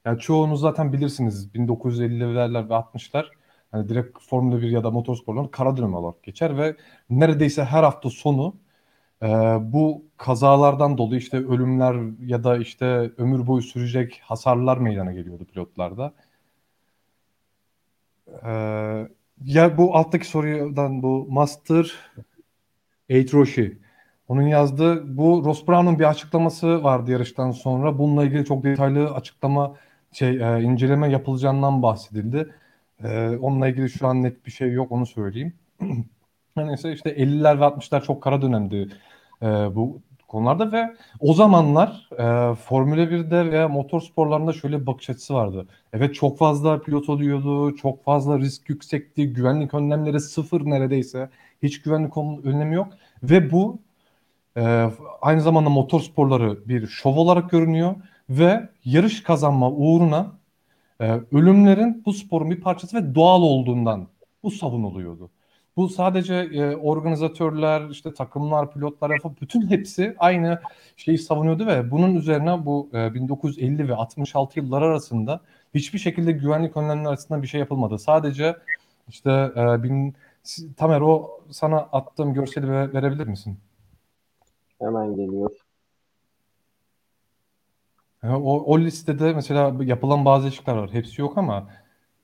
Yani 0.04 0.18
çoğunuz 0.20 0.60
zaten 0.60 0.92
bilirsiniz 0.92 1.48
1950'ler 1.54 2.68
ve 2.68 2.74
60'lar 2.74 3.26
hani 3.72 3.88
direkt 3.88 4.18
Formula 4.22 4.62
1 4.62 4.70
ya 4.70 4.84
da 4.84 4.90
motorsporların 4.90 5.48
kara 5.48 5.76
dönem 5.76 5.94
olarak 5.94 6.22
geçer 6.22 6.58
ve 6.58 6.76
neredeyse 7.10 7.64
her 7.64 7.82
hafta 7.82 8.10
sonu 8.10 8.54
e, 9.22 9.26
bu 9.60 10.04
kazalardan 10.16 10.98
dolayı 10.98 11.20
işte 11.20 11.36
ölümler 11.36 11.96
ya 12.26 12.44
da 12.44 12.56
işte 12.58 12.86
ömür 13.18 13.46
boyu 13.46 13.62
sürecek 13.62 14.20
hasarlar 14.24 14.78
meydana 14.78 15.12
geliyordu 15.12 15.44
pilotlarda. 15.44 16.14
E, 18.44 18.50
ya 19.44 19.78
bu 19.78 19.96
alttaki 19.96 20.28
sorudan 20.28 21.02
bu 21.02 21.26
Master 21.30 21.92
Eitroshi 23.08 23.78
onun 24.28 24.42
yazdığı 24.42 25.16
bu 25.16 25.42
Ross 25.44 25.68
Brown'un 25.68 25.98
bir 25.98 26.04
açıklaması 26.04 26.84
vardı 26.84 27.10
yarıştan 27.10 27.50
sonra. 27.50 27.98
Bununla 27.98 28.24
ilgili 28.24 28.44
çok 28.44 28.64
detaylı 28.64 29.14
açıklama 29.14 29.76
şey 30.12 30.28
e, 30.28 30.62
inceleme 30.62 31.10
yapılacağından 31.10 31.82
bahsedildi. 31.82 32.54
E, 33.04 33.28
onunla 33.40 33.68
ilgili 33.68 33.90
şu 33.90 34.06
an 34.06 34.22
net 34.22 34.46
bir 34.46 34.50
şey 34.50 34.72
yok 34.72 34.92
onu 34.92 35.06
söyleyeyim. 35.06 35.54
Neyse 36.56 36.92
işte 36.92 37.10
50'ler 37.10 37.60
ve 37.60 37.64
60'lar 37.64 38.04
çok 38.04 38.22
kara 38.22 38.42
dönemdi 38.42 38.88
e, 39.42 39.46
bu 39.46 40.00
konularda 40.28 40.72
ve 40.72 40.96
o 41.20 41.34
zamanlar 41.34 42.08
e, 42.12 42.54
Formula 42.54 43.10
1'de 43.10 43.50
veya 43.50 43.68
motor 43.68 44.00
sporlarında 44.00 44.52
şöyle 44.52 44.80
bir 44.80 44.86
bakış 44.86 45.10
açısı 45.10 45.34
vardı. 45.34 45.66
Evet 45.92 46.14
çok 46.14 46.38
fazla 46.38 46.80
pilot 46.82 47.08
oluyordu, 47.08 47.76
çok 47.76 48.04
fazla 48.04 48.38
risk 48.38 48.70
yüksekti, 48.70 49.32
güvenlik 49.32 49.74
önlemleri 49.74 50.20
sıfır 50.20 50.60
neredeyse. 50.66 51.30
Hiç 51.62 51.82
güvenlik 51.82 52.16
önlemi 52.44 52.74
yok 52.74 52.88
ve 53.22 53.50
bu 53.50 53.78
e, 54.56 54.90
aynı 55.22 55.40
zamanda 55.40 55.70
motor 55.70 56.00
sporları 56.00 56.68
bir 56.68 56.86
şov 56.86 57.16
olarak 57.16 57.50
görünüyor 57.50 57.94
ve 58.30 58.68
yarış 58.84 59.22
kazanma 59.22 59.70
uğruna 59.70 60.32
e, 61.00 61.20
ölümlerin 61.32 62.02
bu 62.06 62.12
sporun 62.12 62.50
bir 62.50 62.60
parçası 62.60 62.96
ve 62.96 63.14
doğal 63.14 63.42
olduğundan 63.42 64.08
bu 64.42 64.50
savunuluyordu. 64.50 65.30
Bu 65.76 65.88
sadece 65.88 66.34
e, 66.34 66.76
organizatörler, 66.76 67.88
işte 67.90 68.14
takımlar, 68.14 68.72
pilotlar, 68.72 69.12
bütün 69.40 69.70
hepsi 69.70 70.16
aynı 70.18 70.60
şeyi 70.96 71.18
savunuyordu 71.18 71.66
ve 71.66 71.90
bunun 71.90 72.14
üzerine 72.14 72.66
bu 72.66 72.90
e, 72.94 73.14
1950 73.14 73.88
ve 73.88 73.94
66 73.94 74.60
yıllar 74.60 74.82
arasında 74.82 75.40
hiçbir 75.74 75.98
şekilde 75.98 76.32
güvenlik 76.32 76.76
önlemleri 76.76 77.08
arasında 77.08 77.42
bir 77.42 77.46
şey 77.46 77.60
yapılmadı. 77.60 77.98
Sadece 77.98 78.56
işte 79.08 79.52
e, 79.56 79.82
bin, 79.82 80.14
Tamer 80.76 81.00
o 81.00 81.40
sana 81.50 81.78
attığım 81.78 82.34
görseli 82.34 82.70
verebilir 82.70 83.26
misin? 83.26 83.58
Hemen 84.78 85.16
geliyor. 85.16 85.50
O, 88.24 88.64
o 88.64 88.78
listede 88.78 89.32
mesela 89.32 89.74
yapılan 89.84 90.24
bazı 90.24 90.42
değişiklikler 90.42 90.76
var. 90.76 90.90
Hepsi 90.92 91.20
yok 91.20 91.38
ama 91.38 91.68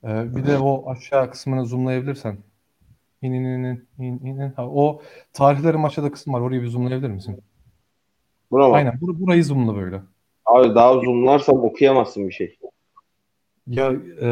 e, 0.03 0.35
bir 0.35 0.47
de 0.47 0.57
o 0.57 0.89
aşağı 0.89 1.31
kısmını 1.31 1.65
zoomlayabilirsen. 1.65 2.37
İn 3.23 3.33
in 3.33 3.43
in 3.43 3.87
in 3.99 4.19
in 4.25 4.37
in. 4.37 4.49
Ha, 4.49 4.67
o 4.67 5.01
tarihlerin 5.33 5.83
aşağıda 5.83 6.11
kısım 6.11 6.33
var. 6.33 6.41
Orayı 6.41 6.61
bir 6.61 6.67
zoomlayabilir 6.67 7.09
misin? 7.09 7.41
Bura 8.51 8.67
mı? 8.67 8.75
Aynen. 8.75 9.01
Bur 9.01 9.19
burayı 9.19 9.45
zoomla 9.45 9.75
böyle. 9.75 10.01
Abi 10.45 10.75
daha 10.75 10.93
zoomlarsam 10.93 11.63
okuyamazsın 11.63 12.27
bir 12.27 12.33
şey. 12.33 12.57
Ya 13.67 13.91
e, 14.21 14.29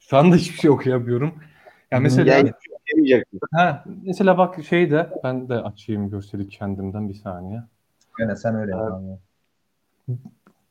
şu 0.00 0.16
anda 0.16 0.36
hiçbir 0.36 0.58
şey 0.58 0.70
okuyamıyorum. 0.70 1.34
Ya 1.90 2.00
mesela 2.00 2.36
yani 2.36 2.52
Ha, 3.52 3.84
mesela 4.02 4.38
bak 4.38 4.64
şey 4.64 4.90
de 4.90 5.10
ben 5.24 5.48
de 5.48 5.54
açayım 5.54 6.10
görseli 6.10 6.48
kendimden 6.48 7.08
bir 7.08 7.14
saniye. 7.14 7.62
Yani 8.18 8.36
sen 8.36 8.54
öyle 8.54 8.72
evet. 8.74 9.18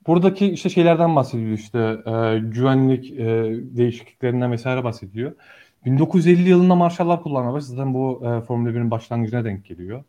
Buradaki 0.07 0.47
işte 0.47 0.69
şeylerden 0.69 1.15
bahsediyor 1.15 1.51
işte 1.51 1.80
e, 1.80 2.39
güvenlik 2.39 3.11
e, 3.11 3.26
değişikliklerinden 3.77 4.51
vesaire 4.51 4.84
bahsediyor. 4.84 5.31
1950 5.85 6.49
yılında 6.49 6.76
marşallar 6.76 7.23
kullanmaya 7.23 7.53
başladı. 7.53 7.72
Zaten 7.76 7.93
bu 7.93 8.22
e, 8.26 8.41
Formula 8.41 8.69
1'in 8.69 8.91
başlangıcına 8.91 9.45
denk 9.45 9.65
geliyor. 9.65 10.03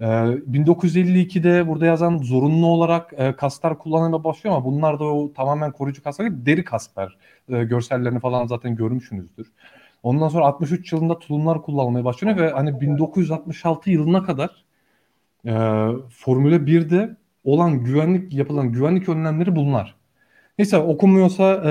E, 0.00 0.04
1952'de 0.04 1.68
burada 1.68 1.86
yazan 1.86 2.18
zorunlu 2.18 2.66
olarak 2.66 3.12
e, 3.16 3.36
kasklar 3.36 3.78
kullanmaya 3.78 4.24
başlıyor 4.24 4.56
ama 4.56 4.64
bunlar 4.64 5.00
da 5.00 5.04
o 5.04 5.32
tamamen 5.32 5.72
koruyucu 5.72 6.02
kasklar 6.02 6.46
deri 6.46 6.64
kasklar. 6.64 7.18
E, 7.48 7.64
görsellerini 7.64 8.20
falan 8.20 8.46
zaten 8.46 8.76
görmüşsünüzdür. 8.76 9.52
Ondan 10.02 10.28
sonra 10.28 10.44
63 10.46 10.92
yılında 10.92 11.18
tulumlar 11.18 11.62
kullanılmaya 11.62 12.04
başlıyor 12.04 12.36
ve 12.36 12.50
hani 12.50 12.80
1966 12.80 13.90
yılına 13.90 14.22
kadar 14.22 14.64
e, 15.46 15.52
Formula 16.10 16.56
1'de 16.56 17.16
olan 17.44 17.84
güvenlik 17.84 18.34
yapılan 18.34 18.72
güvenlik 18.72 19.08
önlemleri 19.08 19.56
bunlar. 19.56 19.94
Neyse 20.58 20.78
okumuyorsa 20.78 21.54
e, 21.54 21.70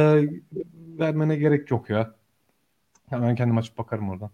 vermene 0.99 1.35
gerek 1.35 1.71
yok 1.71 1.89
ya. 1.89 2.16
Hemen 3.09 3.35
kendim 3.35 3.57
açıp 3.57 3.77
bakarım 3.77 4.09
oradan. 4.09 4.29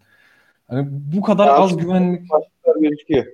Hani 0.68 0.88
bu 0.90 1.22
kadar 1.22 1.48
Ya 1.48 1.54
az 1.54 1.78
güvenlik 1.78 2.30
gözüküyor. 2.82 3.26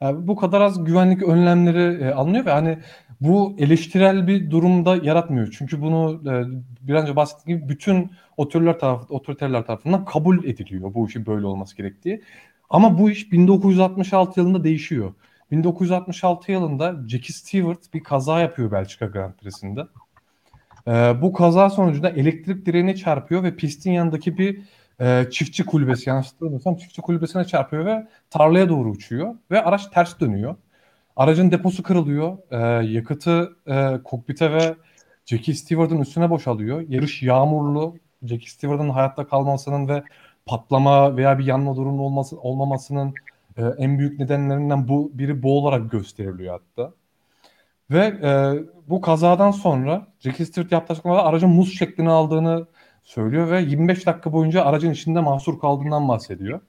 yani 0.00 0.28
bu 0.28 0.36
kadar 0.36 0.60
az 0.60 0.84
güvenlik 0.84 1.22
önlemleri 1.22 2.04
e, 2.04 2.10
alınıyor 2.10 2.46
ve 2.46 2.50
hani 2.50 2.78
bu 3.20 3.56
eleştirel 3.58 4.26
bir 4.26 4.50
durumda 4.50 4.96
yaratmıyor. 4.96 5.54
Çünkü 5.58 5.82
bunu 5.82 6.20
e, 6.30 6.44
bir 6.88 6.94
önce 6.94 7.16
bahsettiğim 7.16 7.60
gibi 7.60 7.68
bütün 7.68 8.10
otoriteler, 8.36 8.78
taraf, 8.78 9.10
otoriteler 9.10 9.66
tarafından 9.66 10.04
kabul 10.04 10.44
ediliyor 10.44 10.94
bu 10.94 11.08
işin 11.08 11.26
böyle 11.26 11.46
olması 11.46 11.76
gerektiği. 11.76 12.22
Ama 12.70 12.98
bu 12.98 13.10
iş 13.10 13.32
1966 13.32 14.40
yılında 14.40 14.64
değişiyor. 14.64 15.14
1966 15.50 16.52
yılında 16.52 17.08
Jackie 17.08 17.32
Stewart 17.32 17.94
bir 17.94 18.02
kaza 18.02 18.40
yapıyor 18.40 18.72
Belçika 18.72 19.06
Grand 19.06 19.32
Prix'sinde. 19.32 19.80
E, 20.88 21.22
bu 21.22 21.32
kaza 21.32 21.70
sonucunda 21.70 22.10
elektrik 22.10 22.66
direğine 22.66 22.96
çarpıyor 22.96 23.42
ve 23.42 23.56
pistin 23.56 23.92
yanındaki 23.92 24.38
bir 24.38 24.60
e, 25.00 25.30
çiftçi 25.30 25.66
kulübesi 25.66 26.10
yanlış 26.10 26.26
hatırlamıyorsam 26.26 26.76
çiftçi 26.76 27.02
kulübesine 27.02 27.44
çarpıyor 27.44 27.86
ve 27.86 28.08
tarlaya 28.30 28.68
doğru 28.68 28.90
uçuyor 28.90 29.34
ve 29.50 29.62
araç 29.62 29.86
ters 29.86 30.20
dönüyor. 30.20 30.56
Aracın 31.16 31.50
deposu 31.50 31.82
kırılıyor. 31.82 32.38
E, 32.50 32.86
yakıtı 32.86 33.56
e, 33.66 33.98
kokpite 34.04 34.52
ve 34.52 34.74
Jackie 35.26 35.54
Stewart'ın 35.54 35.98
üstüne 35.98 36.30
boşalıyor. 36.30 36.80
Yarış 36.88 37.22
yağmurlu. 37.22 37.96
Jackie 38.22 38.50
Stewart'ın 38.50 38.90
hayatta 38.90 39.28
kalmasının 39.28 39.88
ve 39.88 40.02
patlama 40.46 41.16
veya 41.16 41.38
bir 41.38 41.44
yanma 41.44 41.76
durumu 41.76 42.02
olması, 42.02 42.40
olmamasının 42.40 43.14
e, 43.56 43.62
en 43.78 43.98
büyük 43.98 44.18
nedenlerinden 44.18 44.88
bu 44.88 45.10
biri 45.14 45.42
bu 45.42 45.58
olarak 45.58 45.90
gösteriliyor 45.90 46.60
hatta. 46.60 46.94
Ve 47.90 48.04
e, 48.22 48.54
bu 48.88 49.00
kazadan 49.00 49.50
sonra 49.50 50.06
Jackie 50.20 50.46
Stewart 50.46 50.72
yaptığı 50.72 50.92
açıklamada 50.92 51.24
aracın 51.24 51.50
muz 51.50 51.78
şeklini 51.78 52.10
aldığını 52.10 52.66
söylüyor 53.02 53.50
ve 53.50 53.60
25 53.60 54.06
dakika 54.06 54.32
boyunca 54.32 54.64
aracın 54.64 54.90
içinde 54.90 55.20
mahsur 55.20 55.60
kaldığından 55.60 56.08
bahsediyor. 56.08 56.60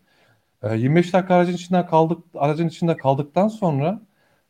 E, 0.64 0.78
25 0.78 1.14
dakika 1.14 1.36
aracın 1.36 1.54
içinde 1.54 1.86
kaldık 1.86 2.20
aracın 2.36 2.68
içinde 2.68 2.98
kaldıktan 2.98 3.48
sonra 3.48 4.02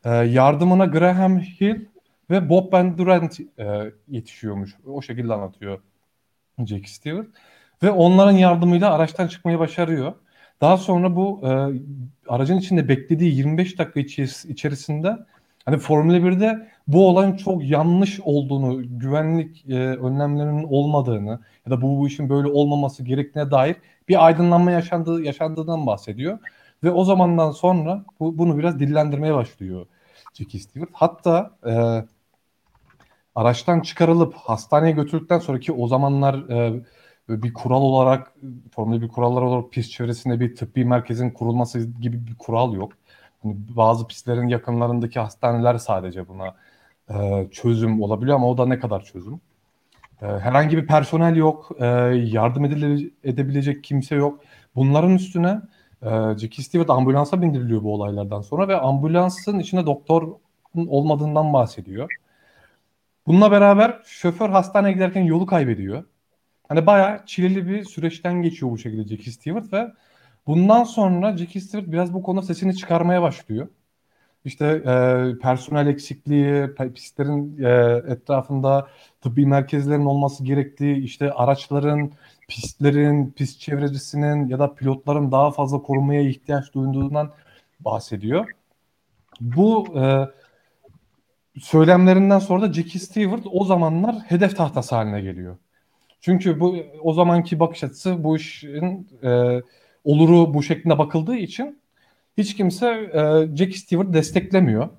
e, 0.05 0.09
yardımına 0.09 0.85
Graham 0.85 1.39
Hill 1.39 1.85
ve 2.29 2.49
Bob 2.49 2.73
Van 2.73 2.97
Durant 2.97 3.39
e, 3.59 3.93
yetişiyormuş. 4.07 4.75
O 4.85 5.01
şekilde 5.01 5.33
anlatıyor 5.33 5.81
Jackie 6.59 6.87
Stewart. 6.87 7.27
Ve 7.83 7.91
onların 7.91 8.37
yardımıyla 8.37 8.93
araçtan 8.93 9.27
çıkmayı 9.27 9.59
başarıyor. 9.59 10.13
Daha 10.61 10.77
sonra 10.77 11.15
bu 11.15 11.41
e, 11.43 11.49
aracın 12.27 12.57
içinde 12.57 12.87
beklediği 12.89 13.35
25 13.35 13.79
dakika 13.79 13.99
içeris- 13.99 14.47
içerisinde 14.51 15.17
hani 15.67 15.77
Formula 15.77 16.17
1'de 16.17 16.69
bu 16.87 17.07
olayın 17.07 17.35
çok 17.35 17.65
yanlış 17.65 18.19
olduğunu, 18.19 18.99
güvenlik 18.99 19.65
e, 19.69 19.75
önlemlerinin 19.77 20.63
olmadığını 20.63 21.39
ya 21.65 21.71
da 21.71 21.81
bu, 21.81 21.99
bu 21.99 22.07
işin 22.07 22.29
böyle 22.29 22.47
olmaması 22.47 23.03
gerektiğine 23.03 23.51
dair 23.51 23.75
bir 24.07 24.25
aydınlanma 24.25 24.71
yaşandığı 24.71 25.21
yaşandığından 25.23 25.87
bahsediyor. 25.87 26.39
Ve 26.83 26.91
o 26.91 27.03
zamandan 27.03 27.51
sonra 27.51 28.05
bu, 28.19 28.37
bunu 28.37 28.57
biraz 28.57 28.79
dillendirmeye 28.79 29.33
başlıyor 29.33 29.85
Jackie 30.33 30.59
Stewart. 30.59 30.89
Hatta 30.93 31.51
e, 31.65 32.03
araçtan 33.35 33.79
çıkarılıp 33.79 34.33
hastaneye 34.33 34.91
götürdükten 34.91 35.39
sonraki 35.39 35.71
o 35.71 35.87
zamanlar 35.87 36.49
e, 36.49 36.81
bir 37.29 37.53
kural 37.53 37.81
olarak 37.81 38.33
Formula 38.71 39.01
bir 39.01 39.07
kurallar 39.07 39.41
olarak 39.41 39.71
pist 39.71 39.91
çevresinde 39.91 40.39
bir 40.39 40.55
tıbbi 40.55 40.85
merkezin 40.85 41.29
kurulması 41.29 41.79
gibi 42.01 42.27
bir 42.27 42.35
kural 42.35 42.73
yok. 42.73 42.91
Hani 43.43 43.55
bazı 43.75 44.07
pistlerin 44.07 44.47
yakınlarındaki 44.47 45.19
hastaneler 45.19 45.77
sadece 45.77 46.27
buna 46.27 46.55
e, 47.09 47.47
çözüm 47.51 48.01
olabiliyor 48.01 48.35
ama 48.37 48.49
o 48.49 48.57
da 48.57 48.65
ne 48.65 48.79
kadar 48.79 49.03
çözüm? 49.03 49.41
E, 50.21 50.25
herhangi 50.25 50.77
bir 50.77 50.87
personel 50.87 51.35
yok, 51.35 51.71
e, 51.79 51.85
yardım 52.15 52.65
edile- 52.65 53.11
edebilecek 53.23 53.83
kimse 53.83 54.15
yok. 54.15 54.41
Bunların 54.75 55.15
üstüne 55.15 55.61
e, 56.01 56.09
Jackie 56.37 56.63
Stewart 56.63 56.89
ambulansa 56.89 57.41
bindiriliyor 57.41 57.83
bu 57.83 57.93
olaylardan 57.93 58.41
sonra 58.41 58.67
ve 58.67 58.77
ambulansın 58.77 59.59
içinde 59.59 59.85
doktor 59.85 60.27
olmadığından 60.75 61.53
bahsediyor. 61.53 62.09
Bununla 63.27 63.51
beraber 63.51 64.01
şoför 64.05 64.49
hastaneye 64.49 64.93
giderken 64.93 65.21
yolu 65.23 65.45
kaybediyor. 65.45 66.03
Hani 66.69 66.85
bayağı 66.85 67.25
çileli 67.25 67.67
bir 67.67 67.83
süreçten 67.83 68.41
geçiyor 68.41 68.71
bu 68.71 68.77
şekilde 68.77 69.07
Jackie 69.07 69.33
Stewart 69.33 69.73
ve 69.73 69.87
bundan 70.47 70.83
sonra 70.83 71.37
Jackie 71.37 71.61
Stewart 71.61 71.91
biraz 71.91 72.13
bu 72.13 72.23
konuda 72.23 72.45
sesini 72.45 72.75
çıkarmaya 72.75 73.21
başlıyor. 73.21 73.67
İşte 74.45 74.65
e, 74.65 75.39
personel 75.41 75.87
eksikliği, 75.87 76.67
pistlerin 76.95 77.63
e, 77.63 78.01
etrafında 78.13 78.87
tıbbi 79.21 79.45
merkezlerin 79.45 80.05
olması 80.05 80.43
gerektiği, 80.43 80.97
işte 81.03 81.31
araçların, 81.31 82.11
pistlerin, 82.47 83.31
pist 83.31 83.59
çevrecisinin 83.59 84.47
ya 84.47 84.59
da 84.59 84.75
pilotların 84.75 85.31
daha 85.31 85.51
fazla 85.51 85.81
korumaya 85.81 86.21
ihtiyaç 86.21 86.73
duyduğundan 86.73 87.31
bahsediyor. 87.79 88.51
Bu 89.41 89.87
e, 89.99 90.27
söylemlerinden 91.59 92.39
sonra 92.39 92.61
da 92.61 92.73
Jackie 92.73 92.99
Stewart 92.99 93.45
o 93.51 93.65
zamanlar 93.65 94.15
hedef 94.15 94.57
tahtası 94.57 94.95
haline 94.95 95.21
geliyor. 95.21 95.57
Çünkü 96.21 96.59
bu 96.59 96.75
o 97.01 97.13
zamanki 97.13 97.59
bakış 97.59 97.83
açısı 97.83 98.23
bu 98.23 98.37
işin 98.37 99.09
e, 99.23 99.61
oluru 100.07 100.53
bu 100.53 100.63
şeklinde 100.63 100.97
bakıldığı 100.97 101.35
için 101.35 101.79
hiç 102.37 102.55
kimse 102.55 102.87
e, 102.89 103.21
Jackie 103.57 103.77
Stewart 103.77 104.13
desteklemiyor. 104.13 104.89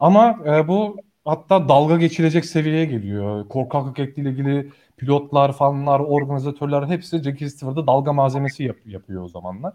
Ama 0.00 0.38
e, 0.46 0.68
bu 0.68 0.96
hatta 1.24 1.68
dalga 1.68 1.96
geçilecek 1.96 2.44
seviyeye 2.44 2.84
geliyor. 2.84 3.48
Korkaklık 3.48 3.98
ekliyle 3.98 4.30
ilgili 4.30 4.70
pilotlar, 4.96 5.52
fanlar, 5.52 6.00
organizatörler 6.00 6.88
hepsi 6.88 7.22
Jackie 7.22 7.50
Stewart'ı 7.50 7.86
dalga 7.86 8.12
malzemesi 8.12 8.64
yap- 8.64 8.86
yapıyor 8.86 9.24
o 9.24 9.28
zamanlar. 9.28 9.72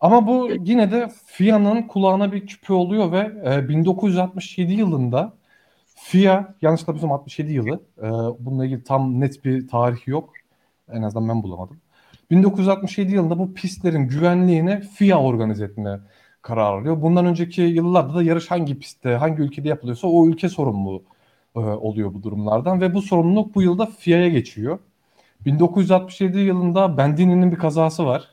Ama 0.00 0.26
bu 0.26 0.50
yine 0.64 0.92
de 0.92 1.08
FIA'nın 1.26 1.82
kulağına 1.82 2.32
bir 2.32 2.46
küpe 2.46 2.72
oluyor 2.72 3.12
ve 3.12 3.32
e, 3.54 3.68
1967 3.68 4.72
yılında 4.72 5.32
FIA, 5.94 6.54
yanlış 6.62 6.80
hatırlamıyorsam 6.80 7.12
67 7.12 7.52
yılı, 7.52 7.80
e, 7.98 8.08
bununla 8.44 8.64
ilgili 8.64 8.84
tam 8.84 9.20
net 9.20 9.44
bir 9.44 9.68
tarih 9.68 10.08
yok. 10.08 10.32
En 10.92 11.02
azından 11.02 11.28
ben 11.28 11.42
bulamadım. 11.42 11.80
1967 12.30 13.12
yılında 13.12 13.38
bu 13.38 13.54
pistlerin 13.54 14.08
güvenliğini 14.08 14.80
FIA 14.80 15.20
organize 15.20 15.64
etme 15.64 16.00
kararı 16.42 16.80
alıyor. 16.80 17.02
Bundan 17.02 17.26
önceki 17.26 17.62
yıllarda 17.62 18.14
da 18.14 18.22
yarış 18.22 18.50
hangi 18.50 18.78
pistte, 18.78 19.14
hangi 19.14 19.42
ülkede 19.42 19.68
yapılıyorsa 19.68 20.08
o 20.08 20.26
ülke 20.26 20.48
sorumlu 20.48 21.02
e, 21.56 21.58
oluyor 21.58 22.14
bu 22.14 22.22
durumlardan 22.22 22.80
ve 22.80 22.94
bu 22.94 23.02
sorumluluk 23.02 23.54
bu 23.54 23.62
yılda 23.62 23.86
FIA'ya 23.86 24.28
geçiyor. 24.28 24.78
1967 25.46 26.38
yılında 26.38 26.96
Bandini'nin 26.96 27.52
bir 27.52 27.56
kazası 27.56 28.06
var. 28.06 28.28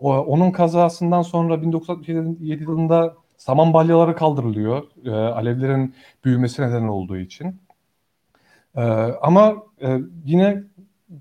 O, 0.00 0.16
onun 0.16 0.50
kazasından 0.50 1.22
sonra 1.22 1.62
1967 1.62 2.62
yılında 2.62 3.16
saman 3.36 3.72
balyaları 3.72 4.16
kaldırılıyor. 4.16 4.82
E, 5.04 5.10
alevlerin 5.10 5.94
büyümesi 6.24 6.62
neden 6.62 6.82
olduğu 6.82 7.16
için. 7.16 7.60
E, 8.76 8.80
ama 9.22 9.56
e, 9.82 9.98
yine 10.24 10.62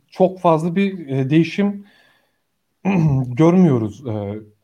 çok 0.07 0.39
fazla 0.39 0.75
bir 0.75 1.07
e, 1.07 1.29
değişim 1.29 1.85
görmüyoruz 3.35 4.03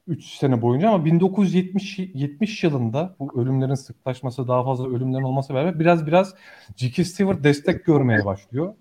3 0.08 0.26
sene 0.26 0.62
boyunca 0.62 0.90
ama 0.90 1.06
1970 1.06 2.00
70 2.00 2.64
yılında 2.64 3.16
bu 3.20 3.42
ölümlerin 3.42 3.74
sıklaşması, 3.74 4.48
daha 4.48 4.64
fazla 4.64 4.88
ölümlerin 4.88 5.24
olması 5.24 5.54
beraber 5.54 5.80
biraz 5.80 6.08
biraz 6.08 6.36
Jackie 6.76 7.06
Stewart 7.06 7.44
destek 7.44 7.86
görmeye 7.86 8.26
başlıyor. 8.26 8.74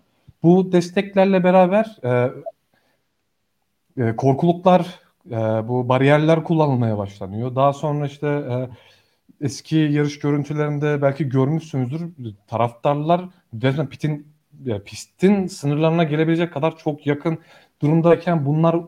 Bu 0.43 0.73
desteklerle 0.73 1.45
beraber 1.45 1.97
e, 2.05 2.31
e, 4.05 4.17
korkuluklar, 4.17 5.01
e, 5.27 5.37
bu 5.69 5.89
bariyerler 5.89 6.45
kullanılmaya 6.45 6.99
başlanıyor. 6.99 7.55
Daha 7.55 7.73
sonra 7.73 8.07
işte 8.07 8.27
e, 8.27 8.69
eski 9.41 9.77
yarış 9.77 10.19
görüntülerinde 10.19 11.03
belki 11.03 11.29
görmüşsünüzdür. 11.29 12.13
Taraftarlar 12.47 13.29
resmen 13.63 13.87
pitin 13.87 14.27
ya 14.65 14.83
pistin 14.85 15.47
sınırlarına 15.47 16.05
gelebilecek 16.05 16.53
kadar 16.53 16.79
çok 16.79 17.07
yakın 17.07 17.39
durumdayken 17.83 18.47
bunlar 18.47 18.81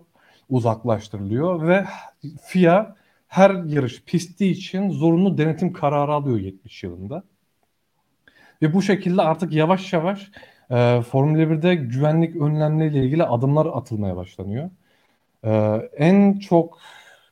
uzaklaştırılıyor 0.52 1.66
ve 1.66 1.84
FIA 2.42 2.96
her 3.28 3.50
yarış 3.64 4.02
pisti 4.04 4.48
için 4.48 4.90
zorunlu 4.90 5.38
denetim 5.38 5.72
kararı 5.72 6.12
alıyor 6.12 6.38
70 6.38 6.82
yılında. 6.82 7.22
Ve 8.62 8.74
bu 8.74 8.82
şekilde 8.82 9.22
artık 9.22 9.52
yavaş 9.52 9.92
yavaş 9.92 10.30
e, 10.70 11.02
Formula 11.02 11.42
1'de 11.42 11.74
güvenlik 11.74 12.36
önlemleriyle 12.36 13.04
ilgili 13.04 13.24
adımlar 13.24 13.66
atılmaya 13.66 14.16
başlanıyor. 14.16 14.70
E, 15.44 15.50
en 15.96 16.38
çok 16.38 16.78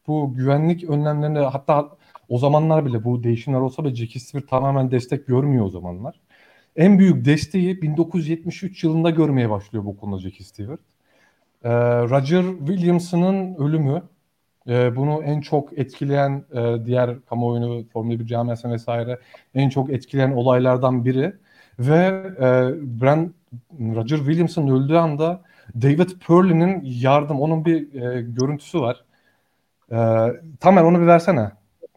bu 0.06 0.34
güvenlik 0.34 0.84
önlemlerine 0.84 1.38
hatta 1.38 1.88
o 2.28 2.38
zamanlar 2.38 2.86
bile 2.86 3.05
bu 3.05 3.22
değişimler 3.24 3.59
olsa 3.59 3.84
bile 3.84 3.94
Jackie 3.94 4.20
Stewart 4.20 4.51
tamamen 4.51 4.90
destek 4.90 5.26
görmüyor 5.26 5.64
o 5.64 5.68
zamanlar. 5.68 6.20
En 6.76 6.98
büyük 6.98 7.24
desteği 7.24 7.82
1973 7.82 8.84
yılında 8.84 9.10
görmeye 9.10 9.51
başlıyor 9.51 9.84
bu 9.84 9.97
konuda 9.97 10.20
Jackie 10.20 10.44
Stewart. 10.44 10.80
Ee, 11.64 11.70
Roger 12.02 12.42
Williamson'ın 12.66 13.54
ölümü 13.54 14.02
e, 14.68 14.96
bunu 14.96 15.22
en 15.22 15.40
çok 15.40 15.78
etkileyen 15.78 16.44
e, 16.52 16.86
diğer 16.86 17.24
kamuoyunu, 17.24 17.84
Formula 17.92 18.18
1 18.20 18.26
camiasını 18.26 18.72
vesaire 18.72 19.18
en 19.54 19.68
çok 19.68 19.90
etkileyen 19.90 20.30
olaylardan 20.30 21.04
biri 21.04 21.32
ve 21.78 21.96
e, 22.38 22.42
Brand, 23.00 23.28
Roger 23.80 24.16
Williamson 24.16 24.68
öldüğü 24.68 24.96
anda 24.96 25.42
David 25.82 26.10
Purley'nin 26.26 26.80
yardım, 26.84 27.40
onun 27.40 27.64
bir 27.64 28.02
e, 28.02 28.22
görüntüsü 28.22 28.80
var. 28.80 29.04
E, 29.92 29.96
Tamer 30.60 30.82
onu 30.82 31.00
bir 31.00 31.06
versene. 31.06 31.50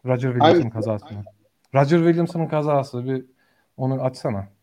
Roger 0.06 0.32
Williams'ın 0.32 0.60
Hangisi? 0.60 0.70
kazasını. 0.70 1.18
Roger 1.74 1.98
Williams'ın 1.98 2.46
kazası 2.46 3.04
bir 3.04 3.24
onu 3.76 4.02
açsana. 4.02 4.53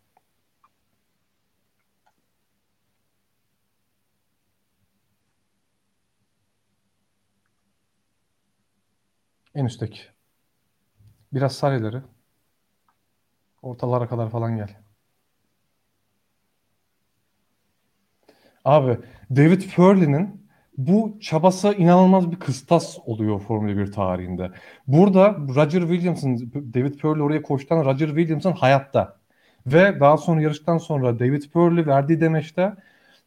En 9.56 9.66
üstteki. 9.66 10.00
Biraz 11.34 11.56
sar 11.56 11.74
ileri. 11.74 12.02
Ortalara 13.62 14.08
kadar 14.08 14.30
falan 14.30 14.58
gel. 14.58 14.70
Abi 18.66 18.98
David 19.30 19.62
Furley'nin 19.62 20.42
bu 20.78 21.18
çabası 21.22 21.74
inanılmaz 21.74 22.32
bir 22.32 22.40
kıstas 22.40 22.98
oluyor 23.06 23.40
Formula 23.40 23.78
1 23.78 23.92
tarihinde. 23.92 24.52
Burada 24.88 25.38
Roger 25.56 25.82
Williams'ın, 25.82 26.52
David 26.74 27.00
Purley 27.00 27.24
oraya 27.24 27.42
koştan 27.42 27.86
Roger 27.86 28.08
Williams'ın 28.08 28.52
hayatta. 28.52 29.22
Ve 29.68 30.00
daha 30.00 30.18
sonra 30.18 30.42
yarıştan 30.42 30.78
sonra 30.78 31.20
David 31.20 31.44
Purley 31.54 31.88
verdiği 31.88 32.22
demeçte 32.22 32.74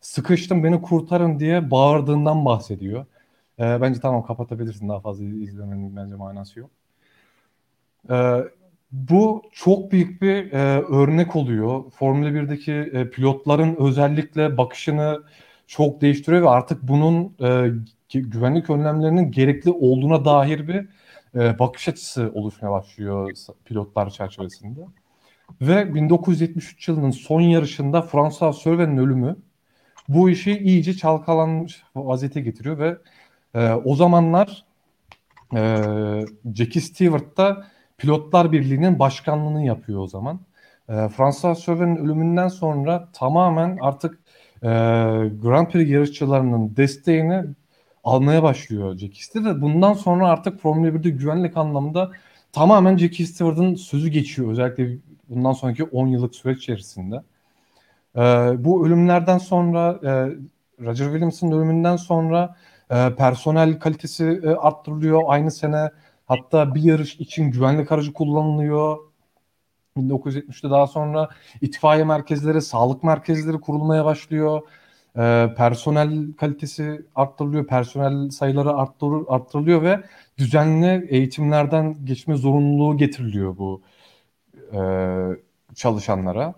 sıkıştım 0.00 0.64
beni 0.64 0.82
kurtarın 0.82 1.38
diye 1.40 1.70
bağırdığından 1.70 2.44
bahsediyor. 2.44 3.06
Ee, 3.58 3.80
bence 3.80 4.00
tamam 4.00 4.26
kapatabilirsin 4.26 4.88
daha 4.88 5.00
fazla 5.00 5.24
izlemenin 5.24 5.96
bence 5.96 6.14
manası 6.14 6.60
yok. 6.60 6.70
Ee, 8.10 8.44
bu 8.92 9.42
çok 9.52 9.92
büyük 9.92 10.22
bir 10.22 10.52
e, 10.52 10.82
örnek 10.82 11.36
oluyor. 11.36 11.90
Formula 11.90 12.28
1'deki 12.28 12.72
e, 12.72 13.10
pilotların 13.10 13.76
özellikle 13.78 14.56
bakışını 14.56 15.22
çok 15.66 16.00
değiştiriyor 16.00 16.42
ve 16.42 16.48
artık 16.48 16.82
bunun 16.82 17.36
e, 17.40 17.70
güvenlik 18.12 18.70
önlemlerinin 18.70 19.30
gerekli 19.30 19.70
olduğuna 19.70 20.24
dair 20.24 20.68
bir 20.68 20.88
e, 21.34 21.58
bakış 21.58 21.88
açısı 21.88 22.30
oluşmaya 22.34 22.70
başlıyor 22.70 23.32
pilotlar 23.64 24.10
çerçevesinde. 24.10 24.80
Ve 25.60 25.94
1973 25.94 26.88
yılının 26.88 27.10
son 27.10 27.40
yarışında 27.40 28.02
François 28.02 28.58
Sörven'in 28.58 28.96
ölümü 28.96 29.36
bu 30.08 30.30
işi 30.30 30.58
iyice 30.58 30.94
çalkalanmış 30.94 31.82
vaziyete 31.96 32.40
getiriyor 32.40 32.78
ve 32.78 32.96
e, 33.54 33.72
o 33.72 33.96
zamanlar 33.96 34.64
e, 35.54 35.60
Jackie 36.54 36.80
Stewart 36.80 37.36
da 37.36 37.66
Pilotlar 37.98 38.52
Birliği'nin 38.52 38.98
başkanlığını 38.98 39.64
yapıyor 39.64 40.00
o 40.00 40.06
zaman. 40.06 40.40
E, 40.88 41.08
François 41.08 41.58
Sörven'in 41.58 41.96
ölümünden 41.96 42.48
sonra 42.48 43.08
tamamen 43.12 43.78
artık 43.80 44.18
e, 44.62 44.68
Grand 45.42 45.66
Prix 45.66 45.90
yarışçılarının 45.90 46.76
desteğini 46.76 47.44
almaya 48.04 48.42
başlıyor 48.42 48.98
Jackie 48.98 49.22
Stewart. 49.22 49.60
Bundan 49.60 49.92
sonra 49.92 50.28
artık 50.28 50.60
Formula 50.60 50.88
1'de 50.88 51.10
güvenlik 51.10 51.56
anlamında 51.56 52.10
tamamen 52.52 52.96
Jackie 52.96 53.26
Stewart'ın 53.26 53.74
sözü 53.74 54.08
geçiyor. 54.08 54.50
Özellikle 54.50 54.98
bundan 55.28 55.52
sonraki 55.52 55.84
10 55.84 56.06
yıllık 56.06 56.34
süreç 56.34 56.58
içerisinde. 56.58 57.22
E, 58.16 58.20
bu 58.64 58.86
ölümlerden 58.86 59.38
sonra 59.38 60.00
e, 60.02 60.10
Roger 60.84 61.04
Williams'ın 61.04 61.50
ölümünden 61.50 61.96
sonra 61.96 62.56
e, 62.90 63.14
personel 63.14 63.78
kalitesi 63.78 64.40
e, 64.44 64.48
arttırılıyor. 64.48 65.22
Aynı 65.26 65.50
sene 65.50 65.90
hatta 66.26 66.74
bir 66.74 66.82
yarış 66.82 67.14
için 67.20 67.50
güvenlik 67.50 67.92
aracı 67.92 68.12
kullanılıyor. 68.12 68.98
1970'te 69.96 70.70
daha 70.70 70.86
sonra 70.86 71.28
itfaiye 71.60 72.04
merkezleri, 72.04 72.62
sağlık 72.62 73.02
merkezleri 73.02 73.60
kurulmaya 73.60 74.04
başlıyor. 74.04 74.62
E, 75.18 75.54
personel 75.56 76.32
kalitesi 76.32 77.06
arttırılıyor, 77.14 77.66
personel 77.66 78.30
sayıları 78.30 78.70
arttır, 78.72 79.08
arttırılıyor 79.28 79.82
ve 79.82 80.00
düzenli 80.38 81.06
eğitimlerden 81.08 81.96
geçme 82.04 82.36
zorunluluğu 82.36 82.96
getiriliyor 82.96 83.58
bu 83.58 83.82
e, 84.72 84.80
çalışanlara. 85.74 86.54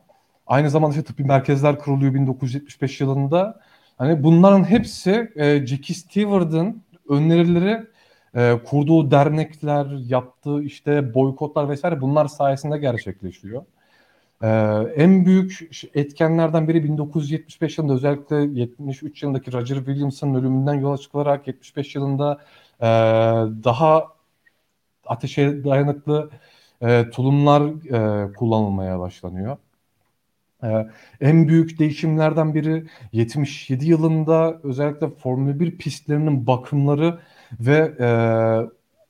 Aynı 0.47 0.71
zamanda 0.71 0.97
işte 0.97 1.13
tıbbi 1.13 1.25
merkezler 1.25 1.79
kuruluyor 1.79 2.15
1975 2.15 3.01
yılında. 3.01 3.61
Hani 3.97 4.23
bunların 4.23 4.65
hepsi 4.65 5.33
e, 5.37 5.67
Jackie 5.67 5.95
Stewart'ın 5.95 6.83
önerileri 7.09 7.87
e, 8.35 8.59
kurduğu 8.65 9.11
dernekler, 9.11 9.87
yaptığı 10.07 10.63
işte 10.63 11.15
boykotlar 11.15 11.69
vesaire 11.69 12.01
bunlar 12.01 12.27
sayesinde 12.27 12.79
gerçekleşiyor. 12.79 13.65
E, 14.43 14.49
en 14.97 15.27
büyük 15.27 15.71
etkenlerden 15.95 16.69
biri 16.69 16.85
1975 16.85 17.79
yılında 17.79 17.95
özellikle 17.95 18.37
73 18.61 19.23
yılındaki 19.23 19.53
Roger 19.53 19.77
Williams'ın 19.77 20.35
ölümünden 20.35 20.75
yola 20.75 20.99
çıkılarak 20.99 21.47
75 21.47 21.95
yılında 21.95 22.39
e, 22.81 22.87
daha 23.65 24.07
ateşe 25.07 25.65
dayanıklı 25.65 26.31
e, 26.83 27.11
tulumlar 27.11 27.63
e, 27.63 28.33
kullanılmaya 28.33 29.01
başlanıyor. 29.01 29.57
Ee, 30.65 30.87
en 31.21 31.49
büyük 31.49 31.79
değişimlerden 31.79 32.55
biri 32.55 32.87
77 33.13 33.89
yılında 33.89 34.61
özellikle 34.63 35.11
Formula 35.11 35.61
1 35.61 35.79
pistlerinin 35.79 36.47
bakımları 36.47 37.19
ve 37.61 37.95
e, 38.01 38.09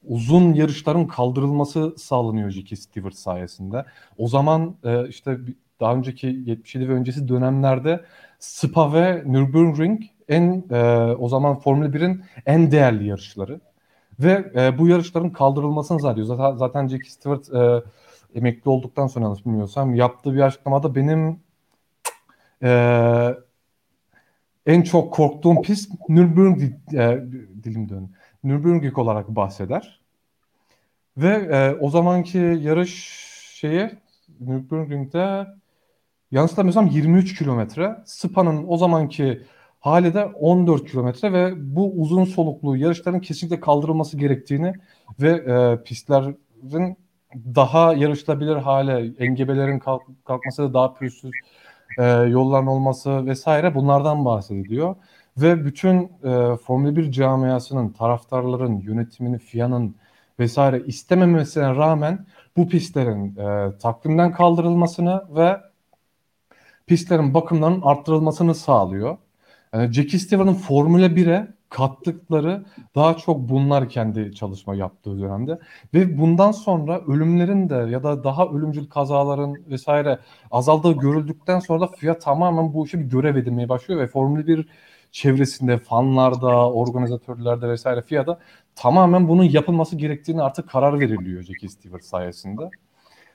uzun 0.05 0.55
yarışların 0.55 1.06
kaldırılması 1.06 1.94
sağlanıyor 1.98 2.51
Jackie 2.51 2.77
Stewart 2.77 3.14
sayesinde. 3.14 3.85
O 4.18 4.28
zaman 4.28 4.77
e, 4.85 5.09
işte 5.09 5.39
daha 5.81 5.94
önceki 5.94 6.27
77 6.27 6.89
ve 6.89 6.93
öncesi 6.93 7.28
dönemlerde 7.28 8.05
Spa 8.39 8.93
ve 8.93 9.23
Nürburgring 9.27 10.02
en 10.28 10.64
e, 10.70 10.77
o 11.18 11.28
zaman 11.28 11.59
Formula 11.59 11.86
1'in 11.86 12.24
en 12.47 12.70
değerli 12.70 13.06
yarışları. 13.06 13.60
Ve 14.20 14.52
e, 14.55 14.78
bu 14.78 14.89
yarışların 14.89 15.31
kaldırılmasını 15.31 16.01
sağlıyor. 16.01 16.27
Zaten, 16.27 16.56
zaten 16.56 16.89
Jackie 16.89 17.10
Stewart 17.10 17.52
e, 17.55 17.89
emekli 18.35 18.70
olduktan 18.70 19.07
sonra 19.07 19.24
yanlış 19.24 19.47
bilmiyorsam 19.47 19.94
yaptığı 19.94 20.35
bir 20.35 20.40
açıklamada 20.40 20.94
benim 20.94 21.40
e, 22.62 23.35
en 24.66 24.82
çok 24.82 25.12
korktuğum 25.12 25.62
pist 25.62 25.93
Nürburgring 26.09 26.94
e, 26.94 27.24
dilim 27.65 27.89
dön. 27.89 28.11
Nürburgring 28.44 28.98
olarak 28.98 29.28
bahseder. 29.28 30.01
Ve 31.16 31.28
e, 31.28 31.74
o 31.81 31.90
zamanki 31.90 32.39
yarış 32.39 32.94
şeyi 33.55 33.90
Nürburgring'de 34.40 35.47
yanlış 36.31 36.53
hatırlamıyorsam 36.53 36.86
23 36.86 37.39
kilometre. 37.39 37.97
Spa'nın 38.05 38.65
o 38.69 38.77
zamanki 38.77 39.43
hali 39.81 40.15
de 40.15 40.24
14 40.24 40.90
kilometre 40.90 41.32
ve 41.32 41.77
bu 41.77 41.93
uzun 41.93 42.24
soluklu 42.24 42.77
yarışların 42.77 43.20
kesinlikle 43.20 43.61
kaldırılması 43.61 44.16
gerektiğini 44.16 44.74
ve 45.20 45.31
e, 45.31 45.82
pistlerin 45.85 46.97
daha 47.54 47.94
yarışılabilir 47.94 48.56
hale, 48.56 49.12
engebelerin 49.18 49.78
kalk, 49.78 50.02
kalkması 50.24 50.62
da 50.62 50.74
daha 50.74 50.94
pürüzsüz 50.94 51.30
e, 51.98 52.04
yolların 52.04 52.66
olması 52.66 53.26
vesaire 53.26 53.74
bunlardan 53.74 54.24
bahsediliyor. 54.24 54.96
Ve 55.36 55.64
bütün 55.64 56.02
e, 56.24 56.56
Formula 56.56 56.96
1 56.96 57.12
camiasının, 57.12 57.88
taraftarların, 57.88 58.80
yönetimini, 58.80 59.38
FIA'nın 59.38 59.96
vesaire 60.38 60.82
istememesine 60.86 61.76
rağmen 61.76 62.26
bu 62.56 62.68
pistlerin 62.68 63.36
e, 63.36 63.78
takvimden 63.78 64.32
kaldırılmasını 64.32 65.22
ve 65.36 65.60
pistlerin 66.86 67.34
bakımlarının 67.34 67.82
arttırılmasını 67.82 68.54
sağlıyor. 68.54 69.18
Yani 69.74 69.92
Jackie 69.92 70.18
Stewart'ın 70.18 70.54
Formula 70.54 71.06
1'e 71.06 71.55
kattıkları 71.77 72.65
daha 72.94 73.16
çok 73.16 73.48
bunlar 73.48 73.89
kendi 73.89 74.35
çalışma 74.35 74.74
yaptığı 74.74 75.20
dönemde 75.20 75.59
ve 75.94 76.19
bundan 76.19 76.53
sonra 76.53 77.01
ölümlerin 77.01 77.69
de 77.69 77.74
ya 77.74 78.03
da 78.03 78.24
daha 78.24 78.47
ölümcül 78.47 78.86
kazaların 78.86 79.55
vesaire 79.70 80.19
azaldığı 80.51 80.93
görüldükten 80.93 81.59
sonra 81.61 81.81
da 81.81 81.86
FIA 81.86 82.19
tamamen 82.19 82.74
bu 82.74 82.86
işi 82.86 83.01
bir 83.01 83.05
görev 83.05 83.36
edinmeye 83.36 83.69
başlıyor 83.69 84.01
ve 84.01 84.07
Formula 84.07 84.47
1 84.47 84.69
çevresinde, 85.12 85.78
fanlarda, 85.78 86.73
organizatörlerde 86.73 87.69
vesaire 87.69 88.03
FIA'da 88.03 88.39
tamamen 88.74 89.28
bunun 89.28 89.44
yapılması 89.44 89.97
gerektiğini 89.97 90.43
artık 90.43 90.69
karar 90.70 91.01
veriliyor 91.01 91.43
Jackie 91.43 91.69
Stewart 91.69 92.05
sayesinde. 92.05 92.70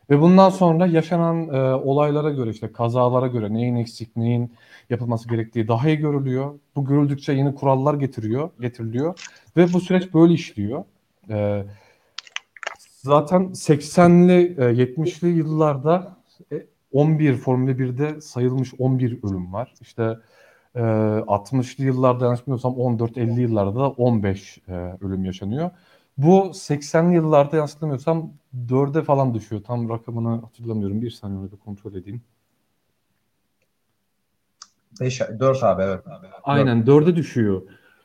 Ve 0.09 0.21
bundan 0.21 0.49
sonra 0.49 0.87
yaşanan 0.87 1.47
e, 1.47 1.73
olaylara 1.75 2.29
göre 2.29 2.49
işte 2.49 2.71
kazalara 2.71 3.27
göre 3.27 3.53
neyin 3.53 3.75
eksik, 3.75 4.15
neyin 4.15 4.51
yapılması 4.91 5.29
gerektiği 5.29 5.67
daha 5.67 5.89
iyi 5.89 5.97
görülüyor. 5.97 6.59
Bu 6.75 6.85
görüldükçe 6.85 7.33
yeni 7.33 7.55
kurallar 7.55 7.93
getiriyor, 7.93 8.49
getiriliyor 8.61 9.19
ve 9.57 9.73
bu 9.73 9.79
süreç 9.79 10.13
böyle 10.13 10.33
işliyor. 10.33 10.83
E, 11.29 11.65
zaten 13.01 13.41
80'li, 13.41 14.55
e, 14.57 14.83
70'li 14.83 15.27
yıllarda 15.27 16.17
11 16.91 17.35
Formula 17.35 17.71
1'de 17.71 18.21
sayılmış 18.21 18.73
11 18.79 19.19
ölüm 19.23 19.53
var. 19.53 19.73
İşte 19.81 20.17
e, 20.75 20.79
60'lı 20.79 21.83
yıllarda 21.83 22.25
yanlış 22.25 22.41
bilmiyorsam 22.41 22.73
14-50 22.73 23.39
yıllarda 23.41 23.79
da 23.79 23.89
15 23.89 24.57
e, 24.67 24.73
ölüm 25.01 25.25
yaşanıyor. 25.25 25.71
Bu 26.17 26.37
80'li 26.53 27.15
yıllarda 27.15 27.55
yanlış 27.55 27.71
hatırlamıyorsam 27.71 28.33
4'e 28.67 29.03
falan 29.03 29.33
düşüyor. 29.33 29.63
Tam 29.63 29.89
rakamını 29.89 30.41
hatırlamıyorum. 30.41 31.01
Bir 31.01 31.11
saniye 31.11 31.49
kontrol 31.65 31.93
edeyim. 31.95 32.21
5 34.99 35.21
4 35.39 35.63
abi 35.63 35.81
evet. 35.83 35.99
Aynen 36.43 36.85
dörde 36.85 37.15
düşüyor. 37.15 37.61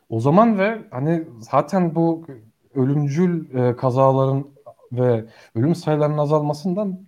O 0.08 0.20
zaman 0.20 0.58
ve 0.58 0.78
hani 0.90 1.24
zaten 1.40 1.94
bu 1.94 2.26
ölümcül 2.74 3.54
e, 3.54 3.76
kazaların 3.76 4.46
ve 4.92 5.24
ölüm 5.54 5.74
sayılarının 5.74 6.18
azalmasından 6.18 7.00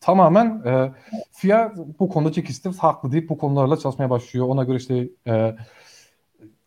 tamamen 0.00 0.62
e, 0.66 0.92
FIA 1.32 1.72
bu 1.98 2.08
konuda 2.08 2.32
çekişti 2.32 2.70
haklı 2.78 3.12
deyip 3.12 3.28
bu 3.28 3.38
konularla 3.38 3.76
çalışmaya 3.76 4.10
başlıyor. 4.10 4.46
Ona 4.46 4.64
göre 4.64 4.76
işte 4.76 5.08
e, 5.26 5.56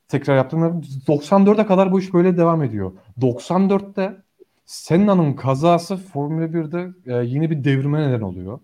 tekrar 0.07 0.35
yaptım. 0.35 0.81
94'e 1.07 1.65
kadar 1.65 1.91
bu 1.91 1.99
iş 1.99 2.13
böyle 2.13 2.37
devam 2.37 2.63
ediyor. 2.63 2.91
94'te 3.21 4.23
Senna'nın 4.65 5.33
kazası 5.33 5.97
Formula 5.97 6.45
1'de 6.45 6.89
e, 7.05 7.25
yeni 7.25 7.51
bir 7.51 7.63
devrime 7.63 8.09
neden 8.09 8.21
oluyor. 8.21 8.59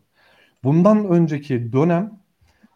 Bundan 0.64 1.08
önceki 1.08 1.74
dönem 1.74 2.20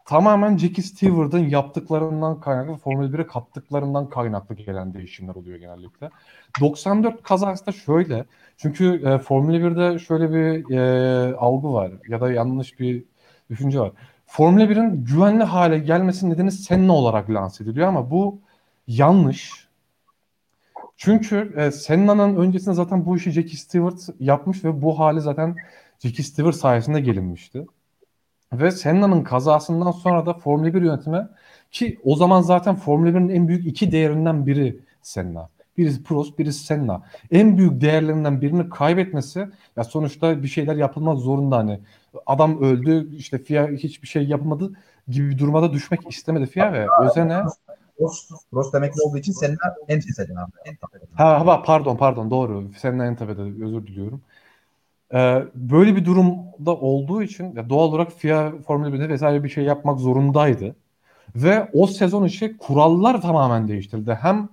tamamen 0.06 0.58
Jackie 0.58 0.84
Stewart'ın 0.84 1.50
yaptıklarından 1.50 2.40
kaynaklı, 2.40 2.76
Formula 2.76 3.08
1'e 3.08 3.28
kattıklarından 3.28 4.10
kaynaklı 4.10 4.56
gelen 4.56 4.94
değişimler 4.94 5.36
oluyor 5.36 5.58
genellikle. 5.58 6.10
94 6.62 7.24
kazası 7.24 7.66
da 7.66 7.72
şöyle. 7.72 8.26
Çünkü 8.58 9.02
e, 9.06 9.18
Formula 9.18 9.58
1'de 9.58 10.00
şöyle 10.00 10.32
bir 10.32 10.76
e, 10.76 11.36
algı 11.36 11.74
var 11.74 11.92
ya 12.08 12.22
da 12.22 12.32
yanlış 12.32 12.80
bir 12.80 13.04
düşünce 13.50 13.80
var. 13.80 13.92
Formula 14.26 14.64
1'in 14.64 15.06
güvenli 15.06 15.44
hale 15.44 15.80
gelmesinin 15.80 16.32
nedeni 16.32 16.52
Senna 16.52 16.94
olarak 16.94 17.30
lanse 17.30 17.64
ediliyor 17.64 17.88
ama 17.88 18.12
bu 18.12 18.40
yanlış. 18.88 19.68
Çünkü 20.98 21.54
e, 21.58 21.72
Senna'nın 21.72 22.36
öncesinde 22.36 22.76
zaten 22.76 23.06
bu 23.06 23.18
işi 23.18 23.32
Jackie 23.32 23.58
Stewart 23.58 24.00
yapmış 24.20 24.64
ve 24.64 24.82
bu 24.82 25.00
hali 25.00 25.22
zaten 25.22 25.56
Jackie 26.00 26.24
Stewart 26.24 26.56
sayesinde 26.56 27.02
gelinmişti. 27.02 27.66
Ve 28.54 28.72
Senna'nın 28.72 29.24
kazasından 29.24 29.92
sonra 29.92 30.26
da 30.26 30.34
Formula 30.34 30.74
1 30.74 30.82
yönetimi 30.82 31.28
ki 31.72 32.00
o 32.04 32.16
zaman 32.16 32.42
zaten 32.42 32.76
Formula 32.76 33.10
1'in 33.10 33.30
en 33.30 33.48
büyük 33.48 33.66
iki 33.66 33.92
değerinden 33.92 34.46
biri 34.46 34.80
Senna. 35.02 35.50
Birisi 35.78 36.04
Prost, 36.04 36.40
birisi 36.40 36.66
Senna. 36.66 37.02
En 37.32 37.58
büyük 37.58 37.82
değerlerinden 37.82 38.42
birini 38.42 38.70
kaybetmesi 38.70 39.48
ya 39.78 39.84
sonuçta 39.84 40.44
bir 40.44 40.48
şeyler 40.48 40.76
yapılmak 40.76 41.18
zorunda 41.18 41.58
hani. 41.58 41.80
Adam 42.26 42.62
öldü 42.62 43.16
işte 43.16 43.38
FIA 43.38 43.68
hiçbir 43.68 44.08
şey 44.08 44.28
yapmadı 44.28 44.72
gibi 45.08 45.30
bir 45.30 45.38
durumda 45.38 45.74
düşmek 45.74 46.10
istemedi 46.10 46.46
FIA 46.46 46.74
ve 46.74 46.88
Özene 47.02 47.44
Prost, 47.98 48.32
Prost 48.52 48.74
demekli 48.74 49.02
olduğu 49.02 49.18
için 49.18 49.32
senin 49.32 49.58
en 49.88 50.00
tepeden 50.00 50.36
abi. 50.36 50.52
En 50.66 50.76
tepeden. 50.76 51.08
Ha, 51.14 51.48
ha 51.48 51.64
pardon 51.64 51.98
pardon 51.98 52.32
doğru. 52.32 52.72
Seninle 52.78 53.06
en 53.06 53.16
tepede 53.16 53.42
özür 53.42 53.88
diliyorum. 53.88 54.22
Ee, 55.14 55.44
böyle 55.56 55.96
bir 55.96 56.06
durumda 56.06 56.76
olduğu 56.76 57.24
için 57.24 57.56
doğal 57.70 57.90
olarak 57.90 58.12
FIA 58.12 58.52
Formula 58.68 58.90
1'de 58.90 59.10
vesaire 59.10 59.44
bir 59.44 59.50
şey 59.50 59.64
yapmak 59.64 60.00
zorundaydı. 60.00 60.76
Ve 61.36 61.70
o 61.74 61.88
sezon 61.88 62.26
içi 62.26 62.58
kurallar 62.58 63.22
tamamen 63.22 63.68
değiştirildi. 63.68 64.14
Hem 64.22 64.50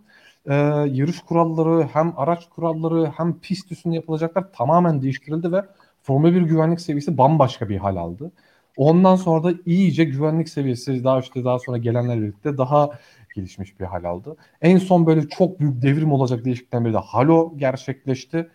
e, 0.46 0.54
yarış 0.92 1.20
kuralları 1.20 1.88
hem 1.92 2.12
araç 2.16 2.48
kuralları 2.48 3.12
hem 3.16 3.40
pist 3.40 3.72
üstünde 3.72 3.94
yapılacaklar 3.96 4.52
tamamen 4.52 5.02
değiştirildi 5.02 5.52
ve 5.52 5.62
Formula 6.02 6.34
1 6.34 6.42
güvenlik 6.42 6.80
seviyesi 6.80 7.18
bambaşka 7.18 7.68
bir 7.68 7.76
hal 7.76 7.96
aldı. 7.96 8.32
Ondan 8.76 9.16
sonra 9.16 9.44
da 9.44 9.58
iyice 9.66 10.04
güvenlik 10.04 10.48
seviyesi 10.48 11.04
daha 11.04 11.20
işte 11.20 11.44
daha 11.44 11.58
sonra 11.58 11.78
gelenlerle 11.78 12.22
birlikte 12.22 12.58
daha 12.58 12.90
gelişmiş 13.34 13.80
bir 13.80 13.84
hal 13.84 14.04
aldı. 14.04 14.36
En 14.62 14.78
son 14.78 15.06
böyle 15.06 15.28
çok 15.28 15.60
büyük 15.60 15.82
devrim 15.82 16.12
olacak 16.12 16.44
değişiklikten 16.44 16.84
biri 16.84 16.92
de 16.92 16.98
Halo 16.98 17.52
gerçekleşti. 17.56 18.50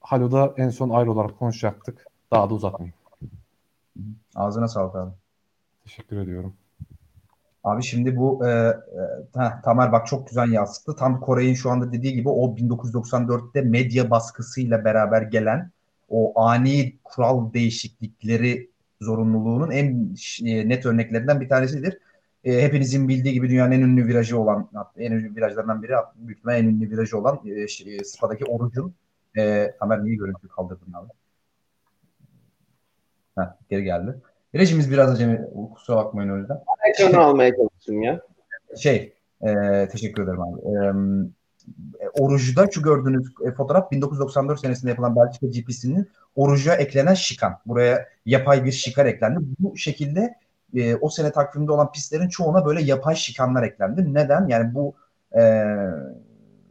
Halo'da 0.00 0.54
en 0.56 0.68
son 0.68 0.90
ayrı 0.90 1.12
olarak 1.12 1.38
konuşacaktık. 1.38 2.06
Daha 2.30 2.50
da 2.50 2.54
uzatmayayım. 2.54 2.94
Ağzına 4.34 4.68
sağlık 4.68 4.96
abi. 4.96 5.10
Teşekkür 5.84 6.16
ediyorum. 6.16 6.54
Abi 7.64 7.82
şimdi 7.82 8.16
bu 8.16 8.46
e, 8.46 8.50
e, 8.50 8.72
heh, 9.36 9.62
Tamer 9.62 9.92
bak 9.92 10.06
çok 10.06 10.28
güzel 10.28 10.52
yansıttı. 10.52 10.96
Tam 10.96 11.20
Koray'ın 11.20 11.54
şu 11.54 11.70
anda 11.70 11.92
dediği 11.92 12.14
gibi 12.14 12.28
o 12.28 12.56
1994'te 12.56 13.60
medya 13.60 14.10
baskısıyla 14.10 14.84
beraber 14.84 15.22
gelen 15.22 15.70
o 16.08 16.40
ani 16.40 16.96
kural 17.04 17.52
değişiklikleri 17.52 18.70
zorunluluğunun 19.00 19.70
en 19.70 20.14
e, 20.44 20.68
net 20.68 20.86
örneklerinden 20.86 21.40
bir 21.40 21.48
tanesidir. 21.48 21.98
E, 22.44 22.62
hepinizin 22.62 23.08
bildiği 23.08 23.34
gibi 23.34 23.50
dünyanın 23.50 23.72
en 23.72 23.80
ünlü 23.80 24.06
virajı 24.06 24.38
olan, 24.38 24.68
en 24.96 25.12
ünlü 25.12 25.36
virajlarından 25.36 25.82
biri, 25.82 25.92
büyük 26.14 26.38
en 26.50 26.64
ünlü 26.64 26.90
virajı 26.90 27.18
olan 27.18 27.40
e, 27.46 27.50
e, 27.50 28.04
Spa'daki 28.04 28.44
Oruç'un 28.44 28.94
e, 29.38 29.74
Tamer 29.80 30.04
niye 30.04 30.16
görüntüyü 30.16 30.50
kaldırdın 30.50 30.92
abi? 30.92 31.08
Heh, 33.38 33.56
geri 33.70 33.84
geldi. 33.84 34.16
Rejimiz 34.54 34.90
biraz 34.90 35.10
acemi. 35.10 35.48
Kusura 35.74 35.96
bakmayın 35.96 36.30
o 36.30 36.36
yüzden. 36.36 36.60
Ekranı 36.88 37.22
almaya 37.22 37.56
çalıştım 37.56 38.02
ya. 38.02 38.20
Şey, 38.76 39.14
e, 39.42 39.88
teşekkür 39.88 40.22
ederim 40.22 40.40
abi. 40.40 40.60
E, 42.00 42.08
Oruç'da 42.08 42.66
şu 42.70 42.82
gördüğünüz 42.82 43.26
e, 43.46 43.52
fotoğraf 43.52 43.90
1994 43.90 44.60
senesinde 44.60 44.90
yapılan 44.90 45.16
Belçika 45.16 45.46
GP'sinin 45.46 46.08
Oruç'a 46.36 46.74
eklenen 46.74 47.14
şikan. 47.14 47.58
Buraya 47.66 48.08
yapay 48.26 48.64
bir 48.64 48.72
şikar 48.72 49.06
eklendi. 49.06 49.40
Bu 49.58 49.76
şekilde 49.76 50.34
e, 50.74 50.96
o 50.96 51.08
sene 51.08 51.32
takvimde 51.32 51.72
olan 51.72 51.92
pistlerin 51.92 52.28
çoğuna 52.28 52.66
böyle 52.66 52.82
yapay 52.82 53.14
şikanlar 53.14 53.62
eklendi. 53.62 54.14
Neden? 54.14 54.46
Yani 54.48 54.74
bu 54.74 54.94
e, 55.36 55.42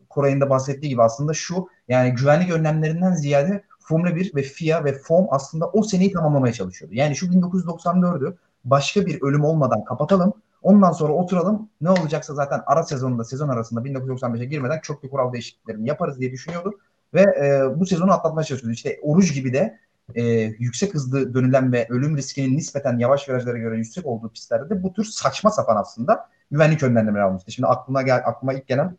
Koray'ın 0.10 0.42
da 0.42 0.50
bahsettiği 0.50 0.90
gibi 0.90 1.04
aslında 1.04 1.34
şu 1.34 1.68
yani 1.88 2.16
güvenlik 2.16 2.52
önlemlerinden 2.52 3.14
ziyade 3.14 3.64
Formula 3.80 4.16
1 4.16 4.36
ve 4.36 4.42
FIA 4.42 4.86
ve 4.86 4.94
FOM 4.94 5.28
aslında 5.30 5.70
o 5.70 5.84
seneyi 5.84 6.12
tamamlamaya 6.12 6.54
çalışıyordu. 6.54 6.96
Yani 6.96 7.16
şu 7.16 7.26
1994'ü 7.26 8.36
başka 8.66 9.06
bir 9.06 9.22
ölüm 9.22 9.44
olmadan 9.44 9.84
kapatalım. 9.84 10.34
Ondan 10.62 10.92
sonra 10.92 11.14
oturalım. 11.14 11.70
Ne 11.82 11.90
olacaksa 11.90 12.34
zaten 12.34 12.62
ara 12.66 12.84
sezonunda, 12.84 13.24
sezon 13.24 13.50
arasında 13.50 13.82
1995'e 13.82 14.46
girmeden 14.46 14.80
çok 14.80 15.04
bir 15.04 15.10
kural 15.10 15.34
değişikliklerini 15.34 15.88
yaparız 15.88 16.20
diye 16.20 16.32
düşünüyordu. 16.32 16.80
Ve 17.14 17.22
e, 17.22 17.80
bu 17.80 17.86
sezonu 17.86 18.12
atlatmaya 18.12 18.44
çalışıyordu. 18.44 18.74
İşte 18.74 19.00
Oruç 19.02 19.34
gibi 19.34 19.54
de 19.54 19.80
e, 20.16 20.24
yüksek 20.60 20.94
hızlı 20.94 21.34
dönülen 21.34 21.74
ve 21.74 21.88
ölüm 21.90 22.18
riskinin 22.18 22.58
nispeten 22.58 23.00
yavaş 23.00 23.30
virajlara 23.30 23.58
göre 23.58 23.78
yüksek 23.78 24.06
olduğu 24.06 24.30
pistlerde 24.30 24.70
de 24.70 24.84
bu 24.84 24.94
tür 24.94 25.04
saçma 25.04 25.52
sapan 25.52 25.76
aslında 25.76 26.30
güvenlik 26.52 26.84
önlemleri 26.84 27.24
almıştı. 27.24 27.52
Şimdi 27.52 27.68
aklıma 27.68 28.02
gel 28.02 28.22
aklıma 28.26 28.54
ilk 28.54 28.68
gelen 28.68 28.98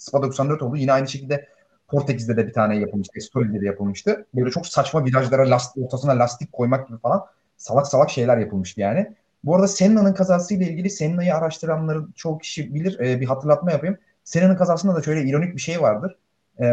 Spa 0.00 0.22
94 0.22 0.62
oldu. 0.62 0.76
Yine 0.76 0.92
aynı 0.92 1.08
şekilde 1.08 1.48
Portekiz'de 1.88 2.36
de 2.36 2.46
bir 2.46 2.52
tane 2.52 2.76
yapılmıştı. 2.76 3.18
Estoril'de 3.18 3.60
de 3.60 3.66
yapılmıştı. 3.66 4.26
Böyle 4.34 4.50
çok 4.50 4.66
saçma 4.66 5.04
virajlara 5.04 5.50
lastik, 5.50 5.84
ortasına 5.84 6.18
lastik 6.18 6.52
koymak 6.52 6.88
gibi 6.88 6.98
falan 6.98 7.24
salak 7.56 7.86
salak 7.86 8.10
şeyler 8.10 8.38
yapılmıştı 8.38 8.80
yani. 8.80 9.14
Bu 9.44 9.54
arada 9.54 9.68
Senna'nın 9.68 10.14
kazasıyla 10.14 10.66
ilgili 10.66 10.90
Senna'yı 10.90 11.34
araştıranların 11.34 12.12
çoğu 12.16 12.38
kişi 12.38 12.74
bilir. 12.74 13.00
Ee, 13.00 13.20
bir 13.20 13.26
hatırlatma 13.26 13.70
yapayım. 13.70 13.98
Senna'nın 14.24 14.56
kazasında 14.56 14.94
da 14.94 15.02
şöyle 15.02 15.28
ironik 15.28 15.54
bir 15.54 15.60
şey 15.60 15.82
vardır. 15.82 16.18
Ee, 16.60 16.72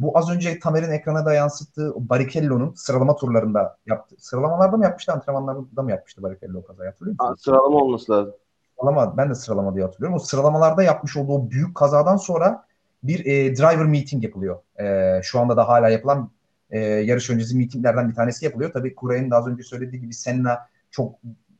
bu 0.00 0.18
az 0.18 0.30
önce 0.30 0.58
Tamer'in 0.58 0.90
ekrana 0.90 1.26
da 1.26 1.34
yansıttığı 1.34 2.08
Barrichello'nun 2.08 2.74
sıralama 2.74 3.16
turlarında 3.16 3.76
yaptı. 3.86 4.16
Sıralamalarda 4.18 4.76
mı 4.76 4.84
yapmıştı, 4.84 5.12
antrenmanlarda 5.12 5.82
mı 5.82 5.90
yapmıştı 5.90 6.22
Barrichello 6.22 6.64
kazayı 6.64 6.90
hatırlıyor 6.90 7.16
musun? 7.20 7.42
Sıralama 7.42 7.76
olması 7.76 8.12
lazım. 8.12 8.34
Sıralama, 8.80 9.16
ben 9.16 9.30
de 9.30 9.34
sıralama 9.34 9.74
diye 9.74 9.84
hatırlıyorum. 9.84 10.16
O 10.16 10.18
sıralamalarda 10.18 10.82
yapmış 10.82 11.16
olduğu 11.16 11.50
büyük 11.50 11.74
kazadan 11.74 12.16
sonra 12.16 12.64
bir 13.02 13.26
e, 13.26 13.56
driver 13.56 13.86
meeting 13.86 14.24
yapılıyor. 14.24 14.58
E, 14.80 15.20
şu 15.22 15.40
anda 15.40 15.56
da 15.56 15.68
hala 15.68 15.88
yapılan 15.88 16.30
e, 16.70 16.78
yarış 16.80 17.30
öncesi 17.30 17.56
meetinglerden 17.56 18.08
bir 18.08 18.14
tanesi 18.14 18.44
yapılıyor. 18.44 18.72
Tabii 18.72 18.94
Kuray'ın 18.94 19.30
da 19.30 19.36
az 19.36 19.46
önce 19.46 19.62
söylediği 19.62 20.02
gibi 20.02 20.14
Senna 20.14 20.58
çok 20.90 21.14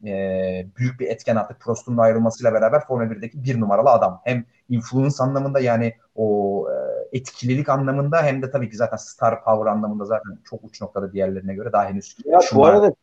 e, 0.04 0.66
büyük 0.78 1.00
bir 1.00 1.08
etken 1.08 1.36
artık 1.36 1.60
Prost'un 1.60 1.96
ayrılmasıyla 1.96 2.52
beraber 2.52 2.86
Formula 2.86 3.12
1'deki 3.12 3.44
bir 3.44 3.60
numaralı 3.60 3.90
adam. 3.90 4.20
Hem 4.24 4.44
influence 4.68 5.16
anlamında 5.20 5.60
yani 5.60 5.94
o 6.16 6.66
e, 6.70 6.76
etkililik 7.18 7.68
anlamında 7.68 8.22
hem 8.22 8.42
de 8.42 8.50
tabii 8.50 8.70
ki 8.70 8.76
zaten 8.76 8.96
star 8.96 9.44
power 9.44 9.72
anlamında 9.72 10.04
zaten 10.04 10.38
çok 10.50 10.64
uç 10.64 10.80
noktada 10.80 11.12
diğerlerine 11.12 11.54
göre 11.54 11.72
daha 11.72 11.88
henüz. 11.88 12.16
Ya 12.24 12.40
bu 12.54 12.66
arada 12.66 12.94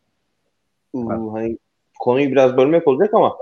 ıı, 0.95 1.31
hani 1.31 1.57
konuyu 1.99 2.31
biraz 2.31 2.57
bölmek 2.57 2.87
olacak 2.87 3.13
ama 3.13 3.37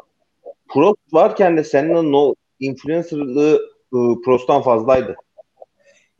Prost 0.73 1.13
varken 1.13 1.57
de 1.57 1.63
Senna'nın 1.63 2.13
o 2.13 2.35
influencerlığı 2.59 3.59
ıı, 3.93 4.21
Prost'tan 4.25 4.61
fazlaydı. 4.61 5.15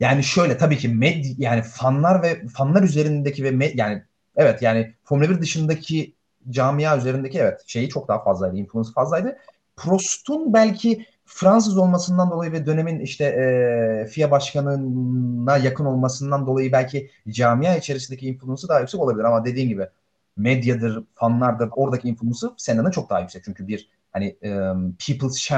Yani 0.00 0.24
şöyle 0.24 0.58
tabii 0.58 0.78
ki 0.78 0.88
med 0.88 1.24
yani 1.38 1.62
fanlar 1.62 2.22
ve 2.22 2.46
fanlar 2.46 2.82
üzerindeki 2.82 3.44
ve 3.44 3.50
med, 3.50 3.74
yani 3.74 4.02
evet 4.36 4.62
yani 4.62 4.94
Formula 5.04 5.30
1 5.30 5.40
dışındaki 5.40 6.14
camia 6.50 6.98
üzerindeki 6.98 7.38
evet 7.38 7.62
şeyi 7.66 7.88
çok 7.88 8.08
daha 8.08 8.24
fazlaydı. 8.24 8.56
Influence 8.56 8.90
fazlaydı. 8.94 9.38
Prost'un 9.76 10.52
belki 10.52 11.06
Fransız 11.24 11.78
olmasından 11.78 12.30
dolayı 12.30 12.52
ve 12.52 12.66
dönemin 12.66 13.00
işte 13.00 13.24
e, 13.24 14.06
FIA 14.06 14.30
başkanına 14.30 15.56
yakın 15.56 15.84
olmasından 15.84 16.46
dolayı 16.46 16.72
belki 16.72 17.10
camia 17.28 17.76
içerisindeki 17.76 18.26
influence'ı 18.26 18.68
daha 18.68 18.80
yüksek 18.80 19.00
olabilir 19.00 19.24
ama 19.24 19.44
dediğin 19.44 19.68
gibi 19.68 19.88
medyadır, 20.36 21.04
fanlardır 21.14 21.68
oradaki 21.72 22.08
influence'ı 22.08 22.50
Senna'nın 22.56 22.90
çok 22.90 23.10
daha 23.10 23.20
yüksek. 23.20 23.44
Çünkü 23.44 23.68
bir 23.68 23.88
hani 24.12 24.36
um, 24.42 24.96
People's 25.06 25.48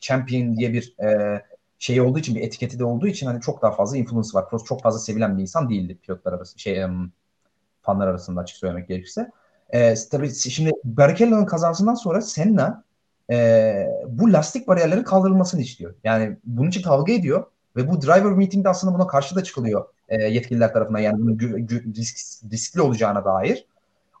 Champion 0.00 0.56
diye 0.56 0.72
bir 0.72 0.94
e, 1.04 1.42
şey 1.78 2.00
olduğu 2.00 2.18
için 2.18 2.34
bir 2.34 2.40
etiketi 2.40 2.78
de 2.78 2.84
olduğu 2.84 3.06
için 3.06 3.26
hani 3.26 3.40
çok 3.40 3.62
daha 3.62 3.72
fazla 3.72 3.96
influence 3.96 4.28
var. 4.34 4.48
Prost 4.48 4.66
çok 4.66 4.82
fazla 4.82 4.98
sevilen 4.98 5.36
bir 5.36 5.42
insan 5.42 5.70
değildi 5.70 5.98
pilotlar 6.02 6.32
arası 6.32 6.58
şey 6.58 6.84
um, 6.84 7.12
fanlar 7.82 8.08
arasında 8.08 8.40
açık 8.40 8.56
söylemek 8.56 8.88
gerekirse. 8.88 9.30
E, 9.70 9.94
tabii 10.10 10.34
şimdi 10.34 10.72
Barrichello'nun 10.84 11.44
kazasından 11.44 11.94
sonra 11.94 12.20
Senna 12.20 12.84
e, 13.30 13.86
bu 14.08 14.32
lastik 14.32 14.68
bariyerlerin 14.68 15.02
kaldırılmasını 15.02 15.60
istiyor. 15.60 15.94
Yani 16.04 16.36
bunun 16.44 16.68
için 16.68 16.82
kavga 16.82 17.12
ediyor 17.12 17.44
ve 17.76 17.90
bu 17.90 18.02
driver 18.02 18.32
meetingde 18.32 18.68
aslında 18.68 18.94
buna 18.94 19.06
karşı 19.06 19.36
da 19.36 19.44
çıkılıyor 19.44 19.84
e, 20.08 20.22
yetkililer 20.22 20.72
tarafından 20.72 20.98
yani 20.98 21.18
bunun 21.18 21.36
gü- 21.36 21.66
gü- 21.66 21.96
risk, 21.96 22.16
riskli 22.52 22.80
olacağına 22.80 23.24
dair. 23.24 23.66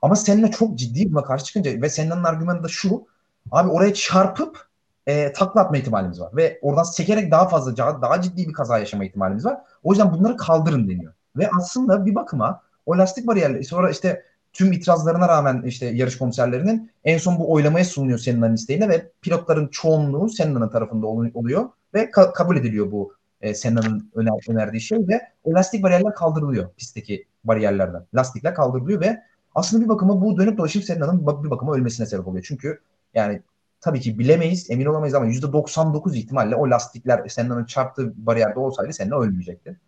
Ama 0.02 0.16
Senna 0.16 0.50
çok 0.50 0.78
ciddi 0.78 1.12
buna 1.12 1.24
karşı 1.24 1.44
çıkınca 1.44 1.82
ve 1.82 1.88
Senna'nın 1.88 2.24
argümanı 2.24 2.62
da 2.62 2.68
şu 2.68 3.06
abi 3.50 3.70
oraya 3.70 3.94
çarpıp 3.94 4.68
e, 5.06 5.32
takla 5.32 5.60
atma 5.60 5.76
ihtimalimiz 5.76 6.20
var 6.20 6.36
ve 6.36 6.58
oradan 6.62 6.82
sekerek 6.82 7.30
daha 7.30 7.48
fazla 7.48 7.76
daha 7.76 8.20
ciddi 8.20 8.48
bir 8.48 8.52
kaza 8.52 8.78
yaşama 8.78 9.04
ihtimalimiz 9.04 9.44
var. 9.44 9.58
O 9.82 9.92
yüzden 9.92 10.12
bunları 10.12 10.36
kaldırın 10.36 10.88
deniyor. 10.88 11.12
Ve 11.36 11.50
aslında 11.58 12.06
bir 12.06 12.14
bakıma 12.14 12.62
o 12.86 12.98
lastik 12.98 13.26
bariyerleri 13.26 13.64
sonra 13.64 13.90
işte 13.90 14.22
tüm 14.52 14.72
itirazlarına 14.72 15.28
rağmen 15.28 15.62
işte 15.62 15.86
yarış 15.86 16.18
komiserlerinin 16.18 16.90
en 17.04 17.18
son 17.18 17.38
bu 17.38 17.52
oylamaya 17.52 17.84
sunuluyor 17.84 18.18
Senna'nın 18.18 18.54
isteğine 18.54 18.88
ve 18.88 19.10
pilotların 19.22 19.68
çoğunluğu 19.68 20.28
Senna'nın 20.28 20.68
tarafında 20.68 21.06
oluyor 21.06 21.68
ve 21.94 22.04
ka- 22.04 22.32
kabul 22.32 22.56
ediliyor 22.56 22.92
bu 22.92 23.14
e, 23.40 23.54
Senna'nın 23.54 24.10
öner 24.14 24.50
önerdiği 24.50 24.80
şey 24.80 24.98
ve 24.98 25.20
o 25.44 25.52
lastik 25.52 25.82
bariyerler 25.82 26.14
kaldırılıyor 26.14 26.70
pistteki 26.76 27.26
bariyerlerden. 27.44 28.06
Lastikler 28.14 28.54
kaldırılıyor 28.54 29.00
ve 29.00 29.22
aslında 29.54 29.84
bir 29.84 29.88
bakıma 29.88 30.20
bu 30.20 30.38
dönüp 30.38 30.58
dolaşıp 30.58 30.84
Senna'nın 30.84 31.26
bir 31.44 31.50
bakıma 31.50 31.74
ölmesine 31.74 32.06
sebep 32.06 32.28
oluyor. 32.28 32.44
Çünkü 32.48 32.80
yani 33.14 33.42
tabii 33.80 34.00
ki 34.00 34.18
bilemeyiz, 34.18 34.70
emin 34.70 34.86
olamayız 34.86 35.14
ama 35.14 35.26
%99 35.26 36.16
ihtimalle 36.16 36.56
o 36.56 36.70
lastikler 36.70 37.28
Senna'nın 37.28 37.64
çarptığı 37.64 38.26
bariyerde 38.26 38.58
olsaydı 38.58 38.92
Senna 38.92 39.18
ölmeyecekti. 39.20 39.80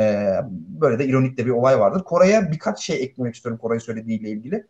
Ee, 0.00 0.40
böyle 0.80 0.98
de 0.98 1.06
ironik 1.06 1.38
de 1.38 1.46
bir 1.46 1.50
olay 1.50 1.78
vardır. 1.80 2.04
Kore'ye 2.04 2.50
birkaç 2.52 2.80
şey 2.80 3.02
eklemek 3.02 3.34
istiyorum 3.34 3.58
Kore'ye 3.62 3.80
söylediğiyle 3.80 4.30
ilgili. 4.30 4.66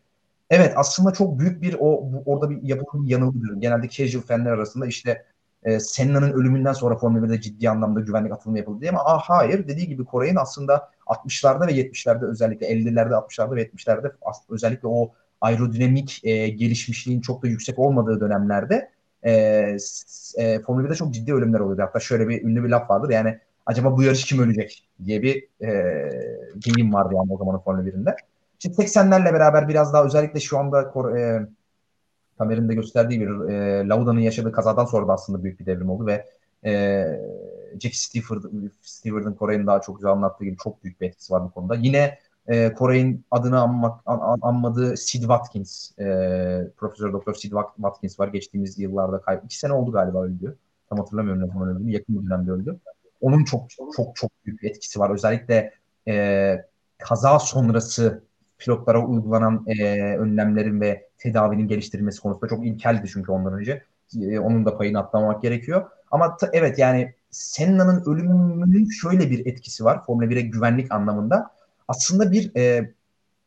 Evet 0.50 0.72
aslında 0.76 1.12
çok 1.12 1.38
büyük 1.38 1.62
bir 1.62 1.76
o 1.80 2.12
bu, 2.12 2.22
orada 2.26 2.50
bir 2.50 2.62
yapılan 2.62 3.06
bir 3.06 3.10
yanılgıdır. 3.10 3.60
Genelde 3.60 3.88
casual 3.88 4.22
fanlar 4.22 4.52
arasında 4.52 4.86
işte 4.86 5.24
e, 5.62 5.80
Senna'nın 5.80 6.32
ölümünden 6.32 6.72
sonra 6.72 6.96
Formula 6.96 7.26
1'de 7.26 7.40
ciddi 7.40 7.70
anlamda 7.70 8.00
güvenlik 8.00 8.32
atılımı 8.32 8.58
yapıldı 8.58 8.80
diye 8.80 8.90
ama 8.90 9.02
ah, 9.04 9.22
hayır 9.22 9.68
dediği 9.68 9.88
gibi 9.88 10.04
Kore'nin 10.04 10.36
aslında 10.36 10.90
60'larda 11.06 11.66
ve 11.66 11.72
70'lerde 11.72 12.24
özellikle 12.24 12.66
50'lerde 12.66 13.12
60'larda 13.12 13.56
ve 13.56 13.62
70'lerde 13.62 14.12
özellikle 14.50 14.88
o 14.88 15.12
aerodinamik 15.40 16.20
e, 16.24 16.48
gelişmişliğin 16.48 17.20
çok 17.20 17.42
da 17.42 17.48
yüksek 17.48 17.78
olmadığı 17.78 18.20
dönemlerde 18.20 18.90
e, 19.22 19.32
e, 20.38 20.60
Formula 20.60 20.86
1'de 20.86 20.94
çok 20.94 21.14
ciddi 21.14 21.34
ölümler 21.34 21.60
oluyordu. 21.60 21.82
Hatta 21.82 22.00
şöyle 22.00 22.28
bir 22.28 22.42
ünlü 22.42 22.64
bir 22.64 22.68
laf 22.68 22.90
vardır 22.90 23.10
yani 23.10 23.38
acaba 23.66 23.96
bu 23.96 24.02
yarış 24.02 24.24
kim 24.24 24.38
ölecek 24.38 24.88
diye 25.04 25.22
bir 25.22 25.48
e, 25.60 25.70
deyim 26.66 26.94
vardı 26.94 27.14
yani 27.14 27.32
o 27.32 27.38
zamanın 27.38 27.58
Formula 27.58 27.88
1'inde. 27.88 28.16
İşte 28.58 28.82
80'lerle 28.82 29.32
beraber 29.32 29.68
biraz 29.68 29.92
daha 29.92 30.04
özellikle 30.04 30.40
şu 30.40 30.58
anda 30.58 30.82
e, 31.18 31.46
Tamer'in 32.38 32.68
gösterdiği 32.68 33.20
bir 33.20 33.48
e, 33.50 33.88
Lauda'nın 33.88 34.20
yaşadığı 34.20 34.52
kazadan 34.52 34.84
sonra 34.84 35.08
da 35.08 35.12
aslında 35.12 35.44
büyük 35.44 35.60
bir 35.60 35.66
devrim 35.66 35.90
oldu 35.90 36.06
ve 36.06 36.26
e, 36.64 37.04
Jackie 37.72 37.98
Stewart, 37.98 38.44
Stewart'ın 38.82 39.66
daha 39.66 39.80
çok 39.80 39.96
güzel 39.96 40.10
anlattığı 40.10 40.44
gibi 40.44 40.56
çok 40.56 40.84
büyük 40.84 41.00
bir 41.00 41.06
etkisi 41.06 41.32
var 41.32 41.44
bu 41.44 41.50
konuda. 41.50 41.74
Yine 41.74 42.18
e, 42.48 42.72
Kore'nin 42.72 43.24
adını 43.30 43.60
anmak, 43.60 44.00
an, 44.06 44.38
anmadığı 44.42 44.96
Sid 44.96 45.20
Watkins, 45.20 45.98
e, 45.98 46.04
Profesör 46.76 47.12
Doktor 47.12 47.34
Sid 47.34 47.52
Watkins 47.76 48.20
var. 48.20 48.28
Geçtiğimiz 48.28 48.78
yıllarda 48.78 49.20
kayıp. 49.20 49.44
İki 49.44 49.58
sene 49.58 49.72
oldu 49.72 49.92
galiba 49.92 50.22
öldü. 50.22 50.56
Tam 50.88 50.98
hatırlamıyorum 50.98 51.42
ne 51.42 51.46
zaman 51.46 51.68
öldü. 51.68 51.90
Yakın 51.90 52.22
bir 52.22 52.30
dönemde 52.30 52.50
öldü. 52.50 52.80
Onun 53.20 53.44
çok 53.44 53.70
çok 53.96 54.16
çok 54.16 54.30
büyük 54.46 54.64
etkisi 54.64 55.00
var. 55.00 55.10
Özellikle 55.10 55.72
e, 56.08 56.64
kaza 56.98 57.38
sonrası 57.38 58.22
pilotlara 58.58 59.06
uygulanan 59.06 59.64
e, 59.66 60.16
önlemlerin 60.16 60.80
ve 60.80 61.08
tedavinin 61.18 61.68
geliştirilmesi 61.68 62.20
konusunda 62.20 62.48
çok 62.48 62.66
ilkeldi 62.66 63.08
çünkü 63.12 63.32
ondan 63.32 63.52
önce. 63.52 63.82
E, 64.20 64.38
onun 64.38 64.66
da 64.66 64.76
payını 64.78 64.98
atlamamak 64.98 65.42
gerekiyor. 65.42 65.90
Ama 66.10 66.36
t- 66.36 66.50
evet 66.52 66.78
yani 66.78 67.14
Senna'nın 67.30 68.02
ölümünün 68.06 68.88
şöyle 68.88 69.30
bir 69.30 69.46
etkisi 69.46 69.84
var 69.84 70.04
Formula 70.04 70.30
1'e 70.30 70.40
güvenlik 70.40 70.92
anlamında. 70.92 71.55
Aslında 71.88 72.32
bir 72.32 72.56
e, 72.56 72.92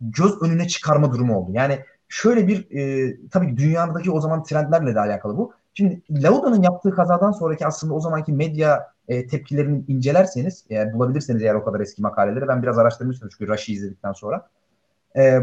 göz 0.02 0.42
önüne 0.42 0.68
çıkarma 0.68 1.14
durumu 1.14 1.38
oldu. 1.38 1.52
Yani 1.54 1.80
şöyle 2.08 2.48
bir 2.48 2.72
e, 2.72 3.16
tabii 3.32 3.58
dünyadaki 3.58 4.12
o 4.12 4.22
zaman 4.22 4.44
trendlerle 4.44 4.96
de 4.96 5.00
alakalı 5.00 5.38
bu. 5.38 5.54
Şimdi 5.74 6.02
Lauda'nın 6.12 6.62
yaptığı 6.62 6.92
kazadan 6.92 7.32
sonraki 7.32 7.68
aslında 7.68 7.94
o 7.94 8.00
zamanki 8.00 8.34
medya 8.34 8.88
e, 9.08 9.28
tepkilerini 9.28 9.84
incelerseniz, 9.88 10.66
eğer 10.70 10.94
bulabilirseniz 10.94 11.44
eğer 11.44 11.56
o 11.56 11.64
kadar 11.64 11.80
eski 11.80 12.02
makaleleri 12.02 12.48
ben 12.48 12.64
biraz 12.64 12.78
araştırmıştım 12.78 13.30
çünkü 13.32 13.52
Rush'ı 13.52 13.72
izledikten 13.72 14.14
sonra. 14.14 14.50
E, 15.18 15.40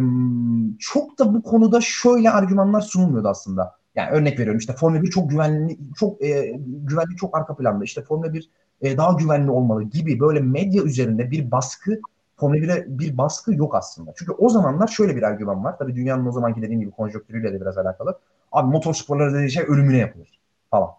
çok 0.79 1.19
da 1.19 1.35
bu 1.35 1.43
konuda 1.43 1.81
şöyle 1.81 2.31
argümanlar 2.31 2.81
sunulmuyordu 2.81 3.29
aslında. 3.29 3.77
Yani 3.95 4.11
örnek 4.11 4.39
veriyorum 4.39 4.59
işte 4.59 4.73
Formula 4.73 5.03
1 5.03 5.11
çok 5.11 5.31
güvenli, 5.31 5.79
çok 5.97 6.23
e, 6.25 6.53
güvenli 6.67 7.17
çok 7.17 7.37
arka 7.37 7.57
planda. 7.57 7.85
İşte 7.85 8.03
Formula 8.03 8.35
1 8.35 8.51
e, 8.81 8.97
daha 8.97 9.13
güvenli 9.13 9.51
olmalı 9.51 9.83
gibi 9.83 10.21
böyle 10.21 10.41
medya 10.41 10.83
üzerinde 10.83 11.31
bir 11.31 11.51
baskı 11.51 12.01
Formula 12.37 12.59
1'e 12.59 12.85
bir 12.99 13.19
baskı 13.19 13.55
yok 13.55 13.75
aslında. 13.75 14.13
Çünkü 14.17 14.33
o 14.33 14.49
zamanlar 14.49 14.89
şöyle 14.89 15.17
bir 15.17 15.23
argüman 15.23 15.65
var. 15.65 15.79
Tabii 15.79 15.95
dünyanın 15.95 16.27
o 16.27 16.33
zamanki 16.33 16.63
dediğim 16.63 16.81
gibi 16.81 16.91
konjonktürüyle 16.91 17.53
de 17.53 17.61
biraz 17.61 17.79
alakalı. 17.79 18.19
Abi 18.53 18.73
motorsporları 18.73 19.35
dediği 19.35 19.51
şey 19.51 19.63
ölümüne 19.63 19.99
yapılır 19.99 20.41
falan. 20.71 20.91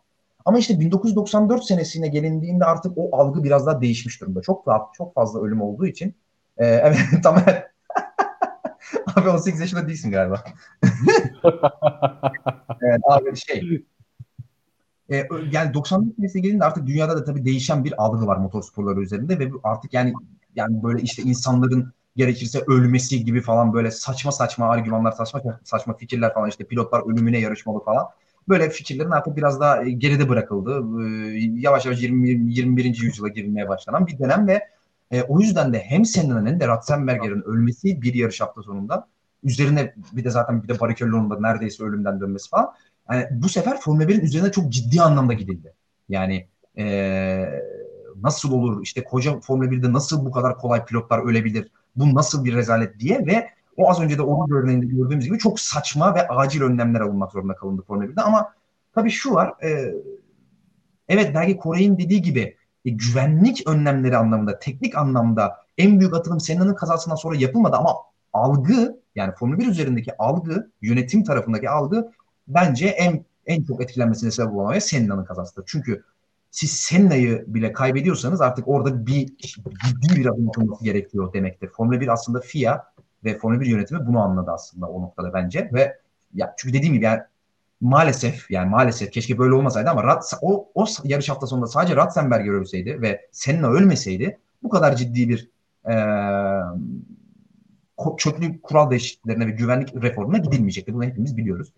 Ama 0.46 0.58
işte 0.58 0.80
1994 0.80 1.64
senesine 1.64 2.08
gelindiğinde 2.08 2.66
artık 2.66 2.94
o 2.96 3.18
algı 3.18 3.44
biraz 3.44 3.66
daha 3.66 3.82
değişmiş 3.82 4.22
durumda. 4.22 4.42
Çok 4.42 4.66
daha 4.66 4.90
çok 4.94 5.14
fazla 5.14 5.42
ölüm 5.42 5.62
olduğu 5.62 5.88
için. 5.88 6.16
E, 6.58 6.66
evet 6.84 6.98
tamam. 7.24 7.44
abi 9.16 9.30
18 9.30 9.60
yaşında 9.60 9.88
değilsin 9.88 10.12
galiba. 10.12 10.44
evet, 12.82 13.02
abi 13.10 13.36
şey 13.36 13.84
e, 15.10 15.28
yani 15.52 15.74
94 15.74 16.16
senesine 16.16 16.42
gelince 16.42 16.66
artık 16.66 16.88
dünyada 16.88 17.18
da 17.18 17.24
tabii 17.24 17.46
değişen 17.46 17.84
bir 17.86 18.04
algı 18.04 18.28
var 18.28 18.38
motorsporları 18.38 19.02
üzerinde 19.02 19.40
ve 19.40 19.52
artık 19.64 19.94
yani 19.94 20.14
yani 20.58 20.84
böyle 20.84 21.02
işte 21.02 21.22
insanların 21.24 21.94
gerekirse 22.16 22.64
ölmesi 22.68 23.26
gibi 23.26 23.42
falan 23.42 23.74
böyle 23.74 23.92
saçma 23.92 24.32
saçma 24.32 24.70
argümanlar, 24.70 25.12
saçma 25.12 25.60
saçma 25.64 25.98
fikirler 25.98 26.34
falan 26.34 26.50
işte 26.50 26.64
pilotlar 26.64 27.14
ölümüne 27.14 27.40
yarışmalı 27.40 27.84
falan. 27.84 28.08
Böyle 28.50 28.70
fikirlerin 28.70 29.12
artık 29.12 29.38
biraz 29.38 29.60
daha 29.60 29.84
e, 29.84 29.92
geride 29.92 30.30
bırakıldı. 30.30 30.84
Ee, 31.04 31.40
yavaş 31.40 31.86
yavaş 31.86 32.02
20, 32.02 32.30
21. 32.54 33.04
yüzyıla 33.04 33.28
girilmeye 33.28 33.70
başlanan 33.70 34.08
bir 34.08 34.20
dönem 34.20 34.48
ve 34.48 34.62
e, 35.12 35.22
o 35.24 35.40
yüzden 35.40 35.74
de 35.74 35.80
hem 35.80 36.06
Senna'nın 36.06 36.60
de 36.60 36.68
Ratzenberger'in 36.68 37.42
ölmesi 37.42 38.02
bir 38.02 38.14
yarış 38.14 38.42
hafta 38.42 38.62
sonunda 38.62 39.08
üzerine 39.44 39.94
bir 40.12 40.24
de 40.24 40.30
zaten 40.30 40.64
bir 40.64 40.68
de 40.68 40.80
Barrichello'nun 40.80 41.30
da 41.30 41.40
neredeyse 41.40 41.84
ölümden 41.84 42.22
dönmesi 42.22 42.50
falan. 42.50 42.74
Yani 43.12 43.28
bu 43.32 43.50
sefer 43.50 43.80
Formula 43.80 44.08
1'in 44.08 44.22
üzerine 44.22 44.52
çok 44.52 44.70
ciddi 44.70 45.02
anlamda 45.02 45.34
gidildi. 45.34 45.74
Yani 46.10 46.48
eee 46.78 47.64
nasıl 48.24 48.52
olur 48.52 48.84
işte 48.84 49.04
koca 49.04 49.40
Formula 49.40 49.68
1'de 49.68 49.94
nasıl 49.94 50.26
bu 50.26 50.32
kadar 50.32 50.58
kolay 50.58 50.86
pilotlar 50.86 51.20
ölebilir 51.20 51.72
bu 51.96 52.16
nasıl 52.16 52.46
bir 52.46 52.56
rezalet 52.56 53.00
diye 53.00 53.26
ve 53.26 53.50
o 53.78 53.90
az 53.90 54.02
önce 54.02 54.18
de 54.18 54.22
onun 54.22 54.56
örneğinde 54.56 54.86
gördüğümüz 54.86 55.26
gibi 55.26 55.38
çok 55.38 55.60
saçma 55.60 56.16
ve 56.16 56.28
acil 56.28 56.62
önlemler 56.62 57.02
alınmak 57.02 57.32
zorunda 57.32 57.56
kalındı 57.56 57.84
Formula 57.88 58.06
1'de 58.06 58.22
ama 58.22 58.54
tabii 58.96 59.10
şu 59.10 59.34
var 59.34 59.54
e, 59.64 59.94
evet 61.10 61.32
belki 61.36 61.58
Kore'nin 61.58 61.98
dediği 61.98 62.22
gibi 62.22 62.58
e, 62.86 62.90
güvenlik 62.90 63.68
önlemleri 63.68 64.18
anlamında 64.18 64.60
teknik 64.60 64.98
anlamda 64.98 65.58
en 65.78 66.00
büyük 66.00 66.14
atılım 66.14 66.40
Senna'nın 66.40 66.76
kazasından 66.76 67.16
sonra 67.16 67.36
yapılmadı 67.36 67.76
ama 67.76 67.96
algı 68.34 69.00
yani 69.16 69.34
Formula 69.36 69.60
1 69.60 69.68
üzerindeki 69.68 70.18
algı 70.18 70.72
yönetim 70.82 71.24
tarafındaki 71.24 71.70
algı 71.70 72.12
bence 72.48 72.88
en 72.88 73.26
en 73.46 73.64
çok 73.64 73.82
etkilenmesine 73.82 74.32
sebep 74.32 74.54
olan 74.54 74.74
ve 74.74 74.82
Senna'nın 74.82 75.26
kazasıdır. 75.26 75.64
Çünkü 75.68 76.04
siz 76.58 76.72
Senna'yı 76.72 77.44
bile 77.48 77.74
kaybediyorsanız 77.74 78.42
artık 78.42 78.68
orada 78.68 79.06
bir 79.06 79.28
ciddi 79.86 80.16
bir 80.16 80.26
adım 80.26 80.50
atılması 80.50 80.84
gerekiyor 80.84 81.34
demektir. 81.34 81.70
Formula 81.70 82.02
1 82.02 82.08
aslında 82.08 82.40
FIA 82.40 82.84
ve 83.24 83.38
Formula 83.38 83.62
1 83.62 83.66
yönetimi 83.66 84.08
bunu 84.08 84.20
anladı 84.20 84.52
aslında 84.52 84.88
o 84.88 85.02
noktada 85.02 85.34
bence 85.34 85.70
ve 85.74 86.00
ya 86.34 86.54
çünkü 86.58 86.74
dediğim 86.74 86.94
gibi 86.94 87.06
yani 87.06 87.22
maalesef 87.82 88.52
yani 88.52 88.70
maalesef 88.70 89.12
keşke 89.12 89.38
böyle 89.38 89.54
olmasaydı 89.54 89.90
ama 89.90 90.04
Rat, 90.04 90.34
o, 90.42 90.70
o 90.76 90.86
yarış 91.04 91.30
hafta 91.30 91.48
sonunda 91.48 91.68
sadece 91.68 91.96
Ratzenberger 91.96 92.52
ölseydi 92.52 93.02
ve 93.02 93.28
Senna 93.32 93.68
ölmeseydi 93.68 94.38
bu 94.64 94.70
kadar 94.70 94.96
ciddi 94.96 95.30
bir 95.30 95.50
e, 95.90 95.94
çöplük 98.18 98.64
kural 98.64 98.92
değişikliklerine 98.92 99.48
ve 99.48 99.52
güvenlik 99.52 99.96
reformuna 99.96 100.38
gidilmeyecekti. 100.38 100.94
Bunu 100.94 101.04
hepimiz 101.04 101.38
biliyoruz. 101.38 101.74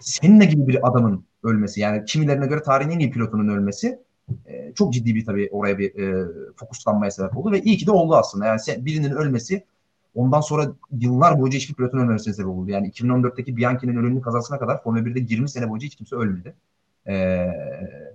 Senna 0.00 0.44
gibi 0.44 0.66
bir 0.66 0.88
adamın 0.88 1.24
ölmesi 1.42 1.80
yani 1.80 2.04
kimilerine 2.04 2.46
göre 2.46 2.62
tarihin 2.62 2.90
en 2.90 2.98
iyi 2.98 3.10
pilotunun 3.10 3.48
ölmesi 3.48 4.04
e, 4.46 4.72
çok 4.74 4.92
ciddi 4.92 5.14
bir 5.14 5.24
tabii 5.24 5.48
oraya 5.52 5.78
bir 5.78 5.94
e, 5.94 6.28
fokuslanmaya 6.56 7.10
sebep 7.10 7.36
oldu 7.36 7.52
ve 7.52 7.62
iyi 7.62 7.76
ki 7.76 7.86
de 7.86 7.90
oldu 7.90 8.16
aslında. 8.16 8.46
Yani 8.46 8.60
birinin 8.78 9.10
ölmesi 9.10 9.64
ondan 10.14 10.40
sonra 10.40 10.72
yıllar 10.90 11.40
boyunca 11.40 11.58
hiçbir 11.58 11.74
pilotun 11.74 11.98
ölmemesine 11.98 12.34
sebep 12.34 12.50
oldu. 12.50 12.70
Yani 12.70 12.90
2014'teki 12.90 13.56
Bianchi'nin 13.56 13.96
ölümlü 13.96 14.20
kazasına 14.20 14.58
kadar 14.58 14.82
Formula 14.82 15.02
1'de 15.02 15.20
20 15.34 15.48
sene 15.48 15.68
boyunca 15.68 15.86
hiç 15.86 15.96
kimse 15.96 16.16
ölmedi. 16.16 16.54
E, 17.08 17.46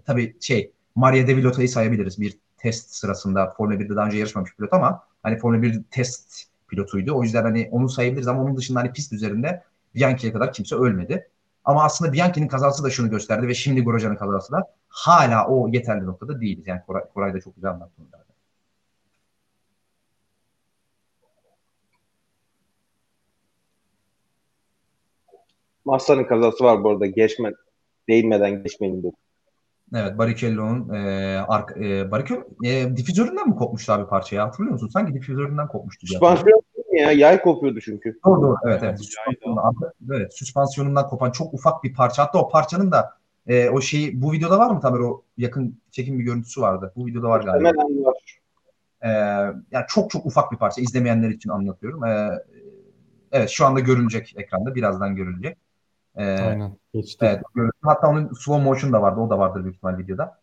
tabii 0.05 0.35
şey 0.41 0.71
Maria 0.95 1.27
De 1.27 1.37
Villota'yı 1.37 1.69
sayabiliriz 1.69 2.19
bir 2.19 2.37
test 2.57 2.95
sırasında 2.95 3.53
Formula 3.57 3.75
1'de 3.75 3.95
daha 3.95 4.05
önce 4.05 4.17
yarışmamış 4.17 4.55
pilot 4.55 4.73
ama 4.73 5.03
hani 5.23 5.37
Formula 5.37 5.61
1 5.61 5.81
test 5.91 6.43
pilotuydu. 6.67 7.15
O 7.15 7.23
yüzden 7.23 7.43
hani 7.43 7.69
onu 7.71 7.89
sayabiliriz 7.89 8.27
ama 8.27 8.43
onun 8.43 8.57
dışında 8.57 8.79
hani 8.79 8.91
pist 8.91 9.13
üzerinde 9.13 9.63
Bianchi'ye 9.95 10.33
kadar 10.33 10.53
kimse 10.53 10.75
ölmedi. 10.75 11.29
Ama 11.65 11.83
aslında 11.83 12.13
Bianchi'nin 12.13 12.47
kazası 12.47 12.83
da 12.83 12.89
şunu 12.89 13.09
gösterdi 13.09 13.47
ve 13.47 13.53
şimdi 13.53 13.83
Grosjean'ın 13.83 14.15
kazası 14.15 14.51
da 14.51 14.63
hala 14.89 15.47
o 15.47 15.67
yeterli 15.67 16.05
noktada 16.05 16.41
değiliz. 16.41 16.67
Yani 16.67 16.81
Koray, 16.87 17.03
Koray 17.13 17.33
da 17.33 17.41
çok 17.41 17.55
güzel 17.55 17.71
anlattı. 17.71 17.93
bunu 17.97 18.07
zaten. 18.11 18.35
Massa'nın 25.85 26.23
kazası 26.23 26.63
var 26.63 26.83
bu 26.83 26.89
arada. 26.89 27.05
Geçme, 27.05 27.53
değinmeden 28.09 28.63
geçmeyin 28.63 28.99
dedim. 28.99 29.17
Evet 29.95 30.17
Barrichello'nun 30.17 30.93
e, 30.93 31.37
arka, 31.47 31.85
e, 31.85 32.11
Barrichello 32.11 32.43
e, 32.65 32.97
difüzöründen 32.97 33.49
mi 33.49 33.55
kopmuştu 33.55 33.93
abi 33.93 34.09
parçayı 34.09 34.41
hatırlıyor 34.41 34.73
musun? 34.73 34.89
Sanki 34.93 35.13
difüzöründen 35.13 35.67
kopmuştu. 35.67 36.07
Süspansiyon 36.07 36.61
ya? 36.99 37.11
Yay 37.11 37.41
kopuyordu 37.41 37.79
çünkü. 37.81 38.19
Doğru 38.25 38.41
doğru 38.41 38.55
evet 38.65 38.83
evet. 38.83 38.99
Süspansiyonundan, 38.99 39.73
evet, 40.11 40.33
süspansiyonundan 40.33 41.07
kopan 41.07 41.31
çok 41.31 41.53
ufak 41.53 41.83
bir 41.83 41.93
parça. 41.93 42.23
Hatta 42.23 42.39
o 42.39 42.49
parçanın 42.49 42.91
da 42.91 43.19
e, 43.47 43.69
o 43.69 43.81
şeyi 43.81 44.21
bu 44.21 44.31
videoda 44.31 44.59
var 44.59 44.71
mı 44.71 44.79
Tamer 44.81 44.99
o 44.99 45.23
yakın 45.37 45.79
çekim 45.91 46.19
bir 46.19 46.23
görüntüsü 46.23 46.61
vardı. 46.61 46.93
Bu 46.95 47.05
videoda 47.05 47.29
var 47.29 47.41
galiba. 47.43 47.67
Hemen 47.67 48.05
var. 48.05 48.39
E, 49.01 49.09
yani 49.71 49.85
çok 49.87 50.09
çok 50.11 50.25
ufak 50.25 50.51
bir 50.51 50.57
parça. 50.57 50.81
İzlemeyenler 50.81 51.29
için 51.29 51.49
anlatıyorum. 51.49 52.05
E, 52.05 52.29
evet 53.31 53.49
şu 53.49 53.65
anda 53.65 53.79
görülecek 53.79 54.33
ekranda. 54.37 54.75
Birazdan 54.75 55.15
görülecek. 55.15 55.57
E, 56.15 56.23
Aynen. 56.23 56.77
Geçti. 56.93 57.25
Evet. 57.55 57.71
Hatta 57.81 58.07
onun 58.07 58.33
slow 58.33 58.63
motion 58.63 58.93
da 58.93 59.01
vardı. 59.01 59.19
O 59.19 59.29
da 59.29 59.39
vardır 59.39 59.63
büyük 59.63 59.75
ihtimal 59.75 59.97
videoda. 59.97 60.39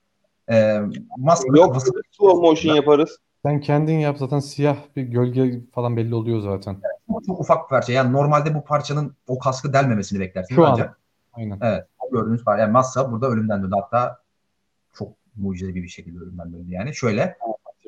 E, 0.50 0.80
Maska'nın 1.16 1.56
Yok 1.56 1.76
slow 2.10 2.48
motion 2.48 2.74
yaparız. 2.74 3.18
Sen 3.46 3.60
kendin 3.60 3.98
yap 3.98 4.18
zaten 4.18 4.38
siyah 4.38 4.76
bir 4.96 5.02
gölge 5.02 5.60
falan 5.74 5.96
belli 5.96 6.14
oluyor 6.14 6.40
zaten. 6.40 6.76
çok, 7.06 7.24
çok 7.26 7.40
ufak 7.40 7.64
bir 7.64 7.68
parça. 7.68 7.92
Yani 7.92 8.12
normalde 8.12 8.54
bu 8.54 8.64
parçanın 8.64 9.16
o 9.26 9.38
kaskı 9.38 9.72
delmemesini 9.72 10.20
beklersin. 10.20 10.54
Şu 10.54 10.66
an. 10.66 10.72
Ancak 10.72 10.98
Aynen. 11.32 11.58
Evet. 11.62 11.86
Gördüğünüz 12.12 12.44
parça. 12.44 12.62
Yani 12.62 12.72
Massa 12.72 13.12
burada 13.12 13.26
ölümden 13.26 13.62
döndü. 13.62 13.74
Hatta 13.80 14.18
çok 14.94 15.12
mucizevi 15.36 15.82
bir 15.82 15.88
şekilde 15.88 16.18
ölümden 16.18 16.52
döndü. 16.52 16.66
Yani 16.68 16.94
şöyle 16.94 17.36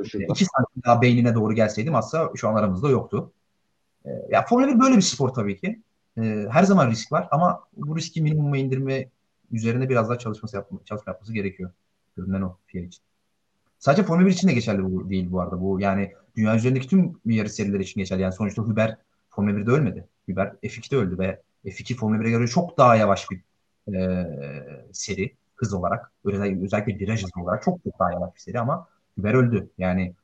Şurada. 0.05 0.33
2 0.33 0.45
santim 0.45 0.83
daha 0.87 1.03
beynine 1.03 1.35
doğru 1.35 1.53
gelseydi 1.53 1.91
Massa 1.91 2.31
şu 2.37 2.49
an 2.49 2.55
aramızda 2.55 2.89
yoktu. 2.89 3.33
Ee, 4.05 4.11
ya 4.31 4.45
Formula 4.49 4.69
1 4.69 4.81
böyle 4.81 4.97
bir 4.97 5.03
spor 5.03 5.29
tabii 5.29 5.61
ki. 5.61 5.83
Ee, 6.19 6.47
her 6.51 6.63
zaman 6.63 6.91
risk 6.91 7.13
var 7.13 7.29
ama 7.31 7.65
bu 7.77 7.97
riski 7.97 8.23
minimuma 8.23 8.57
indirme 8.57 9.09
üzerine 9.51 9.89
biraz 9.89 10.09
daha 10.09 10.19
çalışması 10.19 10.57
yapma, 10.57 10.79
çalışma 10.85 11.13
yapması 11.13 11.33
gerekiyor. 11.33 11.71
Görünen 12.17 12.43
o 12.43 12.57
Pierre 12.67 12.87
için. 12.87 13.08
Sadece 13.79 14.03
Formula 14.03 14.27
1 14.27 14.31
için 14.31 14.49
de 14.49 14.53
geçerli 14.53 14.85
bu 14.85 15.11
değil 15.11 15.33
bu 15.33 15.41
arada. 15.41 15.61
Bu 15.61 15.81
yani 15.81 16.13
dünya 16.37 16.57
üzerindeki 16.57 16.89
tüm 16.89 17.21
yarış 17.27 17.53
serileri 17.53 17.83
için 17.83 18.01
geçerli. 18.01 18.23
Yani 18.23 18.33
sonuçta 18.33 18.63
Hüber 18.63 18.97
Formula 19.31 19.53
1'de 19.53 19.71
ölmedi. 19.71 20.09
Hüber 20.29 20.53
F2'de 20.63 20.97
öldü 20.97 21.19
ve 21.19 21.43
F2 21.65 21.95
Formula 21.95 22.23
1'e 22.23 22.31
göre 22.31 22.47
çok 22.47 22.79
daha 22.79 22.97
yavaş 22.97 23.27
bir 23.31 23.41
e, 23.95 24.27
seri 24.93 25.37
hız 25.57 25.75
olarak. 25.75 26.13
Özellikle, 26.25 26.65
özellikle 26.65 26.99
viraj 26.99 27.23
hızı 27.23 27.41
olarak 27.43 27.63
çok 27.63 27.85
çok 27.85 27.99
daha 27.99 28.13
yavaş 28.13 28.35
bir 28.35 28.41
seri 28.41 28.61
ama 28.61 28.89
Hüber 29.19 29.35
öldü. 29.35 29.71
Yani 29.79 30.15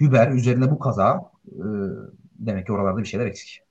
Hüber 0.00 0.30
üzerine 0.30 0.70
bu 0.70 0.78
kaza 0.78 1.30
e, 1.46 1.64
demek 2.38 2.66
ki 2.66 2.72
oralarda 2.72 2.98
bir 3.00 3.04
şeyler 3.04 3.26
eksik. 3.26 3.62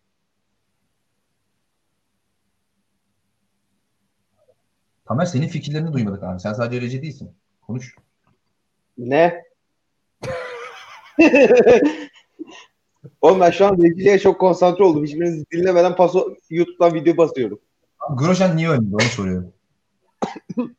Tamer 5.06 5.26
senin 5.26 5.48
fikirlerini 5.48 5.94
duymadık 5.94 6.24
abi. 6.24 6.40
Sen 6.40 6.54
sadece 6.54 6.82
Recep 6.82 7.04
değilsin. 7.04 7.32
Konuş. 7.62 7.96
Ne? 8.98 9.44
Oğlum 13.22 13.40
ben 13.40 13.52
şu 13.52 13.66
an 13.66 13.78
Recili'ye 13.78 14.20
çok 14.20 14.40
konsantre 14.40 14.84
oldum. 14.84 15.04
Hiçbirinizi 15.04 15.46
dinlemeden 15.52 15.96
paso 15.96 16.36
YouTube'dan 16.50 16.94
video 16.94 17.18
basıyorum. 17.18 17.60
Grosjean 18.10 18.58
niye 18.58 18.70
öldü? 18.70 18.88
Onu 18.94 19.02
soruyorum. 19.02 19.54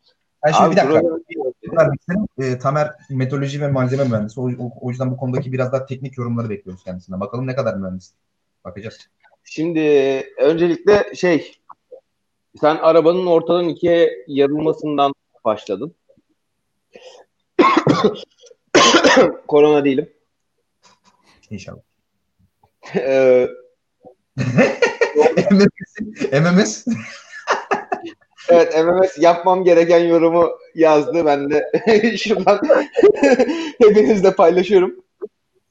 Ben 0.46 0.52
şimdi 0.52 0.64
Abi, 0.64 0.72
bir 0.72 0.76
dakika. 0.76 1.00
Grosjean. 1.00 2.28
E, 2.38 2.58
Tamer 2.58 2.90
meteoroloji 3.10 3.60
ve 3.60 3.68
malzeme 3.68 4.04
mühendisi. 4.04 4.40
O, 4.40 4.44
o, 4.44 4.72
o 4.80 4.90
yüzden 4.90 5.10
bu 5.10 5.16
konudaki 5.16 5.52
biraz 5.52 5.72
daha 5.72 5.86
teknik 5.86 6.18
yorumları 6.18 6.50
bekliyoruz 6.50 6.84
kendisinden. 6.84 7.20
Bakalım 7.20 7.46
ne 7.46 7.54
kadar 7.54 7.76
mühendis. 7.76 8.12
Bakacağız. 8.64 8.98
Şimdi 9.44 9.80
öncelikle 10.38 11.14
şey 11.14 11.58
sen 12.60 12.76
arabanın 12.76 13.26
ortadan 13.26 13.68
ikiye 13.68 14.24
yarılmasından 14.26 15.12
başladın. 15.44 15.94
Korona 19.48 19.84
değilim. 19.84 20.10
İnşallah. 21.50 21.80
Ee, 22.94 23.48
MMS. 25.50 25.96
MMS. 26.32 26.86
evet 28.48 28.74
MMS 28.84 29.18
yapmam 29.18 29.64
gereken 29.64 29.98
yorumu 29.98 30.50
yazdı. 30.74 31.26
Ben 31.26 31.50
de 31.50 31.70
şuradan 32.18 32.60
hepinizle 33.78 34.34
paylaşıyorum. 34.34 34.94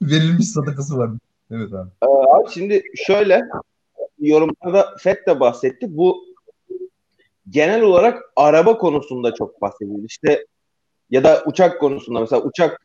Verilmiş 0.02 0.50
sadakası 0.50 0.98
var. 0.98 1.10
Evet 1.50 1.72
abi. 1.72 1.90
Abi 2.00 2.50
şimdi 2.50 2.82
şöyle 3.06 3.42
yorumlarda 4.18 4.96
FED 4.98 5.26
de 5.26 5.40
bahsetti. 5.40 5.86
Bu 5.96 6.24
genel 7.50 7.82
olarak 7.82 8.22
araba 8.36 8.78
konusunda 8.78 9.34
çok 9.34 9.62
bahsediyor. 9.62 9.98
İşte 10.04 10.46
ya 11.10 11.24
da 11.24 11.42
uçak 11.46 11.80
konusunda 11.80 12.20
mesela 12.20 12.42
uçak 12.42 12.80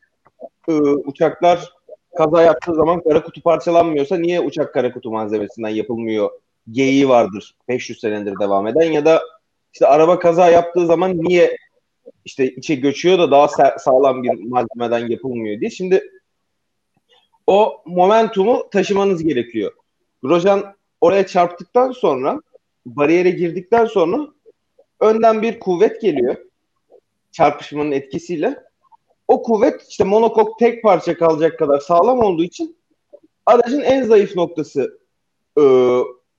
ıı, 0.68 0.96
uçaklar 1.04 1.72
kaza 2.16 2.42
yaptığı 2.42 2.74
zaman 2.74 3.02
kara 3.02 3.22
kutu 3.22 3.42
parçalanmıyorsa 3.42 4.16
niye 4.16 4.40
uçak 4.40 4.74
kara 4.74 4.92
kutu 4.92 5.10
malzemesinden 5.10 5.68
yapılmıyor? 5.68 6.30
Geyiği 6.70 7.08
vardır 7.08 7.54
500 7.68 8.00
senedir 8.00 8.34
devam 8.40 8.66
eden 8.66 8.92
ya 8.92 9.04
da 9.04 9.22
işte 9.72 9.86
araba 9.86 10.18
kaza 10.18 10.50
yaptığı 10.50 10.86
zaman 10.86 11.16
niye 11.16 11.56
işte 12.24 12.50
içe 12.50 12.74
göçüyor 12.74 13.18
da 13.18 13.30
daha 13.30 13.46
sa- 13.46 13.78
sağlam 13.78 14.22
bir 14.22 14.44
malzemeden 14.44 15.08
yapılmıyor 15.08 15.60
diye. 15.60 15.70
Şimdi 15.70 16.02
o 17.46 17.82
momentumu 17.86 18.70
taşımanız 18.70 19.24
gerekiyor. 19.24 19.72
Grosjean 20.22 20.74
oraya 21.00 21.26
çarptıktan 21.26 21.92
sonra 21.92 22.40
bariyere 22.86 23.30
girdikten 23.30 23.84
sonra 23.84 24.28
önden 25.00 25.42
bir 25.42 25.60
kuvvet 25.60 26.00
geliyor. 26.00 26.36
Çarpışmanın 27.34 27.92
etkisiyle. 27.92 28.62
O 29.28 29.42
kuvvet 29.42 29.86
işte 29.88 30.04
monokok 30.04 30.58
tek 30.58 30.82
parça 30.82 31.18
kalacak 31.18 31.58
kadar 31.58 31.78
sağlam 31.78 32.18
olduğu 32.18 32.44
için 32.44 32.76
aracın 33.46 33.80
en 33.80 34.02
zayıf 34.02 34.36
noktası 34.36 35.00
e, 35.58 35.62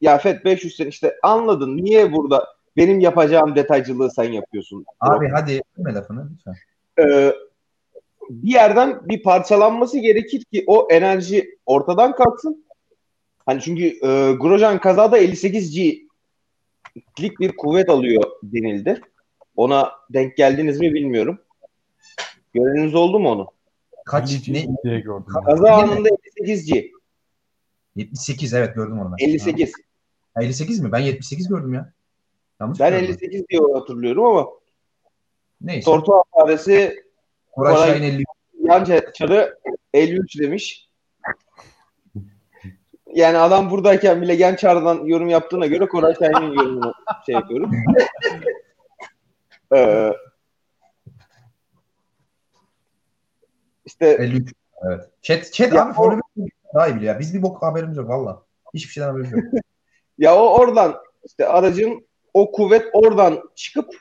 ya 0.02 0.18
FET 0.18 0.46
500 0.46 0.76
sen 0.76 0.88
işte 0.88 1.16
anladın 1.24 1.78
niye 1.78 2.14
burada 2.14 2.48
benim 2.78 3.00
yapacağım 3.00 3.56
detaycılığı 3.56 4.12
sen 4.12 4.32
yapıyorsun. 4.32 4.86
Abi 5.00 5.30
hadi 5.30 5.54
etme 5.54 5.94
lafını 5.94 6.30
lütfen. 6.34 6.56
E, 7.00 7.34
bir 8.30 8.54
yerden 8.54 9.08
bir 9.08 9.24
parçalanması 9.24 10.00
gerekir 10.00 10.44
ki 10.44 10.64
o 10.68 10.88
enerji 10.92 11.58
ortadan 11.66 12.16
kalksın. 12.16 12.66
Hani 13.46 13.62
çünkü 13.62 13.86
e, 13.86 14.32
Grosjean 14.32 14.80
kazada 14.80 15.20
58G'lik 15.20 17.40
bir 17.40 17.58
kuvvet 17.58 17.90
alıyor 17.90 18.24
denildi. 18.44 19.02
Ona 19.56 19.92
denk 20.10 20.38
geldiniz 20.38 20.80
mi 20.80 20.94
bilmiyorum. 20.94 21.40
Göreniniz 22.54 22.96
oldu 22.96 23.20
mu 23.20 23.30
onu? 23.30 23.48
Kaç? 24.06 24.48
Ne? 24.48 24.66
diye 24.84 25.00
gördüm. 25.00 25.34
Kaza 25.46 25.72
anında 25.72 26.10
58G. 26.10 26.92
78 27.96 28.54
evet 28.54 28.76
gördüm 28.76 29.00
onu 29.00 29.12
ben. 29.20 29.26
58. 29.26 29.74
Ha, 30.34 30.44
58 30.44 30.80
mi? 30.80 30.92
Ben 30.92 31.00
78 31.00 31.48
gördüm 31.48 31.74
ya. 31.74 31.94
Yanlış 32.62 32.80
Ben 32.80 32.94
mı 32.94 33.00
gördüm? 33.00 33.16
58 33.22 33.48
diye 33.50 33.62
hatırlıyorum 33.74 34.26
ama 34.26 34.48
Neyse. 35.62 35.86
Tortu 35.86 36.12
Koray 36.32 36.58
Koray- 37.56 37.88
Şahin 37.88 38.04
50. 38.04 38.24
yan 38.64 38.86
çarı 39.14 39.60
53 39.94 40.40
demiş. 40.40 40.90
Yani 43.14 43.38
adam 43.38 43.72
buradayken 43.72 44.22
bile 44.22 44.36
gen 44.36 44.56
çağrıdan 44.56 45.06
yorum 45.06 45.30
yaptığına 45.30 45.66
göre 45.66 45.88
Koray 45.88 46.16
Şahin'in 46.16 46.54
yorumunu 46.54 46.94
şey 47.26 47.36
yapıyorum. 47.36 47.72
ee, 49.76 50.14
işte 53.86 54.08
53. 54.08 54.54
Evet. 54.86 55.10
Chat, 55.22 55.54
chat 55.54 55.74
Ya 55.74 55.86
abi 55.86 55.94
Formula 55.94 56.22
1 56.38 56.52
daha 56.74 56.88
iyi 56.88 56.96
biliyor. 56.96 57.14
ya. 57.14 57.20
Biz 57.20 57.34
bir 57.34 57.42
bok 57.42 57.64
haberimiz 57.64 57.98
yok 57.98 58.10
valla. 58.10 58.44
Hiçbir 58.74 58.92
şeyden 58.92 59.08
haberimiz 59.08 59.32
yok. 59.32 59.44
ya 60.18 60.36
o 60.36 60.60
oradan 60.60 60.96
işte 61.26 61.48
aracın 61.48 62.08
o 62.34 62.52
kuvvet 62.52 62.86
oradan 62.94 63.50
çıkıp 63.56 63.96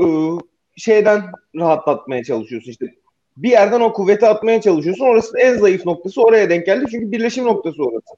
ıı, 0.00 0.38
şeyden 0.76 1.32
rahatlatmaya 1.56 2.24
çalışıyorsun 2.24 2.70
işte. 2.70 2.94
Bir 3.36 3.50
yerden 3.50 3.80
o 3.80 3.92
kuvveti 3.92 4.26
atmaya 4.26 4.60
çalışıyorsun. 4.60 5.04
Orası 5.04 5.38
en 5.38 5.58
zayıf 5.58 5.86
noktası 5.86 6.22
oraya 6.22 6.50
denk 6.50 6.66
geldi. 6.66 6.84
Çünkü 6.90 7.12
birleşim 7.12 7.44
noktası 7.44 7.82
orası. 7.82 8.14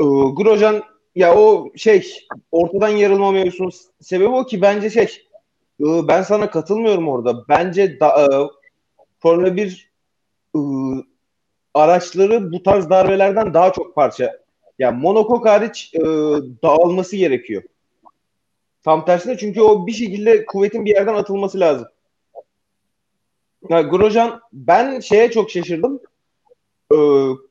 Ee, 0.00 0.04
Grosjean 0.36 0.82
ya 1.18 1.36
o 1.36 1.72
şey 1.76 2.26
ortadan 2.52 2.88
yarılma 2.88 3.30
mevzusunun 3.32 3.72
sebebi 4.00 4.28
o 4.28 4.46
ki 4.46 4.62
bence 4.62 4.90
şey 4.90 5.26
e, 5.80 6.08
ben 6.08 6.22
sana 6.22 6.50
katılmıyorum 6.50 7.08
orada. 7.08 7.48
Bence 7.48 8.00
da, 8.00 8.22
e, 8.22 8.26
Formula 9.18 9.56
1 9.56 9.90
e, 10.54 10.58
araçları 11.74 12.52
bu 12.52 12.62
tarz 12.62 12.90
darbelerden 12.90 13.54
daha 13.54 13.72
çok 13.72 13.94
parça 13.94 14.38
Yani 14.78 15.00
monokok 15.00 15.46
hariç 15.46 15.94
dağılması 16.62 17.16
gerekiyor. 17.16 17.62
Tam 18.84 19.04
tersine 19.04 19.38
çünkü 19.38 19.60
o 19.60 19.86
bir 19.86 19.92
şekilde 19.92 20.46
kuvvetin 20.46 20.84
bir 20.84 20.90
yerden 20.90 21.14
atılması 21.14 21.60
lazım. 21.60 21.88
Yani 23.68 23.88
Grosjean 23.88 24.40
ben 24.52 25.00
şeye 25.00 25.30
çok 25.30 25.50
şaşırdım. 25.50 26.00
Ee, 26.92 26.96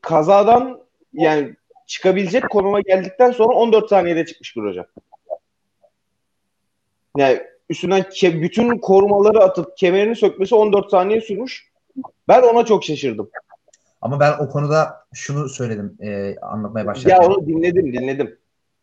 kazadan 0.01 0.81
yani 1.13 1.55
çıkabilecek 1.87 2.49
konuma 2.49 2.81
geldikten 2.81 3.31
sonra 3.31 3.53
14 3.53 3.89
saniyede 3.89 4.25
çıkmış 4.25 4.53
Grosjean. 4.53 4.85
Yani 7.17 7.41
üstünden 7.69 8.01
ke- 8.01 8.41
bütün 8.41 8.77
korumaları 8.77 9.39
atıp 9.43 9.77
kemerini 9.77 10.15
sökmesi 10.15 10.55
14 10.55 10.89
saniye 10.91 11.21
sürmüş. 11.21 11.71
Ben 12.27 12.41
ona 12.41 12.65
çok 12.65 12.83
şaşırdım. 12.83 13.29
Ama 14.01 14.19
ben 14.19 14.33
o 14.39 14.49
konuda 14.49 15.05
şunu 15.13 15.49
söyledim 15.49 15.97
e, 16.01 16.35
anlatmaya 16.41 16.81
Ya 16.81 16.87
başlarken. 16.87 17.25
onu 17.27 17.47
dinledim 17.47 17.93
dinledim. 17.93 18.39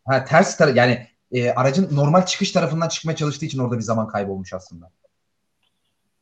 Ha, 0.06 0.24
ters 0.24 0.56
taraf 0.56 0.76
yani 0.76 1.06
e, 1.32 1.51
aracın 1.51 1.97
normal 1.97 2.26
çıkış 2.26 2.52
tarafından 2.52 2.89
çıkmaya 2.89 3.16
çalıştığı 3.16 3.47
için 3.47 3.59
orada 3.59 3.76
bir 3.76 3.82
zaman 3.82 4.09
kaybı 4.09 4.32
olmuş 4.32 4.52
aslında. 4.52 4.90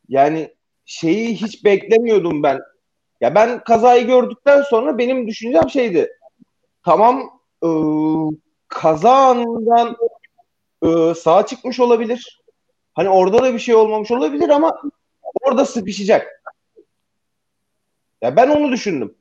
Yani 0.09 0.55
şeyi 0.85 1.35
hiç 1.37 1.65
beklemiyordum 1.65 2.43
ben. 2.43 2.61
Ya 3.21 3.35
ben 3.35 3.65
kazayı 3.65 4.07
gördükten 4.07 4.63
sonra 4.63 4.99
benim 4.99 5.29
düşüncem 5.29 5.71
şeydi. 5.71 6.11
Tamam 6.85 7.41
e, 7.65 7.69
kaza 8.69 9.13
anından 9.13 9.97
e, 10.83 11.15
sağa 11.15 11.47
çıkmış 11.47 11.81
olabilir. 11.81 12.43
Hani 12.95 13.09
orada 13.09 13.43
da 13.43 13.55
bir 13.55 13.59
şey 13.59 13.75
olmamış 13.75 14.11
olabilir 14.11 14.49
ama 14.49 14.83
orada 15.41 15.65
sıkışacak. 15.65 16.43
Ya 18.23 18.37
ben 18.37 18.49
onu 18.49 18.73
düşündüm. 18.73 19.15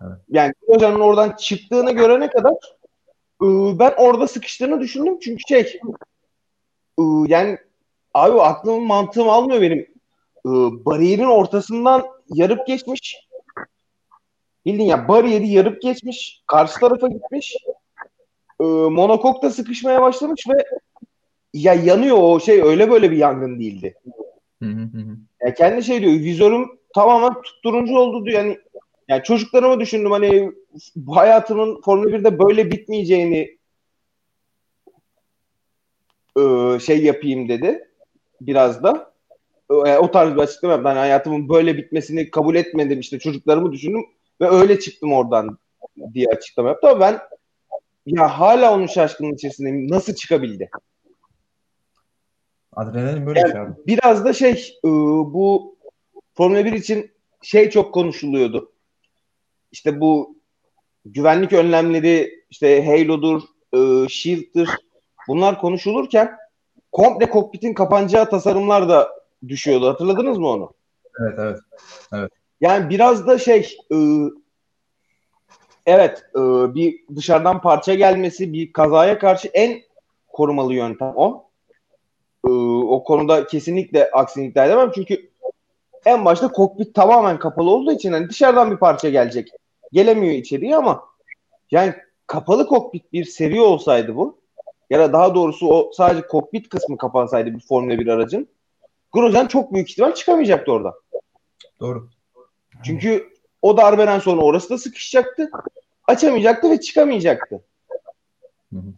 Evet. 0.00 0.18
Yani 0.28 0.52
Grosjean'ın 0.66 1.00
oradan 1.00 1.36
çıktığını 1.36 1.92
görene 1.92 2.30
kadar 2.30 2.52
e, 3.42 3.46
ben 3.78 3.94
orada 3.98 4.28
sıkıştığını 4.28 4.80
düşündüm. 4.80 5.18
Çünkü 5.20 5.42
şey 5.48 5.80
e, 6.98 7.02
yani 7.26 7.58
abi 8.14 8.40
aklım 8.40 8.86
mantığım 8.86 9.28
almıyor 9.28 9.60
benim. 9.60 9.78
E, 10.46 10.50
bariyerin 10.84 11.24
ortasından 11.24 12.06
yarıp 12.28 12.66
geçmiş. 12.66 13.25
Bildiğin 14.66 14.88
ya 14.88 15.08
bariyeri 15.08 15.48
yarıp 15.48 15.82
geçmiş. 15.82 16.42
Karşı 16.46 16.80
tarafa 16.80 17.08
gitmiş. 17.08 17.56
E, 18.60 18.64
monokok 18.64 19.42
da 19.42 19.50
sıkışmaya 19.50 20.02
başlamış 20.02 20.48
ve 20.48 20.64
ya 21.54 21.74
yanıyor 21.74 22.16
o 22.20 22.40
şey 22.40 22.62
öyle 22.62 22.90
böyle 22.90 23.10
bir 23.10 23.16
yangın 23.16 23.60
değildi. 23.60 23.94
Hı 24.62 24.68
hı 24.68 24.82
hı. 24.82 24.98
hı. 24.98 25.16
Ya 25.40 25.54
kendi 25.54 25.84
şey 25.84 26.00
diyor 26.00 26.12
vizörüm 26.12 26.66
tamamen 26.94 27.42
tutturuncu 27.42 27.98
oldu 27.98 28.26
diyor. 28.26 28.44
Yani, 28.44 28.58
yani 29.08 29.22
çocuklarımı 29.22 29.80
düşündüm 29.80 30.10
hani 30.10 30.52
bu 30.96 31.16
hayatımın 31.16 31.80
Formula 31.80 32.10
1'de 32.10 32.38
böyle 32.38 32.70
bitmeyeceğini 32.70 33.58
e, 36.38 36.42
şey 36.80 37.04
yapayım 37.04 37.48
dedi. 37.48 37.88
Biraz 38.40 38.82
da. 38.82 39.12
E, 39.70 39.96
o 39.96 40.10
tarz 40.10 40.34
bir 40.34 40.40
açıklama 40.40 40.72
yaptı. 40.72 40.88
Hani 40.88 40.98
hayatımın 40.98 41.48
böyle 41.48 41.76
bitmesini 41.76 42.30
kabul 42.30 42.54
etmedim 42.54 43.00
işte 43.00 43.18
çocuklarımı 43.18 43.72
düşündüm 43.72 44.06
ve 44.40 44.48
öyle 44.48 44.80
çıktım 44.80 45.12
oradan 45.12 45.58
diye 46.14 46.26
açıklama 46.28 46.68
yaptı 46.68 46.88
ama 46.88 47.00
ben 47.00 47.20
ya 48.06 48.40
hala 48.40 48.74
onun 48.74 48.86
şaşkınlığı 48.86 49.34
içerisindeyim. 49.34 49.90
Nasıl 49.90 50.14
çıkabildi? 50.14 50.70
Adrenalin 52.72 53.26
böyle 53.26 53.44
bir 53.44 53.50
şey 53.50 53.60
abi. 53.60 53.72
biraz 53.86 54.24
da 54.24 54.32
şey 54.32 54.78
e, 54.84 54.88
bu 55.32 55.76
Formula 56.34 56.64
1 56.64 56.72
için 56.72 57.10
şey 57.42 57.70
çok 57.70 57.94
konuşuluyordu. 57.94 58.72
İşte 59.72 60.00
bu 60.00 60.38
güvenlik 61.04 61.52
önlemleri 61.52 62.44
işte 62.50 62.84
Halo'dur, 62.86 63.42
e, 63.72 64.08
Shield'dır 64.08 64.70
bunlar 65.28 65.60
konuşulurken 65.60 66.36
komple 66.92 67.30
kokpitin 67.30 67.74
kapanacağı 67.74 68.30
tasarımlar 68.30 68.88
da 68.88 69.10
düşüyordu. 69.48 69.88
Hatırladınız 69.88 70.38
mı 70.38 70.48
onu? 70.48 70.74
Evet 71.20 71.60
evet. 72.12 72.30
Yani 72.60 72.90
biraz 72.90 73.26
da 73.26 73.38
şey 73.38 73.76
e, 73.92 73.96
evet 75.86 76.24
e, 76.34 76.40
bir 76.74 77.04
dışarıdan 77.16 77.60
parça 77.60 77.94
gelmesi 77.94 78.52
bir 78.52 78.72
kazaya 78.72 79.18
karşı 79.18 79.48
en 79.48 79.82
korumalı 80.28 80.74
yöntem 80.74 81.12
o. 81.16 81.46
E, 82.46 82.50
o 82.88 83.04
konuda 83.04 83.46
kesinlikle 83.46 84.10
aksini 84.10 84.46
iddia 84.46 84.64
edemem 84.64 84.90
çünkü 84.94 85.30
en 86.04 86.24
başta 86.24 86.52
kokpit 86.52 86.94
tamamen 86.94 87.38
kapalı 87.38 87.70
olduğu 87.70 87.92
için 87.92 88.12
hani 88.12 88.28
dışarıdan 88.28 88.70
bir 88.70 88.76
parça 88.76 89.08
gelecek. 89.08 89.48
Gelemiyor 89.92 90.34
içeriye 90.34 90.76
ama 90.76 91.04
yani 91.70 91.94
kapalı 92.26 92.66
kokpit 92.66 93.12
bir 93.12 93.24
seri 93.24 93.60
olsaydı 93.60 94.16
bu 94.16 94.38
ya 94.90 94.98
da 94.98 95.12
daha 95.12 95.34
doğrusu 95.34 95.68
o 95.68 95.90
sadece 95.92 96.26
kokpit 96.26 96.68
kısmı 96.68 96.98
kapansaydı 96.98 97.54
bir 97.54 97.60
Formula 97.60 97.98
1 97.98 98.06
aracın 98.06 98.48
Grosjean 99.12 99.46
çok 99.46 99.74
büyük 99.74 99.90
ihtimal 99.90 100.14
çıkamayacaktı 100.14 100.72
orada. 100.72 100.94
Doğru. 101.80 102.08
Çünkü 102.86 103.28
o 103.62 103.76
darbeden 103.76 104.18
sonra 104.18 104.40
orası 104.40 104.70
da 104.70 104.78
sıkışacaktı. 104.78 105.50
Açamayacaktı 106.08 106.70
ve 106.70 106.80
çıkamayacaktı. 106.80 107.60
Hı 108.72 108.78
hı. 108.78 108.92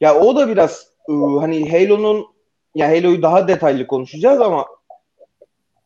Ya 0.00 0.20
o 0.20 0.36
da 0.36 0.48
biraz 0.48 0.86
ıı, 1.08 1.38
hani 1.38 1.70
Halo'nun 1.70 2.26
ya 2.74 2.88
Halo'yu 2.88 3.22
daha 3.22 3.48
detaylı 3.48 3.86
konuşacağız 3.86 4.40
ama 4.40 4.66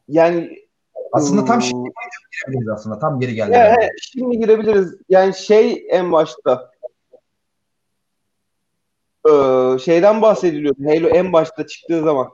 yani 0.08 0.62
Aslında 1.12 1.44
tam 1.44 1.56
ıı, 1.58 1.62
şimdi 1.62 1.90
girebiliriz 2.32 2.68
aslında. 2.68 2.98
Tam 2.98 3.20
geri 3.20 3.34
geldi. 3.34 3.52
ya, 3.52 3.76
he, 3.76 3.88
şimdi 4.00 4.38
girebiliriz. 4.38 4.94
Yani 5.08 5.34
şey 5.34 5.86
en 5.90 6.12
başta 6.12 6.70
ıı, 9.28 9.80
şeyden 9.80 10.22
bahsediliyordu. 10.22 10.84
Halo 10.84 11.08
en 11.08 11.32
başta 11.32 11.66
çıktığı 11.66 12.02
zaman. 12.02 12.30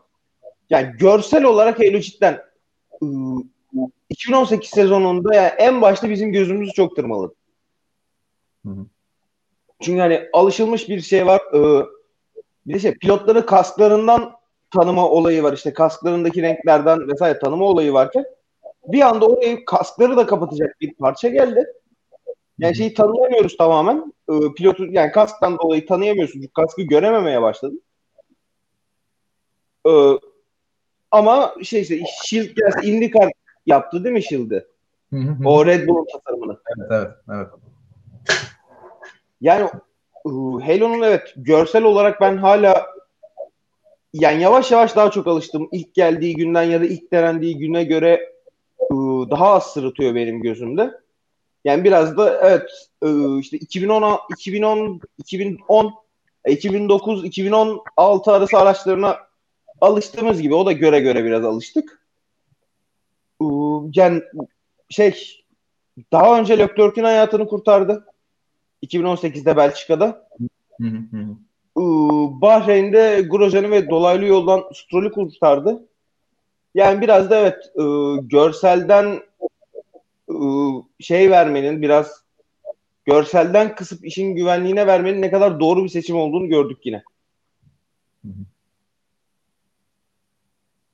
Yani 0.71 0.97
görsel 0.99 1.45
olarak 1.45 1.79
Halo 1.79 1.99
cidden 1.99 2.43
ıı, 3.03 3.43
2018 4.11 4.71
sezonunda 4.71 5.35
yani 5.35 5.49
en 5.59 5.83
başta 5.83 6.11
bizim 6.11 6.33
gözümüzü 6.33 6.73
çok 6.73 6.97
tırmaladı. 6.97 7.35
Hı 8.67 8.73
hı. 8.73 8.87
Çünkü 9.81 10.01
hani 10.01 10.29
alışılmış 10.33 10.89
bir 10.89 11.01
şey 11.01 11.27
var. 11.27 11.41
Ee, 11.55 11.87
bir 12.67 12.75
de 12.75 12.79
şey 12.79 12.95
pilotları 12.95 13.47
kasklarından 13.47 14.33
tanıma 14.71 15.09
olayı 15.09 15.43
var. 15.43 15.53
İşte 15.53 15.73
kasklarındaki 15.73 16.43
renklerden 16.43 17.09
vesaire 17.09 17.39
tanıma 17.39 17.65
olayı 17.65 17.93
varken 17.93 18.25
bir 18.87 19.01
anda 19.01 19.27
orayı 19.27 19.65
kaskları 19.65 20.17
da 20.17 20.27
kapatacak 20.27 20.77
bir 20.81 20.95
parça 20.95 21.29
geldi. 21.29 21.67
Yani 22.59 22.77
şeyi 22.77 22.95
tanıyamıyoruz 22.95 23.57
tamamen. 23.57 24.13
Ee, 24.31 24.33
pilotu 24.57 24.87
yani 24.87 25.13
kasktan 25.13 25.59
dolayı 25.59 25.87
tanıyamıyorsun. 25.87 26.41
Çünkü 26.41 26.53
kaskı 26.53 26.83
görememeye 26.83 27.43
başladın. 27.43 27.83
Ee, 29.87 29.91
ama 31.11 31.55
şey 31.63 31.81
işte 31.81 32.01
Shield 32.25 32.57
gelse 32.57 32.89
IndyCar 32.89 33.33
yaptı 33.69 34.05
değil 34.05 34.13
mi 34.13 34.23
Shield'i? 34.23 34.67
O 35.45 35.67
Red 35.67 35.89
Bull'un 35.89 36.07
tasarımını. 36.13 36.57
Evet 36.79 36.91
evet. 36.91 37.11
evet. 37.29 37.49
Yani 39.41 39.69
ıı, 40.27 40.61
Halo'nun 40.61 41.03
evet 41.03 41.35
görsel 41.37 41.83
olarak 41.83 42.21
ben 42.21 42.37
hala 42.37 42.87
yani 44.13 44.43
yavaş 44.43 44.71
yavaş 44.71 44.97
daha 44.97 45.11
çok 45.11 45.27
alıştım. 45.27 45.69
İlk 45.73 45.95
geldiği 45.95 46.37
günden 46.37 46.63
ya 46.63 46.81
da 46.81 46.85
ilk 46.85 47.13
denendiği 47.13 47.59
güne 47.59 47.85
göre 47.85 48.33
ıı, 48.93 49.31
daha 49.31 49.49
az 49.49 49.73
sırıtıyor 49.73 50.15
benim 50.15 50.43
gözümde. 50.43 51.01
Yani 51.65 51.85
biraz 51.85 52.17
da 52.17 52.41
evet 52.43 52.71
ıı, 53.05 53.41
işte 53.41 53.57
2010 53.57 54.19
2010 54.39 55.01
2010 55.19 55.95
2009 56.47 57.25
2016 57.25 58.33
arası 58.33 58.59
araçlarına 58.59 59.17
alıştığımız 59.81 60.43
gibi 60.43 60.55
o 60.55 60.67
da 60.67 60.73
göre 60.73 61.01
göre 61.01 61.25
biraz 61.25 61.45
alıştık. 61.45 61.98
Iı, 63.41 63.91
Yani 63.95 64.23
şey 64.91 65.45
daha 66.13 66.41
önce 66.41 66.59
Leclerc'in 66.59 67.05
hayatını 67.05 67.47
kurtardı. 67.47 68.07
2018'de 68.83 69.57
Belçika'da. 69.57 70.29
Hı 70.81 70.87
hı 70.89 70.99
hı. 71.11 71.23
Iı, 71.77 72.41
Bahreyn'de 72.41 73.27
Grosjean'ı 73.31 73.71
ve 73.71 73.91
dolaylı 73.91 74.25
yoldan 74.25 74.65
Stroll'ü 74.75 75.13
kurtardı. 75.13 75.89
Yani 76.75 77.01
biraz 77.01 77.31
da 77.31 77.37
evet 77.37 77.73
ıı, 77.79 78.19
görselden 78.29 79.21
ıı, 80.31 80.83
şey 81.01 81.31
vermenin 81.31 81.83
biraz 81.83 82.25
görselden 83.05 83.75
kısıp 83.75 84.07
işin 84.07 84.35
güvenliğine 84.35 84.87
vermenin 84.87 85.23
ne 85.23 85.31
kadar 85.31 85.61
doğru 85.61 85.85
bir 85.85 85.89
seçim 85.89 86.17
olduğunu 86.17 86.49
gördük 86.49 86.79
yine. 86.85 87.03
Hı 88.25 88.29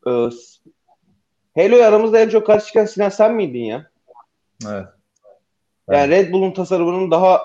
Ee, 0.06 0.30
Halo'ya 1.54 1.88
aramızda 1.88 2.18
en 2.18 2.28
çok 2.28 2.46
karşı 2.46 2.66
çıkan 2.66 2.84
Sinan 2.84 3.08
sen 3.08 3.34
miydin 3.34 3.64
ya? 3.64 3.90
Evet. 4.66 4.86
Yani 5.90 6.10
Red 6.10 6.32
Bull'un 6.32 6.54
tasarımının 6.54 7.10
daha 7.10 7.42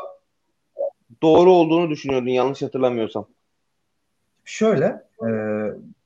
doğru 1.21 1.51
olduğunu 1.51 1.89
düşünüyordun 1.89 2.27
yanlış 2.27 2.61
hatırlamıyorsam. 2.61 3.27
Şöyle, 4.45 4.85
e, 5.21 5.27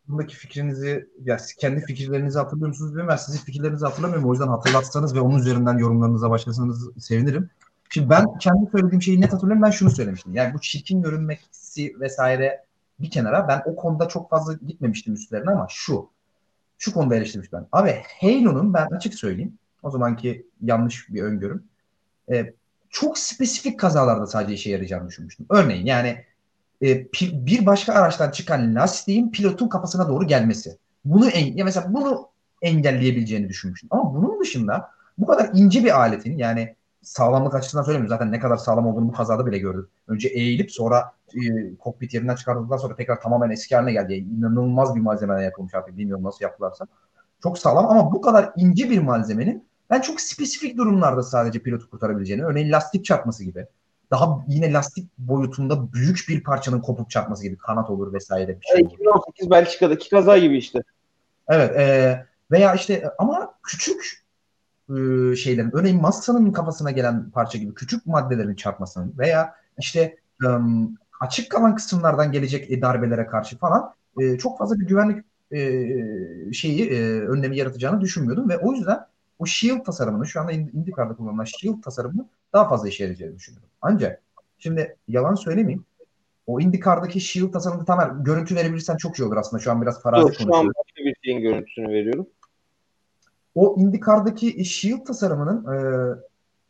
bundaki 0.08 0.36
fikrinizi, 0.36 1.10
ya 1.24 1.38
kendi 1.60 1.86
fikirlerinizi 1.86 2.40
hatırlıyor 2.40 2.68
musunuz 2.68 2.90
bilmiyorum. 2.90 3.12
Ben 3.12 3.16
sizin 3.16 3.40
fikirlerinizi 3.40 3.86
hatırlamıyorum. 3.86 4.30
O 4.30 4.34
yüzden 4.34 4.48
hatırlatsanız 4.48 5.16
ve 5.16 5.20
onun 5.20 5.40
üzerinden 5.40 5.78
yorumlarınıza 5.78 6.30
başlasanız 6.30 6.90
sevinirim. 7.06 7.50
Şimdi 7.90 8.10
ben 8.10 8.38
kendi 8.38 8.72
söylediğim 8.72 9.02
şeyi 9.02 9.22
net 9.22 9.34
hatırlıyorum. 9.34 9.64
Ben 9.64 9.72
şunu 9.72 9.92
söylemiştim. 9.92 10.36
Yani 10.36 10.54
bu 10.54 10.62
çirkin 10.62 11.02
görünmesi 11.02 12.00
vesaire 12.00 12.64
bir 13.00 13.12
kenara 13.12 13.48
ben 13.48 13.62
o 13.66 13.76
konuda 13.76 14.08
çok 14.08 14.30
fazla 14.30 14.54
gitmemiştim 14.54 15.14
üstlerine 15.14 15.52
ama 15.52 15.68
şu. 15.70 16.10
Şu 16.78 16.94
konuda 16.94 17.16
eleştirmiş 17.16 17.54
ben. 17.54 17.68
Abi 17.72 18.02
Halo'nun 18.22 18.74
ben 18.74 18.86
açık 18.86 19.14
söyleyeyim. 19.14 19.58
O 19.84 19.92
zamanki 19.92 20.48
yanlış 20.62 21.10
bir 21.10 21.22
öngörüm. 21.22 21.64
E, 22.32 22.54
çok 22.90 23.18
spesifik 23.18 23.80
kazalarda 23.80 24.28
sadece 24.28 24.54
işe 24.54 24.70
yarayacağını 24.70 25.08
düşünmüştüm. 25.08 25.46
Örneğin 25.50 25.86
yani 25.86 26.26
e, 26.82 27.08
bir 27.22 27.66
başka 27.66 27.94
araçtan 27.94 28.32
çıkan 28.32 28.76
lastiğin 28.76 29.32
pilotun 29.32 29.68
kafasına 29.68 30.10
doğru 30.10 30.28
gelmesi. 30.28 30.78
Bunu 31.06 31.30
en, 31.30 31.58
ya 31.58 31.66
mesela 31.66 31.94
bunu 31.94 32.30
engelleyebileceğini 32.62 33.50
düşünmüştüm. 33.50 33.90
Ama 33.92 34.16
bunun 34.16 34.40
dışında 34.40 34.90
bu 35.18 35.28
kadar 35.28 35.50
ince 35.54 35.84
bir 35.84 36.00
aletin 36.00 36.38
yani 36.38 36.76
sağlamlık 37.02 37.56
açısından 37.56 37.84
söylemiyorum. 37.84 38.18
Zaten 38.18 38.32
ne 38.32 38.40
kadar 38.40 38.58
sağlam 38.58 38.88
olduğunu 38.88 39.08
bu 39.08 39.12
kazada 39.12 39.46
bile 39.46 39.58
gördük. 39.58 39.90
Önce 40.08 40.28
eğilip 40.28 40.72
sonra 40.72 41.12
e, 41.36 41.76
kokpit 41.76 42.14
yerinden 42.14 42.36
çıkardıktan 42.36 42.78
sonra 42.78 42.96
tekrar 42.96 43.22
tamamen 43.22 43.50
eski 43.50 43.76
haline 43.76 43.92
geldi. 43.92 44.14
Yani 44.14 44.28
inanılmaz 44.38 44.96
bir 44.96 45.02
malzemeden 45.02 45.42
yapılmış 45.42 45.74
artık. 45.74 45.98
Bilmiyorum 45.98 46.24
nasıl 46.24 46.46
yaptılarsa. 46.46 46.88
Çok 47.44 47.58
sağlam 47.58 47.86
ama 47.86 48.12
bu 48.12 48.22
kadar 48.22 48.52
ince 48.56 48.90
bir 48.90 49.00
malzemenin 49.00 49.68
ben 49.90 50.02
çok 50.02 50.22
spesifik 50.22 50.78
durumlarda 50.78 51.24
sadece 51.24 51.60
pilotu 51.60 51.90
kurtarabileceğini, 51.90 52.46
örneğin 52.46 52.72
lastik 52.72 53.06
çarpması 53.06 53.44
gibi, 53.44 53.68
daha 54.12 54.46
yine 54.48 54.74
lastik 54.74 55.10
boyutunda 55.18 55.94
büyük 55.94 56.26
bir 56.30 56.44
parçanın 56.44 56.82
kopup 56.82 57.10
çarpması 57.10 57.44
gibi 57.44 57.58
kanat 57.58 57.90
olur 57.90 58.14
vesaire 58.14 58.60
bir 58.62 58.66
şey 58.66 58.82
olur. 58.82 58.94
2018 58.94 59.50
Belçika'daki 59.50 60.10
kaza 60.10 60.38
gibi 60.38 60.58
işte. 60.58 60.80
Evet 61.48 61.80
e, 61.80 62.26
veya 62.52 62.74
işte 62.74 63.12
ama 63.18 63.54
küçük 63.64 64.24
e, 64.90 64.96
şeylerin 65.36 65.72
örneğin 65.74 66.02
Massa'nın 66.02 66.52
kafasına 66.52 66.92
gelen 66.92 67.30
parça 67.30 67.58
gibi 67.58 67.74
küçük 67.74 68.06
maddelerin 68.06 68.56
çarpmasının 68.56 69.14
veya 69.18 69.56
işte 69.80 70.18
e, 70.44 70.48
açık 71.20 71.52
kalan 71.52 71.76
kısımlardan 71.76 72.32
gelecek 72.32 72.82
darbelere 72.82 73.26
karşı 73.26 73.58
falan 73.58 73.94
e, 74.22 74.38
çok 74.38 74.58
fazla 74.58 74.80
bir 74.80 74.88
güvenlik 74.88 75.26
e, 75.52 76.54
şeyi 76.54 76.90
e, 76.90 77.20
önlemi 77.20 77.58
yaratacağını 77.58 78.02
düşünmüyordum 78.02 78.50
ve 78.50 78.58
o 78.58 78.74
yüzden 78.74 79.00
o 79.40 79.46
shield 79.46 79.84
tasarımını 79.84 80.28
şu 80.28 80.42
anda 80.42 80.52
IndyCar'da 80.52 81.16
kullanılan 81.16 81.44
shield 81.44 81.82
tasarımını 81.82 82.26
daha 82.54 82.70
fazla 82.70 82.88
işe 82.88 83.04
yarayacağını 83.04 83.36
düşünüyorum. 83.36 83.70
Ancak 83.82 84.22
şimdi 84.60 84.96
yalan 85.08 85.36
söylemeyeyim. 85.36 85.86
O 86.48 86.60
IndyCar'daki 86.60 87.22
shield 87.22 87.52
tasarımını 87.52 87.86
tamamen 87.86 88.24
görüntü 88.24 88.56
verebilirsen 88.56 88.98
çok 88.98 89.20
iyi 89.20 89.24
olur 89.24 89.38
aslında. 89.38 89.64
Şu 89.64 89.72
an 89.72 89.82
biraz 89.82 90.02
farazi 90.02 90.22
Yok, 90.22 90.34
şu 90.36 90.44
an 90.44 90.50
konuşuyorum. 90.50 90.74
başka 90.80 91.06
bir 91.06 91.16
şeyin 91.24 91.42
görüntüsünü 91.42 91.90
veriyorum. 91.90 92.28
O 93.56 93.76
IndyCar'daki 93.80 94.66
shield 94.66 95.06
tasarımının 95.06 95.66
e, 95.74 95.78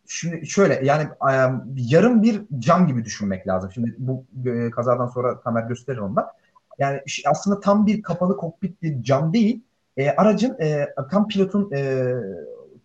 şimdi 0.08 0.48
şöyle 0.48 0.86
yani 0.86 1.04
e, 1.04 1.34
yarım 1.76 2.24
bir 2.24 2.42
cam 2.60 2.88
gibi 2.88 3.06
düşünmek 3.06 3.48
lazım. 3.48 3.72
Şimdi 3.74 3.96
bu 3.98 4.26
e, 4.46 4.70
kazadan 4.70 5.08
sonra 5.08 5.42
Tamer 5.42 5.64
gösterir 5.64 5.98
onu 5.98 6.16
da. 6.16 6.32
Yani 6.80 7.02
aslında 7.26 7.60
tam 7.60 7.88
bir 7.88 8.02
kapalı 8.02 8.38
kokpit 8.38 8.82
bir 8.82 9.04
cam 9.04 9.34
değil. 9.34 9.64
E, 9.98 10.10
aracın 10.10 10.58
e, 10.62 10.90
tam 11.12 11.28
pilotun 11.28 11.72
e, 11.74 12.14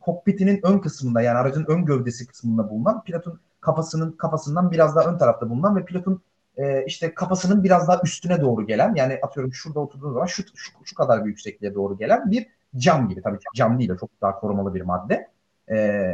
kokpitinin 0.01 0.61
ön 0.63 0.79
kısmında 0.79 1.21
yani 1.21 1.39
aracın 1.39 1.65
ön 1.69 1.85
gövdesi 1.85 2.27
kısmında 2.27 2.71
bulunan 2.71 3.03
pilotun 3.03 3.41
kafasının 3.61 4.13
kafasından 4.13 4.71
biraz 4.71 4.97
daha 4.97 5.11
ön 5.11 5.19
tarafta 5.19 5.51
bulunan 5.51 5.77
ve 5.77 5.85
pilotun 5.85 6.23
e, 6.57 6.85
işte 6.85 7.15
kafasının 7.15 7.65
biraz 7.65 7.89
daha 7.89 8.01
üstüne 8.05 8.41
doğru 8.41 8.67
gelen 8.67 8.95
yani 8.95 9.19
atıyorum 9.23 9.53
şurada 9.53 9.81
oturduğu 9.81 10.13
zaman 10.13 10.27
şu, 10.27 10.43
şu, 10.55 10.73
şu 10.85 10.95
kadar 10.95 11.25
bir 11.25 11.29
yüksekliğe 11.29 11.75
doğru 11.75 11.99
gelen 11.99 12.31
bir 12.31 12.47
cam 12.77 13.09
gibi. 13.09 13.23
Tabii 13.23 13.39
cam 13.55 13.79
değil 13.79 13.91
o 13.91 13.97
çok 13.97 14.11
daha 14.23 14.41
korumalı 14.41 14.75
bir 14.75 14.83
madde. 14.83 15.29
E, 15.71 16.09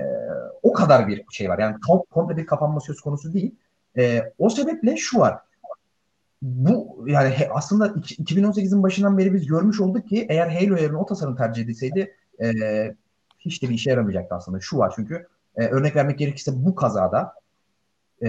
o 0.62 0.72
kadar 0.72 1.08
bir 1.08 1.24
şey 1.30 1.48
var. 1.48 1.58
Yani 1.58 1.76
kom- 1.76 2.06
komple 2.10 2.36
bir 2.36 2.46
kapanma 2.46 2.80
söz 2.80 3.00
konusu 3.00 3.32
değil. 3.32 3.54
E, 3.98 4.32
o 4.38 4.50
sebeple 4.50 4.96
şu 4.96 5.18
var. 5.18 5.38
Bu 6.42 7.04
yani 7.06 7.28
he, 7.28 7.48
aslında 7.50 7.86
iki- 7.86 8.22
2018'in 8.22 8.82
başından 8.82 9.18
beri 9.18 9.34
biz 9.34 9.46
görmüş 9.46 9.80
olduk 9.80 10.08
ki 10.08 10.26
eğer 10.28 10.48
Halo 10.48 10.76
yerine 10.76 10.96
o 10.96 11.06
tasarım 11.06 11.36
tercih 11.36 11.62
edilseydi 11.62 12.14
e, 12.42 12.52
hiç 13.38 13.62
de 13.62 13.68
bir 13.68 13.74
işe 13.74 13.90
yaramayacaktı 13.90 14.34
aslında. 14.34 14.60
Şu 14.60 14.78
var 14.78 14.92
çünkü 14.96 15.26
e, 15.56 15.66
örnek 15.66 15.96
vermek 15.96 16.18
gerekirse 16.18 16.52
bu 16.54 16.74
kazada 16.74 17.34
e, 18.22 18.28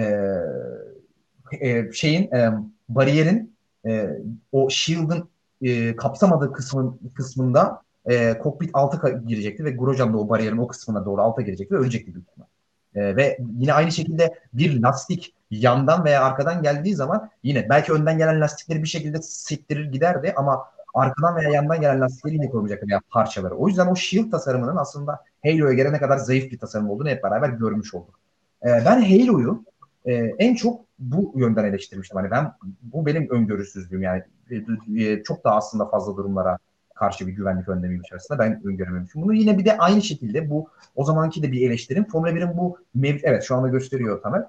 e, 1.62 1.92
şeyin 1.92 2.32
e, 2.32 2.52
bariyerin 2.90 3.56
e, 3.88 4.10
o 4.52 4.70
shield'ın 4.70 5.30
e, 5.62 5.96
kapsamadığı 5.96 6.54
kısmın 6.54 7.00
kısmında 7.16 7.82
e, 8.10 8.38
kokpit 8.38 8.70
alta 8.74 9.10
girecekti 9.10 9.66
ve 9.66 9.72
Grosjean 9.72 10.14
da 10.14 10.18
o 10.18 10.30
bariyerin 10.30 10.58
o 10.58 10.68
kısmına 10.68 11.06
doğru 11.06 11.22
alta 11.22 11.42
girecekti 11.42 11.76
ve 11.76 11.80
ölecekti 11.80 12.14
büyük 12.14 12.28
ihtimal. 12.28 12.48
E, 12.96 13.16
ve 13.16 13.38
yine 13.58 13.74
aynı 13.74 13.92
şekilde 13.92 14.40
bir 14.54 14.82
lastik 14.82 15.36
yandan 15.52 16.06
veya 16.06 16.24
arkadan 16.24 16.64
geldiği 16.64 16.96
zaman 16.96 17.30
yine 17.44 17.70
belki 17.70 17.94
önden 17.94 18.18
gelen 18.18 18.42
lastikleri 18.42 18.84
bir 18.84 18.88
şekilde 18.88 19.22
sektirir 19.22 19.86
giderdi 19.86 20.34
ama 20.36 20.66
arkadan 20.94 21.36
veya 21.36 21.50
yandan 21.50 21.82
gelen 21.82 22.02
lastikleri 22.02 22.36
yine 22.36 22.50
korumayacaktı 22.50 22.88
veya 22.88 23.02
parçaları. 23.10 23.56
O 23.56 23.68
yüzden 23.68 23.88
o 23.88 23.96
shield 23.96 24.32
tasarımının 24.32 24.76
aslında 24.76 25.24
Halo'ya 25.44 25.74
gelene 25.74 26.00
kadar 26.00 26.18
zayıf 26.18 26.52
bir 26.52 26.60
tasarım 26.60 26.90
olduğunu 26.90 27.10
hep 27.10 27.24
beraber 27.24 27.50
görmüş 27.50 27.94
olduk. 27.94 28.20
E, 28.64 28.68
ben 28.68 29.02
Halo'yu 29.02 29.64
e, 30.06 30.14
en 30.16 30.56
çok 30.56 30.86
bu 31.00 31.34
yönden 31.36 31.64
eleştirmiştim. 31.64 32.18
Hani 32.18 32.32
ben 32.32 32.52
bu 32.82 33.06
benim 33.06 33.30
öngörüsüzlüğüm 33.30 34.02
yani 34.02 34.24
e, 34.50 34.56
e, 35.04 35.24
çok 35.24 35.44
daha 35.44 35.56
aslında 35.56 35.86
fazla 35.86 36.18
durumlara 36.18 36.58
karşı 36.96 37.28
bir 37.28 37.32
güvenlik 37.32 37.70
önlemi 37.70 38.00
içerisinde 38.00 38.40
ben 38.40 38.62
öngörememişim. 38.66 39.22
Bunu 39.22 39.34
yine 39.34 39.58
bir 39.58 39.66
de 39.66 39.78
aynı 39.78 40.02
şekilde 40.02 40.50
bu 40.50 40.70
o 40.96 41.04
zamanki 41.04 41.44
de 41.44 41.52
bir 41.52 41.68
eleştirim. 41.68 42.06
Formula 42.06 42.32
1'in 42.32 42.58
bu 42.58 42.78
mev- 42.98 43.20
evet 43.24 43.44
şu 43.44 43.56
anda 43.56 43.68
gösteriyor 43.68 44.22
Tamer. 44.22 44.44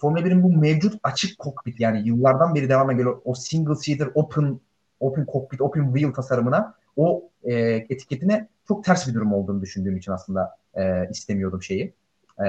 Formula 0.00 0.20
1'in 0.20 0.42
bu 0.42 0.52
mevcut 0.56 1.00
açık 1.02 1.38
kokpit 1.38 1.80
yani 1.80 2.08
yıllardan 2.08 2.54
beri 2.54 2.68
devam 2.68 2.90
eden 2.90 3.06
o 3.24 3.34
single 3.34 3.74
seater 3.74 4.08
open 4.14 4.60
open 5.00 5.26
cockpit 5.32 5.60
open 5.60 5.92
wheel 5.92 6.12
tasarımına 6.12 6.74
o 6.96 7.30
e, 7.44 7.54
etiketine 7.88 8.48
çok 8.68 8.84
ters 8.84 9.08
bir 9.08 9.14
durum 9.14 9.32
olduğunu 9.32 9.62
düşündüğüm 9.62 9.96
için 9.96 10.12
aslında 10.12 10.56
e, 10.74 11.08
istemiyordum 11.10 11.62
şeyi 11.62 11.92
e, 12.38 12.44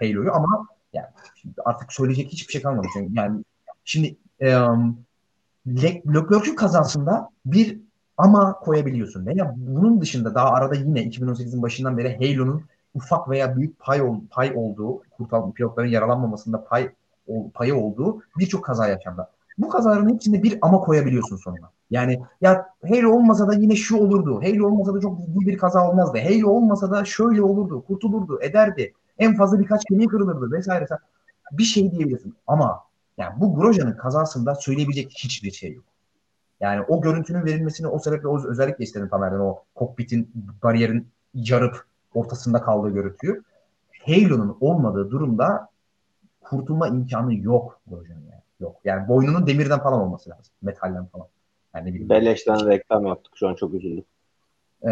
Halo'yu 0.00 0.32
ama 0.32 0.66
yani 0.92 1.06
artık 1.64 1.92
söyleyecek 1.92 2.28
hiçbir 2.32 2.52
şey 2.52 2.62
kalmadı. 2.62 2.86
Çünkü 2.92 3.14
yani 3.14 3.44
şimdi 3.84 4.16
e, 4.40 4.46
Le- 5.66 6.02
Leclerc'ün 6.14 6.54
kazasında 6.54 7.28
bir 7.46 7.80
ama 8.22 8.58
koyabiliyorsun. 8.58 9.26
Veya 9.26 9.54
bunun 9.56 10.00
dışında 10.00 10.34
daha 10.34 10.50
arada 10.50 10.74
yine 10.74 11.02
2018'in 11.02 11.62
başından 11.62 11.98
beri 11.98 12.16
Halo'nun 12.16 12.62
ufak 12.94 13.28
veya 13.28 13.56
büyük 13.56 13.78
pay 13.78 14.02
ol, 14.02 14.16
pay 14.30 14.52
olduğu, 14.56 15.02
kurtal 15.16 15.52
pilotların 15.52 15.88
yaralanmamasında 15.88 16.64
pay 16.64 16.90
ol, 17.26 17.50
payı 17.54 17.76
olduğu 17.76 18.22
birçok 18.38 18.64
kaza 18.64 18.88
yaşandı. 18.88 19.28
Bu 19.58 19.68
kazaların 19.68 20.14
hepsinde 20.14 20.42
bir 20.42 20.58
ama 20.62 20.80
koyabiliyorsun 20.80 21.36
sonuna. 21.36 21.70
Yani 21.90 22.20
ya 22.40 22.66
Halo 22.88 23.10
olmasa 23.10 23.48
da 23.48 23.54
yine 23.54 23.76
şu 23.76 23.96
olurdu. 23.96 24.42
Halo 24.42 24.66
olmasa 24.66 24.94
da 24.94 25.00
çok 25.00 25.20
ciddi 25.20 25.46
bir 25.46 25.58
kaza 25.58 25.90
olmazdı. 25.90 26.18
Halo 26.18 26.48
olmasa 26.48 26.90
da 26.90 27.04
şöyle 27.04 27.42
olurdu, 27.42 27.84
kurtulurdu, 27.86 28.42
ederdi. 28.42 28.92
En 29.18 29.36
fazla 29.36 29.58
birkaç 29.58 29.84
kemiği 29.84 30.08
kırılırdı 30.08 30.52
vesaire. 30.52 30.86
Bir 31.52 31.64
şey 31.64 31.92
diyebilirsin. 31.92 32.34
Ama 32.46 32.80
yani 33.18 33.40
bu 33.40 33.54
Grosjean'ın 33.54 33.96
kazasında 33.96 34.54
söyleyebilecek 34.54 35.10
hiçbir 35.10 35.50
şey 35.50 35.72
yok. 35.72 35.84
Yani 36.62 36.84
o 36.88 37.00
görüntünün 37.00 37.44
verilmesini 37.44 37.86
o 37.86 37.98
sebeple 37.98 38.28
o 38.28 38.48
özellikle 38.48 38.84
istedim 38.84 39.08
Tamer'den 39.08 39.38
o 39.38 39.64
kokpitin 39.74 40.30
bariyerin 40.62 41.08
yarıp 41.34 41.84
ortasında 42.14 42.62
kaldığı 42.62 42.90
görüntüyü. 42.90 43.42
Halo'nun 44.06 44.56
olmadığı 44.60 45.10
durumda 45.10 45.68
kurtulma 46.40 46.88
imkanı 46.88 47.34
yok 47.34 47.80
Grosjean'ın 47.86 48.20
yani. 48.20 48.42
Yok. 48.60 48.76
Yani 48.84 49.08
boynunun 49.08 49.46
demirden 49.46 49.78
falan 49.78 50.00
olması 50.00 50.30
lazım. 50.30 50.52
Metalden 50.62 51.06
falan. 51.06 51.26
Yani 51.74 51.84
ne 51.84 51.90
bileyim. 51.90 52.08
Beleşten 52.08 52.66
reklam 52.66 53.06
yaptık. 53.06 53.32
Şu 53.36 53.48
an 53.48 53.54
çok 53.54 53.74
üzüldüm. 53.74 54.04
Ee, 54.82 54.90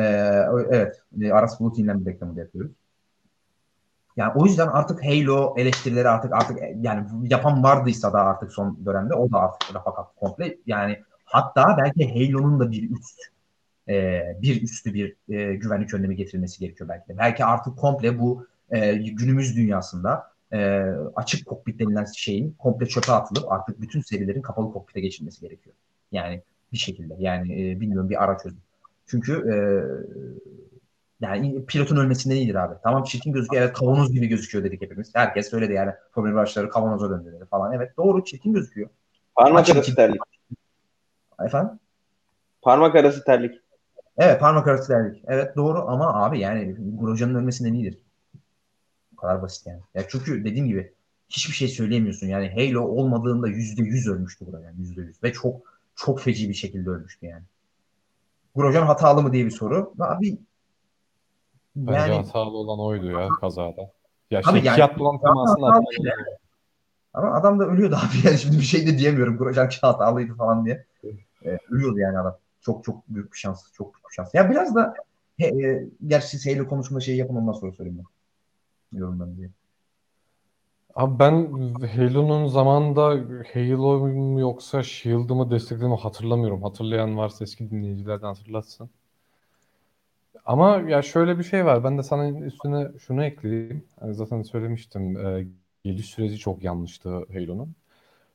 evet. 0.71 1.03
Aras 1.33 1.61
Bulut'inle 1.61 2.01
bir 2.01 2.07
reklamı 2.07 2.37
da 2.37 2.41
yapıyoruz. 2.41 2.73
Yani 4.17 4.33
o 4.37 4.47
yüzden 4.47 4.67
artık 4.67 5.05
Halo 5.05 5.55
eleştirileri 5.57 6.09
artık 6.09 6.33
artık 6.33 6.59
yani 6.81 7.07
yapan 7.23 7.63
vardıysa 7.63 8.13
da 8.13 8.21
artık 8.21 8.53
son 8.53 8.79
dönemde 8.87 9.15
o 9.15 9.33
da 9.33 9.39
artık 9.39 9.75
rafa 9.75 9.95
kalktı 9.95 10.21
komple. 10.21 10.57
Yani 10.67 11.03
hatta 11.31 11.77
belki 11.79 12.09
Halo'nun 12.09 12.61
da 12.61 12.71
bir 12.71 12.91
üst 12.91 13.21
e, 13.89 14.23
bir 14.43 14.63
üstü 14.63 14.95
bir 14.95 15.17
e, 15.29 15.55
güvenlik 15.55 15.95
önlemi 15.95 16.17
getirilmesi 16.17 16.61
gerekiyor 16.61 16.89
belki 16.89 17.09
de. 17.09 17.19
Belki 17.19 17.45
artık 17.45 17.79
komple 17.79 18.19
bu 18.19 18.47
e, 18.71 18.93
günümüz 18.93 19.57
dünyasında 19.57 20.31
e, 20.53 20.85
açık 21.17 21.47
kokpit 21.47 21.81
denilen 21.81 22.05
şeyin 22.05 22.53
komple 22.59 22.87
çöpe 22.87 23.13
atılıp 23.13 23.53
artık 23.53 23.81
bütün 23.81 24.01
serilerin 24.01 24.43
kapalı 24.43 24.73
kokpite 24.73 25.01
geçilmesi 25.01 25.41
gerekiyor. 25.41 25.77
Yani 26.13 26.43
bir 26.73 26.79
şekilde 26.79 27.15
yani 27.19 27.71
e, 27.71 27.81
bilmiyorum 27.81 28.11
bir 28.11 28.25
ara 28.25 28.39
çözüm. 28.39 28.61
Çünkü 29.07 29.33
e, 29.33 29.57
yani 31.21 31.67
pilotun 31.67 31.97
ölmesinden 31.97 32.37
iyidir 32.37 32.55
abi. 32.55 32.75
Tamam 32.83 33.05
çirkin 33.05 33.33
gözüküyor. 33.33 33.63
Evet 33.63 33.73
kavanoz 33.73 34.13
gibi 34.13 34.27
gözüküyor 34.27 34.65
dedik 34.65 34.83
hepimiz. 34.83 35.15
Herkes 35.15 35.51
söyledi 35.51 35.73
yani. 35.73 35.93
Formül 36.13 36.35
başları 36.35 36.71
kavanoza 36.71 37.11
döndü 37.11 37.33
dedi 37.33 37.45
falan. 37.51 37.73
Evet 37.73 37.97
doğru 37.97 38.25
çirkin 38.25 38.53
gözüküyor. 38.53 38.89
Parmak 39.35 39.71
arası 39.71 39.95
terlik. 39.95 40.21
Efendim? 41.47 41.79
Parmak 42.63 42.97
arası 42.97 43.25
terlik. 43.25 43.55
Evet 44.17 44.41
parmak 44.41 44.69
arası 44.69 44.89
derdik. 44.93 45.23
Evet 45.27 45.57
doğru 45.57 45.79
ama 45.89 46.25
abi 46.25 46.39
yani 46.39 46.77
Grosjean'ın 46.99 47.35
ölmesinden 47.35 47.75
iyidir. 47.75 47.99
Bu 49.13 49.17
kadar 49.17 49.43
basit 49.43 49.67
yani. 49.67 49.81
Ya 49.95 50.03
çünkü 50.09 50.45
dediğim 50.45 50.67
gibi 50.67 50.93
hiçbir 51.29 51.55
şey 51.55 51.69
söyleyemiyorsun. 51.69 52.27
Yani 52.27 52.51
Halo 52.55 52.83
olmadığında 52.83 53.49
yüzde 53.49 53.83
yüz 53.83 54.09
ölmüştü 54.09 54.47
burada 54.47 54.65
yani 54.65 54.81
yüzde 54.81 55.01
yüz. 55.01 55.23
Ve 55.23 55.33
çok 55.33 55.57
çok 55.97 56.21
feci 56.21 56.49
bir 56.49 56.55
şekilde 56.55 56.91
ölmüştü 56.91 57.27
yani. 57.27 57.43
Grosjean 58.55 58.87
hatalı 58.87 59.23
mı 59.23 59.33
diye 59.33 59.45
bir 59.45 59.51
soru. 59.51 59.95
Abi 60.01 60.39
Bence 61.77 62.13
yani 62.13 62.27
hatalı 62.27 62.57
olan 62.57 62.81
oydu 62.81 63.11
ya 63.11 63.29
kazada. 63.41 63.93
Ya 64.31 64.41
Tabii 64.41 64.59
şey 64.59 64.67
yani- 64.67 64.75
fiyat 64.75 64.99
bulan 64.99 65.21
temasında 65.21 65.67
Hatalı 65.67 65.85
hatalı 65.85 66.39
ama 67.15 67.35
adam 67.35 67.59
da 67.59 67.65
ölüyordu 67.65 67.95
abi 67.97 68.17
yani 68.27 68.39
şimdi 68.39 68.57
bir 68.57 68.63
şey 68.63 68.87
de 68.87 68.99
diyemiyorum. 68.99 69.39
Grosjean 69.39 69.71
hatalıydı 69.83 70.35
falan 70.35 70.65
diye. 70.65 70.87
Ee, 71.45 71.59
ölüyordu 71.71 71.99
yani 71.99 72.19
adam. 72.19 72.39
Çok 72.61 72.85
çok 72.85 73.09
büyük 73.09 73.33
bir 73.33 73.39
şans. 73.39 73.73
Çok 73.73 73.95
büyük 73.95 74.09
bir 74.11 74.15
şans. 74.15 74.35
Ya 74.35 74.51
biraz 74.51 74.75
da 74.75 74.95
he, 75.39 75.47
e, 75.47 75.89
gerçi 76.07 76.55
Halo 76.55 76.69
konusunda 76.69 77.01
şey 77.01 77.17
yapın 77.17 77.37
ondan 77.37 77.53
sonra 77.53 77.73
söyleyeyim 77.73 77.99
ben. 77.99 78.99
Yorumlarını 78.99 79.37
diye. 79.37 79.51
Abi 80.95 81.19
ben 81.19 81.33
Halo'nun 81.87 82.47
zamanında 82.47 83.03
Halo 83.55 83.99
mu 84.07 84.41
yoksa 84.41 84.83
Shield'ı 84.83 85.35
mı 85.35 85.51
desteklediğimi 85.51 85.97
hatırlamıyorum. 85.97 86.63
Hatırlayan 86.63 87.17
varsa 87.17 87.45
eski 87.45 87.71
dinleyicilerden 87.71 88.27
hatırlatsın. 88.27 88.91
Ama 90.45 90.77
ya 90.77 91.03
şöyle 91.03 91.39
bir 91.39 91.45
şey 91.45 91.65
var. 91.65 91.85
Ben 91.85 91.99
de 91.99 92.03
sana 92.03 92.29
üstüne 92.31 92.99
şunu 92.99 93.25
ekleyeyim. 93.25 93.85
Hani 94.01 94.15
zaten 94.15 94.43
söylemiştim. 94.43 95.27
e, 95.27 95.47
geliş 95.85 96.07
süreci 96.07 96.39
çok 96.39 96.63
yanlıştı 96.65 97.09
Halo'nun. 97.09 97.75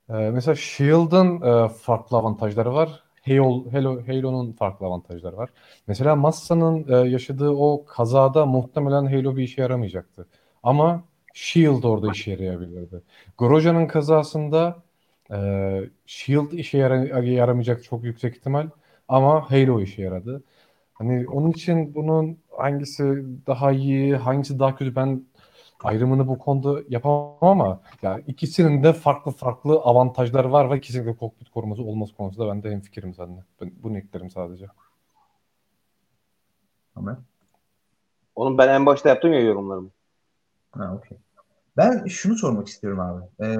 E, 0.10 0.14
mesela 0.14 0.56
Shield'ın 0.56 1.42
e, 1.66 1.70
farklı 1.70 2.18
avantajları 2.18 2.74
var. 2.74 3.04
Halo, 3.26 3.72
Halo, 3.72 4.08
Halo'nun 4.08 4.52
farklı 4.52 4.86
avantajları 4.86 5.38
var. 5.38 5.50
Mesela 5.88 6.16
Massa'nın 6.16 6.88
e, 7.06 7.10
yaşadığı 7.10 7.50
o 7.50 7.86
kazada 7.86 8.46
muhtemelen 8.46 9.06
Halo 9.06 9.36
bir 9.36 9.44
işe 9.44 9.62
yaramayacaktı. 9.62 10.28
Ama 10.64 11.04
Shield 11.34 11.84
orada 11.84 12.10
işe 12.10 12.32
yarayabilirdi. 12.32 13.02
Grosjean'ın 13.38 13.88
kazasında 13.88 14.84
e, 15.32 15.36
Shield 16.06 16.52
işe 16.52 16.78
yara- 16.78 17.24
yaramayacak 17.26 17.84
çok 17.84 18.04
yüksek 18.04 18.36
ihtimal 18.38 18.70
ama 19.08 19.52
Halo 19.52 19.82
işe 19.82 20.02
yaradı. 20.02 20.44
Hani 20.94 21.28
onun 21.28 21.52
için 21.52 21.96
bunun 21.96 22.38
hangisi 22.58 23.04
daha 23.48 23.72
iyi, 23.72 24.16
hangisi 24.16 24.60
daha 24.60 24.76
kötü 24.76 24.96
ben 24.96 25.24
ayrımını 25.84 26.28
bu 26.28 26.40
konuda 26.40 26.82
yapamam 26.90 27.38
ama 27.42 27.82
ya 28.02 28.20
ikisinin 28.28 28.84
de 28.84 28.94
farklı 28.94 29.32
farklı 29.32 29.74
avantajları 29.74 30.52
var 30.52 30.72
ve 30.72 30.80
kesinlikle 30.80 31.16
kokpit 31.16 31.50
koruması 31.50 31.84
olması 31.84 32.16
konusunda 32.16 32.48
ben 32.48 32.64
de 32.64 32.72
hemfikirim 32.72 33.14
seninle. 33.14 33.44
Ben 33.62 33.72
bunu 33.84 33.98
eklerim 33.98 34.30
sadece. 34.30 34.66
Ama 36.96 37.20
Onun 38.36 38.58
ben 38.58 38.68
en 38.68 38.86
başta 38.86 39.10
yaptım 39.10 39.34
ya 39.34 39.40
yorumlarımı. 39.40 39.90
Ha, 40.72 40.96
okey. 40.96 41.18
Ben 41.78 42.06
şunu 42.06 42.36
sormak 42.36 42.68
istiyorum 42.68 43.00
abi. 43.00 43.24
Ee, 43.46 43.56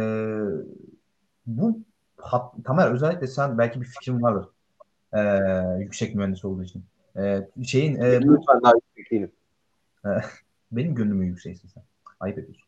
bu 1.46 1.80
hat, 2.18 2.54
Tamer 2.66 2.92
özellikle 2.92 3.28
sen 3.28 3.58
belki 3.58 3.82
bir 3.82 3.86
fikrin 3.86 4.22
vardır. 4.22 4.50
Ee, 5.14 5.20
yüksek 5.80 6.16
mühendis 6.16 6.46
olduğu 6.46 6.64
için. 6.64 6.86
Ee, 7.18 7.48
şeyin 7.64 7.96
e, 7.96 8.22
bu 8.22 8.34
Lütfen 8.34 8.62
daha 8.64 8.74
yüksek 8.76 9.12
değilim. 9.12 9.32
benim 10.72 10.96
gönlümün 10.96 11.26
yükseksin 11.26 11.68
sen. 11.68 11.84
Ayıp 12.26 12.38
ediyorsun. 12.38 12.66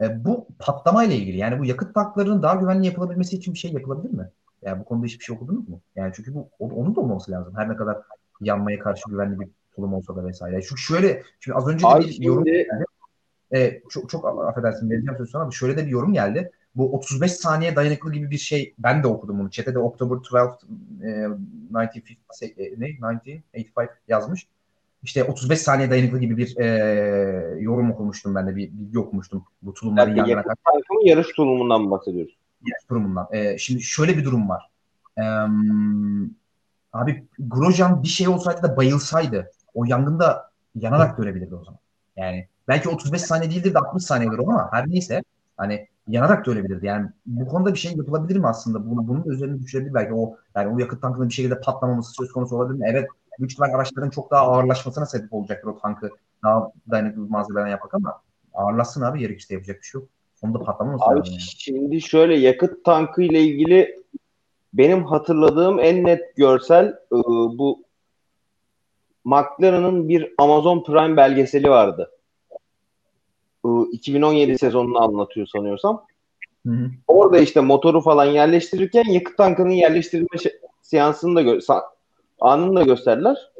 Ee, 0.00 0.24
bu 0.24 0.46
patlamayla 0.58 1.14
ilgili 1.14 1.36
yani 1.36 1.58
bu 1.58 1.64
yakıt 1.64 1.94
tanklarının 1.94 2.42
daha 2.42 2.54
güvenli 2.54 2.86
yapılabilmesi 2.86 3.36
için 3.36 3.54
bir 3.54 3.58
şey 3.58 3.72
yapılabilir 3.72 4.14
mi? 4.14 4.30
Yani 4.62 4.80
bu 4.80 4.84
konuda 4.84 5.06
hiçbir 5.06 5.24
şey 5.24 5.36
okudunuz 5.36 5.68
mu? 5.68 5.80
Yani 5.96 6.12
çünkü 6.16 6.34
bu 6.34 6.48
onun 6.58 6.96
da 6.96 7.00
olmaması 7.00 7.30
lazım. 7.30 7.54
Her 7.56 7.68
ne 7.68 7.76
kadar 7.76 7.98
yanmaya 8.40 8.78
karşı 8.78 9.02
güvenli 9.08 9.40
bir 9.40 9.48
tulum 9.76 9.94
olsa 9.94 10.16
da 10.16 10.26
vesaire. 10.26 10.62
Çünkü 10.62 10.80
şöyle 10.80 11.22
şimdi 11.40 11.58
az 11.58 11.68
önce 11.68 11.84
de 11.84 11.88
Abi 11.88 12.04
bir 12.04 12.22
yorum 12.22 12.44
şimdi 12.46 12.68
e, 13.54 13.82
çok 13.90 14.10
çok 14.10 14.48
affedersin 14.48 14.90
vereceğim 14.90 15.16
sözü 15.18 15.30
sana 15.30 15.42
ama 15.42 15.50
şöyle 15.50 15.76
de 15.76 15.86
bir 15.86 15.90
yorum 15.90 16.12
geldi. 16.12 16.50
Bu 16.74 16.92
35 16.96 17.32
saniye 17.32 17.76
dayanıklı 17.76 18.12
gibi 18.12 18.30
bir 18.30 18.38
şey 18.38 18.74
ben 18.78 19.02
de 19.02 19.06
okudum 19.06 19.38
bunu. 19.38 19.50
Chat'e 19.50 19.74
de 19.74 19.78
October 19.78 20.16
12 20.16 21.98
e, 21.98 22.04
1950, 22.04 22.62
e, 22.62 22.80
ne? 22.80 22.86
1985 22.86 23.90
yazmış. 24.08 24.46
İşte 25.04 25.24
35 25.24 25.60
saniye 25.60 25.90
dayanıklı 25.90 26.18
gibi 26.18 26.36
bir 26.36 26.56
e, 26.56 26.66
yorum 27.60 27.90
okumuştum 27.90 28.34
ben 28.34 28.46
de 28.46 28.56
bir 28.56 28.72
bilgi 28.72 28.98
okumuştum. 28.98 29.44
Bu 29.62 29.74
tulumların 29.74 30.14
yani 30.14 30.30
yanına 30.30 30.54
mı 30.90 31.08
yarış 31.08 31.32
tulumundan 31.32 31.82
mı 31.82 31.90
bahsediyoruz? 31.90 32.36
karşı 32.60 32.88
durumundan. 32.90 33.28
E, 33.32 33.58
şimdi 33.58 33.82
şöyle 33.82 34.16
bir 34.16 34.24
durum 34.24 34.48
var. 34.48 34.70
E, 35.18 35.24
abi 36.92 37.26
Grosjean 37.38 38.02
bir 38.02 38.08
şey 38.08 38.28
olsaydı 38.28 38.62
da 38.62 38.76
bayılsaydı 38.76 39.50
o 39.74 39.84
yangında 39.84 40.50
yanarak 40.74 41.18
da 41.18 41.22
ölebilirdi 41.22 41.54
o 41.54 41.64
zaman. 41.64 41.78
Yani 42.16 42.48
belki 42.68 42.88
35 42.88 43.22
saniye 43.22 43.50
değildir 43.50 43.74
de 43.74 43.78
60 43.78 44.04
saniye 44.04 44.30
olur 44.30 44.38
ama 44.38 44.68
her 44.72 44.90
neyse 44.90 45.22
hani 45.56 45.86
yanarak 46.08 46.46
da 46.46 46.50
ölebilirdi. 46.50 46.86
Yani 46.86 47.08
bu 47.26 47.46
konuda 47.48 47.74
bir 47.74 47.78
şey 47.78 47.92
yapılabilir 47.92 48.38
mi 48.38 48.46
aslında? 48.46 48.90
Bunu, 48.90 49.08
bunun 49.08 49.24
da 49.24 49.30
üzerine 49.30 49.62
düşürebilir 49.62 49.94
belki 49.94 50.14
o 50.14 50.36
yani 50.56 50.74
o 50.74 50.78
yakıt 50.78 51.02
tankının 51.02 51.28
bir 51.28 51.34
şekilde 51.34 51.60
patlamaması 51.60 52.12
söz 52.12 52.32
konusu 52.32 52.56
olabilir 52.56 52.78
mi? 52.78 52.86
Evet 52.90 53.08
büyük 53.38 53.52
ihtimal 53.52 53.74
araçların 53.74 54.10
çok 54.10 54.30
daha 54.30 54.42
ağırlaşmasına 54.42 55.06
sebep 55.06 55.32
olacaktır 55.32 55.68
o 55.68 55.78
tankı 55.78 56.10
daha 56.42 56.72
dayanıklı 56.90 57.24
bir 57.24 57.30
malzemeden 57.30 57.66
yapmak 57.66 57.94
ama 57.94 58.20
ağırlaşsın 58.54 59.02
abi 59.02 59.18
gerekirse 59.18 59.54
yapacak 59.54 59.76
bir 59.80 59.86
şey 59.86 60.00
yok. 60.00 60.08
Sonunda 60.34 60.58
patlamaması 60.58 61.04
Abi 61.04 61.18
lazım 61.18 61.32
yani. 61.32 61.42
şimdi 61.42 62.00
şöyle 62.00 62.38
yakıt 62.38 62.84
tankı 62.84 63.22
ile 63.22 63.40
ilgili 63.40 64.04
benim 64.74 65.04
hatırladığım 65.04 65.78
en 65.78 66.04
net 66.04 66.36
görsel 66.36 66.86
e, 66.86 67.16
bu 67.58 67.84
McLaren'ın 69.24 70.08
bir 70.08 70.34
Amazon 70.38 70.84
Prime 70.84 71.16
belgeseli 71.16 71.70
vardı. 71.70 72.10
E, 73.64 73.68
2017 73.92 74.58
sezonunu 74.58 75.02
anlatıyor 75.02 75.46
sanıyorsam. 75.46 76.04
Hı 76.66 76.72
hı. 76.72 76.90
Orada 77.06 77.38
işte 77.38 77.60
motoru 77.60 78.00
falan 78.00 78.24
yerleştirirken 78.24 79.04
yakıt 79.04 79.36
tankının 79.36 79.70
yerleştirilme 79.70 80.52
seansını 80.82 81.36
da 81.36 81.42
gö- 81.42 81.60
sa- 82.40 82.46
anını 82.48 82.76
da 82.76 82.82
gösterdiler. 82.82 83.52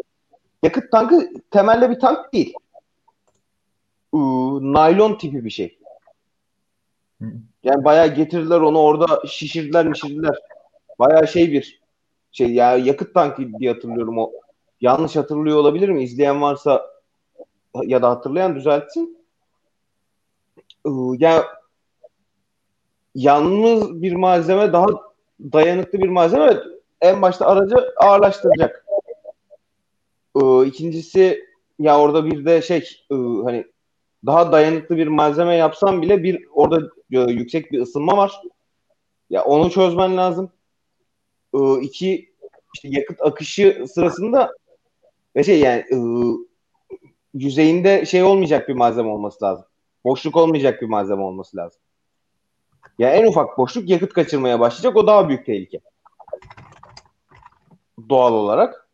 Yakıt 0.62 0.92
tankı 0.92 1.32
temelde 1.50 1.90
bir 1.90 2.00
tank 2.00 2.32
değil. 2.32 2.54
Ee, 4.14 4.18
naylon 4.60 5.18
tipi 5.18 5.44
bir 5.44 5.50
şey. 5.50 5.78
Yani 7.64 7.84
bayağı 7.84 8.14
getirdiler 8.14 8.60
onu 8.60 8.78
orada 8.78 9.26
şişirdiler 9.26 9.86
mişirdiler. 9.86 10.38
Bayağı 10.98 11.28
şey 11.28 11.52
bir 11.52 11.80
şey 12.32 12.52
ya 12.52 12.76
yakıt 12.76 13.14
tankı 13.14 13.58
diye 13.58 13.72
hatırlıyorum 13.72 14.18
o. 14.18 14.32
Yanlış 14.80 15.16
hatırlıyor 15.16 15.56
olabilir 15.58 15.88
mi? 15.88 16.04
İzleyen 16.04 16.42
varsa 16.42 16.86
ya 17.82 18.02
da 18.02 18.10
hatırlayan 18.10 18.56
düzeltsin. 18.56 19.18
Ee, 20.86 20.90
ya 21.18 21.44
yalnız 23.14 24.02
bir 24.02 24.12
malzeme 24.12 24.72
daha 24.72 24.86
dayanıklı 25.40 25.98
bir 25.98 26.08
malzeme 26.08 26.58
en 27.04 27.22
başta 27.22 27.46
aracı 27.46 27.76
ağırlaştıracak. 27.96 28.86
Ee, 30.42 30.66
ikincisi 30.66 31.44
ya 31.78 32.00
orada 32.00 32.26
bir 32.26 32.44
de 32.44 32.62
şey 32.62 32.78
e, 33.10 33.14
hani 33.44 33.64
daha 34.26 34.52
dayanıklı 34.52 34.96
bir 34.96 35.06
malzeme 35.06 35.56
yapsam 35.56 36.02
bile 36.02 36.22
bir 36.22 36.46
orada 36.52 36.90
e, 37.12 37.20
yüksek 37.20 37.72
bir 37.72 37.80
ısınma 37.80 38.16
var. 38.16 38.40
Ya 39.30 39.44
onu 39.44 39.70
çözmen 39.70 40.16
lazım. 40.16 40.50
Ee, 41.54 41.80
iki 41.80 42.34
işte 42.74 42.88
yakıt 42.88 43.22
akışı 43.22 43.84
sırasında 43.94 44.52
ve 45.36 45.44
şey 45.44 45.60
yani 45.60 45.84
e, 45.92 45.96
yüzeyinde 47.34 48.06
şey 48.06 48.22
olmayacak 48.22 48.68
bir 48.68 48.74
malzeme 48.74 49.08
olması 49.08 49.44
lazım. 49.44 49.66
Boşluk 50.04 50.36
olmayacak 50.36 50.82
bir 50.82 50.86
malzeme 50.86 51.22
olması 51.22 51.56
lazım. 51.56 51.80
Ya 52.98 53.10
en 53.10 53.26
ufak 53.26 53.58
boşluk 53.58 53.88
yakıt 53.88 54.12
kaçırmaya 54.12 54.60
başlayacak. 54.60 54.96
O 54.96 55.06
daha 55.06 55.28
büyük 55.28 55.46
tehlike. 55.46 55.80
Doğal 58.08 58.32
olarak. 58.32 58.88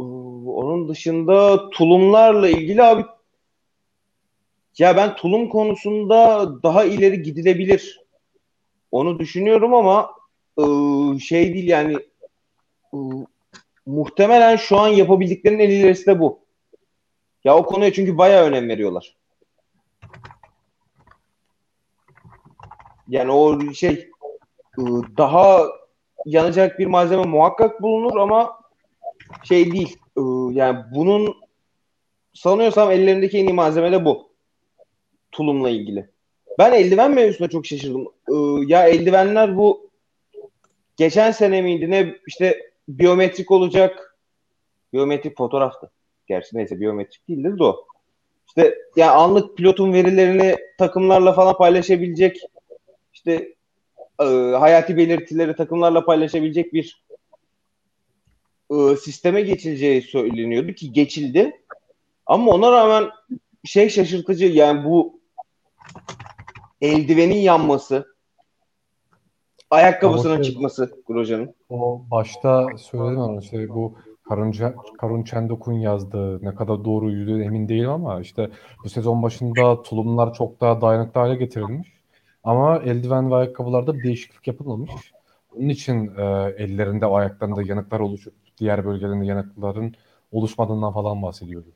Ee, 0.00 0.04
Onun 0.46 0.88
dışında 0.88 1.70
tulumlarla 1.70 2.48
ilgili 2.48 2.82
abi 2.82 3.04
ya 4.78 4.96
ben 4.96 5.16
tulum 5.16 5.48
konusunda 5.48 6.48
daha 6.62 6.84
ileri 6.84 7.22
gidilebilir. 7.22 8.00
Onu 8.90 9.18
düşünüyorum 9.18 9.74
ama 9.74 10.10
e, 10.58 10.64
şey 11.18 11.54
değil 11.54 11.68
yani 11.68 11.96
e, 12.94 12.98
muhtemelen 13.86 14.56
şu 14.56 14.78
an 14.78 14.88
yapabildiklerinin 14.88 15.58
en 15.58 15.70
ilerisi 15.70 16.06
de 16.06 16.20
bu. 16.20 16.40
Ya 17.44 17.56
o 17.56 17.66
konuya 17.66 17.92
çünkü 17.92 18.18
bayağı 18.18 18.44
önem 18.44 18.68
veriyorlar. 18.68 19.16
Yani 23.08 23.32
o 23.32 23.72
şey 23.72 24.10
daha 25.18 25.62
yanacak 26.26 26.78
bir 26.78 26.86
malzeme 26.86 27.22
muhakkak 27.24 27.82
bulunur 27.82 28.16
ama 28.16 28.60
şey 29.44 29.72
değil. 29.72 29.96
e, 30.16 30.20
Yani 30.52 30.78
bunun 30.94 31.34
sanıyorsam 32.34 32.90
ellerindeki 32.90 33.38
en 33.38 33.46
iyi 33.46 33.52
malzeme 33.52 33.92
de 33.92 34.04
bu. 34.04 34.28
Tulumla 35.32 35.70
ilgili. 35.70 36.10
Ben 36.58 36.72
eldiven 36.72 37.10
mevzusuna 37.10 37.48
çok 37.48 37.66
şaşırdım. 37.66 38.02
E, 38.28 38.34
Ya 38.66 38.88
eldivenler 38.88 39.56
bu 39.56 39.90
geçen 40.96 41.30
sene 41.30 41.62
miydi 41.62 41.90
ne 41.90 42.14
işte 42.26 42.70
biyometrik 42.88 43.50
olacak. 43.50 44.16
Biyometrik 44.92 45.36
fotoğraftı. 45.36 45.90
Gerçi 46.26 46.56
neyse 46.56 46.80
biyometrik 46.80 47.28
değildir 47.28 47.58
de 47.58 47.64
o. 47.64 47.84
İşte 48.46 48.78
yani 48.96 49.10
anlık 49.10 49.56
pilotun 49.56 49.92
verilerini 49.92 50.56
takımlarla 50.78 51.32
falan 51.32 51.56
paylaşabilecek 51.56 52.40
işte 53.14 53.55
e, 54.20 54.24
hayati 54.58 54.96
belirtileri 54.96 55.56
takımlarla 55.56 56.04
paylaşabilecek 56.04 56.72
bir 56.72 57.04
e, 58.70 58.96
sisteme 58.96 59.42
geçileceği 59.42 60.02
söyleniyordu 60.02 60.72
ki 60.72 60.92
geçildi. 60.92 61.62
Ama 62.26 62.52
ona 62.52 62.72
rağmen 62.72 63.10
şey 63.64 63.88
şaşırtıcı 63.88 64.46
yani 64.46 64.84
bu 64.84 65.20
eldivenin 66.80 67.38
yanması, 67.38 68.16
ayakkabısının 69.70 70.34
Ama- 70.34 70.42
çıkması 70.42 71.02
Grosje'nin. 71.06 71.56
O 71.68 72.02
başta 72.10 72.66
söyledim 72.78 73.20
ama 73.20 73.40
işte 73.40 73.68
bu 73.68 73.98
Karun 74.98 75.22
Çendok'un 75.24 75.72
yazdığı 75.72 76.44
ne 76.44 76.54
kadar 76.54 76.84
doğru 76.84 77.10
yüzde 77.10 77.44
emin 77.44 77.68
değilim 77.68 77.90
ama 77.90 78.20
işte 78.20 78.50
bu 78.84 78.88
sezon 78.88 79.22
başında 79.22 79.82
tulumlar 79.82 80.34
çok 80.34 80.60
daha 80.60 80.80
dayanıklı 80.80 81.20
hale 81.20 81.34
getirilmiş. 81.34 81.95
Ama 82.46 82.78
eldiven 82.78 83.30
ve 83.30 83.34
ayakkabılarda 83.34 83.94
bir 83.94 84.02
değişiklik 84.02 84.46
yapılmamış. 84.46 84.90
Onun 85.56 85.68
için 85.68 86.16
e, 86.16 86.22
ellerinde, 86.58 87.06
ayaklarında 87.06 87.62
yanıklar 87.62 88.00
oluşup 88.00 88.34
diğer 88.58 88.86
bölgelerinde 88.86 89.24
yanıkların 89.24 89.94
oluşmadığından 90.32 90.92
falan 90.92 91.22
bahsediyordu. 91.22 91.68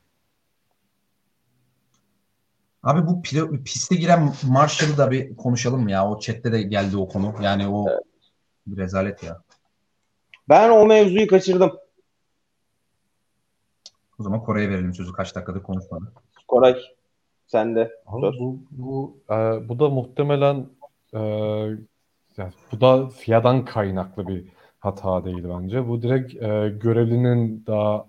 Abi 2.83 3.07
bu 3.07 3.11
pilo- 3.23 3.63
piste 3.63 3.97
giren 3.97 4.33
Marshall'ı 4.49 4.99
da 4.99 5.11
bir 5.11 5.37
konuşalım 5.37 5.83
mı 5.83 5.91
ya? 5.91 6.11
O 6.11 6.21
chatte 6.21 6.53
de 6.53 6.63
geldi 6.63 6.97
o 6.97 7.09
konu. 7.09 7.35
Yani 7.43 7.69
o 7.69 7.87
bir 8.67 8.77
rezalet 8.77 9.23
ya. 9.23 9.43
Ben 10.49 10.71
o 10.71 10.87
mevzuyu 10.87 11.27
kaçırdım. 11.27 11.73
O 14.19 14.23
zaman 14.23 14.43
Kore'ye 14.43 14.69
verelim 14.69 14.95
sözü. 14.95 15.13
Kaç 15.13 15.35
dakikadır 15.35 15.63
konuşmadı. 15.63 16.13
Koray 16.49 16.77
sen 17.51 17.77
de. 17.77 17.91
Bu 18.41 18.59
bu 18.71 19.19
e, 19.31 19.35
bu 19.69 19.79
da 19.79 19.89
muhtemelen 19.89 20.67
e, 21.15 21.19
yani 22.37 22.53
bu 22.73 22.81
da 22.81 23.09
FIA'dan 23.09 23.65
kaynaklı 23.65 24.29
bir 24.29 24.45
hata 24.79 25.25
değil 25.25 25.45
bence. 25.45 25.89
Bu 25.89 26.03
direkt 26.03 26.35
e, 26.35 26.69
görevlinin 26.81 27.65
daha 27.67 28.07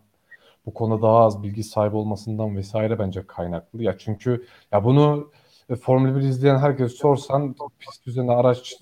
bu 0.66 0.74
konuda 0.74 1.02
daha 1.02 1.18
az 1.18 1.44
bilgi 1.44 1.64
sahibi 1.64 1.96
olmasından 1.96 2.58
vesaire 2.58 3.00
bence 3.00 3.28
kaynaklı. 3.28 3.84
Ya 3.84 3.98
çünkü 3.98 4.46
ya 4.72 4.84
bunu 4.84 5.32
e, 5.70 5.76
Formula 5.76 6.16
1 6.16 6.22
izleyen 6.22 6.58
herkes 6.58 6.94
sorsan 6.94 7.56
pist 7.80 8.08
üzerinde 8.08 8.32
araç 8.32 8.78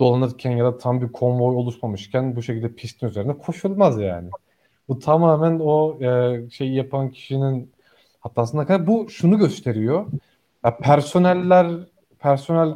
dolanırken 0.00 0.50
ya 0.50 0.64
da 0.64 0.78
tam 0.78 1.00
bir 1.00 1.12
konvoy 1.12 1.56
oluşmamışken 1.56 2.36
bu 2.36 2.42
şekilde 2.42 2.74
pistin 2.74 3.06
üzerine 3.06 3.38
koşulmaz 3.38 4.00
yani. 4.00 4.30
Bu 4.88 4.98
tamamen 4.98 5.60
o 5.62 6.02
e, 6.02 6.40
şeyi 6.50 6.74
yapan 6.74 7.10
kişinin 7.10 7.72
hatasına 8.22 8.66
kadar 8.66 8.86
bu 8.86 9.10
şunu 9.10 9.38
gösteriyor. 9.38 10.06
Ya 10.64 10.76
personeller 10.76 11.66
personel 12.18 12.74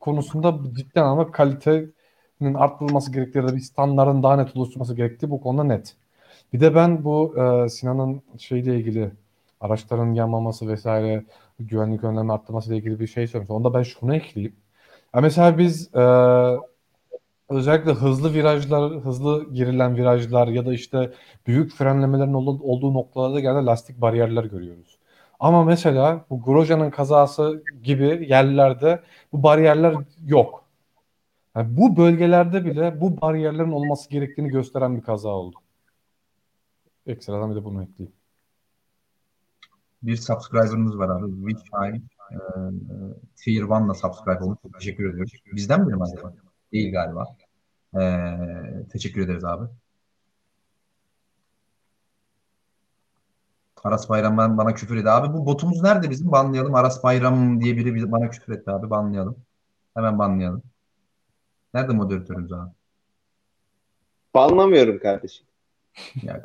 konusunda 0.00 0.58
cidden 0.76 1.04
ama 1.04 1.30
kalitenin 1.30 2.54
arttırılması 2.54 3.12
gerektiği 3.12 3.38
ya 3.38 3.48
da 3.48 3.56
bir 3.56 3.60
standartın 3.60 4.22
daha 4.22 4.36
net 4.36 4.56
oluşturulması 4.56 4.94
gerektiği 4.96 5.30
bu 5.30 5.40
konuda 5.40 5.64
net. 5.64 5.96
Bir 6.52 6.60
de 6.60 6.74
ben 6.74 7.04
bu 7.04 7.34
e, 7.38 7.68
Sinan'ın 7.68 8.22
şeyle 8.38 8.76
ilgili 8.76 9.10
araçların 9.60 10.14
yanmaması 10.14 10.68
vesaire 10.68 11.24
güvenlik 11.60 12.04
önlemi 12.04 12.32
arttırması 12.32 12.70
ile 12.70 12.76
ilgili 12.78 13.00
bir 13.00 13.06
şey 13.06 13.26
söylemiştim. 13.26 13.56
Onda 13.56 13.74
ben 13.74 13.82
şunu 13.82 14.16
ekleyeyim. 14.16 14.56
Ya 15.14 15.20
mesela 15.20 15.58
biz 15.58 15.94
e, 15.94 16.00
özellikle 17.48 17.92
hızlı 17.92 18.34
virajlar, 18.34 18.92
hızlı 18.92 19.52
girilen 19.52 19.96
virajlar 19.96 20.48
ya 20.48 20.66
da 20.66 20.72
işte 20.72 21.12
büyük 21.46 21.72
frenlemelerin 21.72 22.34
olduğu, 22.34 22.62
olduğu 22.62 22.94
noktalarda 22.94 23.40
genelde 23.40 23.66
lastik 23.66 24.00
bariyerler 24.00 24.44
görüyoruz. 24.44 24.98
Ama 25.40 25.64
mesela 25.64 26.24
bu 26.30 26.42
Grosje'nin 26.42 26.90
kazası 26.90 27.64
gibi 27.82 28.26
yerlerde 28.28 29.02
bu 29.32 29.42
bariyerler 29.42 29.94
yok. 30.26 30.64
Yani 31.56 31.76
bu 31.76 31.96
bölgelerde 31.96 32.64
bile 32.64 33.00
bu 33.00 33.20
bariyerlerin 33.20 33.72
olması 33.72 34.10
gerektiğini 34.10 34.48
gösteren 34.48 34.96
bir 34.96 35.02
kaza 35.02 35.28
oldu. 35.28 35.56
Ekstradan 37.06 37.50
bir 37.50 37.56
de 37.56 37.64
bunu 37.64 37.82
ekleyeyim. 37.82 38.16
Bir 40.02 40.16
subscriber'ımız 40.16 40.98
var 40.98 41.08
abi. 41.08 41.48
Witchhime. 41.48 42.02
Ee, 42.32 42.36
Tier 43.36 43.62
1'la 43.62 43.94
subscribe 43.94 44.44
olmuş. 44.44 44.58
Teşekkür 44.78 45.10
ediyoruz. 45.10 45.32
Bizden 45.52 45.86
mi 45.86 46.02
acaba? 46.02 46.32
Değil 46.74 46.92
galiba. 46.92 47.36
Ee, 48.00 48.88
teşekkür 48.92 49.24
ederiz 49.24 49.44
abi. 49.44 49.64
Aras 53.84 54.08
Bayram 54.08 54.38
ben, 54.38 54.58
bana 54.58 54.74
küfür 54.74 54.96
etti. 54.96 55.10
Abi 55.10 55.34
bu 55.34 55.46
botumuz 55.46 55.82
nerede 55.82 56.10
bizim? 56.10 56.32
Banlayalım. 56.32 56.74
Aras 56.74 57.04
Bayram 57.04 57.60
diye 57.60 57.76
biri 57.76 58.12
bana 58.12 58.30
küfür 58.30 58.52
etti 58.52 58.70
abi. 58.70 58.90
Banlayalım. 58.90 59.36
Hemen 59.94 60.18
banlayalım. 60.18 60.62
Nerede 61.74 61.92
moderatörümüz 61.92 62.52
abi? 62.52 62.70
Banlamıyorum 64.34 64.98
kardeşim. 64.98 65.46
Ya, 66.22 66.42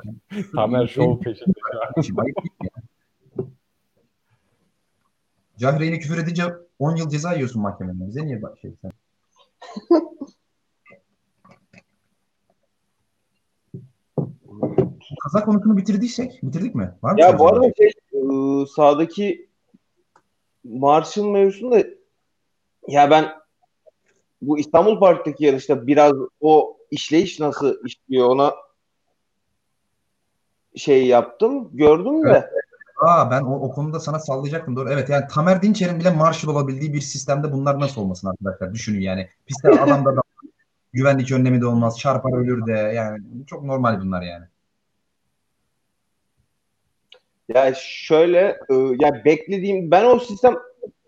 Tamer 0.55 0.87
Show 0.87 1.23
peşinde. 1.23 1.53
Cahreyn'e 5.57 5.99
küfür 5.99 6.17
edince 6.17 6.43
10 6.79 6.95
yıl 6.95 7.09
ceza 7.09 7.33
yiyorsun 7.33 7.61
mahkemeden. 7.61 8.07
Bize 8.07 8.25
niye 8.25 8.41
şey 8.61 8.71
sen? 8.81 8.91
Kazak 15.23 15.45
konusunu 15.45 15.77
bitirdiysek, 15.77 16.39
bitirdik 16.43 16.75
mi? 16.75 16.93
Var 17.03 17.13
mı 17.13 17.21
Ya 17.21 17.39
bu 17.39 17.47
arada 17.47 17.73
şey, 17.77 17.87
e, 17.87 18.65
sağdaki 18.75 19.49
Marshall 20.63 21.25
mevzusunda 21.25 21.83
ya 22.87 23.11
ben 23.11 23.25
bu 24.41 24.59
İstanbul 24.59 24.99
Park'taki 24.99 25.45
yarışta 25.45 25.87
biraz 25.87 26.13
o 26.41 26.77
işleyiş 26.91 27.39
nasıl 27.39 27.85
işliyor 27.85 28.29
ona 28.29 28.55
şey 30.75 31.07
yaptım 31.07 31.69
gördüm 31.73 32.25
de 32.25 32.49
Aa 32.99 33.31
ben 33.31 33.41
o, 33.41 33.55
o 33.55 33.71
konuda 33.71 33.99
sana 33.99 34.19
sallayacaktım 34.19 34.75
doğru. 34.75 34.89
Evet 34.89 35.09
yani 35.09 35.27
Tamer 35.27 35.61
Dinçer'in 35.61 35.99
bile 35.99 36.09
Marshall 36.09 36.51
olabildiği 36.51 36.93
bir 36.93 37.01
sistemde 37.01 37.51
bunlar 37.51 37.79
nasıl 37.79 38.01
olmasın 38.01 38.27
arkadaşlar 38.27 38.73
düşünün 38.73 39.01
yani. 39.01 39.29
Pistte 39.45 39.69
adamda 39.81 40.15
da 40.15 40.21
güvenlik 40.93 41.31
önlemi 41.31 41.61
de 41.61 41.65
olmaz. 41.65 41.99
Çarpar 41.99 42.37
ölür 42.37 42.65
de 42.67 42.71
yani 42.71 43.45
çok 43.47 43.63
normal 43.63 44.01
bunlar 44.01 44.21
yani. 44.21 44.45
ya 47.49 47.73
şöyle 47.77 48.59
e, 48.69 48.73
ya 48.99 49.25
beklediğim 49.25 49.91
ben 49.91 50.05
o 50.05 50.19
sistem 50.19 50.55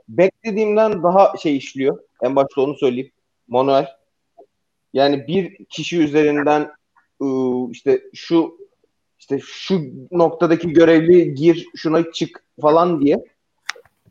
beklediğimden 0.09 1.03
daha 1.03 1.37
şey 1.37 1.57
işliyor. 1.57 1.99
En 2.21 2.35
başta 2.35 2.61
onu 2.61 2.75
söyleyeyim. 2.75 3.11
Manuel. 3.47 3.87
Yani 4.93 5.27
bir 5.27 5.65
kişi 5.65 5.99
üzerinden 5.99 6.71
e, 7.21 7.27
işte 7.71 8.01
şu 8.13 8.57
işte 9.21 9.39
şu 9.43 9.81
noktadaki 10.11 10.73
görevli 10.73 11.33
gir 11.33 11.67
şuna 11.75 12.11
çık 12.11 12.43
falan 12.61 13.01
diye. 13.01 13.25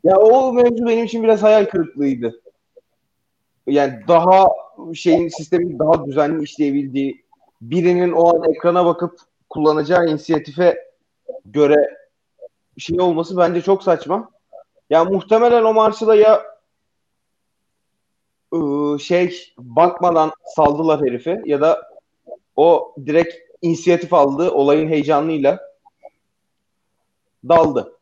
Ya 0.03 0.17
o 0.17 0.53
mevzu 0.53 0.85
benim 0.85 1.05
için 1.05 1.23
biraz 1.23 1.43
hayal 1.43 1.65
kırıklığıydı. 1.65 2.41
Yani 3.67 3.99
daha 4.07 4.47
şeyin 4.93 5.27
sistemin 5.27 5.79
daha 5.79 6.05
düzenli 6.05 6.43
işleyebildiği 6.43 7.23
birinin 7.61 8.11
o 8.11 8.35
an 8.35 8.51
ekrana 8.51 8.85
bakıp 8.85 9.19
kullanacağı 9.49 10.07
inisiyatife 10.07 10.91
göre 11.45 11.97
şey 12.77 13.01
olması 13.01 13.37
bence 13.37 13.61
çok 13.61 13.83
saçma. 13.83 14.31
Ya 14.89 15.05
muhtemelen 15.05 15.63
o 15.63 15.73
marşıda 15.73 16.15
ya 16.15 16.43
ıı, 18.53 18.99
şey 18.99 19.53
bakmadan 19.57 20.31
saldılar 20.55 21.01
herifi 21.01 21.41
ya 21.45 21.61
da 21.61 21.81
o 22.55 22.95
direkt 23.05 23.50
inisiyatif 23.61 24.13
aldı 24.13 24.51
olayın 24.51 24.89
heyecanıyla 24.89 25.59
daldı. 27.49 27.97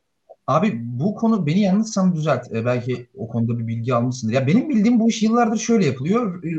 Abi 0.48 0.72
bu 0.84 1.15
konu 1.15 1.45
beni 1.48 1.60
yanlışsam 1.60 2.15
düzelt. 2.15 2.52
E, 2.52 2.65
belki 2.65 3.07
o 3.18 3.27
konuda 3.27 3.60
bir 3.60 3.68
bilgi 3.68 3.94
almışsındır. 3.94 4.34
Ya 4.34 4.48
benim 4.48 4.69
bildiğim 4.69 4.99
bu 4.99 5.10
iş 5.10 5.23
yıllardır 5.23 5.57
şöyle 5.57 5.86
yapılıyor. 5.86 6.44
E, 6.44 6.49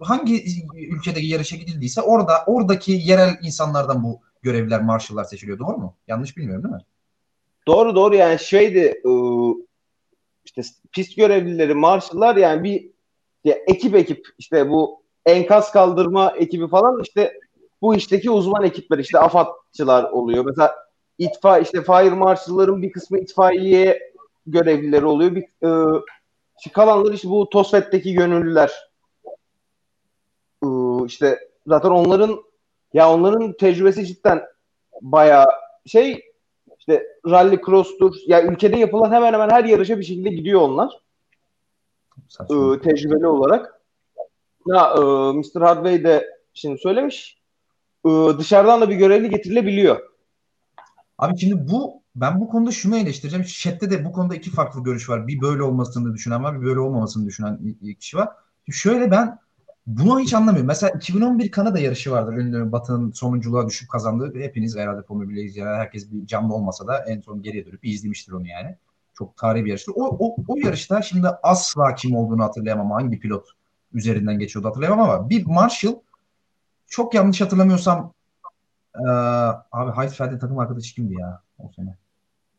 Hangi 0.00 0.44
ülkedeki 0.74 1.26
yarışa 1.26 1.56
gidildiyse 1.56 2.02
orada 2.02 2.32
oradaki 2.46 2.92
yerel 2.92 3.38
insanlardan 3.42 4.02
bu 4.02 4.20
görevliler, 4.42 4.82
marşallar 4.82 5.24
seçiliyor. 5.24 5.58
Doğru 5.58 5.78
mu? 5.78 5.94
Yanlış 6.08 6.36
bilmiyorum 6.36 6.64
değil 6.64 6.74
mi? 6.74 6.80
Doğru 7.66 7.94
doğru 7.94 8.14
yani 8.14 8.38
şeydi 8.38 9.02
ıı, 9.06 9.54
işte 10.44 10.62
pist 10.92 11.16
görevlileri 11.16 11.74
marşlar 11.74 12.36
yani 12.36 12.64
bir 12.64 12.90
ya 13.44 13.54
ekip 13.66 13.94
ekip 13.94 14.26
işte 14.38 14.70
bu 14.70 15.02
enkaz 15.26 15.72
kaldırma 15.72 16.30
ekibi 16.30 16.68
falan 16.68 17.02
işte 17.02 17.32
bu 17.82 17.94
işteki 17.94 18.30
uzman 18.30 18.64
ekipler 18.64 18.98
işte 18.98 19.18
AFAD'çılar 19.18 20.04
oluyor. 20.04 20.44
Mesela 20.44 20.74
itfa 21.18 21.58
işte 21.58 21.82
fire 21.82 22.14
marshal'ların 22.14 22.82
bir 22.82 22.92
kısmı 22.92 23.18
itfaiye 23.18 24.12
görevlileri 24.46 25.06
oluyor. 25.06 25.34
Bir 25.34 25.44
işte 26.58 26.72
kalanlar 26.72 27.12
işte 27.12 27.28
bu 27.28 27.48
TOSFET'teki 27.48 28.14
gönüllüler. 28.14 28.72
Iı, 30.64 31.06
işte 31.06 31.38
zaten 31.66 31.90
onların 31.90 32.42
ya 32.94 33.12
onların 33.12 33.52
tecrübesi 33.52 34.06
cidden 34.06 34.42
bayağı 35.02 35.46
şey 35.86 36.24
işte 36.78 37.06
rally 37.26 37.60
cross'tur. 37.66 38.14
Ya 38.26 38.42
ülkede 38.42 38.76
yapılan 38.76 39.12
hemen 39.12 39.32
hemen 39.32 39.50
her 39.50 39.64
yarışa 39.64 39.98
bir 39.98 40.04
şekilde 40.04 40.30
gidiyor 40.30 40.60
onlar. 40.60 41.02
Ee, 42.40 42.80
tecrübeli 42.82 43.26
olarak. 43.26 43.80
Ya 44.66 44.94
e, 44.96 45.00
Mr. 45.32 45.60
Hardway 45.60 46.04
de 46.04 46.40
şimdi 46.54 46.78
söylemiş. 46.78 47.41
E, 48.06 48.38
dışarıdan 48.38 48.80
da 48.80 48.90
bir 48.90 48.96
görevli 48.96 49.30
getirilebiliyor. 49.30 50.00
Abi 51.18 51.38
şimdi 51.38 51.68
bu 51.68 52.02
ben 52.16 52.40
bu 52.40 52.48
konuda 52.48 52.70
şunu 52.70 52.96
eleştireceğim. 52.96 53.46
Chat'te 53.46 53.90
de 53.90 54.04
bu 54.04 54.12
konuda 54.12 54.34
iki 54.34 54.50
farklı 54.50 54.82
görüş 54.82 55.08
var. 55.08 55.26
Bir 55.26 55.40
böyle 55.40 55.62
olmasını 55.62 56.14
düşünen 56.14 56.44
var, 56.44 56.60
bir 56.60 56.66
böyle 56.66 56.80
olmamasını 56.80 57.26
düşünen 57.26 57.76
kişi 58.00 58.16
var. 58.16 58.28
Şöyle 58.70 59.10
ben 59.10 59.38
bunu 59.86 60.20
hiç 60.20 60.34
anlamıyorum. 60.34 60.66
Mesela 60.66 60.90
2011 60.90 61.50
Kanada 61.50 61.78
yarışı 61.78 62.10
vardır. 62.10 62.32
Ünlü 62.32 62.72
Batı'nın 62.72 63.10
sonunculuğa 63.10 63.68
düşüp 63.68 63.88
kazandığı. 63.88 64.40
Hepiniz 64.40 64.76
herhalde 64.76 65.02
Formula 65.02 65.28
1 65.28 65.44
izleyen 65.44 65.66
herkes 65.66 66.12
bir 66.12 66.26
canlı 66.26 66.54
olmasa 66.54 66.86
da 66.86 67.04
en 67.04 67.20
son 67.20 67.42
geriye 67.42 67.66
dönüp 67.66 67.84
izlemiştir 67.84 68.32
onu 68.32 68.48
yani. 68.48 68.76
Çok 69.14 69.36
tarihi 69.36 69.64
bir 69.64 69.70
yarıştır. 69.70 69.92
O, 69.96 70.16
o, 70.18 70.36
o 70.48 70.56
yarışta 70.56 71.02
şimdi 71.02 71.28
asla 71.42 71.94
kim 71.94 72.16
olduğunu 72.16 72.42
hatırlayamam. 72.42 72.90
Hangi 72.90 73.18
pilot 73.20 73.48
üzerinden 73.92 74.38
geçiyordu 74.38 74.68
hatırlayamam 74.68 75.10
ama 75.10 75.30
bir 75.30 75.46
Marshall 75.46 75.94
çok 76.92 77.14
yanlış 77.14 77.40
hatırlamıyorsam 77.40 78.12
ee, 78.94 79.08
abi 79.72 79.96
Heidfeld'in 79.96 80.38
takım 80.38 80.58
arkadaşı 80.58 80.94
kimdi 80.94 81.14
ya 81.14 81.42
o 81.58 81.70
sene? 81.76 81.96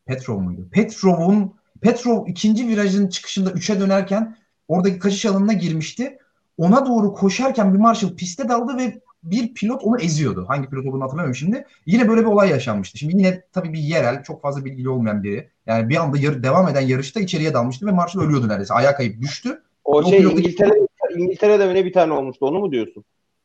Petrov 0.06 0.40
muydu? 0.40 0.68
Petrov'un 0.72 1.54
Petrov 1.80 2.26
ikinci 2.26 2.68
virajın 2.68 3.08
çıkışında 3.08 3.50
3'e 3.50 3.80
dönerken 3.80 4.36
oradaki 4.68 4.98
kaçış 4.98 5.26
alanına 5.26 5.52
girmişti. 5.52 6.18
Ona 6.58 6.86
doğru 6.86 7.14
koşarken 7.14 7.74
bir 7.74 7.78
Marshall 7.78 8.14
piste 8.14 8.48
daldı 8.48 8.76
ve 8.76 9.00
bir 9.22 9.54
pilot 9.54 9.84
onu 9.84 10.00
eziyordu. 10.00 10.44
Hangi 10.48 10.68
pilot 10.68 10.86
olduğunu 10.86 11.04
hatırlamıyorum 11.04 11.34
şimdi. 11.34 11.66
Yine 11.86 12.08
böyle 12.08 12.20
bir 12.20 12.26
olay 12.26 12.50
yaşanmıştı. 12.50 12.98
Şimdi 12.98 13.16
yine 13.16 13.42
tabii 13.52 13.72
bir 13.72 13.78
yerel, 13.78 14.22
çok 14.22 14.42
fazla 14.42 14.64
bilgili 14.64 14.88
olmayan 14.88 15.22
biri. 15.22 15.48
Yani 15.66 15.88
bir 15.88 15.96
anda 15.96 16.18
yarı, 16.18 16.42
devam 16.42 16.68
eden 16.68 16.80
yarışta 16.80 17.20
içeriye 17.20 17.54
dalmıştı 17.54 17.86
ve 17.86 17.90
Marshall 17.90 18.22
ölüyordu 18.22 18.48
neredeyse. 18.48 18.74
Ayağa 18.74 18.96
kayıp 18.96 19.20
düştü. 19.20 19.62
O 19.84 20.04
şey 20.04 20.18
pilot... 20.18 20.32
İngiltere, 20.32 20.72
İngiltere'de 21.16 21.74
ne 21.74 21.84
bir 21.84 21.92
tane 21.92 22.12
olmuştu 22.12 22.46
onu 22.46 22.58
mu 22.58 22.72
diyorsun? 22.72 23.04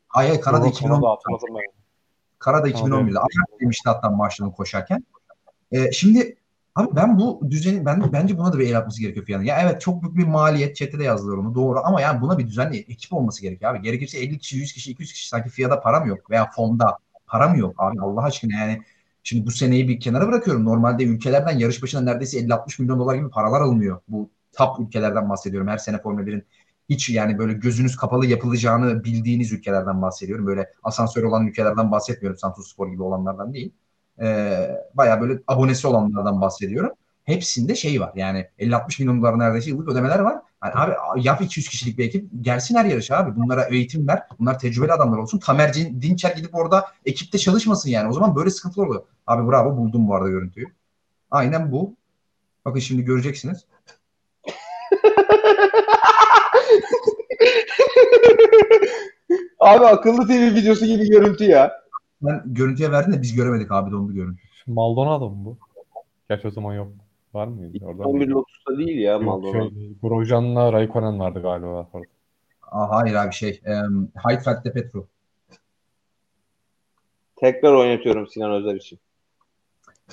Ay 0.10 0.40
Kanada 0.42 0.68
2010. 0.68 1.18
Kanada 2.40 2.70
2011'de. 2.70 3.20
Ayak 3.20 3.62
demişti 3.62 3.90
hatta 3.90 4.10
Marshall'ın 4.10 4.52
koşarken. 4.52 5.04
Ee, 5.72 5.92
şimdi 5.92 6.36
Abi 6.76 6.96
ben 6.96 7.20
bu 7.20 7.42
düzeni 7.50 7.86
ben 7.86 8.14
bence 8.14 8.38
buna 8.38 8.54
da 8.54 8.60
bir 8.60 8.68
el 8.68 8.78
atması 8.78 9.02
gerekiyor 9.02 9.26
FIA'nın. 9.26 9.44
Ya 9.44 9.62
evet 9.62 9.82
çok 9.82 10.02
büyük 10.02 10.18
bir 10.18 10.24
maliyet. 10.24 10.76
Chat'te 10.76 11.00
de 11.00 11.04
yazdılar 11.04 11.38
onu 11.38 11.56
doğru 11.56 11.80
ama 11.84 12.02
yani 12.02 12.22
buna 12.22 12.38
bir 12.38 12.48
düzenli 12.48 12.78
ekip 12.78 13.14
olması 13.14 13.42
gerekiyor 13.42 13.72
abi. 13.72 13.82
Gerekirse 13.82 14.20
50 14.20 14.38
kişi, 14.38 14.58
100 14.58 14.74
kişi, 14.74 14.92
200 14.92 15.14
kişi 15.14 15.28
sanki 15.28 15.50
FIA'da 15.50 15.82
para 15.82 16.00
mı 16.00 16.08
yok 16.08 16.30
veya 16.30 16.52
fonda 16.52 16.98
para 17.28 17.48
mı 17.48 17.58
yok 17.58 17.76
abi 17.78 18.02
Allah 18.02 18.24
aşkına 18.24 18.60
yani 18.60 18.82
Şimdi 19.24 19.46
bu 19.46 19.52
seneyi 19.52 19.88
bir 19.88 20.00
kenara 20.00 20.28
bırakıyorum. 20.28 20.66
Normalde 20.66 21.04
ülkelerden 21.04 21.58
yarış 21.58 21.84
başına 21.84 22.02
neredeyse 22.02 22.40
50-60 22.40 22.82
milyon 22.82 23.00
dolar 23.00 23.16
gibi 23.16 23.30
paralar 23.30 23.62
alınıyor. 23.62 24.02
Bu 24.08 24.30
top 24.52 24.80
ülkelerden 24.80 25.30
bahsediyorum. 25.30 25.68
Her 25.68 25.78
sene 25.78 26.02
Formula 26.02 26.22
1'in 26.22 26.46
hiç 26.90 27.10
yani 27.10 27.38
böyle 27.38 27.54
gözünüz 27.54 27.98
kapalı 27.98 28.26
yapılacağını 28.26 29.04
bildiğiniz 29.04 29.52
ülkelerden 29.52 30.02
bahsediyorum. 30.02 30.48
Böyle 30.48 30.74
asansör 30.84 31.24
olan 31.24 31.48
ülkelerden 31.48 31.92
bahsetmiyorum. 31.92 32.40
Santos 32.40 32.72
Spor 32.74 32.92
gibi 32.92 33.04
olanlardan 33.04 33.54
değil. 33.54 33.74
Ee, 34.22 34.70
Baya 34.94 35.22
böyle 35.22 35.40
abonesi 35.48 35.88
olanlardan 35.88 36.42
bahsediyorum. 36.42 36.92
Hepsinde 37.24 37.76
şey 37.76 38.02
var 38.02 38.12
yani 38.16 38.48
50-60 38.60 39.02
milyon 39.02 39.22
dolar 39.22 39.40
neredeyse 39.40 39.70
yıllık 39.70 39.90
ödemeler 39.90 40.20
var. 40.20 40.42
Yani 40.64 40.74
abi 40.76 41.28
yap 41.28 41.42
200 41.42 41.70
kişilik 41.70 41.98
bir 41.98 42.06
ekip 42.06 42.30
gelsin 42.42 42.76
her 42.76 42.86
yarışa 42.86 43.18
abi. 43.18 43.36
Bunlara 43.36 43.64
eğitim 43.64 44.08
ver. 44.08 44.24
Bunlar 44.40 44.60
tecrübeli 44.60 44.94
adamlar 44.94 45.18
olsun. 45.18 45.40
Tamer 45.40 45.74
Dinçer 45.74 46.36
gidip 46.36 46.56
orada 46.56 46.86
ekipte 47.06 47.38
çalışmasın 47.38 47.90
yani. 47.90 48.10
O 48.10 48.14
zaman 48.14 48.36
böyle 48.36 48.50
sıkıntılar 48.50 48.88
oluyor. 48.88 49.04
Abi 49.28 49.52
bravo 49.52 49.78
buldum 49.78 50.08
bu 50.08 50.16
arada 50.16 50.30
görüntüyü. 50.30 50.68
Aynen 51.32 51.72
bu. 51.72 51.96
Bakın 52.66 52.80
şimdi 52.80 53.04
göreceksiniz. 53.04 53.66
Abi 59.60 59.86
akıllı 59.86 60.28
TV 60.28 60.56
videosu 60.56 60.86
gibi 60.86 61.10
görüntü 61.10 61.44
ya. 61.44 61.72
Ben 62.22 62.42
görüntüye 62.46 62.92
verdim 62.92 63.14
de 63.14 63.22
biz 63.22 63.36
göremedik 63.36 63.72
abi 63.72 63.92
dondu 63.92 64.14
görüntü. 64.14 64.42
Maldonado 64.68 65.30
mu 65.30 65.46
bu? 65.46 65.58
Gerçi 66.30 66.48
o 66.48 66.52
zaman 66.52 66.74
yok. 66.74 66.88
Var 67.34 67.48
mıydı? 67.48 67.86
Orada 67.86 68.04
11 68.04 68.28
Lotus'ta 68.28 68.78
değil 68.78 69.00
ya 69.00 69.14
yok, 69.14 69.24
Maldonado. 69.24 69.70
Şey, 69.70 69.94
Grosjean'la 70.02 70.74
Raikkonen 70.74 71.20
vardı 71.20 71.42
galiba 71.42 71.68
orada. 71.94 72.08
Aa, 72.72 72.90
hayır 72.90 73.16
abi 73.16 73.34
şey. 73.34 73.62
Um, 73.66 74.12
Heidfeld'de 74.28 74.74
Petro. 74.74 75.08
Tekrar 77.36 77.74
oynatıyorum 77.74 78.28
Sinan 78.28 78.52
Özer 78.52 78.76
için. 78.76 79.00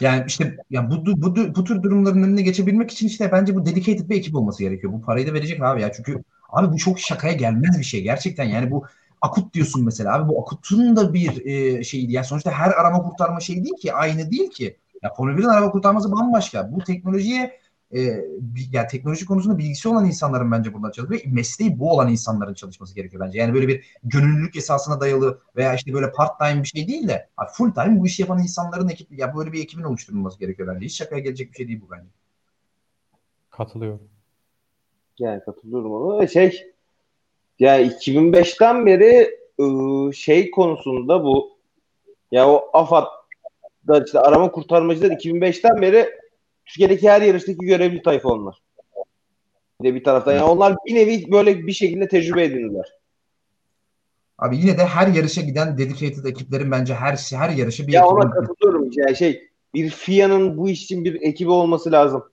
Yani 0.01 0.25
işte 0.27 0.57
ya 0.71 0.91
bu, 0.91 1.07
bu, 1.07 1.23
bu, 1.23 1.55
bu 1.55 1.65
tür 1.65 1.83
durumların 1.83 2.23
önüne 2.23 2.43
geçebilmek 2.43 2.91
için 2.91 3.07
işte 3.07 3.33
bence 3.33 3.55
bu 3.55 3.67
dedicated 3.67 4.09
bir 4.11 4.17
ekip 4.17 4.35
olması 4.35 4.63
gerekiyor. 4.63 4.93
Bu 4.93 5.03
parayı 5.03 5.27
da 5.27 5.35
verecek 5.35 5.63
abi 5.63 5.83
ya. 5.83 5.93
Çünkü 5.93 6.23
abi 6.49 6.73
bu 6.73 6.77
çok 6.77 7.01
şakaya 7.01 7.33
gelmez 7.33 7.79
bir 7.79 7.85
şey. 7.85 8.03
Gerçekten 8.03 8.45
yani 8.45 8.71
bu 8.71 8.87
akut 9.23 9.55
diyorsun 9.55 9.85
mesela 9.85 10.15
abi 10.15 10.29
bu 10.29 10.43
akutun 10.43 10.97
da 10.97 11.15
bir 11.15 11.47
e, 11.47 11.85
şeydi. 11.85 12.13
Yani 12.13 12.27
sonuçta 12.27 12.51
her 12.51 12.71
arama 12.71 13.03
kurtarma 13.03 13.41
şey 13.41 13.65
değil 13.65 13.77
ki 13.77 13.93
aynı 13.93 14.31
değil 14.31 14.51
ki. 14.51 14.77
Ya 15.03 15.15
Formula 15.15 15.37
1'in 15.37 15.49
araba 15.49 15.71
kurtarması 15.71 16.13
bambaşka. 16.13 16.73
Bu 16.73 16.85
teknolojiye 16.85 17.61
e, 17.95 18.01
yani 18.73 18.89
teknoloji 18.91 19.27
konusunda 19.27 19.59
bilgisi 19.59 19.89
olan 19.89 20.07
insanların 20.07 20.53
bence 20.53 20.75
burada 20.75 20.93
çalışıyor. 20.93 21.21
Mesleği 21.27 21.79
bu 21.79 21.93
olan 21.93 22.11
insanların 22.11 22.55
çalışması 22.55 22.95
gerekiyor 22.95 23.23
bence. 23.27 23.39
Yani 23.39 23.55
böyle 23.55 23.69
bir 23.69 23.85
gönüllülük 24.05 24.57
esasına 24.57 25.01
dayalı 25.01 25.41
veya 25.57 25.75
işte 25.75 25.93
böyle 25.93 26.13
part 26.13 26.39
time 26.39 26.63
bir 26.63 26.69
şey 26.69 26.89
değil 26.89 27.09
de 27.09 27.29
full 27.53 27.73
time 27.73 28.01
bu 28.01 28.07
işi 28.07 28.23
yapan 28.23 28.39
insanların 28.39 28.89
ekip 28.89 29.19
ya 29.19 29.37
böyle 29.37 29.53
bir 29.53 29.63
ekibin 29.63 29.83
oluşturulması 29.83 30.39
gerekiyor 30.39 30.75
bence. 30.75 30.87
Hiç 30.87 30.97
şakaya 30.97 31.21
gelecek 31.21 31.51
bir 31.51 31.57
şey 31.57 31.69
değil 31.69 31.81
bu 31.81 31.91
bence. 31.91 32.09
Katılıyorum. 33.51 34.16
Yani 35.19 35.41
katılıyorum 35.45 35.93
ona. 35.93 36.27
Şey 36.27 36.73
yani 37.59 37.87
2005'ten 37.87 38.87
beri 38.87 39.39
ıı, 39.61 40.15
şey 40.15 40.51
konusunda 40.51 41.25
bu 41.25 41.57
ya 42.33 42.49
o 42.49 42.71
AFAD'da 42.73 44.05
işte 44.05 44.21
arama 44.21 44.51
kurtarmacılar 44.51 45.11
2005'ten 45.11 45.83
beri 45.83 46.11
Türkiye'deki 46.67 47.11
her 47.11 47.23
yarıştaki 47.23 47.59
görevli 47.59 48.03
tayfa 48.03 48.29
onlar. 48.29 48.63
Bir 49.83 49.89
de 49.89 49.95
bir 49.95 50.05
taraftan 50.05 50.33
yani 50.33 50.45
onlar 50.45 50.77
bir 50.87 50.95
nevi 50.95 51.33
böyle 51.33 51.67
bir 51.67 51.73
şekilde 51.73 52.09
tecrübe 52.09 52.45
edindiler. 52.45 52.87
Abi 54.39 54.57
yine 54.57 54.79
de 54.79 54.85
her 54.85 55.07
yarışa 55.07 55.41
giden 55.41 55.79
dedicated 55.79 56.25
ekiplerin 56.25 56.71
bence 56.71 56.95
her 56.95 57.17
her 57.33 57.51
yarışa 57.51 57.87
bir 57.87 57.93
Ya 57.93 58.07
ona 58.07 58.31
katılıyorum. 58.31 58.91
Yani 58.93 59.17
şey 59.17 59.51
bir 59.75 59.91
FIA'nın 59.91 60.57
bu 60.57 60.69
iş 60.69 60.85
için 60.85 61.05
bir 61.05 61.23
ekibi 61.23 61.51
olması 61.51 61.93
lazım. 61.93 62.25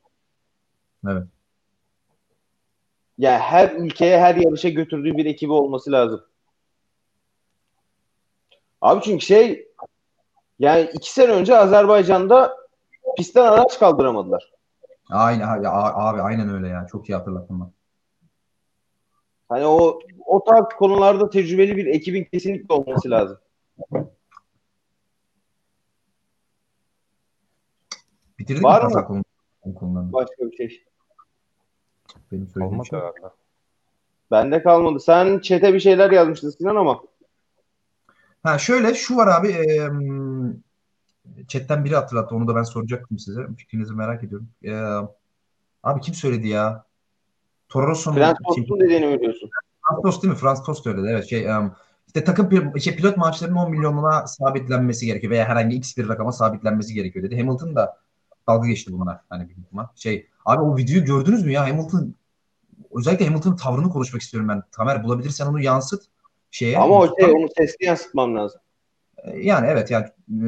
Evet 1.08 1.24
yani 3.18 3.38
her 3.38 3.72
ülkeye 3.72 4.20
her 4.20 4.36
yarışa 4.36 4.70
götürdüğü 4.70 5.18
bir 5.18 5.26
ekibi 5.26 5.52
olması 5.52 5.92
lazım. 5.92 6.24
Abi 8.82 9.02
çünkü 9.04 9.26
şey 9.26 9.68
yani 10.60 10.90
iki 10.94 11.14
sene 11.14 11.32
önce 11.32 11.58
Azerbaycan'da 11.58 12.58
pistten 13.18 13.44
araç 13.46 13.80
kaldıramadılar. 13.80 14.54
Aynen 15.10 15.48
abi, 15.48 15.68
abi 15.68 16.22
aynen 16.22 16.50
öyle 16.50 16.68
ya. 16.68 16.88
Çok 16.92 17.10
iyi 17.10 17.16
hatırlattın 17.16 17.60
bak. 17.60 17.70
Hani 19.50 19.66
o 19.66 20.00
o 20.26 20.44
tarz 20.44 20.66
konularda 20.78 21.30
tecrübeli 21.30 21.78
bir 21.78 21.86
ekibin 21.86 22.24
kesinlikle 22.24 22.74
olması 22.74 23.10
lazım. 23.10 23.38
Bitirdik 28.40 28.64
Var 28.64 28.86
mi 28.86 28.94
mı? 28.94 29.24
Başka 30.14 30.52
bir 30.52 30.56
şey. 30.56 30.84
Benim 32.32 32.48
söylediğim 32.48 32.86
şey. 32.86 33.00
herhalde. 33.00 33.34
Bende 34.32 34.64
kalmadı. 34.64 35.00
Sen 35.00 35.40
çete 35.40 35.74
bir 35.74 35.80
şeyler 35.80 36.12
yazmıştın 36.12 36.50
Sinan 36.50 36.76
ama. 36.76 37.02
Ha 38.44 38.58
şöyle 38.58 38.94
şu 38.94 39.16
var 39.16 39.28
abi 39.28 39.48
e, 39.48 39.90
chatten 41.48 41.86
biri 41.86 41.96
hatırlattı 41.96 42.36
onu 42.36 42.48
da 42.48 42.56
ben 42.56 42.64
soracaktım 42.64 43.20
size. 43.20 43.48
Fikrinizi 43.58 43.94
merak 43.94 44.24
ediyorum. 44.24 44.48
E, 44.66 44.74
abi 45.84 46.02
kim 46.02 46.14
söyledi 46.14 46.48
ya? 46.48 46.86
Toro 47.70 47.88
Rosso'nun 47.88 48.16
Frans 48.16 48.38
Tost'un 48.48 48.80
dediğini 48.80 49.06
mi 49.06 49.20
diyorsun? 49.20 49.50
Frans 49.88 50.02
Tost 50.04 50.24
değil 50.24 50.34
mi? 50.34 50.40
Frans 50.40 50.64
Tost 50.64 50.84
söyledi. 50.84 51.08
Evet 51.10 51.30
şey 51.30 51.46
um, 51.46 51.76
işte 52.08 52.24
takım 52.24 52.80
şey, 52.80 52.96
pilot 52.96 53.18
maaşlarının 53.18 53.56
10 53.56 53.72
milyonuna 53.72 54.28
sabitlenmesi 54.28 55.06
gerekiyor 55.06 55.32
veya 55.32 55.46
herhangi 55.46 55.76
x 55.76 55.98
bir 55.98 56.10
rakama 56.10 56.32
sabitlenmesi 56.32 56.94
gerekiyor 56.94 57.26
dedi. 57.26 57.40
Hamilton 57.40 57.76
da 57.76 57.98
dalga 58.48 58.68
geçti 58.68 58.94
bunlar 58.94 59.20
hani 59.30 59.50
bir 59.50 59.56
ihtimal. 59.56 59.86
Şey 59.96 60.28
abi 60.46 60.62
o 60.62 60.78
videoyu 60.78 61.06
gördünüz 61.06 61.46
mü 61.46 61.52
ya 61.52 61.70
Hamilton 61.70 62.16
özellikle 62.96 63.26
Hamilton'ın 63.26 63.56
tavrını 63.56 63.90
konuşmak 63.90 64.22
istiyorum 64.22 64.50
ben. 64.50 64.64
Tamer 64.72 65.04
bulabilirsen 65.04 65.46
onu 65.46 65.62
yansıt 65.62 66.04
şeye. 66.52 66.78
Ama 66.78 67.00
o 67.00 67.16
şey 67.20 67.32
onu 67.32 67.48
sesli 67.58 67.86
yansıtmam 67.86 68.36
lazım. 68.36 68.62
Ee, 69.18 69.40
yani 69.40 69.68
evet 69.68 69.92
yani 69.92 70.06
e, 70.30 70.48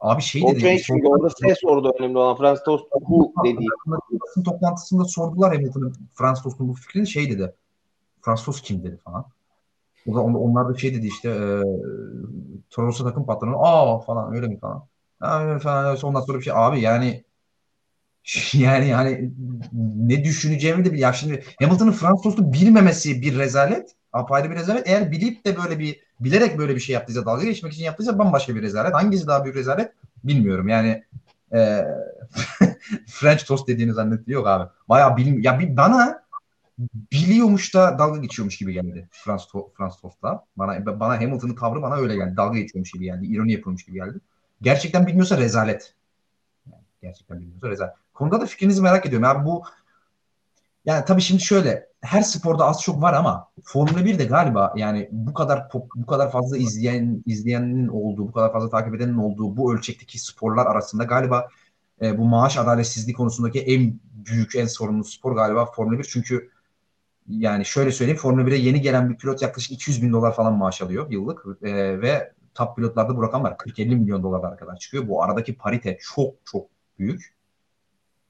abi 0.00 0.22
şey 0.22 0.42
o 0.44 0.54
dedi. 0.54 0.82
çünkü 0.82 1.06
orada 1.06 1.30
ses 1.30 1.58
orada 1.64 1.92
önemli 1.98 2.18
olan 2.18 2.36
Frans 2.36 2.64
Tost 2.64 2.84
bu 3.08 3.32
dediği. 3.44 3.68
Basın 4.12 4.42
toplantısında 4.42 5.04
sordular 5.04 5.54
Hamilton'ın 5.54 5.94
Frans 6.14 6.42
Tost'un 6.42 6.68
bu 6.68 6.74
fikrini 6.74 7.06
şey 7.06 7.30
dedi. 7.30 7.54
Frans 8.22 8.44
Tost 8.44 8.62
kim 8.62 8.84
dedi 8.84 8.96
falan. 9.04 9.26
O 10.08 10.14
da 10.14 10.20
onlar 10.20 10.68
da 10.68 10.78
şey 10.78 10.94
dedi 10.94 11.06
işte 11.06 11.28
e, 11.30 11.62
Toros'a 12.70 13.04
takım 13.04 13.26
patronu 13.26 13.66
aa 13.66 13.98
falan 13.98 14.34
öyle 14.34 14.48
mi 14.48 14.58
falan. 14.58 14.86
Abi 15.20 15.58
falan 15.58 15.96
ondan 16.02 16.20
sonra 16.20 16.38
bir 16.38 16.44
şey 16.44 16.52
abi 16.56 16.80
yani 16.80 17.24
yani 18.52 18.88
yani 18.88 19.30
ne 19.82 20.24
düşüneceğimi 20.24 20.84
de 20.84 20.92
bil. 20.92 20.98
Ya 20.98 21.12
şimdi 21.12 21.44
Hamilton'ın 21.60 21.92
Fransız 21.92 22.22
tostu 22.22 22.52
bilmemesi 22.52 23.22
bir 23.22 23.38
rezalet. 23.38 23.94
Apayrı 24.12 24.50
bir 24.50 24.56
rezalet. 24.56 24.88
Eğer 24.88 25.12
bilip 25.12 25.44
de 25.44 25.56
böyle 25.56 25.78
bir 25.78 26.00
bilerek 26.20 26.58
böyle 26.58 26.74
bir 26.74 26.80
şey 26.80 26.94
yaptıysa 26.94 27.26
dalga 27.26 27.44
geçmek 27.44 27.72
için 27.72 27.84
yaptıysa 27.84 28.18
bambaşka 28.18 28.54
bir 28.54 28.62
rezalet. 28.62 28.94
Hangisi 28.94 29.26
daha 29.26 29.44
büyük 29.44 29.56
rezalet 29.56 29.92
bilmiyorum. 30.24 30.68
Yani 30.68 31.04
e, 31.52 31.84
French 33.06 33.44
toast 33.44 33.68
dediğini 33.68 33.92
zannediyor 33.92 34.40
yok 34.40 34.48
abi. 34.48 34.70
Bayağı 34.88 35.16
bilim 35.16 35.40
ya 35.40 35.58
bir 35.58 35.76
bana 35.76 36.22
biliyormuş 37.12 37.74
da 37.74 37.98
dalga 37.98 38.18
geçiyormuş 38.18 38.58
gibi 38.58 38.72
geldi 38.72 39.08
Frans 39.10 39.46
to 39.46 39.72
Frans 39.76 40.00
Tost'ta. 40.00 40.44
Bana 40.56 41.00
bana 41.00 41.20
Hamilton'ın 41.20 41.54
tavrı 41.54 41.82
bana 41.82 41.96
öyle 41.96 42.16
geldi. 42.16 42.36
Dalga 42.36 42.58
geçiyormuş 42.58 42.90
gibi 42.90 43.04
geldi. 43.04 43.26
İroni 43.26 43.52
yapıyormuş 43.52 43.84
gibi 43.84 43.96
geldi. 43.96 44.18
Gerçekten 44.62 45.06
bilmiyorsa 45.06 45.38
rezalet. 45.38 45.94
Gerçekten 47.02 47.40
bilmiyorsa 47.40 47.68
rezalet. 47.68 48.05
Konuda 48.16 48.40
da 48.40 48.46
fikrinizi 48.46 48.82
merak 48.82 49.06
ediyorum. 49.06 49.24
Yani 49.24 49.44
bu 49.46 49.64
yani 50.84 51.04
tabii 51.04 51.20
şimdi 51.20 51.42
şöyle 51.42 51.86
her 52.00 52.22
sporda 52.22 52.64
az 52.66 52.82
çok 52.82 53.02
var 53.02 53.14
ama 53.14 53.48
Formula 53.64 54.04
1 54.04 54.18
de 54.18 54.24
galiba 54.24 54.72
yani 54.76 55.08
bu 55.12 55.34
kadar 55.34 55.68
pop, 55.68 55.90
bu 55.94 56.06
kadar 56.06 56.30
fazla 56.32 56.56
izleyen 56.56 57.22
izleyenin 57.26 57.88
olduğu, 57.88 58.28
bu 58.28 58.32
kadar 58.32 58.52
fazla 58.52 58.70
takip 58.70 58.94
edenin 58.94 59.16
olduğu 59.16 59.56
bu 59.56 59.74
ölçekteki 59.74 60.18
sporlar 60.18 60.66
arasında 60.66 61.04
galiba 61.04 61.48
e, 62.02 62.18
bu 62.18 62.24
maaş 62.24 62.56
adaletsizliği 62.56 63.14
konusundaki 63.16 63.60
en 63.60 64.00
büyük, 64.26 64.56
en 64.56 64.66
sorunlu 64.66 65.04
spor 65.04 65.36
galiba 65.36 65.66
Formula 65.66 65.98
1. 65.98 66.04
Çünkü 66.04 66.50
yani 67.28 67.64
şöyle 67.64 67.92
söyleyeyim 67.92 68.20
Formula 68.20 68.48
1'e 68.48 68.56
yeni 68.56 68.80
gelen 68.80 69.10
bir 69.10 69.16
pilot 69.16 69.42
yaklaşık 69.42 69.72
200 69.72 70.02
bin 70.02 70.12
dolar 70.12 70.34
falan 70.34 70.54
maaş 70.54 70.82
alıyor 70.82 71.10
yıllık 71.10 71.44
e, 71.62 72.00
ve 72.00 72.32
top 72.54 72.76
pilotlarda 72.76 73.16
bu 73.16 73.22
rakam 73.22 73.42
var 73.42 73.52
40-50 73.52 73.96
milyon 73.96 74.22
dolarlara 74.22 74.56
kadar 74.56 74.76
çıkıyor. 74.76 75.08
Bu 75.08 75.22
aradaki 75.22 75.56
parite 75.56 75.98
çok 76.14 76.34
çok 76.44 76.66
büyük. 76.98 77.35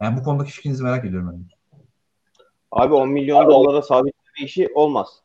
Yani 0.03 0.19
bu 0.21 0.23
konudaki 0.23 0.53
fikrinizi 0.53 0.83
merak 0.85 1.05
ediyorum. 1.05 1.33
Ben. 1.33 1.45
Abi 2.71 2.95
10 2.95 3.09
milyon 3.09 3.47
dolara 3.47 3.83
sabit 3.83 4.15
bir 4.39 4.45
işi 4.45 4.69
olmaz. 4.75 5.23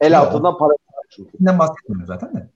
El 0.00 0.12
Yok. 0.12 0.22
altından 0.22 0.58
para 0.58 0.72
çünkü. 1.10 1.38
Bundan 1.40 1.58
bahsetmiyorum 1.58 2.06
zaten 2.06 2.34
de. 2.34 2.48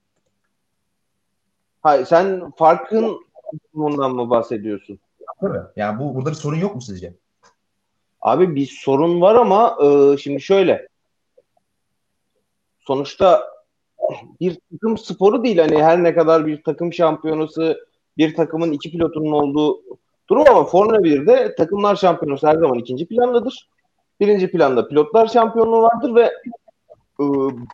Hayır 1.82 2.06
sen 2.06 2.50
farkın 2.50 3.20
bundan 3.74 4.14
mı 4.14 4.30
bahsediyorsun? 4.30 4.98
Tabii. 5.40 5.58
Yani 5.76 5.98
bu 6.00 6.14
burada 6.14 6.30
bir 6.30 6.34
sorun 6.34 6.56
yok 6.56 6.74
mu 6.74 6.80
sizce? 6.80 7.14
Abi 8.20 8.54
bir 8.54 8.66
sorun 8.66 9.20
var 9.20 9.34
ama 9.34 9.76
e, 9.82 10.16
şimdi 10.16 10.40
şöyle. 10.40 10.88
Sonuçta 12.78 13.50
bir 14.40 14.58
takım 14.72 14.98
sporu 14.98 15.44
değil 15.44 15.58
hani 15.58 15.82
her 15.82 16.02
ne 16.02 16.14
kadar 16.14 16.46
bir 16.46 16.62
takım 16.62 16.92
şampiyonası 16.92 17.86
bir 18.18 18.34
takımın 18.36 18.72
iki 18.72 18.90
pilotunun 18.90 19.32
olduğu 19.32 19.82
durum 20.30 20.44
ama 20.50 20.64
Formula 20.64 20.96
1'de 20.96 21.54
takımlar 21.54 21.96
şampiyonası 21.96 22.46
her 22.46 22.54
zaman 22.54 22.78
ikinci 22.78 23.06
plandadır. 23.06 23.68
Birinci 24.20 24.50
planda 24.50 24.88
pilotlar 24.88 25.26
şampiyonluğu 25.26 25.82
vardır 25.82 26.14
ve 26.14 26.24
e, 27.20 27.24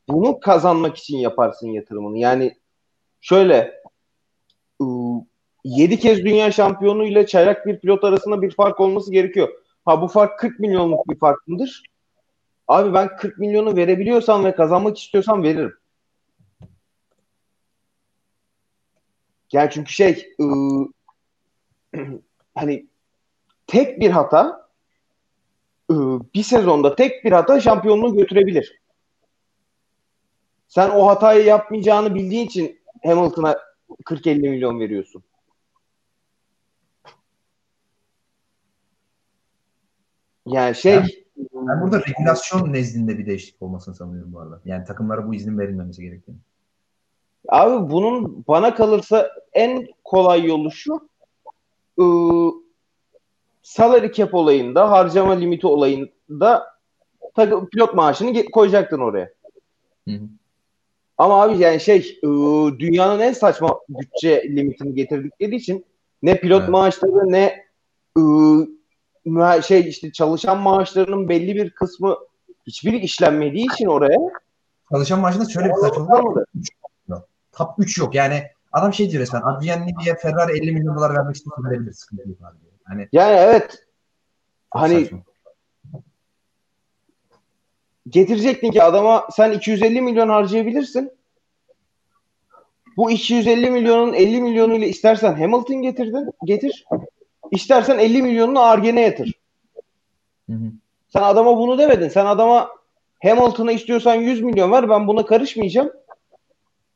bunu 0.08 0.40
kazanmak 0.40 0.96
için 0.96 1.18
yaparsın 1.18 1.68
yatırımını. 1.68 2.18
Yani 2.18 2.56
şöyle 3.20 3.82
e, 4.80 4.84
7 5.64 5.98
kez 5.98 6.24
dünya 6.24 6.52
şampiyonu 6.52 7.04
ile 7.04 7.26
çaylak 7.26 7.66
bir 7.66 7.78
pilot 7.78 8.04
arasında 8.04 8.42
bir 8.42 8.50
fark 8.50 8.80
olması 8.80 9.12
gerekiyor. 9.12 9.48
Ha 9.84 10.02
bu 10.02 10.08
fark 10.08 10.38
40 10.38 10.60
milyonluk 10.60 11.08
bir 11.08 11.18
fark 11.18 11.48
mıdır? 11.48 11.82
Abi 12.68 12.94
ben 12.94 13.16
40 13.16 13.38
milyonu 13.38 13.76
verebiliyorsam 13.76 14.44
ve 14.44 14.54
kazanmak 14.54 14.98
istiyorsam 14.98 15.42
veririm. 15.42 15.74
Yani 19.52 19.70
çünkü 19.72 19.92
şey 19.92 20.28
ıı, 20.40 20.88
hani 22.56 22.86
tek 23.66 24.00
bir 24.00 24.10
hata 24.10 24.68
ıı, 25.90 26.20
bir 26.34 26.42
sezonda 26.42 26.96
tek 26.96 27.24
bir 27.24 27.32
hata 27.32 27.60
şampiyonluğu 27.60 28.16
götürebilir. 28.16 28.80
Sen 30.68 30.90
o 30.90 31.06
hatayı 31.06 31.44
yapmayacağını 31.44 32.14
bildiğin 32.14 32.46
için 32.46 32.80
Hamilton'a 33.04 33.58
40-50 34.04 34.48
milyon 34.50 34.80
veriyorsun. 34.80 35.22
Yani 40.46 40.74
şey 40.74 40.94
Ben- 40.94 41.08
Ben 41.52 41.80
burada 41.82 42.02
regülasyon 42.06 42.72
nezdinde 42.72 43.18
bir 43.18 43.26
değişiklik 43.26 43.62
olmasını 43.62 43.94
sanıyorum 43.94 44.32
bu 44.32 44.40
arada. 44.40 44.60
Yani 44.64 44.84
takımlara 44.84 45.28
bu 45.28 45.34
iznin 45.34 45.58
verilmemesi 45.58 46.02
gerektiğini. 46.02 46.36
Abi 47.48 47.90
bunun 47.90 48.44
bana 48.48 48.74
kalırsa 48.74 49.30
en 49.52 49.88
kolay 50.04 50.44
yolu 50.44 50.70
şu. 50.72 51.08
Iı, 51.98 52.52
salary 53.62 54.12
cap 54.12 54.35
olayında, 54.35 54.90
harcama 54.90 55.32
limiti 55.32 55.66
olayında 55.66 56.66
takım, 57.35 57.68
pilot 57.68 57.94
maaşını 57.94 58.44
koyacaktın 58.44 58.98
oraya. 58.98 59.31
Hı 60.09 60.14
hı. 60.14 60.20
Ama 61.18 61.43
abi 61.43 61.59
yani 61.59 61.81
şey 61.81 62.18
ıı, 62.24 62.78
dünyanın 62.78 63.20
en 63.20 63.32
saçma 63.32 63.81
bütçe 63.89 64.43
limitini 64.48 64.94
getirdikleri 64.94 65.56
için 65.56 65.85
ne 66.23 66.40
pilot 66.40 66.60
Evet. 66.60 66.68
maaşları 66.68 67.32
ne 67.32 67.64
ıı, 68.18 68.68
mühe- 69.27 69.62
şey 69.62 69.89
işte 69.89 70.12
çalışan 70.12 70.59
maaşlarının 70.59 71.28
belli 71.28 71.55
bir 71.55 71.70
kısmı 71.70 72.16
hiçbiri 72.66 72.98
işlenmediği 72.98 73.66
için 73.73 73.86
oraya 73.86 74.18
Çalışan 74.90 75.20
maaşında 75.20 75.48
şöyle 75.48 75.68
bir 75.68 75.74
saçmalık 75.74 76.10
var. 76.10 76.44
Top 77.52 77.68
3 77.78 77.98
yok. 77.98 78.14
Yani 78.14 78.43
adam 78.77 78.93
şey 78.94 79.11
diyor 79.11 79.23
resmen. 79.23 79.43
Adrian 79.43 79.81
Newey'e 79.81 80.16
Ferrari 80.16 80.59
50 80.59 80.73
milyon 80.73 80.97
dolar 80.97 81.15
vermek 81.15 81.36
istiyorsa 81.36 81.62
verebilir. 81.70 81.93
Sıkıntı 81.93 82.28
yok 82.28 82.39
abi. 82.43 82.57
Hani 82.85 83.09
yani 83.12 83.36
evet 83.36 83.86
Hani- 84.70 85.03
saçma. 85.05 85.19
getirecektin 88.09 88.70
ki 88.70 88.82
adama 88.82 89.28
sen 89.32 89.53
250 89.53 90.01
milyon 90.01 90.28
harcayabilirsin. 90.28 91.12
Bu 92.97 93.11
250 93.11 93.70
milyonun 93.70 94.12
50 94.12 94.43
milyonuyla 94.43 94.86
istersen 94.86 95.35
Hamilton 95.35 95.82
getirdin, 95.82 96.31
getir. 96.44 96.85
İstersen 97.51 97.98
50 97.98 98.23
milyonunu 98.23 98.61
Argen'e 98.61 99.01
yatır. 99.01 99.32
Hı 100.51 100.53
hı. 100.53 100.73
Sen 101.09 101.23
adama 101.23 101.59
bunu 101.59 101.78
demedin. 101.78 102.09
Sen 102.09 102.27
adama 102.27 102.69
Hamilton'a 103.23 103.73
istiyorsan 103.73 104.15
100 104.15 104.43
milyon 104.43 104.73
ver 104.73 104.89
ben 104.89 105.07
buna 105.07 105.27
karışmayacağım. 105.27 105.93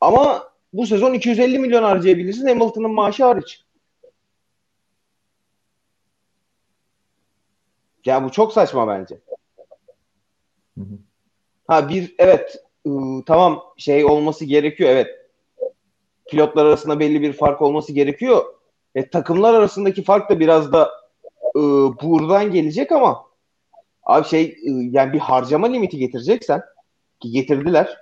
Ama 0.00 0.49
bu 0.72 0.86
sezon 0.86 1.14
250 1.14 1.58
milyon 1.58 1.82
harcayabilirsin 1.82 2.46
Hamilton'ın 2.46 2.90
maaşı 2.90 3.24
hariç. 3.24 3.64
Ya 8.04 8.24
bu 8.24 8.32
çok 8.32 8.52
saçma 8.52 8.88
bence. 8.88 9.20
Hı 10.78 10.80
hı. 10.84 10.98
Ha 11.66 11.88
bir 11.88 12.14
evet 12.18 12.64
ıı, 12.86 13.24
tamam 13.26 13.62
şey 13.76 14.04
olması 14.04 14.44
gerekiyor 14.44 14.90
evet. 14.90 15.08
Pilotlar 16.30 16.66
arasında 16.66 17.00
belli 17.00 17.22
bir 17.22 17.32
fark 17.32 17.62
olması 17.62 17.92
gerekiyor. 17.92 18.44
E, 18.94 19.10
takımlar 19.10 19.54
arasındaki 19.54 20.02
fark 20.04 20.30
da 20.30 20.40
biraz 20.40 20.72
da 20.72 20.90
ıı, 21.56 21.94
buradan 22.02 22.52
gelecek 22.52 22.92
ama 22.92 23.26
abi 24.02 24.28
şey 24.28 24.56
ıı, 24.68 24.82
yani 24.82 25.12
bir 25.12 25.18
harcama 25.18 25.66
limiti 25.66 25.98
getireceksen 25.98 26.62
ki 27.20 27.30
getirdiler. 27.30 27.98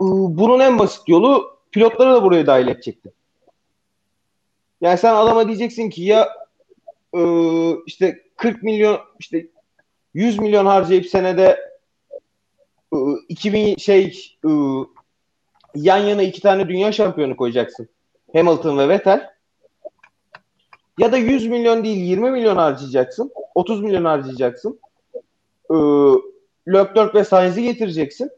Iı, 0.00 0.38
bunun 0.38 0.60
en 0.60 0.78
basit 0.78 1.08
yolu 1.08 1.58
pilotları 1.70 2.14
da 2.14 2.22
buraya 2.22 2.46
dahil 2.46 2.68
edecekti. 2.68 3.12
Yani 4.80 4.98
sen 4.98 5.14
adama 5.14 5.48
diyeceksin 5.48 5.90
ki 5.90 6.02
ya 6.02 6.28
ıı, 7.16 7.78
işte 7.86 8.22
40 8.36 8.62
milyon 8.62 9.00
işte 9.18 9.46
100 10.14 10.38
milyon 10.38 10.66
harcayıp 10.66 11.06
senede 11.06 11.60
ıı, 12.94 13.18
2000 13.28 13.76
şey 13.76 14.34
ıı, 14.44 14.86
yan 15.74 15.98
yana 15.98 16.22
iki 16.22 16.40
tane 16.40 16.68
dünya 16.68 16.92
şampiyonu 16.92 17.36
koyacaksın. 17.36 17.88
Hamilton 18.32 18.78
ve 18.78 18.88
Vettel. 18.88 19.30
Ya 20.98 21.12
da 21.12 21.16
100 21.16 21.46
milyon 21.46 21.84
değil 21.84 21.96
20 21.96 22.30
milyon 22.30 22.56
harcayacaksın. 22.56 23.32
30 23.54 23.82
milyon 23.82 24.04
harcayacaksın. 24.04 24.80
Iı, 25.70 26.22
Leclerc 26.68 27.14
ve 27.14 27.24
Sainz'i 27.24 27.62
getireceksin. 27.62 28.30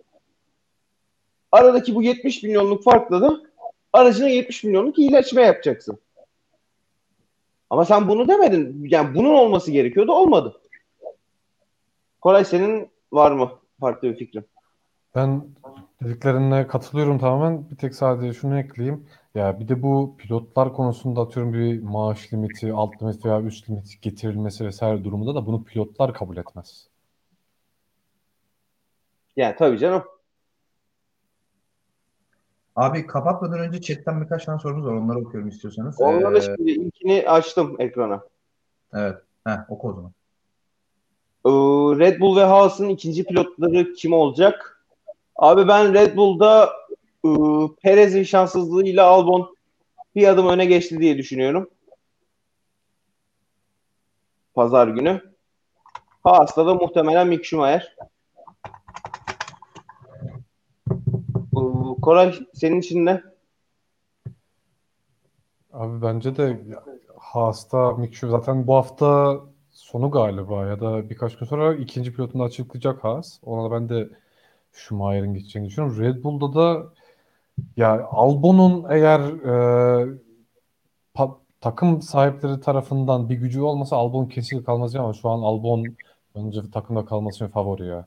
Aradaki 1.53 1.95
bu 1.95 2.03
70 2.03 2.43
milyonluk 2.43 2.85
farkla 2.85 3.21
da 3.21 3.41
aracına 3.93 4.29
70 4.29 4.65
milyonluk 4.65 4.99
iyileşme 4.99 5.43
yapacaksın. 5.43 5.99
Ama 7.71 7.85
sen 7.85 8.09
bunu 8.09 8.29
demedin. 8.29 8.85
Yani 8.85 9.15
bunun 9.15 9.35
olması 9.35 9.71
gerekiyordu. 9.71 10.13
Olmadı. 10.13 10.61
Koray 12.21 12.45
senin 12.45 12.91
var 13.13 13.31
mı 13.31 13.51
farklı 13.81 14.09
bir 14.09 14.17
fikrin? 14.17 14.45
Ben 15.15 15.45
dediklerine 16.03 16.67
katılıyorum 16.67 17.19
tamamen. 17.19 17.71
Bir 17.71 17.77
tek 17.77 17.95
sadece 17.95 18.33
şunu 18.33 18.59
ekleyeyim. 18.59 19.07
Ya 19.35 19.61
bir 19.61 19.69
de 19.69 19.83
bu 19.83 20.17
pilotlar 20.19 20.73
konusunda 20.73 21.21
atıyorum 21.21 21.53
bir 21.53 21.83
maaş 21.83 22.33
limiti, 22.33 22.73
alt 22.73 23.03
limit 23.03 23.25
veya 23.25 23.43
üst 23.43 23.71
limit 23.71 24.03
getirilmesi 24.03 24.65
vesaire 24.65 25.05
durumunda 25.05 25.35
da 25.35 25.47
bunu 25.47 25.65
pilotlar 25.65 26.15
kabul 26.15 26.37
etmez. 26.37 26.89
Yani 29.37 29.55
tabii 29.59 29.79
canım. 29.79 30.03
Abi 32.81 33.07
kapatmadan 33.07 33.59
önce 33.59 33.81
chatten 33.81 34.21
birkaç 34.21 34.45
tane 34.45 34.59
sorumuz 34.59 34.87
var. 34.87 34.93
Onları 34.93 35.19
okuyorum 35.19 35.49
istiyorsanız. 35.49 35.99
Da 35.99 36.39
Ee, 36.39 36.41
şimdi 36.41 36.71
ilkini 36.71 37.25
açtım 37.29 37.77
ekrana. 37.79 38.21
evet. 38.95 39.17
Heh, 39.47 39.71
oku 39.71 39.89
o 39.89 39.93
zaman. 39.93 40.11
Ee, 41.47 41.51
Red 41.99 42.21
Bull 42.21 42.37
ve 42.37 42.45
Haas'ın 42.45 42.89
ikinci 42.89 43.25
pilotları 43.25 43.93
kim 43.93 44.13
olacak? 44.13 44.85
Abi 45.37 45.69
ben 45.69 45.95
Red 45.95 46.17
Bull'da 46.17 46.71
e, 47.25 47.29
Perez'in 47.83 48.23
şanssızlığıyla 48.23 49.07
Albon 49.07 49.57
bir 50.15 50.29
adım 50.29 50.49
öne 50.49 50.65
geçti 50.65 50.99
diye 50.99 51.19
düşünüyorum. 51.19 51.71
Pazar 54.55 54.89
günü. 54.89 55.23
Haas'ta 56.25 56.67
da 56.67 56.75
muhtemelen 56.75 57.29
Mick 57.29 57.45
Schumacher. 57.45 57.97
Ee, 61.57 61.90
Koray 62.03 62.35
senin 62.55 62.81
için 62.81 63.07
ne? 63.07 63.23
Abi 65.73 66.03
bence 66.03 66.37
de 66.37 66.61
Mick 67.99 68.15
Schumacher 68.15 68.29
zaten 68.29 68.67
bu 68.67 68.75
hafta 68.75 69.41
sonu 69.71 70.11
galiba 70.11 70.67
ya 70.67 70.81
da 70.81 71.11
birkaç 71.11 71.39
gün 71.39 71.47
sonra 71.47 71.75
ikinci 71.75 72.13
pilotunu 72.13 72.43
açıklayacak 72.43 73.05
Haas. 73.05 73.39
Ona 73.43 73.71
da 73.71 73.75
ben 73.75 73.89
de 73.89 74.09
Schumacher'in 74.73 75.35
geçeceğini 75.35 75.69
düşünüyorum. 75.69 76.01
Red 76.01 76.25
Bull'da 76.25 76.55
da 76.55 76.87
ya 77.77 78.09
Albon'un 78.11 78.87
eğer 78.91 79.21
e, 79.21 80.19
pa- 81.15 81.37
takım 81.61 82.03
sahipleri 82.03 82.61
tarafından 82.61 83.29
bir 83.29 83.35
gücü 83.35 83.61
olmasa 83.61 83.97
Albon 83.97 84.27
kesinlikle 84.27 84.67
kalmaz 84.67 84.97
ama 84.97 85.13
şu 85.13 85.29
an 85.29 85.43
Albon 85.43 85.85
bence 86.37 86.71
takımda 86.73 87.05
kalması 87.05 87.49
favori 87.49 87.87
ya. 87.87 88.07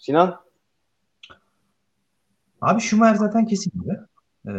Sinan? 0.00 0.40
Abi 2.60 2.80
Schumacher 2.80 3.14
zaten 3.14 3.46
kesin 3.46 3.72
gibi. 3.80 3.98
Ee, 4.48 4.50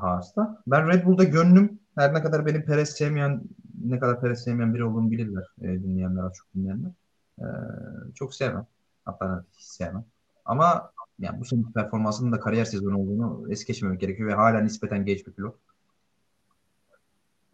Haas'ta. 0.00 0.62
Ben 0.66 0.88
Red 0.88 1.04
Bull'da 1.06 1.24
gönlüm 1.24 1.80
her 1.94 2.14
ne 2.14 2.22
kadar 2.22 2.46
benim 2.46 2.64
Perez 2.64 2.88
sevmeyen 2.88 3.42
ne 3.84 3.98
kadar 3.98 4.20
Perez 4.20 4.44
sevmeyen 4.44 4.74
biri 4.74 4.84
olduğumu 4.84 5.10
bilirler 5.10 5.44
e, 5.60 5.64
dinleyenler, 5.64 6.32
çok 6.32 6.54
dinleyenler. 6.54 6.90
Ee, 7.38 7.44
çok 8.14 8.34
sevmem. 8.34 8.66
Hatta 9.04 9.44
hiç 9.52 9.64
sevmem. 9.64 10.04
Ama 10.44 10.92
yani 11.18 11.40
bu 11.40 11.44
sene 11.44 11.62
performansının 11.74 12.32
da 12.32 12.40
kariyer 12.40 12.64
sezonu 12.64 12.98
olduğunu 12.98 13.52
es 13.52 13.64
geçmemek 13.64 14.00
gerekiyor 14.00 14.28
ve 14.28 14.34
hala 14.34 14.60
nispeten 14.60 15.04
genç 15.04 15.26
bir 15.26 15.32
pilot. 15.32 15.56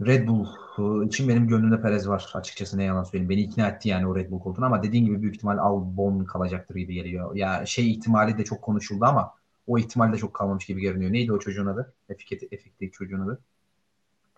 Red 0.07 0.29
Bull 0.29 0.47
e, 0.79 1.07
için 1.07 1.29
benim 1.29 1.49
gönlümde 1.49 1.83
Perez 1.83 2.09
var 2.09 2.33
açıkçası 2.35 2.79
ne 2.79 2.85
yalan 2.85 3.05
söyleyeyim. 3.05 3.29
Beni 3.31 3.41
ikna 3.41 3.69
etti 3.69 3.89
yani 3.89 4.07
o 4.07 4.17
Red 4.17 4.31
Bull 4.31 4.39
koltuğuna 4.41 4.67
ama 4.67 4.83
dediğin 4.83 5.05
gibi 5.05 5.23
büyük 5.23 5.35
ihtimal 5.35 5.59
Albon 5.59 6.25
kalacaktır 6.25 6.75
gibi 6.75 6.95
geliyor. 6.95 7.35
Ya 7.37 7.67
şey 7.67 7.91
ihtimali 7.91 8.39
de 8.39 8.45
çok 8.45 8.63
konuşuldu 8.63 9.05
ama 9.05 9.35
o 9.67 9.79
ihtimal 9.79 10.13
de 10.13 10.17
çok 10.17 10.35
kalmamış 10.35 10.67
gibi 10.67 10.81
görünüyor. 10.81 11.13
Neydi 11.13 11.33
o 11.33 11.39
çocuğun 11.39 11.67
adı? 11.67 11.95
Efik, 12.09 12.33
Efik'teki 12.33 12.93
çocuğun 12.93 13.21
adı. 13.21 13.41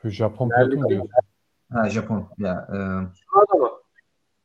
Şu 0.02 0.10
Japon 0.10 0.48
pilotu 0.50 0.96
mu? 0.98 1.08
Ha 1.72 1.88
Japon. 1.90 2.28
Ya, 2.38 2.68
e, 2.68 2.76
Sırada 2.76 3.64
mı? 3.64 3.70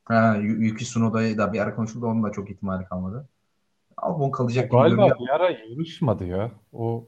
ha, 0.06 0.36
Yu- 0.36 0.62
Yuki 0.66 0.86
Tsunoda'yı 0.86 1.38
da 1.38 1.54
bir 1.54 1.60
ara 1.60 1.76
konuşuldu. 1.76 2.06
Onun 2.06 2.24
da 2.24 2.32
çok 2.32 2.50
ihtimali 2.52 2.86
kalmadı. 2.86 3.28
Albon 3.98 4.32
kalacak 4.32 4.66
gibi 4.72 4.78
Galiba 4.82 4.96
görünüyor. 4.96 5.20
bir 5.20 5.30
ara 5.30 5.50
yarışmadı 5.50 6.26
ya. 6.26 6.52
O 6.74 7.08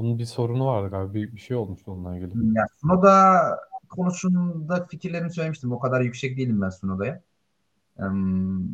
onun 0.00 0.18
bir 0.18 0.24
sorunu 0.24 0.66
vardı 0.66 0.90
galiba. 0.90 1.14
Bir, 1.14 1.32
bir 1.32 1.40
şey 1.40 1.56
olmuştu 1.56 1.92
onunla 1.92 2.16
ilgili. 2.16 2.56
Ya, 2.56 2.66
Tsunoda 2.76 3.40
konusunda 3.88 4.86
fikirlerimi 4.86 5.32
söylemiştim. 5.32 5.72
O 5.72 5.78
kadar 5.78 6.00
yüksek 6.00 6.36
değilim 6.36 6.60
ben 6.60 6.70
Tsunoda'ya. 6.70 7.20
Em, 7.98 8.68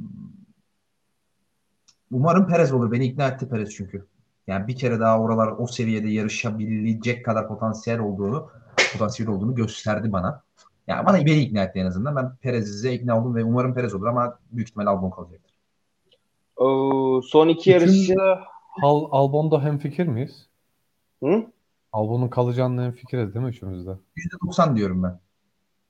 Umarım 2.13 2.47
Perez 2.47 2.73
olur. 2.73 2.93
Beni 2.93 3.07
ikna 3.07 3.29
etti 3.29 3.49
Perez 3.49 3.75
çünkü. 3.75 4.07
Yani 4.47 4.67
bir 4.67 4.77
kere 4.77 5.01
daha 5.01 5.21
oralar 5.21 5.55
o 5.59 5.67
seviyede 5.67 6.09
yarışabilecek 6.09 7.25
kadar 7.25 7.49
potansiyel 7.49 8.01
olduğunu 8.01 8.51
potansiyel 8.93 9.33
olduğunu 9.33 9.55
gösterdi 9.55 10.13
bana. 10.13 10.43
Yani 10.87 11.07
bana 11.07 11.17
beni 11.17 11.41
ikna 11.41 11.63
etti 11.63 11.79
en 11.79 11.87
azından. 11.87 12.17
Ben 12.17 12.37
Perez'e 12.37 12.93
ikna 12.93 13.21
oldum 13.21 13.35
ve 13.35 13.45
umarım 13.45 13.75
Perez 13.75 13.95
olur 13.95 14.07
ama 14.07 14.39
büyük 14.53 14.69
ihtimal 14.69 14.87
Albon 14.87 15.11
kalacaktır. 15.11 15.53
Ee, 16.61 17.23
son 17.23 17.49
iki 17.49 17.71
yarış 17.71 17.85
Üçümüz 17.85 18.05
için 18.05 18.15
de 18.15 18.39
Al, 18.83 19.09
Albon'da 19.11 19.65
hemfikir 19.65 20.07
miyiz? 20.07 20.49
Hı? 21.23 21.47
Albon'un 21.93 22.29
kalacağını 22.29 22.85
hemfikiriz 22.85 23.35
değil 23.35 23.45
mi 23.45 23.51
üçümüz 23.51 23.87
de? 23.87 23.91
%90 24.17 24.77
diyorum 24.77 25.03
ben. 25.03 25.21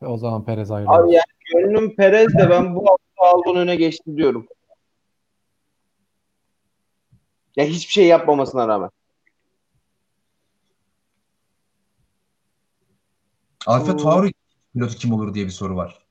E 0.03 0.07
o 0.07 0.19
zaman 0.19 0.44
Perez 0.44 0.70
ayrı. 0.70 0.90
Abi 0.90 1.12
yani 1.12 1.24
gönlüm 1.53 1.97
Perez 1.97 2.35
de 2.35 2.51
ben 2.51 2.74
bu 2.74 2.81
hafta 2.90 3.36
Albon 3.36 3.57
öne 3.57 3.77
geçti 3.77 4.16
diyorum. 4.16 4.47
Ya 7.57 7.65
hiçbir 7.65 7.93
şey 7.93 8.07
yapmamasına 8.07 8.69
rağmen. 8.69 8.90
Alfa 13.66 13.93
Oo. 13.93 13.97
Tauri 13.97 14.32
pilotu 14.74 14.97
kim 14.97 15.12
olur 15.12 15.35
diye 15.35 15.44
bir 15.44 15.51
soru 15.51 15.77
var. 15.77 16.07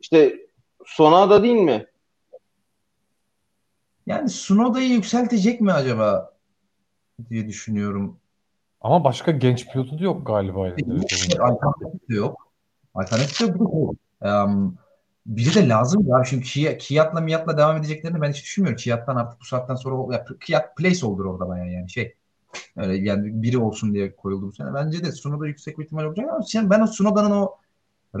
İşte 0.00 0.46
Sonada 0.86 1.42
değil 1.42 1.54
mi? 1.54 1.86
Yani 4.06 4.26
Tsunoda'yı 4.26 4.88
yükseltecek 4.88 5.60
mi 5.60 5.72
acaba 5.72 6.36
diye 7.30 7.48
düşünüyorum. 7.48 8.20
Ama 8.82 9.04
başka 9.04 9.30
genç 9.30 9.68
pilotu 9.68 9.98
da 9.98 10.04
yok 10.04 10.26
galiba. 10.26 10.68
Elinde. 10.68 11.06
Alternatif 11.40 12.08
de 12.08 12.14
yok. 12.14 12.52
Alternatif 12.94 13.40
de 13.40 13.44
yok. 13.44 13.94
Em, 14.22 14.74
biri 15.26 15.54
de 15.54 15.68
lazım 15.68 16.06
ya. 16.06 16.24
Şimdi 16.24 16.42
Kia, 16.42 16.78
Kiat'la 16.78 17.20
Miat'la 17.20 17.58
devam 17.58 17.76
edeceklerini 17.76 18.20
ben 18.20 18.30
hiç 18.32 18.42
düşünmüyorum. 18.42 18.76
Kiat'tan 18.76 19.16
artık 19.16 19.40
bu 19.40 19.44
saatten 19.44 19.74
sonra 19.74 20.14
ya, 20.14 20.24
Kiat 20.40 20.76
placeholder 20.76 21.24
orada 21.24 21.48
bayağı 21.48 21.70
yani 21.70 21.90
şey. 21.90 22.14
Öyle 22.76 22.96
yani 23.08 23.42
biri 23.42 23.58
olsun 23.58 23.94
diye 23.94 24.16
koyuldu 24.16 24.46
bu 24.46 24.52
sene. 24.52 24.74
Bence 24.74 25.04
de 25.04 25.10
Tsunoda 25.10 25.46
yüksek 25.46 25.78
bir 25.78 25.84
ihtimal 25.84 26.04
olacak 26.04 26.26
ama 26.30 26.42
sen- 26.42 26.70
ben 26.70 26.80
o 26.80 26.86
Tsunoda'nın 26.86 27.30
o 27.30 27.56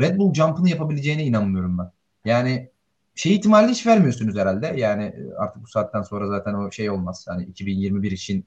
Red 0.00 0.18
Bull 0.18 0.34
jump'ını 0.34 0.68
yapabileceğine 0.70 1.24
inanmıyorum 1.24 1.78
ben. 1.78 1.90
Yani 2.24 2.70
şey 3.14 3.34
ihtimali 3.34 3.70
hiç 3.70 3.86
vermiyorsunuz 3.86 4.36
herhalde. 4.36 4.74
Yani 4.76 5.14
artık 5.38 5.62
bu 5.62 5.66
saatten 5.66 6.02
sonra 6.02 6.28
zaten 6.28 6.54
o 6.54 6.70
şey 6.70 6.90
olmaz. 6.90 7.26
Hani 7.28 7.44
2021 7.44 8.12
için 8.12 8.44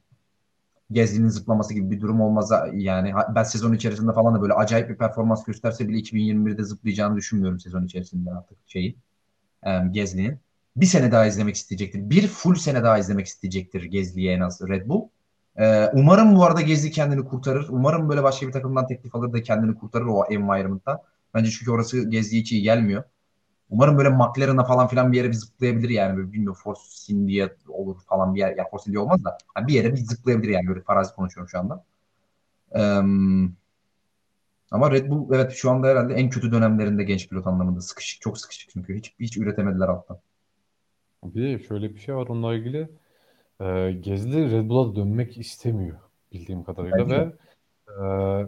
Gezli'nin 0.91 1.27
zıplaması 1.27 1.73
gibi 1.73 1.91
bir 1.91 2.01
durum 2.01 2.21
olmaz. 2.21 2.51
Yani 2.73 3.13
ben 3.35 3.43
sezon 3.43 3.73
içerisinde 3.73 4.13
falan 4.13 4.35
da 4.35 4.41
böyle 4.41 4.53
acayip 4.53 4.89
bir 4.89 4.97
performans 4.97 5.43
gösterse 5.43 5.89
bile 5.89 5.97
2021'de 5.97 6.63
zıplayacağını 6.63 7.17
düşünmüyorum 7.17 7.59
sezon 7.59 7.85
içerisinde 7.85 8.31
artık 8.31 8.57
şeyin 8.65 8.97
Gezli'nin. 9.91 10.39
Bir 10.75 10.85
sene 10.85 11.11
daha 11.11 11.25
izlemek 11.25 11.55
isteyecektir. 11.55 12.09
Bir 12.09 12.27
full 12.27 12.55
sene 12.55 12.83
daha 12.83 12.97
izlemek 12.97 13.25
isteyecektir 13.25 13.83
Gezli'ye 13.83 14.33
en 14.33 14.39
az 14.39 14.61
Red 14.69 14.87
Bull. 14.87 15.07
E, 15.57 15.85
umarım 15.93 16.35
bu 16.35 16.45
arada 16.45 16.61
Gezli 16.61 16.91
kendini 16.91 17.25
kurtarır. 17.25 17.67
Umarım 17.69 18.09
böyle 18.09 18.23
başka 18.23 18.47
bir 18.47 18.51
takımdan 18.51 18.87
teklif 18.87 19.15
alır 19.15 19.33
da 19.33 19.41
kendini 19.43 19.75
kurtarır 19.75 20.05
o 20.05 20.25
environment'tan. 20.25 20.99
Bence 21.33 21.51
çünkü 21.51 21.71
orası 21.71 22.09
Gezli 22.09 22.37
hiç 22.37 22.51
iyi 22.51 22.61
gelmiyor. 22.61 23.03
Umarım 23.69 23.97
böyle 23.97 24.09
McLaren'a 24.09 24.63
falan 24.63 24.87
filan 24.87 25.11
bir 25.11 25.17
yere 25.17 25.27
bir 25.27 25.33
zıplayabilir 25.33 25.89
yani. 25.89 26.17
Böyle 26.17 26.31
bilmiyorum 26.31 26.59
Force 26.63 27.13
India 27.13 27.49
olur 27.67 28.01
falan 28.01 28.35
bir 28.35 28.39
yer. 28.39 28.57
Ya 28.57 28.65
Force 28.71 28.91
India 28.91 29.01
olmaz 29.01 29.23
da. 29.23 29.37
hani 29.55 29.67
bir 29.67 29.73
yere 29.73 29.91
bir 29.91 29.97
zıplayabilir 29.97 30.49
yani. 30.49 30.67
Böyle 30.67 30.81
farazi 30.81 31.15
konuşuyorum 31.15 31.49
şu 31.49 31.59
anda. 31.59 31.85
Eee, 32.75 33.01
ama 34.71 34.91
Red 34.91 35.09
Bull 35.09 35.33
evet 35.35 35.51
şu 35.51 35.71
anda 35.71 35.87
herhalde 35.87 36.13
en 36.13 36.29
kötü 36.29 36.51
dönemlerinde 36.51 37.03
genç 37.03 37.29
pilot 37.29 37.47
anlamında. 37.47 37.81
Sıkışık, 37.81 38.21
çok 38.21 38.37
sıkışık 38.37 38.69
çünkü. 38.69 38.95
Hiç, 38.95 39.13
hiç 39.19 39.37
üretemediler 39.37 39.87
alttan. 39.87 40.19
Bir 41.23 41.43
de 41.43 41.63
şöyle 41.63 41.95
bir 41.95 41.99
şey 41.99 42.15
var 42.15 42.27
onunla 42.27 42.55
ilgili. 42.55 42.89
Ee, 43.61 43.91
Gezli 43.91 44.51
Red 44.51 44.69
Bull'a 44.69 44.95
dönmek 44.95 45.37
istemiyor 45.37 45.99
bildiğim 46.33 46.63
kadarıyla 46.63 46.97
Bence 46.97 47.15
ve 47.17 47.31
e, 47.93 48.47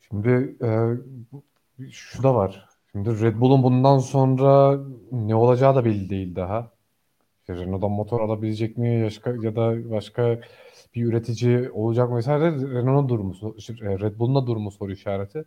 şimdi 0.00 0.56
e, 0.62 1.90
şu 1.90 2.22
da 2.22 2.34
var. 2.34 2.68
Şimdi 2.94 3.20
Red 3.20 3.40
Bull'un 3.40 3.62
bundan 3.62 3.98
sonra 3.98 4.80
ne 5.12 5.34
olacağı 5.34 5.74
da 5.76 5.84
belli 5.84 6.10
değil 6.10 6.36
daha. 6.36 6.70
İşte 7.40 7.56
Renault'dan 7.56 7.90
motor 7.90 8.20
alabilecek 8.20 8.78
mi 8.78 9.04
başka, 9.04 9.30
ya 9.30 9.56
da 9.56 9.90
başka 9.90 10.40
bir 10.94 11.04
üretici 11.06 11.70
olacak 11.70 12.10
mı 12.10 12.16
vesaire 12.16 12.44
Renault'un 12.52 13.08
durumu, 13.08 13.54
işte 13.58 13.74
Red 13.82 14.18
Bull'un 14.18 14.34
da 14.34 14.46
durumu 14.46 14.70
soru 14.70 14.92
işareti. 14.92 15.44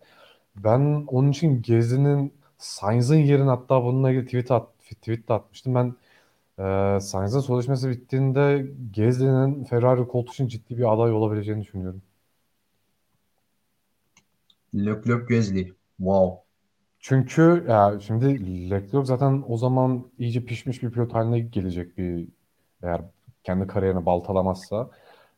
Ben 0.58 1.06
onun 1.08 1.32
için 1.32 1.62
Gezli'nin 1.62 2.34
Sainz'ın 2.58 3.16
yerine 3.18 3.50
hatta 3.50 3.84
bununla 3.84 4.12
ilgili 4.12 4.26
tweet, 4.26 4.52
at, 4.52 4.80
tweet 4.80 5.30
de 5.30 5.34
atmıştım. 5.34 5.76
Ben 5.76 5.96
ee, 6.60 7.00
Sainz'ın 7.02 7.40
sözleşmesi 7.42 7.90
bittiğinde 7.90 8.68
Gezli'nin 8.92 9.64
Ferrari 9.64 10.08
koltuğu 10.08 10.32
için 10.32 10.48
ciddi 10.48 10.78
bir 10.78 10.94
aday 10.94 11.14
olabileceğini 11.14 11.62
düşünüyorum. 11.64 12.02
Leclerc 14.74 15.26
Gasly. 15.30 15.74
Wow. 15.98 16.47
Çünkü 17.00 17.66
ya 17.70 18.00
şimdi 18.02 18.26
Leclerc 18.70 19.06
zaten 19.06 19.44
o 19.48 19.58
zaman 19.58 20.04
iyice 20.20 20.46
pişmiş 20.46 20.84
bir 20.84 20.92
pilot 20.92 21.14
haline 21.14 21.40
gelecek 21.40 21.98
bir 21.98 22.28
eğer 22.84 23.02
kendi 23.44 23.68
kariyerini 23.68 24.06
baltalamazsa. 24.06 24.90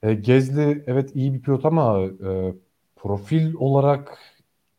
E, 0.03 0.13
Gezli 0.13 0.83
evet 0.87 1.15
iyi 1.15 1.33
bir 1.33 1.41
pilot 1.41 1.65
ama 1.65 1.99
e, 2.01 2.53
profil 2.95 3.53
olarak 3.53 4.17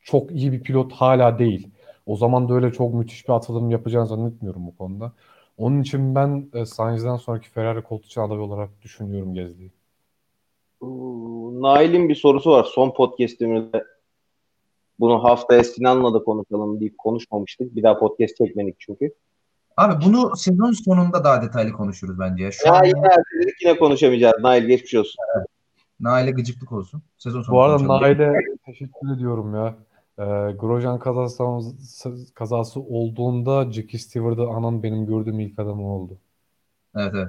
çok 0.02 0.30
iyi 0.30 0.52
bir 0.52 0.62
pilot 0.62 0.92
hala 0.92 1.38
değil. 1.38 1.68
O 2.06 2.16
zaman 2.16 2.48
da 2.48 2.54
öyle 2.54 2.72
çok 2.72 2.94
müthiş 2.94 3.28
bir 3.28 3.32
atılım 3.32 3.70
yapacağını 3.70 4.06
zannetmiyorum 4.06 4.66
bu 4.66 4.76
konuda. 4.76 5.12
Onun 5.58 5.82
için 5.82 6.14
ben 6.14 6.48
e, 6.54 6.66
Sainz'den 6.66 7.16
sonraki 7.16 7.50
Ferrari 7.50 7.82
koltuğu 7.82 8.20
adayı 8.20 8.40
olarak 8.40 8.70
düşünüyorum 8.82 9.34
Gezdi'yi. 9.34 9.70
Uuu, 10.80 11.62
Nail'in 11.62 12.08
bir 12.08 12.14
sorusu 12.14 12.50
var. 12.50 12.64
Son 12.64 12.90
podcast'imizde 12.90 13.84
bunu 15.00 15.24
haftaya 15.24 15.64
Sinan'la 15.64 16.14
da 16.14 16.24
konuşalım 16.24 16.80
deyip 16.80 16.98
konuşmamıştık. 16.98 17.76
Bir 17.76 17.82
daha 17.82 17.98
podcast 17.98 18.36
çekmedik 18.36 18.76
çünkü. 18.78 19.14
Abi 19.76 20.04
bunu 20.06 20.36
sezon 20.36 20.72
sonunda 20.72 21.24
daha 21.24 21.42
detaylı 21.42 21.72
konuşuruz 21.72 22.18
bence. 22.18 22.44
ya. 22.44 22.52
Şu 22.52 22.68
Ya 22.68 22.74
an 22.74 22.84
yine 22.84 23.08
yine 23.62 23.78
konuşamayacağız. 23.78 24.42
Nail 24.42 24.64
geçmiş 24.64 24.94
olsun. 24.94 25.16
Nail'e 26.00 26.30
gıcıklık 26.30 26.72
olsun. 26.72 27.02
Sezon 27.18 27.42
sonu 27.42 27.56
Bu 27.56 27.62
arada. 27.62 27.86
Nail'e 27.86 28.32
teşekkür 28.66 29.14
ediyorum 29.16 29.54
ya. 29.54 29.74
E, 30.18 30.52
Grosjean 30.52 30.98
kazası, 30.98 31.44
kazası 32.34 32.80
olduğunda 32.80 33.72
Jackie 33.72 33.98
Stewart'ı 33.98 34.42
anan 34.42 34.82
benim 34.82 35.06
gördüğüm 35.06 35.40
ilk 35.40 35.58
adam 35.58 35.84
o 35.84 35.88
oldu. 35.88 36.18
Evet 36.96 37.12
evet. 37.14 37.28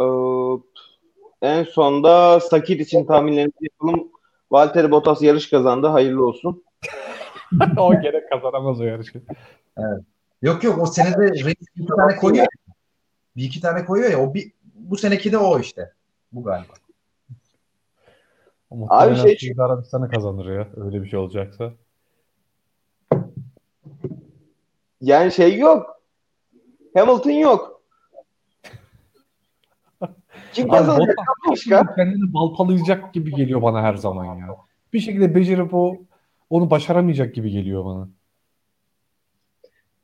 Ee, 0.00 0.06
en 1.46 1.64
sonda 1.64 2.40
Sakir 2.40 2.78
için 2.78 3.04
tahminlerimizi 3.04 3.56
yapalım. 3.60 4.08
Valtteri 4.54 4.90
Bottas 4.90 5.22
yarış 5.22 5.50
kazandı. 5.50 5.86
Hayırlı 5.86 6.26
olsun. 6.26 6.64
o 7.78 8.00
gene 8.00 8.26
kazanamaz 8.30 8.80
o 8.80 8.84
yarışı. 8.84 9.22
Yok 10.42 10.64
yok 10.64 10.78
o 10.82 10.86
senede 10.86 11.32
Reis 11.32 11.46
bir 11.46 11.56
iki 11.76 11.86
tane 11.86 12.16
koyuyor. 12.16 12.42
ya. 12.42 12.72
Bir 13.36 13.44
iki 13.44 13.60
tane 13.60 13.84
koyuyor 13.84 14.10
ya 14.10 14.20
o 14.20 14.34
bir 14.34 14.52
bu 14.74 14.96
seneki 14.96 15.32
de 15.32 15.38
o 15.38 15.58
işte. 15.58 15.92
Bu 16.32 16.44
galiba. 16.44 16.72
O 18.70 18.76
muhtemelen 18.76 19.36
şey- 19.36 19.54
Arabistan'ı 19.58 20.08
kazanır 20.08 20.56
ya. 20.56 20.68
Öyle 20.76 21.02
bir 21.02 21.08
şey 21.08 21.18
olacaksa. 21.18 21.72
Yani 25.00 25.32
şey 25.32 25.58
yok. 25.58 26.00
Hamilton 26.96 27.30
yok. 27.30 27.73
Kim 30.54 30.68
kazanacak 30.68 31.16
başka? 31.50 31.94
kendini 31.94 32.34
baltalayacak 32.34 33.14
gibi 33.14 33.34
geliyor 33.34 33.62
bana 33.62 33.82
her 33.82 33.94
zaman 33.94 34.24
ya. 34.24 34.56
Bir 34.92 35.00
şekilde 35.00 35.34
becerip 35.34 35.74
o 35.74 35.96
onu 36.50 36.70
başaramayacak 36.70 37.34
gibi 37.34 37.50
geliyor 37.50 37.84
bana. 37.84 38.08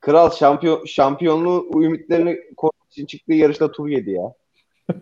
Kral 0.01 0.31
şampiyon 0.31 0.85
şampiyonluğu 0.85 1.83
ümitlerini 1.83 2.39
korumak 2.57 2.91
için 2.91 3.07
çıktığı 3.07 3.33
yarışta 3.33 3.73
tur 3.73 3.89
yedi 3.89 4.11
ya. 4.11 4.33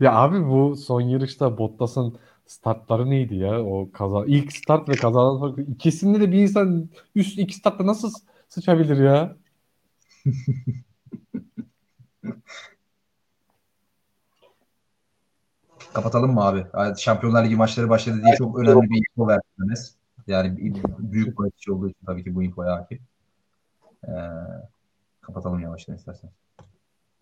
Ya 0.00 0.14
abi 0.14 0.48
bu 0.48 0.76
son 0.76 1.00
yarışta 1.00 1.58
Bottas'ın 1.58 2.18
startları 2.46 3.10
neydi 3.10 3.34
ya? 3.34 3.64
O 3.64 3.90
kaza 3.92 4.24
ilk 4.26 4.52
start 4.52 4.88
ve 4.88 4.92
kazadan 4.92 5.38
sonra 5.38 5.62
ikisinde 5.62 6.20
de 6.20 6.32
bir 6.32 6.38
insan 6.38 6.88
üst 7.14 7.38
iki 7.38 7.54
startta 7.54 7.86
nasıl 7.86 8.10
sıçabilir 8.48 9.04
ya? 9.04 9.36
Kapatalım 15.94 16.34
mı 16.34 16.44
abi? 16.44 16.66
Şampiyonlar 16.98 17.44
Ligi 17.44 17.56
maçları 17.56 17.88
başladı 17.88 18.16
diye 18.24 18.36
çok 18.36 18.58
önemli 18.58 18.90
bir 18.90 18.96
info 18.96 19.28
verdiniz. 19.28 19.94
Yani 20.26 20.56
bir- 20.56 20.82
büyük 20.98 21.38
maç 21.38 21.68
olduğu 21.68 21.88
için 21.88 22.06
tabii 22.06 22.24
ki 22.24 22.34
bu 22.34 22.42
infoya 22.42 22.72
hakim. 22.76 22.98
Ee, 24.04 24.10
kapatalım 25.20 25.60
yavaştan 25.60 25.94
istersen. 25.96 26.30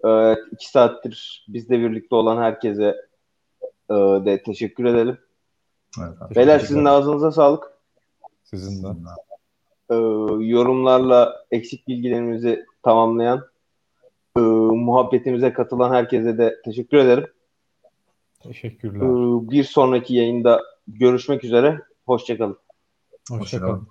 Evet, 0.04 0.38
iki 0.50 0.70
saattir 0.70 1.46
bizle 1.48 1.78
birlikte 1.80 2.14
olan 2.14 2.42
herkese 2.42 2.96
e, 3.90 3.94
de 3.94 4.42
teşekkür 4.42 4.84
edelim. 4.84 5.18
Evet, 6.00 6.22
abi. 6.22 6.34
Beyler 6.34 6.58
sizin 6.58 6.84
de 6.84 6.88
ağzınıza 6.88 7.32
sağlık. 7.32 7.64
Sizin 8.44 8.82
de. 8.82 8.88
E, 9.90 9.94
yorumlarla 10.46 11.44
eksik 11.50 11.88
bilgilerimizi 11.88 12.66
tamamlayan, 12.82 13.44
e, 14.36 14.40
muhabbetimize 14.40 15.52
katılan 15.52 15.92
herkese 15.94 16.38
de 16.38 16.56
teşekkür 16.64 16.96
ederim. 16.96 17.26
Teşekkürler. 18.40 19.00
bir 19.50 19.64
sonraki 19.64 20.14
yayında 20.14 20.62
görüşmek 20.88 21.44
üzere. 21.44 21.80
Hoşçakalın. 22.06 22.58
Hoşçakalın. 23.30 23.40
Hoşçakalın. 23.40 23.88